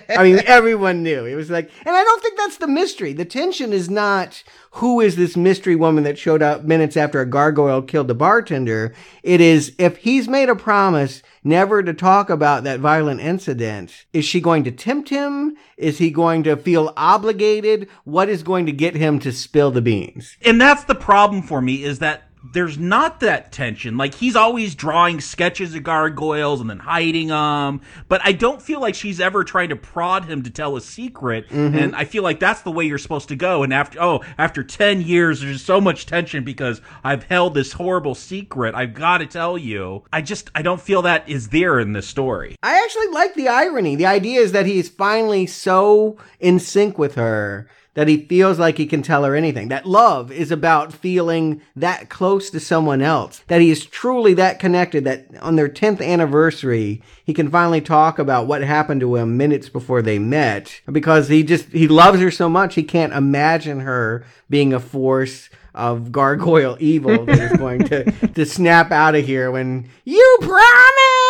I 0.08 0.22
mean 0.22 0.40
everyone 0.46 1.02
knew. 1.02 1.24
It 1.24 1.34
was 1.34 1.50
like 1.50 1.70
and 1.84 1.94
i 1.94 2.02
don't 2.02 2.22
think 2.22 2.38
that's 2.38 2.56
the 2.56 2.66
mystery. 2.66 3.12
The 3.12 3.24
tension 3.24 3.72
is 3.72 3.90
not 3.90 4.42
who 4.72 5.00
is 5.00 5.16
this 5.16 5.36
mystery 5.36 5.76
woman 5.76 6.04
that 6.04 6.18
showed 6.18 6.42
up 6.42 6.64
minutes 6.64 6.96
after 6.96 7.20
a 7.20 7.26
gargoyle 7.26 7.82
killed 7.82 8.08
the 8.08 8.14
bartender. 8.14 8.94
It 9.22 9.40
is 9.40 9.74
if 9.78 9.98
he's 9.98 10.28
made 10.28 10.48
a 10.48 10.56
promise 10.56 11.22
never 11.44 11.82
to 11.82 11.92
talk 11.92 12.30
about 12.30 12.64
that 12.64 12.80
violent 12.80 13.20
incident, 13.20 14.06
is 14.12 14.24
she 14.24 14.40
going 14.40 14.64
to 14.64 14.70
tempt 14.70 15.08
him? 15.08 15.56
Is 15.76 15.98
he 15.98 16.10
going 16.10 16.42
to 16.44 16.56
feel 16.56 16.92
obligated? 16.96 17.88
What 18.04 18.28
is 18.28 18.42
going 18.42 18.66
to 18.66 18.72
get 18.72 18.94
him 18.94 19.18
to 19.20 19.32
spill 19.32 19.70
the 19.70 19.82
beans? 19.82 20.36
And 20.44 20.60
that's 20.60 20.84
the 20.84 20.94
problem 20.94 21.42
for 21.42 21.60
me 21.60 21.84
is 21.84 21.98
that 22.00 22.24
there's 22.44 22.78
not 22.78 23.20
that 23.20 23.52
tension. 23.52 23.96
Like 23.96 24.14
he's 24.14 24.34
always 24.34 24.74
drawing 24.74 25.20
sketches 25.20 25.74
of 25.74 25.82
gargoyles 25.82 26.60
and 26.60 26.68
then 26.68 26.80
hiding 26.80 27.28
them, 27.28 27.80
but 28.08 28.20
I 28.24 28.32
don't 28.32 28.60
feel 28.60 28.80
like 28.80 28.94
she's 28.94 29.20
ever 29.20 29.44
trying 29.44 29.68
to 29.68 29.76
prod 29.76 30.24
him 30.24 30.42
to 30.42 30.50
tell 30.50 30.76
a 30.76 30.80
secret. 30.80 31.48
Mm-hmm. 31.48 31.76
And 31.76 31.96
I 31.96 32.04
feel 32.04 32.22
like 32.22 32.40
that's 32.40 32.62
the 32.62 32.72
way 32.72 32.84
you're 32.84 32.98
supposed 32.98 33.28
to 33.28 33.36
go. 33.36 33.62
And 33.62 33.72
after 33.72 34.02
oh, 34.02 34.24
after 34.38 34.62
ten 34.62 35.00
years, 35.00 35.40
there's 35.40 35.62
so 35.62 35.80
much 35.80 36.06
tension 36.06 36.44
because 36.44 36.80
I've 37.04 37.24
held 37.24 37.54
this 37.54 37.72
horrible 37.72 38.14
secret. 38.14 38.74
I've 38.74 38.94
got 38.94 39.18
to 39.18 39.26
tell 39.26 39.56
you. 39.56 40.04
I 40.12 40.22
just 40.22 40.50
I 40.54 40.62
don't 40.62 40.80
feel 40.80 41.02
that 41.02 41.28
is 41.28 41.50
there 41.50 41.78
in 41.78 41.92
this 41.92 42.08
story. 42.08 42.56
I 42.62 42.82
actually 42.82 43.08
like 43.08 43.34
the 43.34 43.48
irony. 43.48 43.96
The 43.96 44.06
idea 44.06 44.40
is 44.40 44.52
that 44.52 44.66
he's 44.66 44.88
finally 44.88 45.46
so 45.46 46.16
in 46.40 46.58
sync 46.58 46.98
with 46.98 47.14
her 47.14 47.68
that 47.94 48.08
he 48.08 48.26
feels 48.26 48.58
like 48.58 48.78
he 48.78 48.86
can 48.86 49.02
tell 49.02 49.24
her 49.24 49.34
anything. 49.34 49.68
That 49.68 49.86
love 49.86 50.32
is 50.32 50.50
about 50.50 50.92
feeling 50.92 51.60
that 51.76 52.08
close 52.08 52.50
to 52.50 52.60
someone 52.60 53.02
else. 53.02 53.42
That 53.48 53.60
he 53.60 53.70
is 53.70 53.84
truly 53.84 54.34
that 54.34 54.58
connected 54.58 55.04
that 55.04 55.26
on 55.40 55.56
their 55.56 55.68
10th 55.68 56.02
anniversary, 56.02 57.02
he 57.24 57.34
can 57.34 57.50
finally 57.50 57.80
talk 57.80 58.18
about 58.18 58.46
what 58.46 58.62
happened 58.62 59.00
to 59.02 59.16
him 59.16 59.36
minutes 59.36 59.68
before 59.68 60.00
they 60.00 60.18
met 60.18 60.80
because 60.90 61.28
he 61.28 61.42
just, 61.42 61.68
he 61.68 61.86
loves 61.86 62.20
her 62.20 62.30
so 62.30 62.48
much, 62.48 62.74
he 62.74 62.82
can't 62.82 63.12
imagine 63.12 63.80
her 63.80 64.24
being 64.48 64.72
a 64.72 64.80
force 64.80 65.50
of 65.74 66.12
gargoyle 66.12 66.76
evil 66.80 67.24
that 67.24 67.52
is 67.52 67.58
going 67.58 67.84
to, 67.84 68.10
to 68.34 68.44
snap 68.44 68.90
out 68.90 69.14
of 69.14 69.24
here 69.24 69.50
when 69.50 69.88
you 70.04 70.38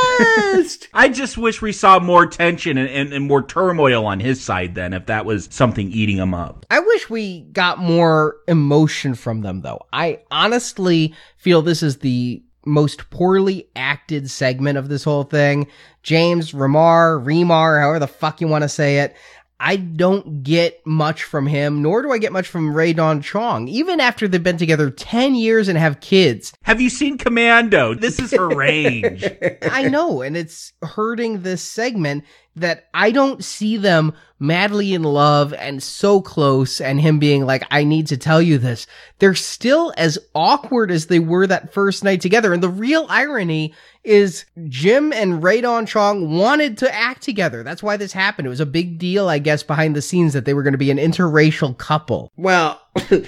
I 0.94 1.10
just 1.12 1.38
wish 1.38 1.62
we 1.62 1.72
saw 1.72 1.98
more 1.98 2.26
tension 2.26 2.76
and, 2.78 2.88
and, 2.88 3.12
and, 3.12 3.26
more 3.26 3.42
turmoil 3.42 4.06
on 4.06 4.20
his 4.20 4.42
side 4.42 4.74
then, 4.74 4.92
if 4.92 5.06
that 5.06 5.24
was 5.24 5.48
something 5.50 5.90
eating 5.90 6.18
him 6.18 6.34
up. 6.34 6.66
I 6.70 6.80
wish 6.80 7.08
we 7.08 7.40
got 7.52 7.78
more 7.78 8.36
emotion 8.46 9.14
from 9.14 9.40
them, 9.40 9.62
though. 9.62 9.80
I 9.92 10.20
honestly 10.30 11.14
feel 11.36 11.62
this 11.62 11.82
is 11.82 11.98
the 11.98 12.42
most 12.64 13.10
poorly 13.10 13.68
acted 13.74 14.30
segment 14.30 14.78
of 14.78 14.88
this 14.88 15.04
whole 15.04 15.24
thing. 15.24 15.66
James 16.02 16.52
Remar, 16.52 17.24
Remar, 17.24 17.80
however 17.80 17.98
the 17.98 18.06
fuck 18.06 18.40
you 18.40 18.48
want 18.48 18.62
to 18.62 18.68
say 18.68 18.98
it. 18.98 19.16
I 19.64 19.76
don't 19.76 20.42
get 20.42 20.84
much 20.84 21.22
from 21.22 21.46
him, 21.46 21.82
nor 21.82 22.02
do 22.02 22.10
I 22.10 22.18
get 22.18 22.32
much 22.32 22.48
from 22.48 22.74
Rae 22.74 22.92
Dawn 22.92 23.22
Chong, 23.22 23.68
even 23.68 24.00
after 24.00 24.26
they've 24.26 24.42
been 24.42 24.56
together 24.56 24.90
10 24.90 25.36
years 25.36 25.68
and 25.68 25.78
have 25.78 26.00
kids. 26.00 26.52
Have 26.64 26.80
you 26.80 26.90
seen 26.90 27.16
Commando? 27.16 27.94
This 27.94 28.18
is 28.18 28.32
her 28.32 28.48
range. 28.56 29.24
I 29.62 29.84
know, 29.84 30.20
and 30.20 30.36
it's 30.36 30.72
hurting 30.82 31.42
this 31.42 31.62
segment 31.62 32.24
that 32.56 32.88
I 32.92 33.10
don't 33.10 33.42
see 33.42 33.76
them 33.76 34.12
madly 34.38 34.92
in 34.92 35.04
love 35.04 35.54
and 35.54 35.82
so 35.82 36.20
close 36.20 36.80
and 36.80 37.00
him 37.00 37.18
being 37.18 37.46
like, 37.46 37.64
I 37.70 37.84
need 37.84 38.08
to 38.08 38.16
tell 38.16 38.42
you 38.42 38.58
this. 38.58 38.86
They're 39.20 39.36
still 39.36 39.94
as 39.96 40.18
awkward 40.34 40.90
as 40.90 41.06
they 41.06 41.20
were 41.20 41.46
that 41.46 41.72
first 41.72 42.02
night 42.02 42.20
together. 42.20 42.52
And 42.52 42.62
the 42.62 42.68
real 42.68 43.06
irony 43.08 43.72
is 44.02 44.44
Jim 44.68 45.12
and 45.12 45.42
Rae 45.44 45.60
Dawn 45.60 45.86
Chong 45.86 46.36
wanted 46.36 46.78
to 46.78 46.92
act 46.92 47.22
together. 47.22 47.62
That's 47.62 47.84
why 47.84 47.96
this 47.96 48.12
happened. 48.12 48.46
It 48.46 48.50
was 48.50 48.58
a 48.58 48.66
big 48.66 48.98
deal, 48.98 49.28
I 49.28 49.38
guess, 49.38 49.62
behind 49.62 49.94
the 49.94 50.02
scenes 50.02 50.32
that 50.32 50.44
they 50.44 50.54
were 50.54 50.64
going 50.64 50.72
to 50.72 50.78
be 50.78 50.90
an 50.90 50.98
interracial 50.98 51.78
couple. 51.78 52.32
Well, 52.36 52.81
did 53.08 53.24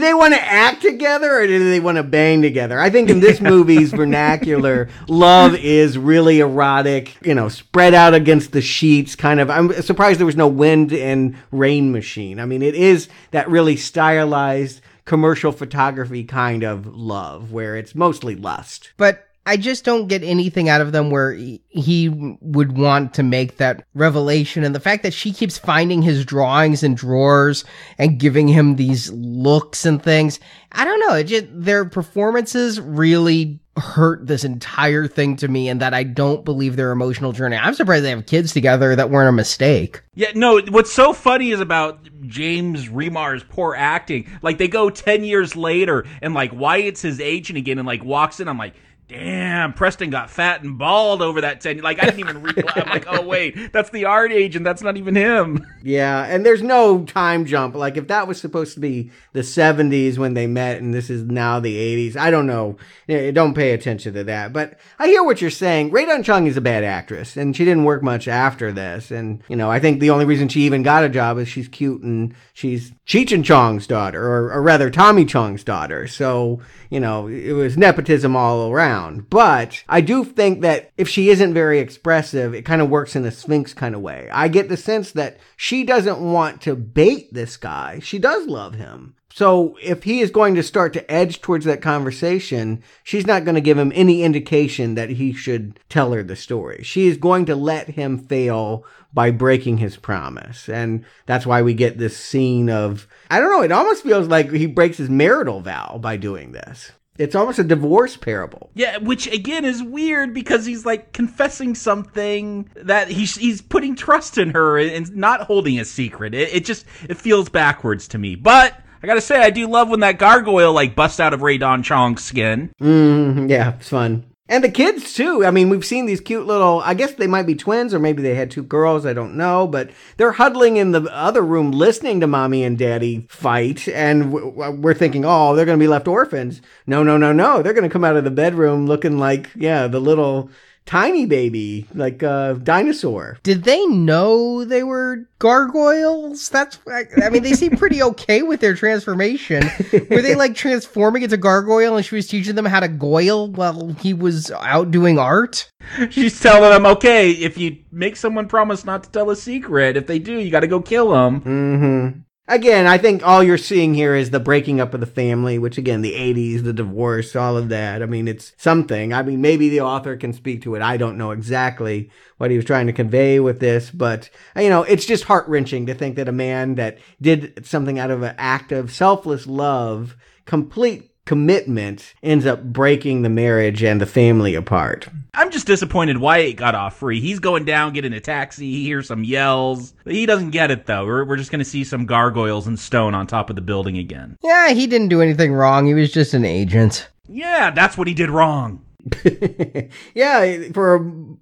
they 0.00 0.14
want 0.14 0.32
to 0.32 0.40
act 0.40 0.80
together 0.80 1.40
or 1.40 1.46
did 1.46 1.60
they 1.60 1.80
want 1.80 1.96
to 1.96 2.04
bang 2.04 2.40
together? 2.40 2.78
I 2.78 2.88
think 2.88 3.10
in 3.10 3.18
this 3.18 3.40
movie's 3.42 3.90
vernacular, 3.90 4.88
love 5.08 5.56
is 5.56 5.98
really 5.98 6.38
erotic, 6.38 7.16
you 7.22 7.34
know, 7.34 7.48
spread 7.48 7.94
out 7.94 8.14
against 8.14 8.52
the 8.52 8.62
sheets, 8.62 9.16
kind 9.16 9.40
of. 9.40 9.50
I'm 9.50 9.72
surprised 9.82 10.20
there 10.20 10.26
was 10.26 10.36
no 10.36 10.46
wind 10.46 10.92
and 10.92 11.36
rain 11.50 11.90
machine. 11.90 12.38
I 12.38 12.46
mean, 12.46 12.62
it 12.62 12.76
is 12.76 13.08
that 13.32 13.50
really 13.50 13.76
stylized 13.76 14.82
commercial 15.04 15.50
photography 15.50 16.22
kind 16.22 16.62
of 16.62 16.86
love 16.86 17.50
where 17.50 17.76
it's 17.76 17.94
mostly 17.94 18.36
lust. 18.36 18.92
But 18.96 19.27
I 19.48 19.56
just 19.56 19.82
don't 19.82 20.08
get 20.08 20.22
anything 20.22 20.68
out 20.68 20.82
of 20.82 20.92
them 20.92 21.08
where 21.08 21.32
he, 21.32 22.10
would 22.10 22.76
want 22.76 23.14
to 23.14 23.22
make 23.22 23.56
that 23.56 23.82
revelation. 23.94 24.62
And 24.62 24.74
the 24.74 24.80
fact 24.80 25.02
that 25.04 25.14
she 25.14 25.32
keeps 25.32 25.56
finding 25.56 26.02
his 26.02 26.26
drawings 26.26 26.82
in 26.82 26.94
drawers 26.94 27.64
and 27.96 28.20
giving 28.20 28.46
him 28.46 28.76
these 28.76 29.10
looks 29.10 29.86
and 29.86 30.02
things. 30.02 30.38
I 30.72 30.84
don't 30.84 31.00
know. 31.00 31.14
It 31.14 31.24
just, 31.24 31.46
their 31.48 31.86
performances 31.86 32.78
really 32.78 33.60
hurt 33.78 34.26
this 34.26 34.44
entire 34.44 35.06
thing 35.06 35.36
to 35.36 35.48
me 35.48 35.70
and 35.70 35.80
that 35.80 35.94
I 35.94 36.02
don't 36.02 36.44
believe 36.44 36.76
their 36.76 36.90
emotional 36.90 37.32
journey. 37.32 37.56
I'm 37.56 37.72
surprised 37.72 38.04
they 38.04 38.10
have 38.10 38.26
kids 38.26 38.52
together 38.52 38.94
that 38.96 39.08
weren't 39.08 39.30
a 39.30 39.32
mistake. 39.32 40.02
Yeah, 40.14 40.32
no, 40.34 40.60
what's 40.60 40.92
so 40.92 41.14
funny 41.14 41.52
is 41.52 41.60
about 41.60 42.06
James 42.26 42.90
Remar's 42.90 43.44
poor 43.44 43.74
acting. 43.74 44.28
Like 44.42 44.58
they 44.58 44.68
go 44.68 44.90
10 44.90 45.24
years 45.24 45.56
later 45.56 46.04
and 46.20 46.34
like 46.34 46.52
Wyatt's 46.52 47.00
his 47.00 47.18
agent 47.18 47.56
again 47.56 47.78
and 47.78 47.86
like 47.86 48.04
walks 48.04 48.40
in 48.40 48.48
I'm 48.48 48.58
like 48.58 48.74
damn, 49.08 49.72
Preston 49.72 50.10
got 50.10 50.30
fat 50.30 50.62
and 50.62 50.78
bald 50.78 51.22
over 51.22 51.40
that 51.40 51.62
10. 51.62 51.78
Like, 51.78 52.00
I 52.00 52.04
didn't 52.04 52.20
even 52.20 52.42
realize. 52.42 52.74
I'm 52.76 52.88
like, 52.90 53.06
oh, 53.08 53.22
wait, 53.26 53.72
that's 53.72 53.90
the 53.90 54.04
art 54.04 54.30
agent. 54.30 54.64
That's 54.64 54.82
not 54.82 54.96
even 54.98 55.14
him. 55.14 55.66
Yeah, 55.82 56.24
and 56.24 56.44
there's 56.44 56.62
no 56.62 57.04
time 57.04 57.46
jump. 57.46 57.74
Like, 57.74 57.96
if 57.96 58.08
that 58.08 58.28
was 58.28 58.38
supposed 58.38 58.74
to 58.74 58.80
be 58.80 59.10
the 59.32 59.40
70s 59.40 60.18
when 60.18 60.34
they 60.34 60.46
met 60.46 60.80
and 60.80 60.92
this 60.92 61.08
is 61.08 61.22
now 61.22 61.58
the 61.58 61.74
80s, 62.10 62.16
I 62.16 62.30
don't 62.30 62.46
know. 62.46 62.76
Don't 63.08 63.54
pay 63.54 63.72
attention 63.72 64.12
to 64.14 64.24
that. 64.24 64.52
But 64.52 64.78
I 64.98 65.06
hear 65.06 65.24
what 65.24 65.40
you're 65.40 65.50
saying. 65.50 65.90
Rae 65.90 66.04
Dawn 66.04 66.22
Chong 66.22 66.46
is 66.46 66.58
a 66.58 66.60
bad 66.60 66.84
actress, 66.84 67.36
and 67.36 67.56
she 67.56 67.64
didn't 67.64 67.84
work 67.84 68.02
much 68.02 68.28
after 68.28 68.70
this. 68.70 69.10
And, 69.10 69.42
you 69.48 69.56
know, 69.56 69.70
I 69.70 69.80
think 69.80 70.00
the 70.00 70.10
only 70.10 70.26
reason 70.26 70.48
she 70.48 70.62
even 70.62 70.82
got 70.82 71.04
a 71.04 71.08
job 71.08 71.38
is 71.38 71.48
she's 71.48 71.68
cute 71.68 72.02
and 72.02 72.34
she's 72.52 72.92
Cheech 73.06 73.32
and 73.32 73.44
Chong's 73.44 73.86
daughter, 73.86 74.22
or, 74.22 74.52
or 74.52 74.60
rather, 74.60 74.90
Tommy 74.90 75.24
Chong's 75.24 75.64
daughter. 75.64 76.06
So, 76.06 76.60
you 76.90 77.00
know, 77.00 77.26
it 77.26 77.52
was 77.52 77.78
nepotism 77.78 78.36
all 78.36 78.70
around 78.70 78.97
around. 78.98 79.30
But 79.30 79.82
I 79.88 80.00
do 80.00 80.24
think 80.24 80.60
that 80.62 80.90
if 80.96 81.08
she 81.08 81.30
isn't 81.30 81.54
very 81.54 81.78
expressive, 81.78 82.54
it 82.54 82.64
kind 82.64 82.82
of 82.82 82.90
works 82.90 83.16
in 83.16 83.24
a 83.24 83.30
Sphinx 83.30 83.74
kind 83.74 83.94
of 83.94 84.00
way. 84.00 84.28
I 84.32 84.48
get 84.48 84.68
the 84.68 84.76
sense 84.76 85.12
that 85.12 85.38
she 85.56 85.84
doesn't 85.84 86.20
want 86.20 86.60
to 86.62 86.76
bait 86.76 87.32
this 87.32 87.56
guy. 87.56 88.00
She 88.00 88.18
does 88.18 88.46
love 88.46 88.74
him. 88.74 89.14
So 89.30 89.76
if 89.80 90.02
he 90.02 90.20
is 90.20 90.32
going 90.32 90.56
to 90.56 90.64
start 90.64 90.92
to 90.94 91.10
edge 91.10 91.40
towards 91.40 91.64
that 91.66 91.80
conversation, 91.80 92.82
she's 93.04 93.26
not 93.26 93.44
going 93.44 93.54
to 93.54 93.60
give 93.60 93.78
him 93.78 93.92
any 93.94 94.24
indication 94.24 94.96
that 94.96 95.10
he 95.10 95.32
should 95.32 95.78
tell 95.88 96.10
her 96.12 96.24
the 96.24 96.34
story. 96.34 96.82
She 96.82 97.06
is 97.06 97.16
going 97.18 97.46
to 97.46 97.54
let 97.54 97.90
him 97.90 98.18
fail 98.18 98.84
by 99.14 99.30
breaking 99.30 99.78
his 99.78 99.96
promise. 99.96 100.68
And 100.68 101.04
that's 101.26 101.46
why 101.46 101.62
we 101.62 101.72
get 101.72 101.98
this 101.98 102.16
scene 102.16 102.68
of, 102.68 103.06
I 103.30 103.38
don't 103.38 103.50
know, 103.50 103.62
it 103.62 103.70
almost 103.70 104.02
feels 104.02 104.26
like 104.26 104.50
he 104.50 104.66
breaks 104.66 104.96
his 104.96 105.08
marital 105.08 105.60
vow 105.60 105.98
by 106.00 106.16
doing 106.16 106.50
this. 106.50 106.90
It's 107.18 107.34
almost 107.34 107.58
a 107.58 107.64
divorce 107.64 108.16
parable. 108.16 108.70
Yeah, 108.74 108.98
which 108.98 109.26
again 109.26 109.64
is 109.64 109.82
weird 109.82 110.32
because 110.32 110.64
he's 110.64 110.86
like 110.86 111.12
confessing 111.12 111.74
something 111.74 112.70
that 112.76 113.08
he's 113.08 113.36
he's 113.36 113.60
putting 113.60 113.96
trust 113.96 114.38
in 114.38 114.50
her 114.50 114.78
and 114.78 115.14
not 115.16 115.42
holding 115.42 115.78
a 115.80 115.84
secret. 115.84 116.34
It, 116.34 116.54
it 116.54 116.64
just 116.64 116.86
it 117.08 117.16
feels 117.16 117.48
backwards 117.48 118.08
to 118.08 118.18
me. 118.18 118.36
But 118.36 118.80
I 119.02 119.06
gotta 119.06 119.20
say, 119.20 119.40
I 119.40 119.50
do 119.50 119.66
love 119.66 119.88
when 119.88 120.00
that 120.00 120.18
gargoyle 120.18 120.72
like 120.72 120.94
busts 120.94 121.20
out 121.20 121.34
of 121.34 121.42
Rae 121.42 121.58
Dawn 121.58 121.82
Chong's 121.82 122.24
skin. 122.24 122.72
Mm, 122.80 123.50
yeah, 123.50 123.74
it's 123.74 123.88
fun. 123.88 124.24
And 124.50 124.64
the 124.64 124.70
kids 124.70 125.12
too. 125.12 125.44
I 125.44 125.50
mean, 125.50 125.68
we've 125.68 125.84
seen 125.84 126.06
these 126.06 126.20
cute 126.20 126.46
little, 126.46 126.80
I 126.82 126.94
guess 126.94 127.12
they 127.12 127.26
might 127.26 127.46
be 127.46 127.54
twins 127.54 127.92
or 127.92 127.98
maybe 127.98 128.22
they 128.22 128.34
had 128.34 128.50
two 128.50 128.62
girls. 128.62 129.04
I 129.04 129.12
don't 129.12 129.36
know, 129.36 129.66
but 129.66 129.90
they're 130.16 130.32
huddling 130.32 130.78
in 130.78 130.92
the 130.92 131.02
other 131.14 131.42
room 131.42 131.70
listening 131.70 132.20
to 132.20 132.26
mommy 132.26 132.64
and 132.64 132.78
daddy 132.78 133.26
fight. 133.28 133.86
And 133.88 134.32
we're 134.32 134.94
thinking, 134.94 135.24
oh, 135.26 135.54
they're 135.54 135.66
going 135.66 135.78
to 135.78 135.82
be 135.82 135.88
left 135.88 136.08
orphans. 136.08 136.62
No, 136.86 137.02
no, 137.02 137.18
no, 137.18 137.32
no. 137.32 137.60
They're 137.60 137.74
going 137.74 137.88
to 137.88 137.92
come 137.92 138.04
out 138.04 138.16
of 138.16 138.24
the 138.24 138.30
bedroom 138.30 138.86
looking 138.86 139.18
like, 139.18 139.50
yeah, 139.54 139.86
the 139.86 140.00
little 140.00 140.50
tiny 140.88 141.26
baby, 141.26 141.86
like 141.94 142.22
a 142.22 142.58
dinosaur. 142.62 143.38
Did 143.42 143.64
they 143.64 143.84
know 143.86 144.64
they 144.64 144.82
were 144.82 145.28
gargoyles? 145.38 146.48
That's, 146.48 146.78
I 146.88 147.28
mean, 147.28 147.42
they 147.42 147.52
seem 147.52 147.76
pretty 147.76 148.02
okay 148.02 148.40
with 148.40 148.60
their 148.60 148.74
transformation. 148.74 149.68
were 150.10 150.22
they 150.22 150.34
like 150.34 150.54
transforming 150.54 151.22
into 151.22 151.36
gargoyle 151.36 151.96
and 151.96 152.06
she 152.06 152.14
was 152.14 152.26
teaching 152.26 152.54
them 152.54 152.64
how 152.64 152.80
to 152.80 152.88
goyle 152.88 153.50
while 153.50 153.88
he 154.00 154.14
was 154.14 154.50
out 154.50 154.90
doing 154.90 155.18
art? 155.18 155.70
She's 156.08 156.40
telling 156.40 156.70
them, 156.70 156.86
okay, 156.86 157.32
if 157.32 157.58
you 157.58 157.76
make 157.92 158.16
someone 158.16 158.48
promise 158.48 158.86
not 158.86 159.04
to 159.04 159.10
tell 159.10 159.28
a 159.28 159.36
secret, 159.36 159.98
if 159.98 160.06
they 160.06 160.18
do, 160.18 160.38
you 160.38 160.50
got 160.50 160.60
to 160.60 160.66
go 160.66 160.80
kill 160.80 161.10
them. 161.10 161.40
Mm-hmm. 161.42 162.20
Again, 162.50 162.86
I 162.86 162.96
think 162.96 163.26
all 163.26 163.44
you're 163.44 163.58
seeing 163.58 163.92
here 163.92 164.14
is 164.14 164.30
the 164.30 164.40
breaking 164.40 164.80
up 164.80 164.94
of 164.94 165.00
the 165.00 165.06
family, 165.06 165.58
which 165.58 165.76
again, 165.76 166.00
the 166.00 166.14
80s, 166.14 166.64
the 166.64 166.72
divorce, 166.72 167.36
all 167.36 167.58
of 167.58 167.68
that. 167.68 168.02
I 168.02 168.06
mean, 168.06 168.26
it's 168.26 168.54
something. 168.56 169.12
I 169.12 169.22
mean, 169.22 169.42
maybe 169.42 169.68
the 169.68 169.82
author 169.82 170.16
can 170.16 170.32
speak 170.32 170.62
to 170.62 170.74
it. 170.74 170.80
I 170.80 170.96
don't 170.96 171.18
know 171.18 171.32
exactly 171.32 172.10
what 172.38 172.50
he 172.50 172.56
was 172.56 172.64
trying 172.64 172.86
to 172.86 172.94
convey 172.94 173.38
with 173.38 173.60
this, 173.60 173.90
but 173.90 174.30
you 174.56 174.70
know, 174.70 174.82
it's 174.82 175.04
just 175.04 175.24
heart 175.24 175.46
wrenching 175.46 175.84
to 175.86 175.94
think 175.94 176.16
that 176.16 176.26
a 176.26 176.32
man 176.32 176.76
that 176.76 176.96
did 177.20 177.66
something 177.66 177.98
out 177.98 178.10
of 178.10 178.22
an 178.22 178.34
act 178.38 178.72
of 178.72 178.90
selfless 178.92 179.46
love, 179.46 180.16
complete 180.46 181.10
commitment 181.28 182.14
ends 182.22 182.46
up 182.46 182.62
breaking 182.62 183.20
the 183.20 183.28
marriage 183.28 183.82
and 183.82 184.00
the 184.00 184.06
family 184.06 184.54
apart. 184.54 185.06
I'm 185.34 185.50
just 185.50 185.66
disappointed 185.66 186.16
Wyatt 186.16 186.56
got 186.56 186.74
off 186.74 186.96
free. 186.96 187.20
He's 187.20 187.38
going 187.38 187.66
down, 187.66 187.92
getting 187.92 188.14
a 188.14 188.20
taxi. 188.20 188.72
He 188.72 188.84
hears 188.84 189.08
some 189.08 189.24
yells. 189.24 189.92
He 190.06 190.24
doesn't 190.24 190.52
get 190.52 190.70
it 190.70 190.86
though. 190.86 191.04
We're, 191.04 191.26
we're 191.26 191.36
just 191.36 191.50
going 191.50 191.58
to 191.58 191.66
see 191.66 191.84
some 191.84 192.06
gargoyles 192.06 192.66
and 192.66 192.78
stone 192.78 193.14
on 193.14 193.26
top 193.26 193.50
of 193.50 193.56
the 193.56 193.62
building 193.62 193.98
again. 193.98 194.38
Yeah, 194.42 194.70
he 194.70 194.86
didn't 194.86 195.08
do 195.08 195.20
anything 195.20 195.52
wrong. 195.52 195.86
He 195.86 195.92
was 195.92 196.10
just 196.10 196.32
an 196.32 196.46
agent. 196.46 197.10
Yeah, 197.28 197.72
that's 197.72 197.98
what 197.98 198.08
he 198.08 198.14
did 198.14 198.30
wrong. 198.30 198.82
yeah, 200.14 200.68
for 200.72 200.96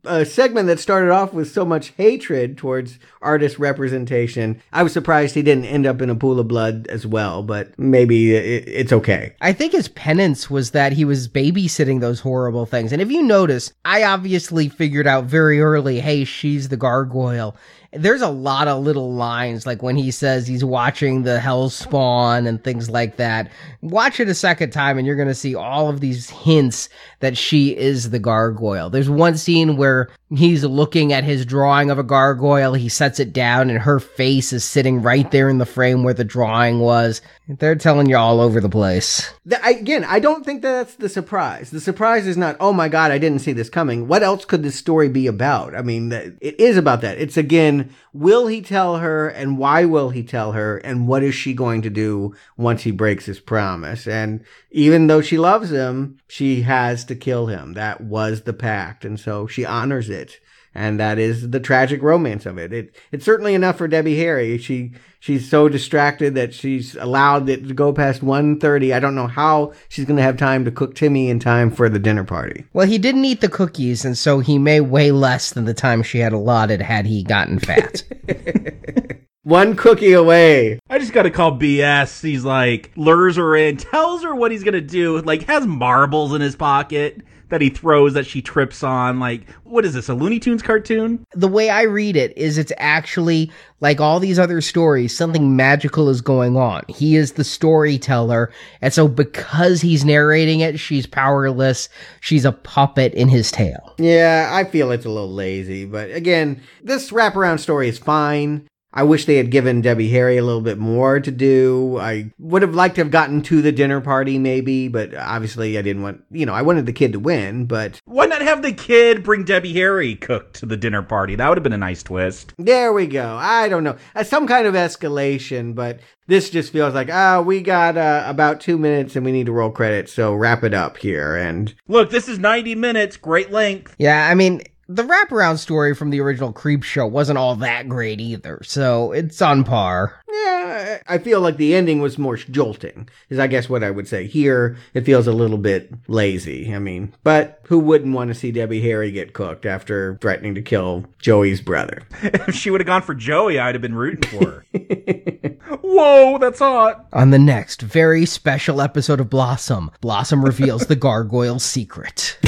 a, 0.04 0.20
a, 0.20 0.26
segment 0.26 0.66
that 0.66 0.78
started 0.78 1.10
off 1.10 1.32
with 1.32 1.50
so 1.50 1.64
much 1.64 1.88
hatred 1.96 2.58
towards 2.58 2.98
artist 3.22 3.58
representation, 3.58 4.60
I 4.74 4.82
was 4.82 4.92
surprised 4.92 5.34
he 5.34 5.42
didn't 5.42 5.64
end 5.64 5.86
up 5.86 6.02
in 6.02 6.10
a 6.10 6.14
pool 6.14 6.38
of 6.38 6.48
blood 6.48 6.86
as 6.88 7.06
well, 7.06 7.42
but 7.42 7.76
maybe 7.78 8.34
it, 8.34 8.68
it's 8.68 8.92
okay. 8.92 9.34
I 9.40 9.54
think 9.54 9.72
his 9.72 9.88
penance 9.88 10.50
was 10.50 10.72
that 10.72 10.92
he 10.92 11.06
was 11.06 11.28
babysitting 11.28 12.00
those 12.00 12.20
horrible 12.20 12.66
things. 12.66 12.92
And 12.92 13.00
if 13.00 13.10
you 13.10 13.22
notice, 13.22 13.72
I 13.86 14.04
obviously 14.04 14.68
figured 14.68 15.06
out 15.06 15.24
very 15.24 15.60
early 15.60 16.00
hey, 16.00 16.24
she's 16.24 16.68
the 16.68 16.76
gargoyle 16.76 17.56
there's 17.92 18.22
a 18.22 18.28
lot 18.28 18.68
of 18.68 18.82
little 18.82 19.12
lines 19.12 19.66
like 19.66 19.82
when 19.82 19.96
he 19.96 20.10
says 20.10 20.46
he's 20.46 20.64
watching 20.64 21.22
the 21.22 21.40
hell 21.40 21.68
spawn 21.68 22.46
and 22.46 22.62
things 22.62 22.90
like 22.90 23.16
that 23.16 23.50
watch 23.80 24.20
it 24.20 24.28
a 24.28 24.34
second 24.34 24.70
time 24.70 24.98
and 24.98 25.06
you're 25.06 25.16
going 25.16 25.28
to 25.28 25.34
see 25.34 25.54
all 25.54 25.88
of 25.88 26.00
these 26.00 26.30
hints 26.30 26.88
that 27.20 27.36
she 27.36 27.76
is 27.76 28.10
the 28.10 28.18
gargoyle 28.18 28.90
there's 28.90 29.10
one 29.10 29.36
scene 29.36 29.76
where 29.76 30.08
he's 30.34 30.64
looking 30.64 31.12
at 31.12 31.24
his 31.24 31.46
drawing 31.46 31.90
of 31.90 31.98
a 31.98 32.02
gargoyle 32.02 32.74
he 32.74 32.88
sets 32.88 33.20
it 33.20 33.32
down 33.32 33.70
and 33.70 33.80
her 33.80 34.00
face 34.00 34.52
is 34.52 34.64
sitting 34.64 35.02
right 35.02 35.30
there 35.30 35.48
in 35.48 35.58
the 35.58 35.66
frame 35.66 36.02
where 36.02 36.14
the 36.14 36.24
drawing 36.24 36.80
was 36.80 37.20
they're 37.48 37.76
telling 37.76 38.08
you 38.08 38.16
all 38.16 38.40
over 38.40 38.60
the 38.60 38.68
place. 38.68 39.32
Again, 39.64 40.02
I 40.02 40.18
don't 40.18 40.44
think 40.44 40.62
that's 40.62 40.96
the 40.96 41.08
surprise. 41.08 41.70
The 41.70 41.80
surprise 41.80 42.26
is 42.26 42.36
not, 42.36 42.56
oh 42.58 42.72
my 42.72 42.88
God, 42.88 43.12
I 43.12 43.18
didn't 43.18 43.38
see 43.38 43.52
this 43.52 43.70
coming. 43.70 44.08
What 44.08 44.24
else 44.24 44.44
could 44.44 44.64
this 44.64 44.74
story 44.74 45.08
be 45.08 45.28
about? 45.28 45.76
I 45.76 45.82
mean, 45.82 46.10
it 46.12 46.58
is 46.58 46.76
about 46.76 47.02
that. 47.02 47.18
It's 47.18 47.36
again, 47.36 47.94
will 48.18 48.46
he 48.46 48.62
tell 48.62 48.98
her 48.98 49.28
and 49.28 49.58
why 49.58 49.84
will 49.84 50.10
he 50.10 50.22
tell 50.22 50.52
her 50.52 50.78
and 50.78 51.06
what 51.06 51.22
is 51.22 51.34
she 51.34 51.52
going 51.52 51.82
to 51.82 51.90
do 51.90 52.34
once 52.56 52.82
he 52.82 52.90
breaks 52.90 53.26
his 53.26 53.40
promise? 53.40 54.06
And 54.06 54.44
even 54.70 55.06
though 55.06 55.20
she 55.20 55.38
loves 55.38 55.70
him, 55.70 56.18
she 56.26 56.62
has 56.62 57.04
to 57.06 57.14
kill 57.14 57.46
him. 57.46 57.74
That 57.74 58.00
was 58.00 58.42
the 58.42 58.52
pact. 58.52 59.04
And 59.04 59.20
so 59.20 59.46
she 59.46 59.64
honors 59.64 60.08
it 60.08 60.40
and 60.76 61.00
that 61.00 61.18
is 61.18 61.50
the 61.50 61.58
tragic 61.58 62.02
romance 62.02 62.44
of 62.44 62.58
it. 62.58 62.72
It 62.72 62.94
it's 63.10 63.24
certainly 63.24 63.54
enough 63.54 63.78
for 63.78 63.88
Debbie 63.88 64.18
Harry. 64.18 64.58
She 64.58 64.92
she's 65.18 65.48
so 65.48 65.68
distracted 65.68 66.34
that 66.34 66.52
she's 66.52 66.94
allowed 66.96 67.48
it 67.48 67.66
to 67.66 67.74
go 67.74 67.94
past 67.94 68.20
1.30. 68.20 68.94
I 68.94 69.00
don't 69.00 69.14
know 69.14 69.26
how 69.26 69.72
she's 69.88 70.04
going 70.04 70.18
to 70.18 70.22
have 70.22 70.36
time 70.36 70.66
to 70.66 70.70
cook 70.70 70.94
Timmy 70.94 71.30
in 71.30 71.40
time 71.40 71.70
for 71.70 71.88
the 71.88 71.98
dinner 71.98 72.24
party. 72.24 72.66
Well, 72.74 72.86
he 72.86 72.98
didn't 72.98 73.24
eat 73.24 73.40
the 73.40 73.48
cookies, 73.48 74.04
and 74.04 74.16
so 74.16 74.40
he 74.40 74.58
may 74.58 74.80
weigh 74.80 75.12
less 75.12 75.50
than 75.50 75.64
the 75.64 75.74
time 75.74 76.02
she 76.02 76.18
had 76.18 76.34
allotted 76.34 76.82
had 76.82 77.06
he 77.06 77.24
gotten 77.24 77.58
fat. 77.58 78.04
One 79.42 79.76
cookie 79.76 80.12
away. 80.12 80.80
I 80.90 80.98
just 80.98 81.12
gotta 81.12 81.30
call 81.30 81.58
BS. 81.58 82.20
He's 82.20 82.44
like, 82.44 82.90
lures 82.96 83.36
her 83.36 83.56
in, 83.56 83.78
tells 83.78 84.24
her 84.24 84.34
what 84.34 84.50
he's 84.50 84.64
gonna 84.64 84.80
do, 84.80 85.22
like, 85.22 85.44
has 85.44 85.66
marbles 85.66 86.34
in 86.34 86.40
his 86.42 86.56
pocket 86.56 87.22
that 87.48 87.60
he 87.60 87.68
throws 87.68 88.14
that 88.14 88.26
she 88.26 88.42
trips 88.42 88.82
on. 88.82 89.20
Like, 89.20 89.48
what 89.64 89.84
is 89.84 89.94
this, 89.94 90.08
a 90.08 90.14
Looney 90.14 90.38
Tunes 90.38 90.62
cartoon? 90.62 91.24
The 91.32 91.48
way 91.48 91.70
I 91.70 91.82
read 91.82 92.16
it 92.16 92.36
is 92.36 92.58
it's 92.58 92.72
actually 92.78 93.50
like 93.80 94.00
all 94.00 94.18
these 94.18 94.38
other 94.38 94.60
stories, 94.60 95.16
something 95.16 95.54
magical 95.54 96.08
is 96.08 96.20
going 96.20 96.56
on. 96.56 96.84
He 96.88 97.16
is 97.16 97.32
the 97.32 97.44
storyteller. 97.44 98.50
And 98.80 98.92
so 98.92 99.06
because 99.06 99.80
he's 99.80 100.04
narrating 100.04 100.60
it, 100.60 100.80
she's 100.80 101.06
powerless. 101.06 101.88
She's 102.20 102.44
a 102.44 102.52
puppet 102.52 103.14
in 103.14 103.28
his 103.28 103.50
tale. 103.52 103.94
Yeah, 103.98 104.50
I 104.52 104.64
feel 104.64 104.90
it's 104.90 105.06
a 105.06 105.10
little 105.10 105.32
lazy. 105.32 105.84
But 105.84 106.10
again, 106.10 106.62
this 106.82 107.10
wraparound 107.10 107.60
story 107.60 107.88
is 107.88 107.98
fine. 107.98 108.66
I 108.96 109.02
wish 109.02 109.26
they 109.26 109.36
had 109.36 109.50
given 109.50 109.82
Debbie 109.82 110.08
Harry 110.08 110.38
a 110.38 110.42
little 110.42 110.62
bit 110.62 110.78
more 110.78 111.20
to 111.20 111.30
do. 111.30 111.98
I 111.98 112.32
would 112.38 112.62
have 112.62 112.74
liked 112.74 112.94
to 112.94 113.02
have 113.02 113.10
gotten 113.10 113.42
to 113.42 113.60
the 113.60 113.70
dinner 113.70 114.00
party 114.00 114.38
maybe, 114.38 114.88
but 114.88 115.14
obviously 115.14 115.76
I 115.76 115.82
didn't 115.82 116.02
want, 116.02 116.22
you 116.30 116.46
know, 116.46 116.54
I 116.54 116.62
wanted 116.62 116.86
the 116.86 116.94
kid 116.94 117.12
to 117.12 117.20
win, 117.20 117.66
but 117.66 118.00
Why 118.06 118.24
not 118.24 118.40
have 118.40 118.62
the 118.62 118.72
kid 118.72 119.22
bring 119.22 119.44
Debbie 119.44 119.74
Harry 119.74 120.14
cooked 120.14 120.54
to 120.60 120.66
the 120.66 120.78
dinner 120.78 121.02
party? 121.02 121.36
That 121.36 121.46
would 121.48 121.58
have 121.58 121.62
been 121.62 121.74
a 121.74 121.78
nice 121.78 122.02
twist. 122.02 122.54
there 122.56 122.92
we 122.94 123.06
go. 123.06 123.36
I 123.38 123.68
don't 123.68 123.84
know. 123.84 123.96
Some 124.24 124.46
kind 124.46 124.66
of 124.66 124.72
escalation, 124.74 125.74
but 125.74 126.00
this 126.26 126.48
just 126.48 126.72
feels 126.72 126.94
like, 126.94 127.10
ah, 127.12 127.42
we 127.42 127.60
got 127.60 127.98
uh, 127.98 128.24
about 128.26 128.60
two 128.62 128.78
minutes 128.78 129.14
and 129.14 129.26
we 129.26 129.30
need 129.32 129.46
to 129.46 129.52
roll 129.52 129.70
credits, 129.70 130.12
so 130.12 130.34
wrap 130.34 130.64
it 130.64 130.72
up 130.72 130.96
here. 130.96 131.36
And 131.36 131.74
Look, 131.86 132.10
this 132.10 132.28
is 132.28 132.38
90 132.38 132.74
minutes, 132.76 133.18
great 133.18 133.52
length. 133.52 133.94
Yeah, 133.98 134.26
I 134.28 134.34
mean, 134.34 134.62
the 134.88 135.02
wraparound 135.02 135.58
story 135.58 135.94
from 135.94 136.10
the 136.10 136.20
original 136.20 136.52
Creepshow 136.52 137.10
wasn't 137.10 137.38
all 137.38 137.56
that 137.56 137.88
great 137.88 138.20
either, 138.20 138.60
so 138.62 139.12
it's 139.12 139.40
on 139.42 139.64
par. 139.64 140.20
yeah, 140.32 140.98
I 141.08 141.18
feel 141.18 141.40
like 141.40 141.56
the 141.56 141.74
ending 141.74 142.00
was 142.00 142.18
more 142.18 142.36
jolting, 142.36 143.08
is 143.28 143.38
I 143.38 143.46
guess 143.48 143.68
what 143.68 143.82
I 143.82 143.90
would 143.90 144.06
say. 144.06 144.26
Here, 144.26 144.76
it 144.94 145.04
feels 145.04 145.26
a 145.26 145.32
little 145.32 145.58
bit 145.58 145.92
lazy. 146.08 146.72
I 146.74 146.78
mean, 146.78 147.14
but 147.24 147.60
who 147.64 147.78
wouldn't 147.80 148.14
want 148.14 148.28
to 148.28 148.34
see 148.34 148.52
Debbie 148.52 148.80
Harry 148.82 149.10
get 149.10 149.32
cooked 149.32 149.66
after 149.66 150.18
threatening 150.20 150.54
to 150.54 150.62
kill 150.62 151.04
Joey's 151.18 151.60
brother? 151.60 152.02
If 152.46 152.54
she 152.54 152.70
would 152.70 152.80
have 152.80 152.86
gone 152.86 153.02
for 153.02 153.14
Joey, 153.14 153.58
I'd 153.58 153.74
have 153.74 153.82
been 153.82 153.94
rooting 153.94 154.30
for 154.30 154.44
her. 154.50 154.64
Whoa, 155.82 156.38
that's 156.38 156.60
hot. 156.60 157.06
On 157.12 157.30
the 157.30 157.38
next 157.40 157.82
very 157.82 158.24
special 158.24 158.80
episode 158.80 159.18
of 159.20 159.28
Blossom, 159.30 159.90
Blossom 160.00 160.44
reveals 160.44 160.86
the 160.86 160.96
gargoyle's 160.96 161.64
secret. 161.64 162.38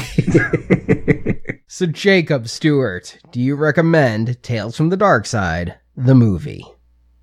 So, 1.71 1.85
Jacob 1.85 2.49
Stewart, 2.49 3.19
do 3.31 3.39
you 3.43 3.55
recommend 3.55 4.43
Tales 4.43 4.75
from 4.75 4.89
the 4.89 4.97
Dark 4.97 5.27
Side, 5.27 5.75
the 5.95 6.14
movie? 6.14 6.64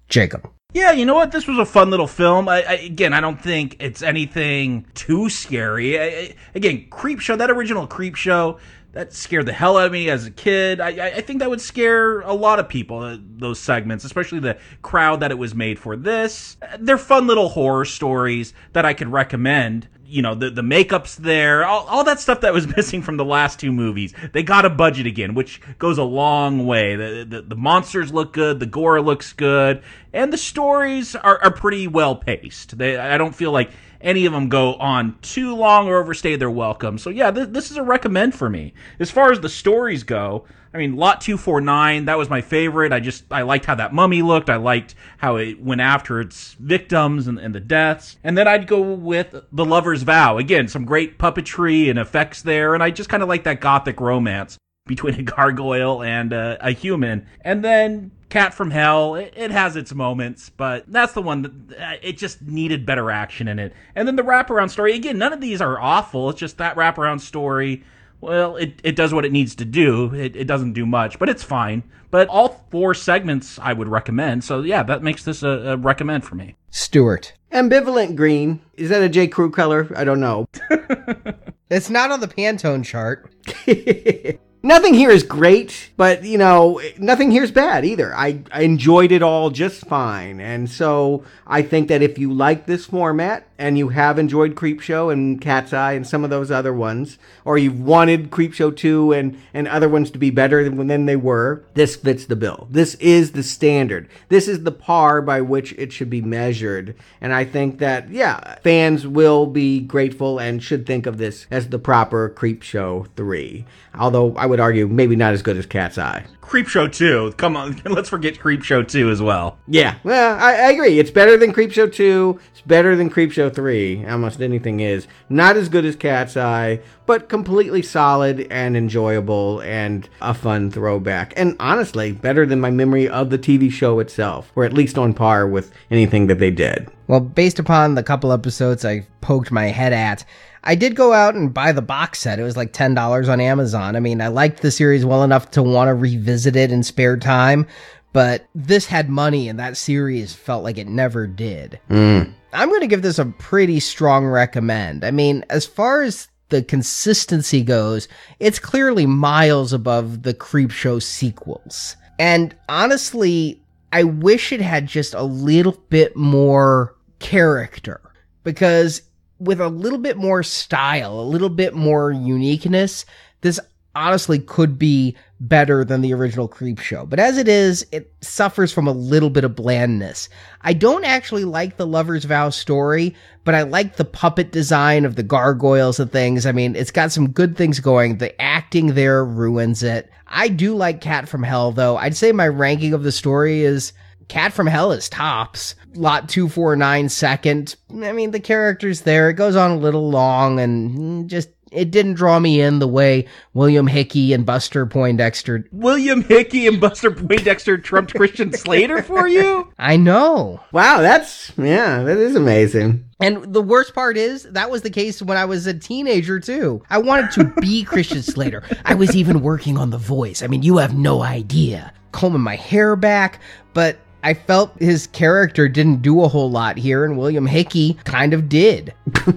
Jacob. 0.08 0.48
Yeah, 0.72 0.92
you 0.92 1.04
know 1.04 1.16
what? 1.16 1.32
This 1.32 1.48
was 1.48 1.58
a 1.58 1.66
fun 1.66 1.90
little 1.90 2.06
film. 2.06 2.48
I, 2.48 2.62
I, 2.62 2.74
again, 2.74 3.12
I 3.12 3.22
don't 3.22 3.42
think 3.42 3.76
it's 3.80 4.04
anything 4.04 4.86
too 4.94 5.32
scary. 5.32 6.00
I, 6.00 6.36
again, 6.54 6.86
Creepshow, 6.92 7.40
that 7.40 7.50
original 7.50 7.88
Creepshow, 7.88 8.60
that 8.96 9.12
scared 9.14 9.46
the 9.46 9.52
hell 9.54 9.78
out 9.78 9.88
of 9.88 9.92
me 9.92 10.10
as 10.10 10.26
a 10.26 10.32
kid. 10.32 10.80
I, 10.80 10.88
I- 11.18 11.22
think 11.22 11.40
that 11.40 11.50
would 11.50 11.60
scare 11.60 12.22
a 12.22 12.34
lot 12.34 12.60
of 12.60 12.70
people, 12.70 13.00
uh, 13.00 13.18
those 13.20 13.60
segments, 13.60 14.06
especially 14.06 14.40
the 14.40 14.58
crowd 14.82 15.20
that 15.20 15.32
it 15.32 15.38
was 15.38 15.54
made 15.54 15.78
for. 15.78 15.98
This, 15.98 16.56
uh, 16.62 16.78
they're 16.80 16.98
fun 16.98 17.28
little 17.28 17.50
horror 17.50 17.84
stories 17.84 18.54
that 18.72 18.86
I 18.86 18.94
could 18.94 19.10
recommend. 19.10 19.90
You 20.08 20.22
know, 20.22 20.34
the, 20.34 20.50
the 20.50 20.62
makeup's 20.62 21.16
there, 21.16 21.66
all, 21.66 21.86
all 21.88 22.04
that 22.06 22.22
stuff 22.22 22.42
that 22.42 22.54
was 22.54 22.68
missing 22.78 23.02
from 23.02 23.18
the 23.18 23.26
last 23.26 23.60
two 23.60 23.74
movies. 23.74 24.14
They 24.32 24.44
got 24.44 24.64
a 24.64 24.70
budget 24.70 25.08
again, 25.08 25.34
which 25.34 25.60
goes 25.78 25.98
a 25.98 26.04
long 26.04 26.66
way. 26.66 26.96
The, 26.96 27.26
the, 27.28 27.42
the 27.42 27.56
monsters 27.56 28.14
look 28.14 28.32
good, 28.32 28.62
the 28.62 28.66
gore 28.66 29.02
looks 29.02 29.34
good, 29.34 29.84
and 30.14 30.32
the 30.32 30.38
stories 30.38 31.16
are, 31.18 31.44
are 31.44 31.52
pretty 31.52 31.88
well 31.88 32.16
paced. 32.16 32.78
They, 32.78 32.96
I 32.98 33.18
don't 33.18 33.36
feel 33.36 33.52
like 33.52 33.72
any 34.06 34.26
of 34.26 34.32
them 34.32 34.48
go 34.48 34.76
on 34.76 35.18
too 35.22 35.56
long 35.56 35.88
or 35.88 35.98
overstay 35.98 36.36
their 36.38 36.52
welcome. 36.52 36.98
So 36.98 37.10
yeah, 37.10 37.32
th- 37.32 37.50
this 37.50 37.72
is 37.72 37.78
a 37.78 37.84
recommend 37.84 38.36
for 38.36 38.50
me. 38.50 38.74
As 39.00 39.12
far 39.12 39.32
as 39.32 39.42
the 39.42 39.50
stories 39.50 40.04
go, 40.04 40.46
I 40.74 40.78
mean, 40.78 40.96
Lot 40.96 41.22
249, 41.22 42.06
that 42.06 42.18
was 42.18 42.30
my 42.30 42.42
favorite. 42.42 42.94
I 42.94 43.00
just, 43.00 43.24
I 43.32 43.42
liked 43.42 43.66
how 43.66 43.76
that 43.76 43.94
mummy 43.94 44.22
looked. 44.22 44.50
I 44.50 44.58
liked 44.58 44.94
how 45.18 45.38
it 45.38 45.60
went 45.62 45.82
after 45.82 46.20
its 46.20 46.54
victims 46.60 47.28
and, 47.28 47.40
and 47.40 47.56
the 47.56 47.60
deaths. 47.60 48.18
And 48.24 48.38
then 48.38 48.48
I'd 48.48 48.68
go 48.68 48.82
with 48.82 49.36
The 49.52 49.66
Lover's 49.66 50.04
Vow. 50.04 50.38
Again, 50.38 50.68
some 50.68 50.86
great 50.86 51.18
puppetry 51.18 51.90
and 51.90 51.98
effects 51.98 52.42
there. 52.42 52.74
And 52.74 52.84
I 52.84 52.92
just 52.92 53.10
kind 53.10 53.24
of 53.24 53.30
like 53.30 53.46
that 53.46 53.62
gothic 53.62 54.00
romance 54.00 54.58
between 54.86 55.16
a 55.16 55.24
gargoyle 55.24 56.04
and 56.04 56.32
uh, 56.32 56.58
a 56.60 56.72
human. 56.72 57.26
And 57.42 57.64
then 57.64 58.12
Cat 58.30 58.54
from 58.54 58.72
Hell, 58.72 59.16
it, 59.16 59.34
it 59.36 59.52
has 59.52 59.76
its 59.76 59.94
moments, 59.94 60.50
but 60.50 60.84
that's 60.88 61.14
the 61.14 61.22
one 61.22 61.42
that 61.44 61.80
uh, 61.80 61.98
it 62.02 62.18
just 62.18 62.42
needed 62.42 62.86
better 62.86 63.12
action 63.12 63.48
in 63.48 63.60
it. 63.60 63.74
And 63.96 64.08
then 64.08 64.16
the 64.16 64.24
wraparound 64.24 64.72
story, 64.72 64.96
again, 64.96 65.18
none 65.18 65.34
of 65.34 65.42
these 65.42 65.62
are 65.62 65.80
awful. 65.80 66.30
It's 66.30 66.40
just 66.40 66.58
that 66.58 66.76
wraparound 66.76 67.22
story. 67.22 67.84
Well, 68.22 68.56
it, 68.56 68.80
it 68.84 68.96
does 68.96 69.14
what 69.14 69.26
it 69.26 69.32
needs 69.32 69.56
to 69.56 69.66
do. 69.66 70.14
It, 70.14 70.36
it 70.36 70.46
doesn't 70.46 70.74
do 70.74 70.86
much, 70.86 71.20
but 71.20 71.30
it's 71.30 71.44
fine. 71.44 71.84
But 72.10 72.28
all 72.30 72.66
four 72.72 72.94
segments 72.94 73.60
I 73.60 73.74
would 73.74 73.88
recommend. 73.88 74.44
So 74.44 74.62
yeah, 74.62 74.84
that 74.84 75.04
makes 75.04 75.24
this 75.24 75.44
a, 75.44 75.50
a 75.50 75.78
recommend 75.78 76.26
for 76.26 76.36
me. 76.36 76.56
Stewart. 76.72 77.34
Ambivalent 77.52 78.16
green. 78.16 78.62
Is 78.76 78.90
that 78.90 79.02
a 79.04 79.10
J. 79.10 79.28
Crew 79.28 79.52
color? 79.52 79.92
I 79.96 80.04
don't 80.04 80.20
know. 80.20 80.48
It's 81.70 81.90
not 81.90 82.12
on 82.12 82.20
the 82.20 82.28
Pantone 82.28 82.86
chart. 82.86 83.34
Nothing 84.66 84.96
here 84.96 85.12
is 85.12 85.22
great, 85.22 85.92
but 85.96 86.24
you 86.24 86.40
know, 86.40 86.82
nothing 86.98 87.30
here 87.30 87.44
is 87.44 87.52
bad 87.52 87.86
either. 87.86 88.16
I, 88.16 88.42
I 88.52 88.64
enjoyed 88.64 89.12
it 89.12 89.22
all 89.22 89.52
just 89.52 89.86
fine. 89.86 90.40
And 90.40 90.68
so 90.68 91.24
I 91.46 91.62
think 91.62 91.88
that 91.90 92.02
if 92.02 92.18
you 92.18 92.34
like 92.34 92.66
this 92.66 92.88
format 92.88 93.48
and 93.58 93.78
you 93.78 93.90
have 93.90 94.20
enjoyed 94.20 94.56
Creepshow 94.56 95.12
and 95.12 95.40
Cat's 95.40 95.74
Eye 95.74 95.94
and 95.94 96.06
some 96.06 96.24
of 96.24 96.30
those 96.30 96.52
other 96.52 96.74
ones, 96.74 97.18
or 97.46 97.58
you've 97.58 97.80
wanted 97.80 98.30
Creepshow 98.32 98.76
2 98.76 99.14
and, 99.14 99.42
and 99.54 99.68
other 99.68 99.88
ones 99.88 100.12
to 100.12 100.18
be 100.18 100.30
better 100.30 100.64
than, 100.64 100.88
than 100.88 101.06
they 101.06 101.16
were, 101.16 101.64
this 101.74 101.96
fits 101.96 102.26
the 102.26 102.36
bill. 102.36 102.68
This 102.70 102.96
is 102.96 103.32
the 103.32 103.44
standard. 103.44 104.10
This 104.30 104.48
is 104.48 104.64
the 104.64 104.72
par 104.72 105.22
by 105.22 105.42
which 105.42 105.74
it 105.74 105.94
should 105.94 106.10
be 106.10 106.22
measured. 106.22 106.96
And 107.22 107.34
I 107.34 107.46
think 107.46 107.80
that, 107.80 108.10
yeah, 108.10 108.60
fans 108.60 109.08
will 109.08 109.46
be 109.46 109.80
grateful 109.80 110.40
and 110.40 110.62
should 110.62 110.86
think 110.86 111.06
of 111.06 111.18
this 111.18 111.48
as 111.50 111.70
the 111.70 111.80
proper 111.80 112.30
Creepshow 112.30 113.08
3. 113.16 113.66
Although 113.98 114.36
I 114.36 114.46
would 114.46 114.60
argue 114.60 114.88
maybe 114.88 115.16
not 115.16 115.34
as 115.34 115.42
good 115.42 115.58
as 115.58 115.66
Cat's 115.66 115.98
Eye. 115.98 116.26
Creepshow 116.48 116.92
2. 116.92 117.34
Come 117.38 117.58
on, 117.58 117.82
let's 117.86 118.10
forget 118.10 118.36
Creepshow 118.36 118.88
2 118.88 119.10
as 119.10 119.22
well. 119.22 119.58
Yeah, 119.68 119.96
well, 120.04 120.38
I, 120.40 120.54
I 120.54 120.72
agree. 120.72 121.00
It's 121.00 121.12
better 121.12 121.38
than 121.38 121.54
Creepshow 121.54 121.92
2. 121.92 122.40
It's 122.52 122.62
better 122.62 122.96
than 122.96 123.10
Creepshow 123.10 123.54
3. 123.54 124.06
Almost 124.06 124.42
anything 124.42 124.80
is. 124.80 125.08
Not 125.30 125.58
as 125.58 125.70
good 125.70 125.86
as 125.86 125.96
Cat's 125.96 126.38
Eye, 126.38 126.82
but 127.06 127.30
completely 127.30 127.82
solid 127.82 128.48
and 128.50 128.76
enjoyable 128.76 129.62
and 129.62 130.10
a 130.22 130.34
fun 130.34 130.72
throwback. 130.72 131.34
And 131.36 131.56
honestly, 131.60 132.12
better 132.12 132.46
than 132.46 132.62
my 132.62 132.72
memory 132.72 133.08
of 133.08 133.30
the 133.30 133.38
TV 133.38 133.72
show 133.72 134.00
itself, 134.00 134.52
or 134.56 134.64
at 134.64 134.74
least 134.74 134.98
on 134.98 135.14
par 135.14 135.48
with 135.48 135.72
anything 135.92 136.28
that 136.28 136.40
they 136.40 136.52
did. 136.52 136.90
Well, 137.08 137.20
based 137.20 137.60
upon 137.60 137.96
the 137.96 138.04
couple 138.04 138.32
episodes 138.32 138.84
I 138.84 139.06
poked 139.22 139.52
my 139.52 139.66
head 139.66 139.94
at, 139.94 140.26
I 140.64 140.74
did 140.74 140.96
go 140.96 141.14
out 141.14 141.36
and 141.36 141.54
buy 141.54 141.72
the 141.72 141.82
box 141.82 142.20
set. 142.20 142.40
It 142.40 142.44
was 142.44 142.58
like 142.58 142.74
$10 142.74 143.30
on 143.30 143.40
Amazon. 143.40 143.96
I 143.96 144.00
mean, 144.00 144.22
I 144.22 144.28
liked 144.30 144.62
the 144.62 144.72
series 144.72 145.06
well 145.06 145.24
enough 145.24 145.52
to 145.52 145.62
want 145.62 145.90
to 145.90 145.94
revisit 145.94 146.56
it 146.56 146.72
in 146.72 146.82
spare 146.82 147.18
time, 147.18 147.68
but 148.14 148.48
this 148.56 148.88
had 148.88 149.10
money 149.10 149.48
and 149.48 149.60
that 149.60 149.78
series 149.78 150.34
felt 150.34 150.64
like 150.64 150.80
it 150.80 150.88
never 150.88 151.28
did. 151.28 151.80
Mm. 151.90 152.34
I'm 152.54 152.70
going 152.70 152.82
to 152.82 152.88
give 152.88 153.04
this 153.04 153.20
a 153.20 153.26
pretty 153.26 153.80
strong 153.80 154.26
recommend. 154.26 155.04
I 155.04 155.12
mean, 155.12 155.46
as 155.50 155.66
far 155.66 156.02
as 156.02 156.30
the 156.56 156.64
consistency 156.64 157.62
goes, 157.62 158.08
it's 158.40 158.60
clearly 158.60 159.06
miles 159.06 159.74
above 159.74 160.24
the 160.24 160.34
Creepshow 160.34 161.04
sequels. 161.04 161.98
And 162.18 162.56
honestly, 162.70 163.62
I 163.92 164.06
wish 164.06 164.54
it 164.54 164.62
had 164.62 164.88
just 164.88 165.14
a 165.14 165.24
little 165.24 165.84
bit 165.90 166.16
more 166.16 166.96
character 167.20 168.00
because 168.46 169.02
with 169.38 169.60
a 169.60 169.68
little 169.68 170.00
bit 170.00 170.16
more 170.16 170.44
style, 170.44 171.20
a 171.20 171.28
little 171.28 171.50
bit 171.50 171.74
more 171.74 172.10
uniqueness, 172.12 173.06
this 173.42 173.60
honestly 173.96 174.40
could 174.40 174.78
be 174.78 175.16
better 175.40 175.84
than 175.84 176.02
the 176.02 176.14
original 176.14 176.48
Creepshow. 176.48 177.10
But 177.10 177.20
as 177.20 177.38
it 177.38 177.48
is, 177.48 177.86
it 177.92 178.14
suffers 178.22 178.72
from 178.72 178.88
a 178.88 178.92
little 178.92 179.30
bit 179.30 179.44
of 179.44 179.56
blandness. 179.56 180.30
I 180.62 180.74
don't 180.74 181.04
actually 181.04 181.46
like 181.46 181.78
the 181.78 181.88
Lover's 181.88 182.26
Vow 182.26 182.50
story, 182.50 183.16
but 183.44 183.56
I 183.56 183.64
like 183.64 183.96
the 183.96 184.06
puppet 184.06 184.52
design 184.52 185.06
of 185.06 185.16
the 185.16 185.24
gargoyles 185.24 186.00
and 186.00 186.12
things. 186.12 186.46
I 186.46 186.52
mean, 186.52 186.76
it's 186.76 186.92
got 186.92 187.12
some 187.12 187.30
good 187.30 187.58
things 187.58 187.80
going. 187.80 188.18
The 188.18 188.40
acting 188.42 188.94
there 188.94 189.26
ruins 189.26 189.84
it. 189.84 190.10
I 190.28 190.48
do 190.48 190.76
like 190.76 191.02
Cat 191.02 191.30
from 191.30 191.44
Hell, 191.44 191.72
though. 191.72 191.98
I'd 191.98 192.16
say 192.16 192.32
my 192.32 192.48
ranking 192.48 192.94
of 192.94 193.04
the 193.04 193.12
story 193.12 193.62
is 193.62 193.94
Cat 194.28 194.54
from 194.54 194.68
Hell 194.68 194.92
is 194.92 195.10
tops. 195.10 195.76
Lot 195.94 196.28
249 196.28 197.10
second. 197.10 197.76
I 197.92 198.12
mean, 198.12 198.32
the 198.32 198.40
character's 198.40 199.02
there. 199.02 199.30
It 199.30 199.36
goes 199.36 199.56
on 199.56 199.72
a 199.72 199.78
little 199.78 200.10
long 200.10 200.60
and 200.60 200.92
mm, 200.92 201.28
just, 201.28 201.50
it 201.76 201.92
didn't 201.92 202.14
draw 202.14 202.40
me 202.40 202.62
in 202.62 202.80
the 202.80 202.88
way 202.88 203.28
William 203.54 203.88
Hickey 203.88 204.34
and 204.34 204.46
Buster 204.46 204.86
Poindexter. 204.86 205.68
William 205.72 206.22
Hickey 206.24 206.68
and 206.68 206.80
Buster 206.80 207.12
Poindexter 207.12 207.78
trumped 207.78 208.16
Christian 208.16 208.52
Slater 208.54 209.04
for 209.04 209.28
you? 209.28 209.72
I 209.80 209.98
know. 209.98 210.62
Wow, 210.72 211.02
that's, 211.02 211.52
yeah, 211.58 212.04
that 212.04 212.18
is 212.18 212.36
amazing. 212.36 213.06
And 213.20 213.54
the 213.54 213.62
worst 213.62 213.94
part 213.94 214.18
is 214.18 214.44
that 214.44 214.70
was 214.70 214.82
the 214.82 214.90
case 214.90 215.22
when 215.22 215.38
I 215.38 215.46
was 215.46 215.68
a 215.68 215.74
teenager 215.74 216.40
too. 216.40 216.84
I 216.90 216.98
wanted 216.98 217.32
to 217.32 217.46
be 217.62 217.84
Christian 217.86 218.22
Slater. 218.22 218.64
I 218.84 218.94
was 218.94 219.16
even 219.16 219.42
working 219.42 219.78
on 219.78 219.90
the 219.90 219.98
voice. 219.98 220.42
I 220.42 220.48
mean, 220.48 220.64
you 220.64 220.78
have 220.78 220.98
no 220.98 221.22
idea. 221.22 221.94
Combing 222.12 222.42
my 222.42 222.56
hair 222.56 222.96
back, 222.96 223.40
but 223.74 224.00
I 224.24 224.34
felt 224.34 224.76
his 224.80 225.06
character 225.08 225.70
didn't 225.70 226.02
do 226.02 226.24
a 226.24 226.28
whole 226.28 226.50
lot 226.50 226.78
here, 226.78 227.06
and 227.06 227.16
William 227.16 227.46
Hickey 227.46 227.96
kind 228.06 228.34
of 228.34 228.50
did. 228.50 228.92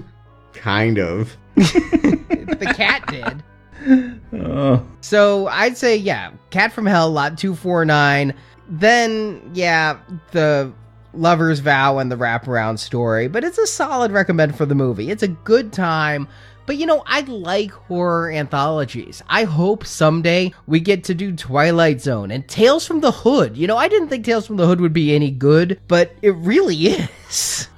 kind 0.53 0.97
of. 0.97 1.37
The 1.59 2.73
cat 2.75 3.05
did. 3.07 3.43
Oh. 4.33 4.85
So 5.01 5.47
I'd 5.47 5.77
say, 5.77 5.95
yeah, 5.95 6.31
Cat 6.49 6.73
from 6.73 6.85
Hell, 6.85 7.09
lot 7.11 7.37
249. 7.37 8.33
then, 8.69 9.51
yeah, 9.53 9.99
the 10.31 10.71
lover's 11.13 11.59
vow 11.59 11.97
and 11.97 12.11
the 12.11 12.15
wraparound 12.15 12.77
story, 12.79 13.27
but 13.27 13.43
it's 13.43 13.57
a 13.57 13.65
solid 13.67 14.11
recommend 14.11 14.55
for 14.55 14.65
the 14.65 14.75
movie. 14.75 15.09
It's 15.09 15.23
a 15.23 15.27
good 15.27 15.73
time. 15.73 16.27
But 16.65 16.77
you 16.77 16.85
know, 16.85 17.01
I 17.07 17.21
like 17.21 17.71
horror 17.71 18.29
anthologies. 18.31 19.23
I 19.27 19.45
hope 19.45 19.87
someday 19.87 20.53
we 20.67 20.79
get 20.79 21.03
to 21.05 21.15
do 21.15 21.35
Twilight 21.35 21.99
Zone 21.99 22.29
and 22.29 22.47
Tales 22.47 22.85
from 22.85 22.99
the 22.99 23.11
Hood. 23.11 23.57
You 23.57 23.65
know, 23.65 23.75
I 23.75 23.87
didn't 23.87 24.09
think 24.09 24.23
Tales 24.23 24.45
from 24.45 24.57
the 24.57 24.67
Hood 24.67 24.79
would 24.79 24.93
be 24.93 25.15
any 25.15 25.31
good, 25.31 25.79
but 25.87 26.11
it 26.21 26.35
really 26.35 26.75
is. 26.87 27.09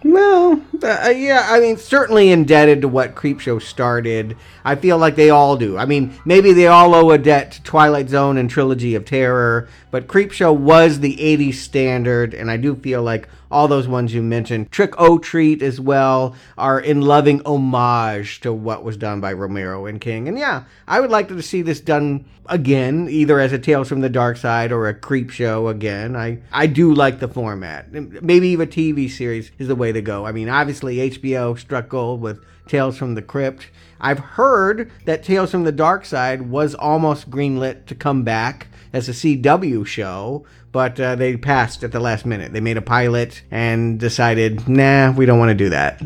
Well, 0.03 0.61
uh, 0.81 1.13
yeah, 1.15 1.47
I 1.49 1.59
mean, 1.59 1.77
certainly 1.77 2.31
indebted 2.31 2.81
to 2.81 2.87
what 2.87 3.15
Creepshow 3.15 3.61
started. 3.61 4.37
I 4.63 4.75
feel 4.75 4.97
like 4.97 5.15
they 5.15 5.29
all 5.29 5.57
do. 5.57 5.77
I 5.77 5.85
mean, 5.85 6.17
maybe 6.25 6.53
they 6.53 6.67
all 6.67 6.95
owe 6.95 7.11
a 7.11 7.17
debt 7.17 7.51
to 7.53 7.63
Twilight 7.63 8.09
Zone 8.09 8.37
and 8.37 8.49
Trilogy 8.49 8.95
of 8.95 9.05
Terror, 9.05 9.67
but 9.91 10.07
Creepshow 10.07 10.55
was 10.55 10.99
the 10.99 11.17
80s 11.17 11.55
standard, 11.55 12.33
and 12.33 12.49
I 12.49 12.57
do 12.57 12.75
feel 12.75 13.03
like 13.03 13.27
all 13.51 13.67
those 13.67 13.87
ones 13.87 14.13
you 14.13 14.23
mentioned, 14.23 14.71
Trick 14.71 14.99
or 14.99 15.19
Treat 15.19 15.61
as 15.61 15.79
well, 15.79 16.35
are 16.57 16.79
in 16.79 17.01
loving 17.01 17.41
homage 17.45 18.39
to 18.41 18.53
what 18.53 18.83
was 18.83 18.95
done 18.95 19.19
by 19.19 19.33
Romero 19.33 19.85
and 19.85 19.99
King. 19.99 20.27
And 20.27 20.39
yeah, 20.39 20.63
I 20.87 21.01
would 21.01 21.11
like 21.11 21.27
to 21.27 21.41
see 21.41 21.61
this 21.61 21.81
done 21.81 22.25
again, 22.45 23.07
either 23.09 23.39
as 23.39 23.53
a 23.53 23.59
Tales 23.59 23.89
from 23.89 24.01
the 24.01 24.09
Dark 24.09 24.37
Side 24.37 24.71
or 24.71 24.87
a 24.87 24.93
Creepshow 24.93 25.69
again. 25.69 26.15
I, 26.15 26.39
I 26.51 26.67
do 26.67 26.93
like 26.93 27.19
the 27.19 27.27
format. 27.27 27.91
Maybe 27.91 28.49
even 28.49 28.67
a 28.67 28.71
TV 28.71 29.09
series 29.09 29.40
is 29.57 29.67
the 29.67 29.75
way 29.75 29.91
to 29.91 30.01
go. 30.01 30.25
I 30.25 30.31
mean, 30.31 30.49
obviously 30.49 30.97
HBO 31.09 31.57
struck 31.57 31.89
gold 31.89 32.21
with 32.21 32.43
Tales 32.67 32.97
from 32.97 33.15
the 33.15 33.21
Crypt. 33.21 33.69
I've 33.99 34.19
heard 34.19 34.91
that 35.05 35.23
Tales 35.23 35.51
from 35.51 35.63
the 35.63 35.71
Dark 35.71 36.05
Side 36.05 36.49
was 36.49 36.75
almost 36.75 37.29
greenlit 37.29 37.85
to 37.87 37.95
come 37.95 38.23
back 38.23 38.67
as 38.93 39.07
a 39.07 39.13
CW 39.13 39.85
show, 39.85 40.45
but 40.71 40.99
uh, 40.99 41.15
they 41.15 41.37
passed 41.37 41.83
at 41.83 41.91
the 41.91 41.99
last 41.99 42.25
minute. 42.25 42.53
They 42.53 42.59
made 42.59 42.77
a 42.77 42.81
pilot 42.81 43.43
and 43.51 43.99
decided, 43.99 44.67
nah, 44.67 45.11
we 45.11 45.25
don't 45.25 45.39
want 45.39 45.49
to 45.49 45.55
do 45.55 45.69
that. 45.69 46.01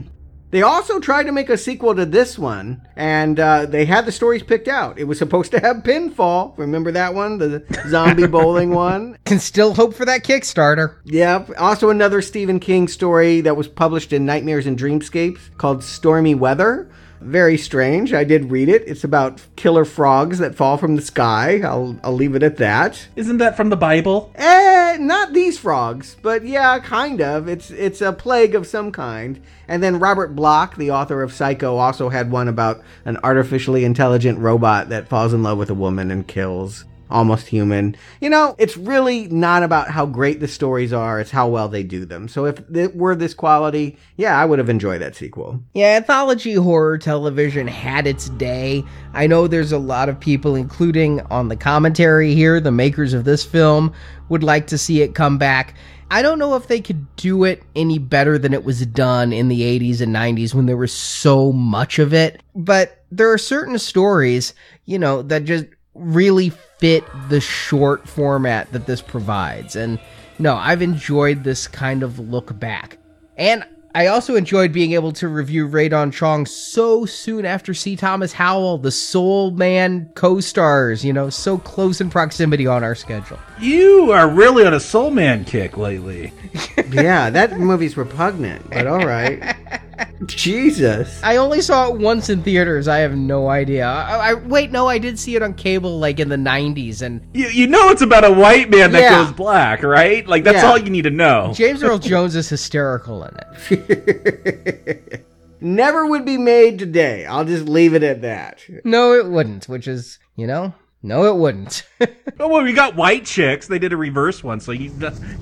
They 0.55 0.61
also 0.61 1.01
tried 1.01 1.23
to 1.23 1.33
make 1.33 1.49
a 1.49 1.57
sequel 1.57 1.93
to 1.95 2.05
this 2.05 2.39
one, 2.39 2.87
and 2.95 3.37
uh, 3.37 3.65
they 3.65 3.83
had 3.83 4.05
the 4.05 4.11
stories 4.13 4.41
picked 4.41 4.69
out. 4.69 4.97
It 4.97 5.03
was 5.03 5.17
supposed 5.17 5.51
to 5.51 5.59
have 5.59 5.83
Pinfall. 5.83 6.57
Remember 6.57 6.93
that 6.93 7.13
one? 7.13 7.39
The 7.39 7.65
zombie 7.89 8.25
bowling 8.25 8.69
one? 8.69 9.17
Can 9.25 9.39
still 9.39 9.73
hope 9.73 9.93
for 9.93 10.05
that 10.05 10.23
Kickstarter. 10.23 10.95
Yep. 11.03 11.51
Also, 11.57 11.89
another 11.89 12.21
Stephen 12.21 12.61
King 12.61 12.87
story 12.87 13.41
that 13.41 13.57
was 13.57 13.67
published 13.67 14.13
in 14.13 14.25
Nightmares 14.25 14.65
and 14.65 14.79
Dreamscapes 14.79 15.57
called 15.57 15.83
Stormy 15.83 16.35
Weather. 16.35 16.89
Very 17.25 17.57
strange. 17.57 18.13
I 18.13 18.23
did 18.23 18.51
read 18.51 18.69
it. 18.69 18.83
It's 18.85 19.03
about 19.03 19.41
killer 19.55 19.83
frogs 19.83 20.37
that 20.37 20.53
fall 20.53 20.77
from 20.77 20.95
the 20.95 21.01
sky. 21.01 21.59
I'll, 21.63 21.99
I'll 22.03 22.13
leave 22.13 22.35
it 22.35 22.43
at 22.43 22.57
that. 22.57 23.07
Isn't 23.15 23.39
that 23.39 23.57
from 23.57 23.69
the 23.69 23.75
Bible? 23.75 24.31
Eh, 24.35 24.97
not 24.99 25.33
these 25.33 25.57
frogs, 25.57 26.17
but 26.21 26.45
yeah, 26.45 26.77
kind 26.77 27.21
of. 27.21 27.47
It's 27.47 27.71
it's 27.71 27.99
a 27.99 28.13
plague 28.13 28.53
of 28.53 28.67
some 28.67 28.91
kind. 28.91 29.41
And 29.67 29.81
then 29.81 29.97
Robert 29.97 30.35
Bloch, 30.35 30.75
the 30.75 30.91
author 30.91 31.23
of 31.23 31.33
Psycho, 31.33 31.77
also 31.77 32.09
had 32.09 32.29
one 32.29 32.47
about 32.47 32.83
an 33.05 33.17
artificially 33.23 33.85
intelligent 33.85 34.37
robot 34.37 34.89
that 34.89 35.07
falls 35.07 35.33
in 35.33 35.41
love 35.41 35.57
with 35.57 35.71
a 35.71 35.73
woman 35.73 36.11
and 36.11 36.27
kills 36.27 36.85
almost 37.09 37.47
human. 37.47 37.95
You 38.19 38.29
know, 38.29 38.55
it's 38.57 38.77
really 38.77 39.27
not 39.27 39.63
about 39.63 39.89
how 39.89 40.05
great 40.05 40.39
the 40.39 40.47
stories 40.47 40.93
are, 40.93 41.19
it's 41.19 41.31
how 41.31 41.47
well 41.47 41.67
they 41.67 41.83
do 41.83 42.05
them. 42.05 42.27
So 42.27 42.45
if 42.45 42.61
it 42.73 42.95
were 42.95 43.15
this 43.15 43.33
quality, 43.33 43.97
yeah, 44.17 44.39
I 44.39 44.45
would 44.45 44.59
have 44.59 44.69
enjoyed 44.69 45.01
that 45.01 45.15
sequel. 45.15 45.61
Yeah, 45.73 45.95
anthology 45.95 46.53
horror 46.53 46.97
television 46.97 47.67
had 47.67 48.07
its 48.07 48.29
day. 48.29 48.83
I 49.13 49.27
know 49.27 49.47
there's 49.47 49.71
a 49.71 49.77
lot 49.77 50.09
of 50.09 50.19
people, 50.19 50.55
including 50.55 51.21
on 51.31 51.49
the 51.49 51.55
commentary 51.55 52.33
here, 52.33 52.59
the 52.59 52.71
makers 52.71 53.13
of 53.13 53.25
this 53.25 53.43
film, 53.43 53.93
would 54.29 54.43
like 54.43 54.67
to 54.67 54.77
see 54.77 55.01
it 55.01 55.15
come 55.15 55.37
back. 55.37 55.75
I 56.11 56.21
don't 56.21 56.39
know 56.39 56.55
if 56.55 56.67
they 56.67 56.81
could 56.81 57.15
do 57.15 57.45
it 57.45 57.63
any 57.75 57.97
better 57.97 58.37
than 58.37 58.53
it 58.53 58.63
was 58.63 58.85
done 58.85 59.33
in 59.33 59.47
the 59.47 59.61
80s 59.61 60.01
and 60.01 60.15
90s 60.15 60.53
when 60.53 60.67
there 60.67 60.77
was 60.77 60.93
so 60.93 61.51
much 61.51 61.97
of 61.97 62.13
it. 62.13 62.43
But 62.53 63.03
there 63.11 63.31
are 63.31 63.37
certain 63.37 63.79
stories, 63.79 64.53
you 64.85 64.99
know, 64.99 65.23
that 65.23 65.45
just 65.45 65.65
really 65.95 66.49
fit 66.79 67.03
the 67.29 67.41
short 67.41 68.07
format 68.07 68.71
that 68.73 68.85
this 68.85 69.01
provides. 69.01 69.75
And 69.75 69.99
no, 70.37 70.55
I've 70.55 70.81
enjoyed 70.81 71.43
this 71.43 71.67
kind 71.67 72.03
of 72.03 72.19
look 72.19 72.57
back. 72.59 72.97
And 73.37 73.65
I 73.95 74.07
also 74.07 74.35
enjoyed 74.35 74.73
being 74.73 74.91
able 74.91 75.13
to 75.13 75.29
review 75.29 75.67
Rae 75.67 75.87
Dawn 75.87 76.11
Chong 76.11 76.45
so 76.45 77.05
soon 77.05 77.45
after 77.45 77.73
C. 77.73 77.95
Thomas 77.95 78.33
Howell, 78.33 78.79
the 78.79 78.91
Soul 78.91 79.51
Man 79.51 80.09
co 80.15 80.41
stars, 80.41 81.05
you 81.05 81.13
know, 81.13 81.29
so 81.29 81.57
close 81.57 82.01
in 82.01 82.09
proximity 82.09 82.67
on 82.67 82.83
our 82.83 82.93
schedule. 82.93 83.39
You 83.57 84.11
are 84.11 84.29
really 84.29 84.65
on 84.65 84.73
a 84.73 84.81
Soul 84.81 85.11
Man 85.11 85.45
kick 85.45 85.77
lately. 85.77 86.33
yeah, 86.91 87.29
that 87.29 87.57
movie's 87.57 87.95
repugnant, 87.95 88.69
but 88.69 88.85
all 88.85 89.05
right. 89.05 89.55
Jesus. 90.25 91.21
I 91.23 91.37
only 91.37 91.61
saw 91.61 91.89
it 91.89 91.99
once 91.99 92.29
in 92.29 92.41
theaters. 92.43 92.87
I 92.87 92.97
have 92.99 93.15
no 93.15 93.49
idea. 93.49 93.85
I, 93.87 94.31
I, 94.31 94.33
wait, 94.33 94.71
no, 94.71 94.87
I 94.87 94.97
did 94.97 95.19
see 95.19 95.35
it 95.35 95.41
on 95.41 95.53
cable 95.53 95.99
like 95.99 96.19
in 96.19 96.29
the 96.29 96.35
90s 96.35 97.01
and 97.01 97.21
You 97.33 97.47
you 97.49 97.67
know 97.67 97.89
it's 97.89 98.01
about 98.01 98.23
a 98.25 98.31
white 98.31 98.69
man 98.69 98.91
that 98.93 99.01
Yeah. 99.01 99.23
goes 99.23 99.31
black, 99.33 99.83
right? 99.83 100.25
Like 100.27 100.43
that's 100.43 100.57
Yeah. 100.63 100.69
all 100.71 100.77
you 100.77 100.89
need 100.89 101.03
to 101.03 101.09
know. 101.11 101.51
James 101.53 101.83
Earl 101.83 101.99
Jones 102.11 102.35
is 102.35 102.49
hysterical 102.49 103.23
in 103.23 103.37
it. 103.69 105.25
Never 105.61 106.05
would 106.05 106.25
be 106.25 106.37
made 106.37 106.77
today. 106.79 107.25
I'll 107.25 107.45
just 107.45 107.65
leave 107.67 107.93
it 107.93 108.03
at 108.03 108.21
that. 108.21 108.59
No, 108.83 109.13
it 109.13 109.25
wouldn't, 109.25 109.67
which 109.69 109.87
is, 109.87 110.19
you 110.35 110.45
know, 110.47 110.73
no, 111.01 111.25
it 111.25 111.35
wouldn't. 111.37 111.83
Oh, 112.37 112.49
well, 112.49 112.63
we 112.63 112.73
got 112.73 112.97
white 112.97 113.23
chicks. 113.23 113.67
They 113.67 113.79
did 113.79 113.93
a 113.93 113.97
reverse 113.97 114.43
one, 114.43 114.59
so 114.59 114.73
you 114.73 114.91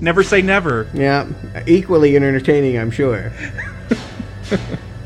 never 0.00 0.22
say 0.22 0.42
never. 0.42 0.88
Yeah, 0.94 1.28
equally 1.66 2.14
entertaining, 2.14 2.78
I'm 2.78 2.92
sure. 2.92 3.32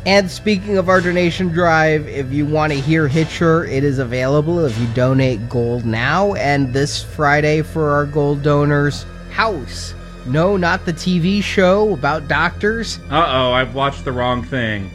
And 0.09 0.31
speaking 0.31 0.79
of 0.79 0.89
our 0.89 1.03
donation 1.03 1.49
drive, 1.49 2.09
if 2.09 2.33
you 2.33 2.47
want 2.47 2.73
to 2.73 2.81
hear 2.81 3.09
Hitcher, 3.09 3.67
it 3.67 3.85
is 3.85 3.99
available 3.99 4.65
if 4.65 4.79
you 4.79 4.87
donate 4.95 5.51
gold 5.51 5.85
now. 5.85 6.33
And 6.33 6.73
this 6.73 7.03
Friday 7.03 7.61
for 7.61 7.91
our 7.91 8.07
gold 8.07 8.43
donors, 8.43 9.05
House. 9.31 9.93
No, 10.25 10.57
not 10.57 10.87
the 10.87 10.95
TV 10.95 11.43
show 11.43 11.93
about 11.93 12.27
doctors. 12.27 13.01
Uh 13.11 13.27
oh, 13.29 13.53
I've 13.53 13.75
watched 13.75 14.07
the 14.07 14.13
wrong 14.13 14.43
thing. 14.43 14.91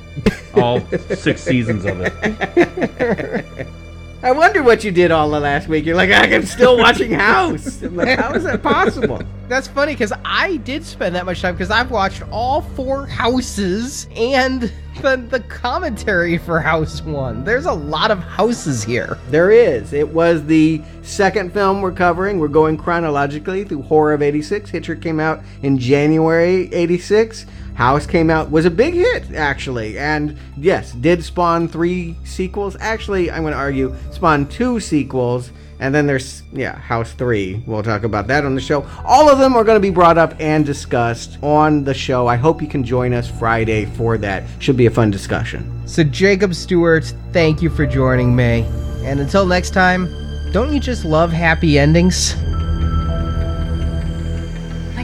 All 0.55 0.81
six 1.15 1.41
seasons 1.41 1.85
of 1.85 2.01
it. 2.01 3.67
I 4.23 4.31
wonder 4.31 4.63
what 4.63 4.85
you 4.85 4.91
did 4.91 5.11
all 5.11 5.29
the 5.29 5.39
last 5.41 5.67
week. 5.67 5.85
You're 5.85 5.97
like, 5.97 6.09
I'm 6.09 6.45
still 6.45 6.77
watching 6.77 7.11
House. 7.11 7.83
I'm 7.83 7.93
like, 7.93 8.17
how 8.17 8.33
is 8.33 8.45
that 8.45 8.63
possible? 8.63 9.21
That's 9.49 9.67
funny 9.67 9.91
because 9.95 10.13
I 10.23 10.55
did 10.57 10.85
spend 10.85 11.13
that 11.15 11.25
much 11.25 11.41
time 11.41 11.55
because 11.55 11.69
I've 11.69 11.91
watched 11.91 12.23
all 12.31 12.61
four 12.61 13.05
houses 13.05 14.07
and 14.15 14.71
the, 15.01 15.17
the 15.29 15.41
commentary 15.49 16.37
for 16.37 16.61
House 16.61 17.01
1. 17.01 17.43
There's 17.43 17.65
a 17.65 17.73
lot 17.73 18.11
of 18.11 18.19
houses 18.19 18.81
here. 18.81 19.17
There 19.29 19.51
is. 19.51 19.91
It 19.91 20.07
was 20.07 20.45
the 20.45 20.81
second 21.01 21.51
film 21.51 21.81
we're 21.81 21.91
covering. 21.91 22.39
We're 22.39 22.47
going 22.47 22.77
chronologically 22.77 23.65
through 23.65 23.81
Horror 23.81 24.13
of 24.13 24.21
86. 24.21 24.69
Hitcher 24.69 24.95
came 24.95 25.19
out 25.19 25.43
in 25.63 25.77
January 25.77 26.73
86. 26.73 27.45
House 27.75 28.05
came 28.05 28.29
out, 28.29 28.51
was 28.51 28.65
a 28.65 28.71
big 28.71 28.93
hit, 28.93 29.31
actually. 29.33 29.97
And 29.97 30.37
yes, 30.57 30.91
did 30.93 31.23
spawn 31.23 31.67
three 31.67 32.15
sequels. 32.23 32.77
Actually, 32.79 33.31
I'm 33.31 33.41
going 33.41 33.53
to 33.53 33.59
argue, 33.59 33.95
spawn 34.11 34.47
two 34.47 34.79
sequels. 34.79 35.51
And 35.79 35.93
then 35.93 36.07
there's, 36.07 36.43
yeah, 36.53 36.77
House 36.77 37.11
3. 37.11 37.63
We'll 37.65 37.83
talk 37.83 38.03
about 38.03 38.27
that 38.27 38.45
on 38.45 38.55
the 38.55 38.61
show. 38.61 38.87
All 39.03 39.29
of 39.29 39.39
them 39.39 39.55
are 39.55 39.65
going 39.65 39.75
to 39.75 39.81
be 39.81 39.89
brought 39.89 40.17
up 40.17 40.33
and 40.39 40.65
discussed 40.65 41.37
on 41.41 41.83
the 41.83 41.93
show. 41.93 42.25
I 42.25 42.37
hope 42.37 42.61
you 42.61 42.69
can 42.69 42.85
join 42.85 43.11
us 43.11 43.29
Friday 43.29 43.85
for 43.85 44.17
that. 44.19 44.43
Should 44.59 44.77
be 44.77 44.85
a 44.85 44.91
fun 44.91 45.11
discussion. 45.11 45.69
So, 45.85 46.03
Jacob 46.03 46.55
Stewart, 46.55 47.13
thank 47.33 47.61
you 47.61 47.69
for 47.69 47.85
joining 47.85 48.33
me. 48.33 48.65
And 49.03 49.19
until 49.19 49.45
next 49.45 49.71
time, 49.71 50.07
don't 50.53 50.73
you 50.73 50.79
just 50.79 51.03
love 51.03 51.33
happy 51.33 51.77
endings? 51.77 52.35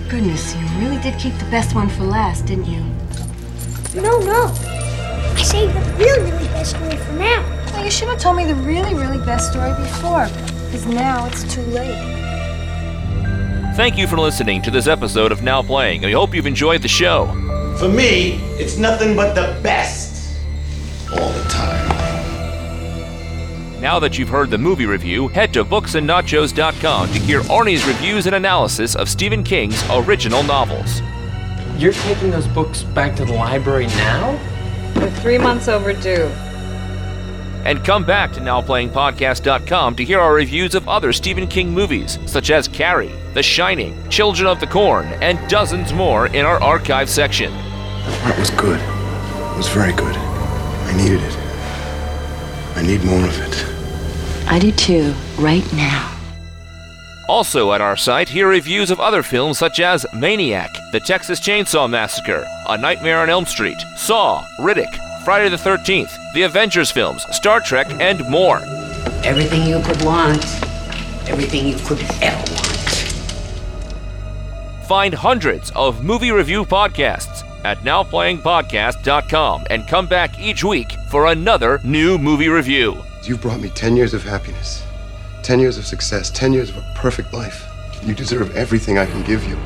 My 0.09 0.15
goodness, 0.15 0.55
you 0.55 0.65
really 0.79 0.99
did 1.03 1.19
keep 1.19 1.37
the 1.37 1.45
best 1.51 1.75
one 1.75 1.87
for 1.87 2.03
last, 2.03 2.47
didn't 2.47 2.65
you? 2.65 2.79
No, 3.93 4.17
no. 4.17 4.45
I 4.47 5.43
saved 5.43 5.75
the 5.75 5.81
really, 5.99 6.31
really 6.31 6.47
best 6.47 6.71
story 6.71 6.97
for 6.97 7.13
now. 7.13 7.45
Well, 7.67 7.85
you 7.85 7.91
should 7.91 8.07
have 8.07 8.17
told 8.17 8.37
me 8.37 8.45
the 8.45 8.55
really, 8.55 8.95
really 8.95 9.23
best 9.23 9.51
story 9.51 9.69
before, 9.79 10.25
because 10.65 10.87
now 10.87 11.27
it's 11.27 11.43
too 11.53 11.61
late. 11.61 11.93
Thank 13.75 13.99
you 13.99 14.07
for 14.07 14.17
listening 14.17 14.63
to 14.63 14.71
this 14.71 14.87
episode 14.87 15.31
of 15.31 15.43
Now 15.43 15.61
Playing, 15.61 15.97
and 15.97 16.07
we 16.07 16.13
hope 16.13 16.33
you've 16.33 16.47
enjoyed 16.47 16.81
the 16.81 16.87
show. 16.87 17.27
For 17.77 17.87
me, 17.87 18.39
it's 18.57 18.79
nothing 18.79 19.15
but 19.15 19.35
the 19.35 19.61
best. 19.61 20.41
All 21.11 21.31
the 21.31 21.43
time. 21.49 21.78
Now 23.81 23.97
that 23.99 24.17
you've 24.17 24.27
heard 24.27 24.49
the 24.49 24.57
movie 24.57 24.85
review, 24.85 25.29
head 25.29 25.53
to 25.53 25.63
booksandnachos.com 25.63 27.13
to 27.13 27.19
hear 27.19 27.39
Arnie's 27.43 27.85
reviews 27.87 28.25
and 28.25 28.35
analysis 28.35 28.93
of 28.93 29.07
Stephen 29.07 29.41
King's 29.41 29.81
original 29.89 30.43
novels. 30.43 31.01
You're 31.77 31.93
taking 31.93 32.29
those 32.29 32.47
books 32.47 32.83
back 32.83 33.15
to 33.15 33.23
the 33.23 33.31
library 33.31 33.87
now? 33.87 34.37
They're 34.95 35.09
three 35.21 35.37
months 35.37 35.69
overdue. 35.69 36.25
And 37.63 37.85
come 37.85 38.03
back 38.03 38.33
to 38.33 38.41
NowPlayingPodcast.com 38.41 39.95
to 39.95 40.03
hear 40.03 40.19
our 40.19 40.33
reviews 40.33 40.75
of 40.75 40.89
other 40.89 41.13
Stephen 41.13 41.47
King 41.47 41.71
movies, 41.71 42.19
such 42.25 42.51
as 42.51 42.67
Carrie, 42.67 43.13
The 43.33 43.43
Shining, 43.43 43.97
Children 44.09 44.49
of 44.49 44.59
the 44.59 44.67
Corn, 44.67 45.07
and 45.21 45.39
dozens 45.49 45.93
more 45.93 46.27
in 46.27 46.45
our 46.45 46.61
archive 46.61 47.09
section. 47.09 47.53
Art 47.53 48.37
was 48.37 48.49
good. 48.49 48.79
It 48.81 49.57
was 49.57 49.69
very 49.69 49.93
good. 49.93 50.17
I 50.17 50.97
needed 50.97 51.21
it. 51.21 51.37
I 52.75 52.81
need 52.81 53.03
more 53.03 53.25
of 53.25 53.39
it. 53.41 53.78
I 54.51 54.57
do 54.57 54.71
too, 54.71 55.13
right 55.37 55.63
now. 55.73 56.15
Also 57.27 57.73
at 57.73 57.81
our 57.81 57.95
site, 57.95 58.27
hear 58.27 58.47
reviews 58.47 58.89
of 58.89 58.99
other 58.99 59.21
films 59.21 59.59
such 59.59 59.79
as 59.79 60.07
Maniac, 60.11 60.75
The 60.91 60.99
Texas 60.99 61.39
Chainsaw 61.39 61.87
Massacre, 61.87 62.43
A 62.67 62.75
Nightmare 62.75 63.19
on 63.19 63.29
Elm 63.29 63.45
Street, 63.45 63.77
Saw, 63.95 64.43
Riddick, 64.59 64.91
Friday 65.23 65.49
the 65.49 65.55
13th, 65.55 66.11
the 66.33 66.41
Avengers 66.41 66.89
films, 66.89 67.23
Star 67.31 67.59
Trek, 67.59 67.85
and 68.01 68.27
more. 68.27 68.61
Everything 69.23 69.67
you 69.67 69.79
could 69.83 70.01
want. 70.03 70.43
Everything 71.29 71.67
you 71.67 71.77
could 71.85 72.01
ever 72.23 72.39
want. 72.53 72.65
Find 74.87 75.13
hundreds 75.13 75.69
of 75.75 76.03
movie 76.03 76.31
review 76.31 76.65
podcasts 76.65 77.45
at 77.63 77.77
nowplayingpodcast.com 77.81 79.65
and 79.69 79.87
come 79.87 80.07
back 80.07 80.39
each 80.39 80.63
week 80.63 80.93
for 81.11 81.27
another 81.27 81.79
new 81.83 82.17
movie 82.17 82.49
review. 82.49 82.97
You've 83.23 83.41
brought 83.41 83.59
me 83.59 83.69
10 83.69 83.97
years 83.97 84.13
of 84.13 84.23
happiness, 84.23 84.83
10 85.43 85.59
years 85.59 85.77
of 85.77 85.85
success, 85.85 86.31
10 86.31 86.53
years 86.53 86.69
of 86.69 86.77
a 86.77 86.93
perfect 86.95 87.33
life. 87.33 87.65
You 88.03 88.15
deserve 88.15 88.55
everything 88.55 88.97
I 88.97 89.05
can 89.05 89.23
give 89.23 89.43
you. 89.43 89.57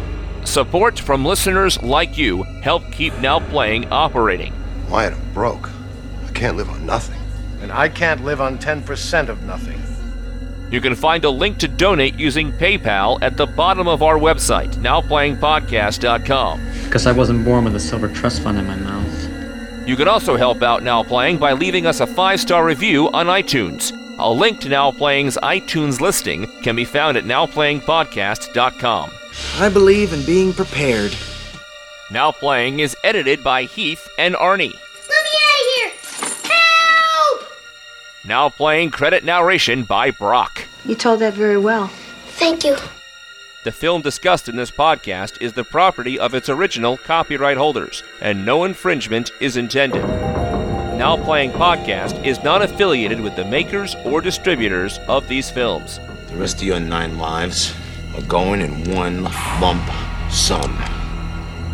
Support 0.44 1.00
from 1.00 1.24
listeners 1.24 1.82
like 1.84 2.18
you 2.18 2.44
help 2.62 2.84
keep 2.92 3.18
Now 3.20 3.40
Playing 3.40 3.86
operating. 3.92 4.54
Wyatt, 4.90 5.14
I'm 5.14 5.34
broke. 5.34 5.70
I 6.26 6.32
can't 6.32 6.58
live 6.58 6.70
on 6.70 6.86
nothing. 6.86 7.20
And 7.62 7.72
I 7.72 7.90
can't 7.90 8.26
live 8.26 8.42
on 8.42 8.58
10% 8.58 9.30
of 9.30 9.44
nothing. 9.44 9.82
You 10.72 10.82
can 10.82 10.96
find 10.96 11.24
a 11.24 11.30
link 11.30 11.60
to 11.60 11.68
donate 11.68 12.16
using 12.20 12.52
PayPal 12.54 13.20
at 13.22 13.38
the 13.38 13.46
bottom 13.46 13.88
of 13.88 14.02
our 14.02 14.18
website, 14.18 14.74
nowplayingpodcast.com. 14.78 16.60
Because 16.86 17.06
I 17.06 17.12
wasn't 17.12 17.46
born 17.46 17.66
with 17.66 17.76
a 17.76 17.80
silver 17.80 18.10
trust 18.10 18.42
fund 18.42 18.58
in 18.58 18.66
my 18.66 18.76
mouth. 18.76 19.13
You 19.86 19.98
can 19.98 20.08
also 20.08 20.38
help 20.38 20.64
out 20.64 20.82
Now 20.82 21.04
Playing 21.04 21.38
by 21.38 21.52
leaving 21.52 21.86
us 21.86 22.00
a 22.00 22.08
five 22.08 22.40
star 22.40 22.66
review 22.66 23.10
on 23.12 23.28
iTunes. 23.28 23.92
A 24.18 24.32
link 24.32 24.62
to 24.62 24.70
Now 24.70 24.92
Playing's 24.92 25.38
iTunes 25.38 26.00
listing 26.00 26.48
can 26.62 26.76
be 26.76 26.86
found 26.86 27.18
at 27.18 27.26
nowplayingpodcast.com. 27.26 29.12
I 29.58 29.70
believe 29.70 30.14
in 30.14 30.24
being 30.26 30.54
prepared. 30.54 31.14
Now 32.12 32.32
Playing 32.32 32.80
is 32.80 32.96
edited 33.04 33.44
by 33.44 33.64
Heath 33.64 34.08
and 34.18 34.36
Arnie. 34.36 34.72
Let 34.72 35.24
me 35.26 35.32
out 35.42 35.60
of 35.60 35.68
here! 35.76 35.92
Help! 36.54 37.52
Now 38.26 38.48
Playing 38.50 38.92
credit 38.92 39.26
narration 39.26 39.84
by 39.84 40.12
Brock. 40.12 40.64
You 40.86 40.96
told 40.96 41.20
that 41.20 41.34
very 41.34 41.58
well. 41.58 41.88
Thank 42.28 42.64
you. 42.64 42.78
The 43.64 43.72
film 43.72 44.02
discussed 44.02 44.50
in 44.50 44.58
this 44.58 44.72
podcast 44.72 45.42
is 45.42 45.54
the 45.54 45.64
property 45.64 46.20
of 46.20 46.34
its 46.34 46.50
original 46.50 46.98
copyright 46.98 47.56
holders, 47.56 48.04
and 48.20 48.46
no 48.46 48.66
infringement 48.66 49.32
is 49.40 49.56
intended. 49.56 50.04
Now 50.04 51.16
Playing 51.16 51.52
Podcast 51.52 52.26
is 52.26 52.44
not 52.44 52.62
affiliated 52.62 53.22
with 53.22 53.38
the 53.38 53.46
makers 53.46 53.96
or 54.04 54.20
distributors 54.20 54.98
of 55.08 55.30
these 55.30 55.50
films. 55.50 56.02
The 56.28 56.36
rest 56.36 56.58
of 56.58 56.64
your 56.64 56.82
nine 56.82 57.18
lives 57.18 57.74
are 58.16 58.22
going 58.24 58.60
in 58.60 58.94
one 58.94 59.24
lump 59.24 59.90
sum. 60.30 60.78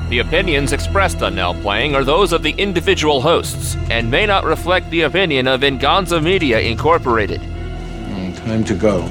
The 0.09 0.19
opinions 0.19 0.73
expressed 0.73 1.23
on 1.23 1.33
Now 1.33 1.59
Playing 1.59 1.95
are 1.95 2.03
those 2.03 2.33
of 2.33 2.43
the 2.43 2.51
individual 2.51 3.19
hosts 3.19 3.75
and 3.89 4.11
may 4.11 4.27
not 4.27 4.45
reflect 4.45 4.91
the 4.91 5.01
opinion 5.01 5.47
of 5.47 5.61
Venganza 5.61 6.21
Media 6.21 6.59
Incorporated. 6.59 7.41
Mm, 7.41 8.37
time 8.45 8.63
to 8.65 8.75
go. 8.75 9.09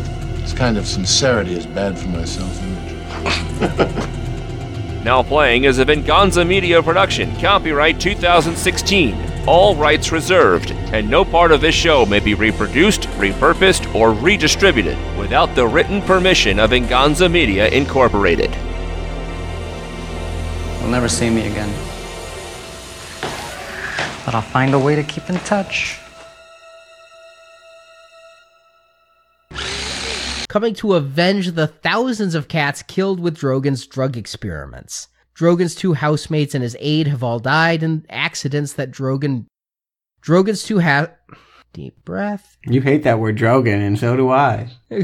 This 0.48 0.56
kind 0.56 0.78
of 0.78 0.86
sincerity 0.86 1.52
is 1.52 1.66
bad 1.66 1.98
for 1.98 2.08
my 2.08 2.24
self-image. 2.24 2.94
Now 5.04 5.22
Playing 5.22 5.64
is 5.64 5.78
a 5.78 5.84
Venganza 5.84 6.42
Media 6.42 6.82
production, 6.82 7.36
copyright 7.36 8.00
2016. 8.00 9.14
All 9.46 9.76
rights 9.76 10.10
reserved, 10.10 10.70
and 10.70 11.10
no 11.10 11.22
part 11.22 11.52
of 11.52 11.60
this 11.60 11.74
show 11.74 12.06
may 12.06 12.18
be 12.18 12.32
reproduced, 12.32 13.02
repurposed, 13.18 13.94
or 13.94 14.14
redistributed 14.14 14.96
without 15.18 15.54
the 15.54 15.66
written 15.66 16.00
permission 16.00 16.58
of 16.58 16.70
Venganza 16.70 17.28
Media 17.28 17.68
Incorporated. 17.68 18.50
You'll 20.80 20.88
never 20.88 21.10
see 21.10 21.28
me 21.28 21.46
again. 21.46 21.70
But 24.24 24.34
I'll 24.34 24.40
find 24.40 24.72
a 24.72 24.78
way 24.78 24.96
to 24.96 25.02
keep 25.02 25.28
in 25.28 25.36
touch. 25.40 26.00
Coming 30.48 30.74
to 30.76 30.94
avenge 30.94 31.52
the 31.52 31.66
thousands 31.66 32.34
of 32.34 32.48
cats 32.48 32.82
killed 32.82 33.20
with 33.20 33.36
Drogan's 33.36 33.86
drug 33.86 34.16
experiments. 34.16 35.08
Drogan's 35.34 35.74
two 35.74 35.92
housemates 35.92 36.54
and 36.54 36.62
his 36.62 36.76
aide 36.80 37.06
have 37.06 37.22
all 37.22 37.38
died 37.38 37.82
in 37.82 38.06
accidents 38.08 38.72
that 38.72 38.90
Drogan. 38.90 39.44
Drogan's 40.22 40.62
two 40.62 40.80
ha. 40.80 41.08
Deep 41.74 42.02
breath. 42.04 42.56
You 42.66 42.80
hate 42.80 43.02
that 43.02 43.18
word 43.18 43.36
Drogan, 43.36 43.86
and 43.86 43.98
so 43.98 44.16
do 44.16 44.30
I. 44.30 44.70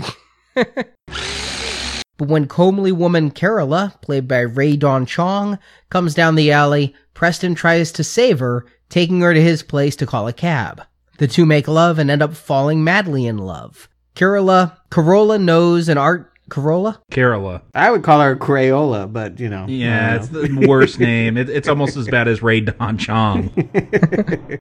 But 2.16 2.29
when 2.29 2.47
comely 2.47 2.93
woman 2.93 3.33
Kerala, 3.33 4.01
played 4.01 4.29
by 4.29 4.41
Rae 4.41 4.77
Dawn 4.77 5.05
Chong, 5.05 5.59
comes 5.91 6.15
down 6.15 6.37
the 6.37 6.53
alley, 6.53 6.95
Preston 7.12 7.57
tries 7.57 7.91
to 7.93 8.05
save 8.05 8.39
her, 8.39 8.66
taking 8.89 9.21
her 9.21 9.35
to 9.35 9.43
his 9.43 9.65
place 9.65 9.97
to 9.97 10.07
call 10.07 10.29
a 10.29 10.33
cab. 10.33 10.83
The 11.19 11.27
two 11.27 11.45
make 11.45 11.66
love 11.66 11.99
and 11.99 12.11
end 12.11 12.23
up 12.23 12.35
falling 12.35 12.85
madly 12.85 13.27
in 13.27 13.39
love. 13.39 13.89
Kerala, 14.15 14.77
Corolla 14.91 15.39
knows 15.39 15.89
an 15.89 15.99
art. 15.99 16.31
Corolla? 16.51 17.01
Kerala. 17.11 17.62
I 17.74 17.91
would 17.91 18.03
call 18.03 18.20
her 18.20 18.36
Crayola, 18.36 19.12
but 19.12 19.41
you 19.41 19.49
know. 19.49 19.66
Yeah, 19.66 20.16
it's 20.16 20.28
the 20.28 20.66
worst 20.69 21.01
name. 21.01 21.36
It, 21.36 21.49
it's 21.49 21.69
almost 21.69 21.97
as 21.97 22.07
bad 22.07 22.28
as 22.28 22.43
Rae 22.43 22.61
Dawn 22.61 22.99
Chong. 22.99 23.51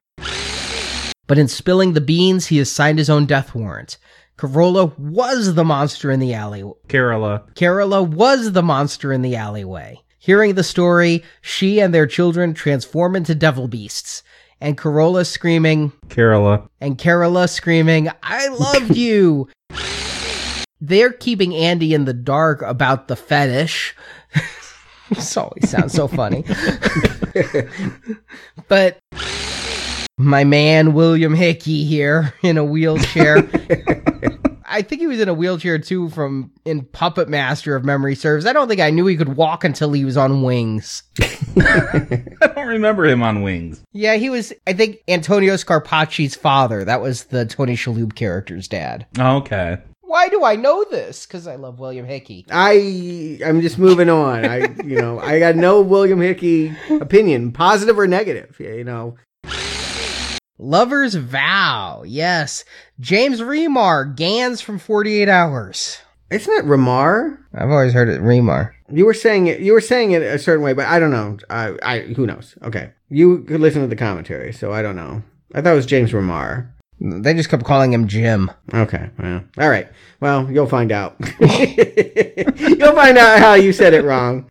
But 1.25 1.37
in 1.37 1.47
spilling 1.47 1.93
the 1.93 2.01
beans, 2.01 2.47
he 2.47 2.57
has 2.57 2.69
signed 2.69 2.99
his 2.99 3.09
own 3.09 3.25
death 3.25 3.55
warrant. 3.55 3.97
Corolla 4.35 4.87
was 4.97 5.53
the 5.53 5.63
monster 5.63 6.11
in 6.11 6.19
the 6.19 6.33
alley. 6.33 6.63
Kerala. 6.87 7.49
Kerala 7.53 8.05
was 8.05 8.51
the 8.51 8.61
monster 8.61 9.13
in 9.13 9.21
the 9.21 9.35
alleyway. 9.35 10.01
Hearing 10.19 10.55
the 10.55 10.63
story, 10.63 11.23
she 11.41 11.79
and 11.79 11.93
their 11.93 12.07
children 12.07 12.53
transform 12.53 13.15
into 13.15 13.33
devil 13.33 13.69
beasts. 13.69 14.21
And 14.63 14.77
Corolla 14.77 15.25
screaming, 15.25 15.91
Kerala. 16.07 16.69
And 16.79 16.97
Kerala 16.97 17.49
screaming, 17.49 18.09
I 18.23 18.47
loved 18.47 18.95
you! 18.95 19.49
They're 20.79 21.11
keeping 21.11 21.53
Andy 21.53 21.93
in 21.93 22.05
the 22.05 22.13
dark 22.13 22.61
about 22.61 23.09
the 23.09 23.17
fetish. 23.17 23.93
this 25.09 25.35
always 25.35 25.69
sounds 25.69 25.91
so 25.91 26.07
funny. 26.07 26.45
but 28.69 28.99
my 30.17 30.45
man 30.45 30.93
William 30.93 31.35
Hickey 31.35 31.83
here 31.83 32.33
in 32.41 32.57
a 32.57 32.63
wheelchair. 32.63 33.45
I 34.73 34.81
think 34.81 35.01
he 35.01 35.07
was 35.07 35.19
in 35.19 35.29
a 35.29 35.33
wheelchair 35.35 35.77
too 35.77 36.09
from 36.09 36.51
in 36.65 36.83
Puppet 36.83 37.29
Master 37.29 37.75
of 37.75 37.85
memory 37.85 38.15
serves. 38.15 38.47
I 38.47 38.53
don't 38.53 38.67
think 38.67 38.81
I 38.81 38.89
knew 38.89 39.05
he 39.05 39.15
could 39.15 39.35
walk 39.35 39.63
until 39.63 39.91
he 39.91 40.03
was 40.03 40.17
on 40.17 40.41
wings. 40.41 41.03
I 41.21 42.25
don't 42.55 42.67
remember 42.67 43.05
him 43.05 43.21
on 43.21 43.43
wings. 43.43 43.83
Yeah, 43.91 44.15
he 44.15 44.31
was 44.31 44.51
I 44.65 44.73
think 44.73 44.97
Antonio 45.07 45.53
Scarpacci's 45.57 46.33
father. 46.35 46.83
That 46.83 47.01
was 47.01 47.25
the 47.25 47.45
Tony 47.45 47.75
Shalhoub 47.75 48.15
character's 48.15 48.67
dad. 48.67 49.05
Okay. 49.17 49.77
Why 50.01 50.29
do 50.29 50.43
I 50.43 50.55
know 50.55 50.83
this? 50.89 51.27
Because 51.27 51.45
I 51.45 51.55
love 51.55 51.79
William 51.79 52.07
Hickey. 52.07 52.47
I 52.49 53.39
I'm 53.45 53.61
just 53.61 53.77
moving 53.77 54.09
on. 54.09 54.43
I 54.43 54.73
you 54.83 54.99
know 54.99 55.19
I 55.19 55.37
got 55.37 55.55
no 55.55 55.81
William 55.81 56.19
Hickey 56.19 56.75
opinion, 56.89 57.51
positive 57.51 57.99
or 57.99 58.07
negative. 58.07 58.59
You 58.59 58.83
know, 58.83 59.17
Lover's 60.63 61.15
Vow. 61.15 62.03
Yes. 62.07 62.63
James 62.99 63.41
Remar, 63.41 64.15
Ganz 64.15 64.61
from 64.61 64.79
48 64.79 65.27
Hours. 65.27 65.97
Isn't 66.31 66.53
it 66.53 66.65
Remar? 66.65 67.37
I've 67.53 67.69
always 67.69 67.91
heard 67.91 68.07
it 68.07 68.21
Remar. 68.21 68.71
You 68.89 69.05
were 69.05 69.13
saying 69.13 69.47
it. 69.47 69.59
You 69.59 69.73
were 69.73 69.81
saying 69.81 70.11
it 70.11 70.21
a 70.21 70.39
certain 70.39 70.63
way, 70.63 70.71
but 70.71 70.85
I 70.85 70.99
don't 70.99 71.11
know. 71.11 71.37
I, 71.49 71.77
I 71.83 71.99
who 71.99 72.25
knows? 72.25 72.55
Okay, 72.63 72.91
you 73.09 73.39
could 73.43 73.59
listen 73.59 73.81
to 73.81 73.87
the 73.87 73.95
commentary, 73.97 74.53
so 74.53 74.71
I 74.71 74.81
don't 74.81 74.95
know. 74.95 75.21
I 75.53 75.61
thought 75.61 75.73
it 75.73 75.75
was 75.75 75.85
James 75.85 76.11
Remar. 76.11 76.69
They 76.99 77.33
just 77.33 77.49
kept 77.49 77.65
calling 77.65 77.91
him 77.91 78.07
Jim. 78.07 78.49
Okay, 78.73 79.09
well, 79.19 79.43
all 79.59 79.69
right. 79.69 79.89
Well, 80.21 80.49
you'll 80.49 80.67
find 80.67 80.93
out. 80.93 81.17
you'll 81.39 82.95
find 82.95 83.17
out 83.17 83.39
how 83.39 83.55
you 83.55 83.73
said 83.73 83.93
it 83.93 84.05
wrong. 84.05 84.49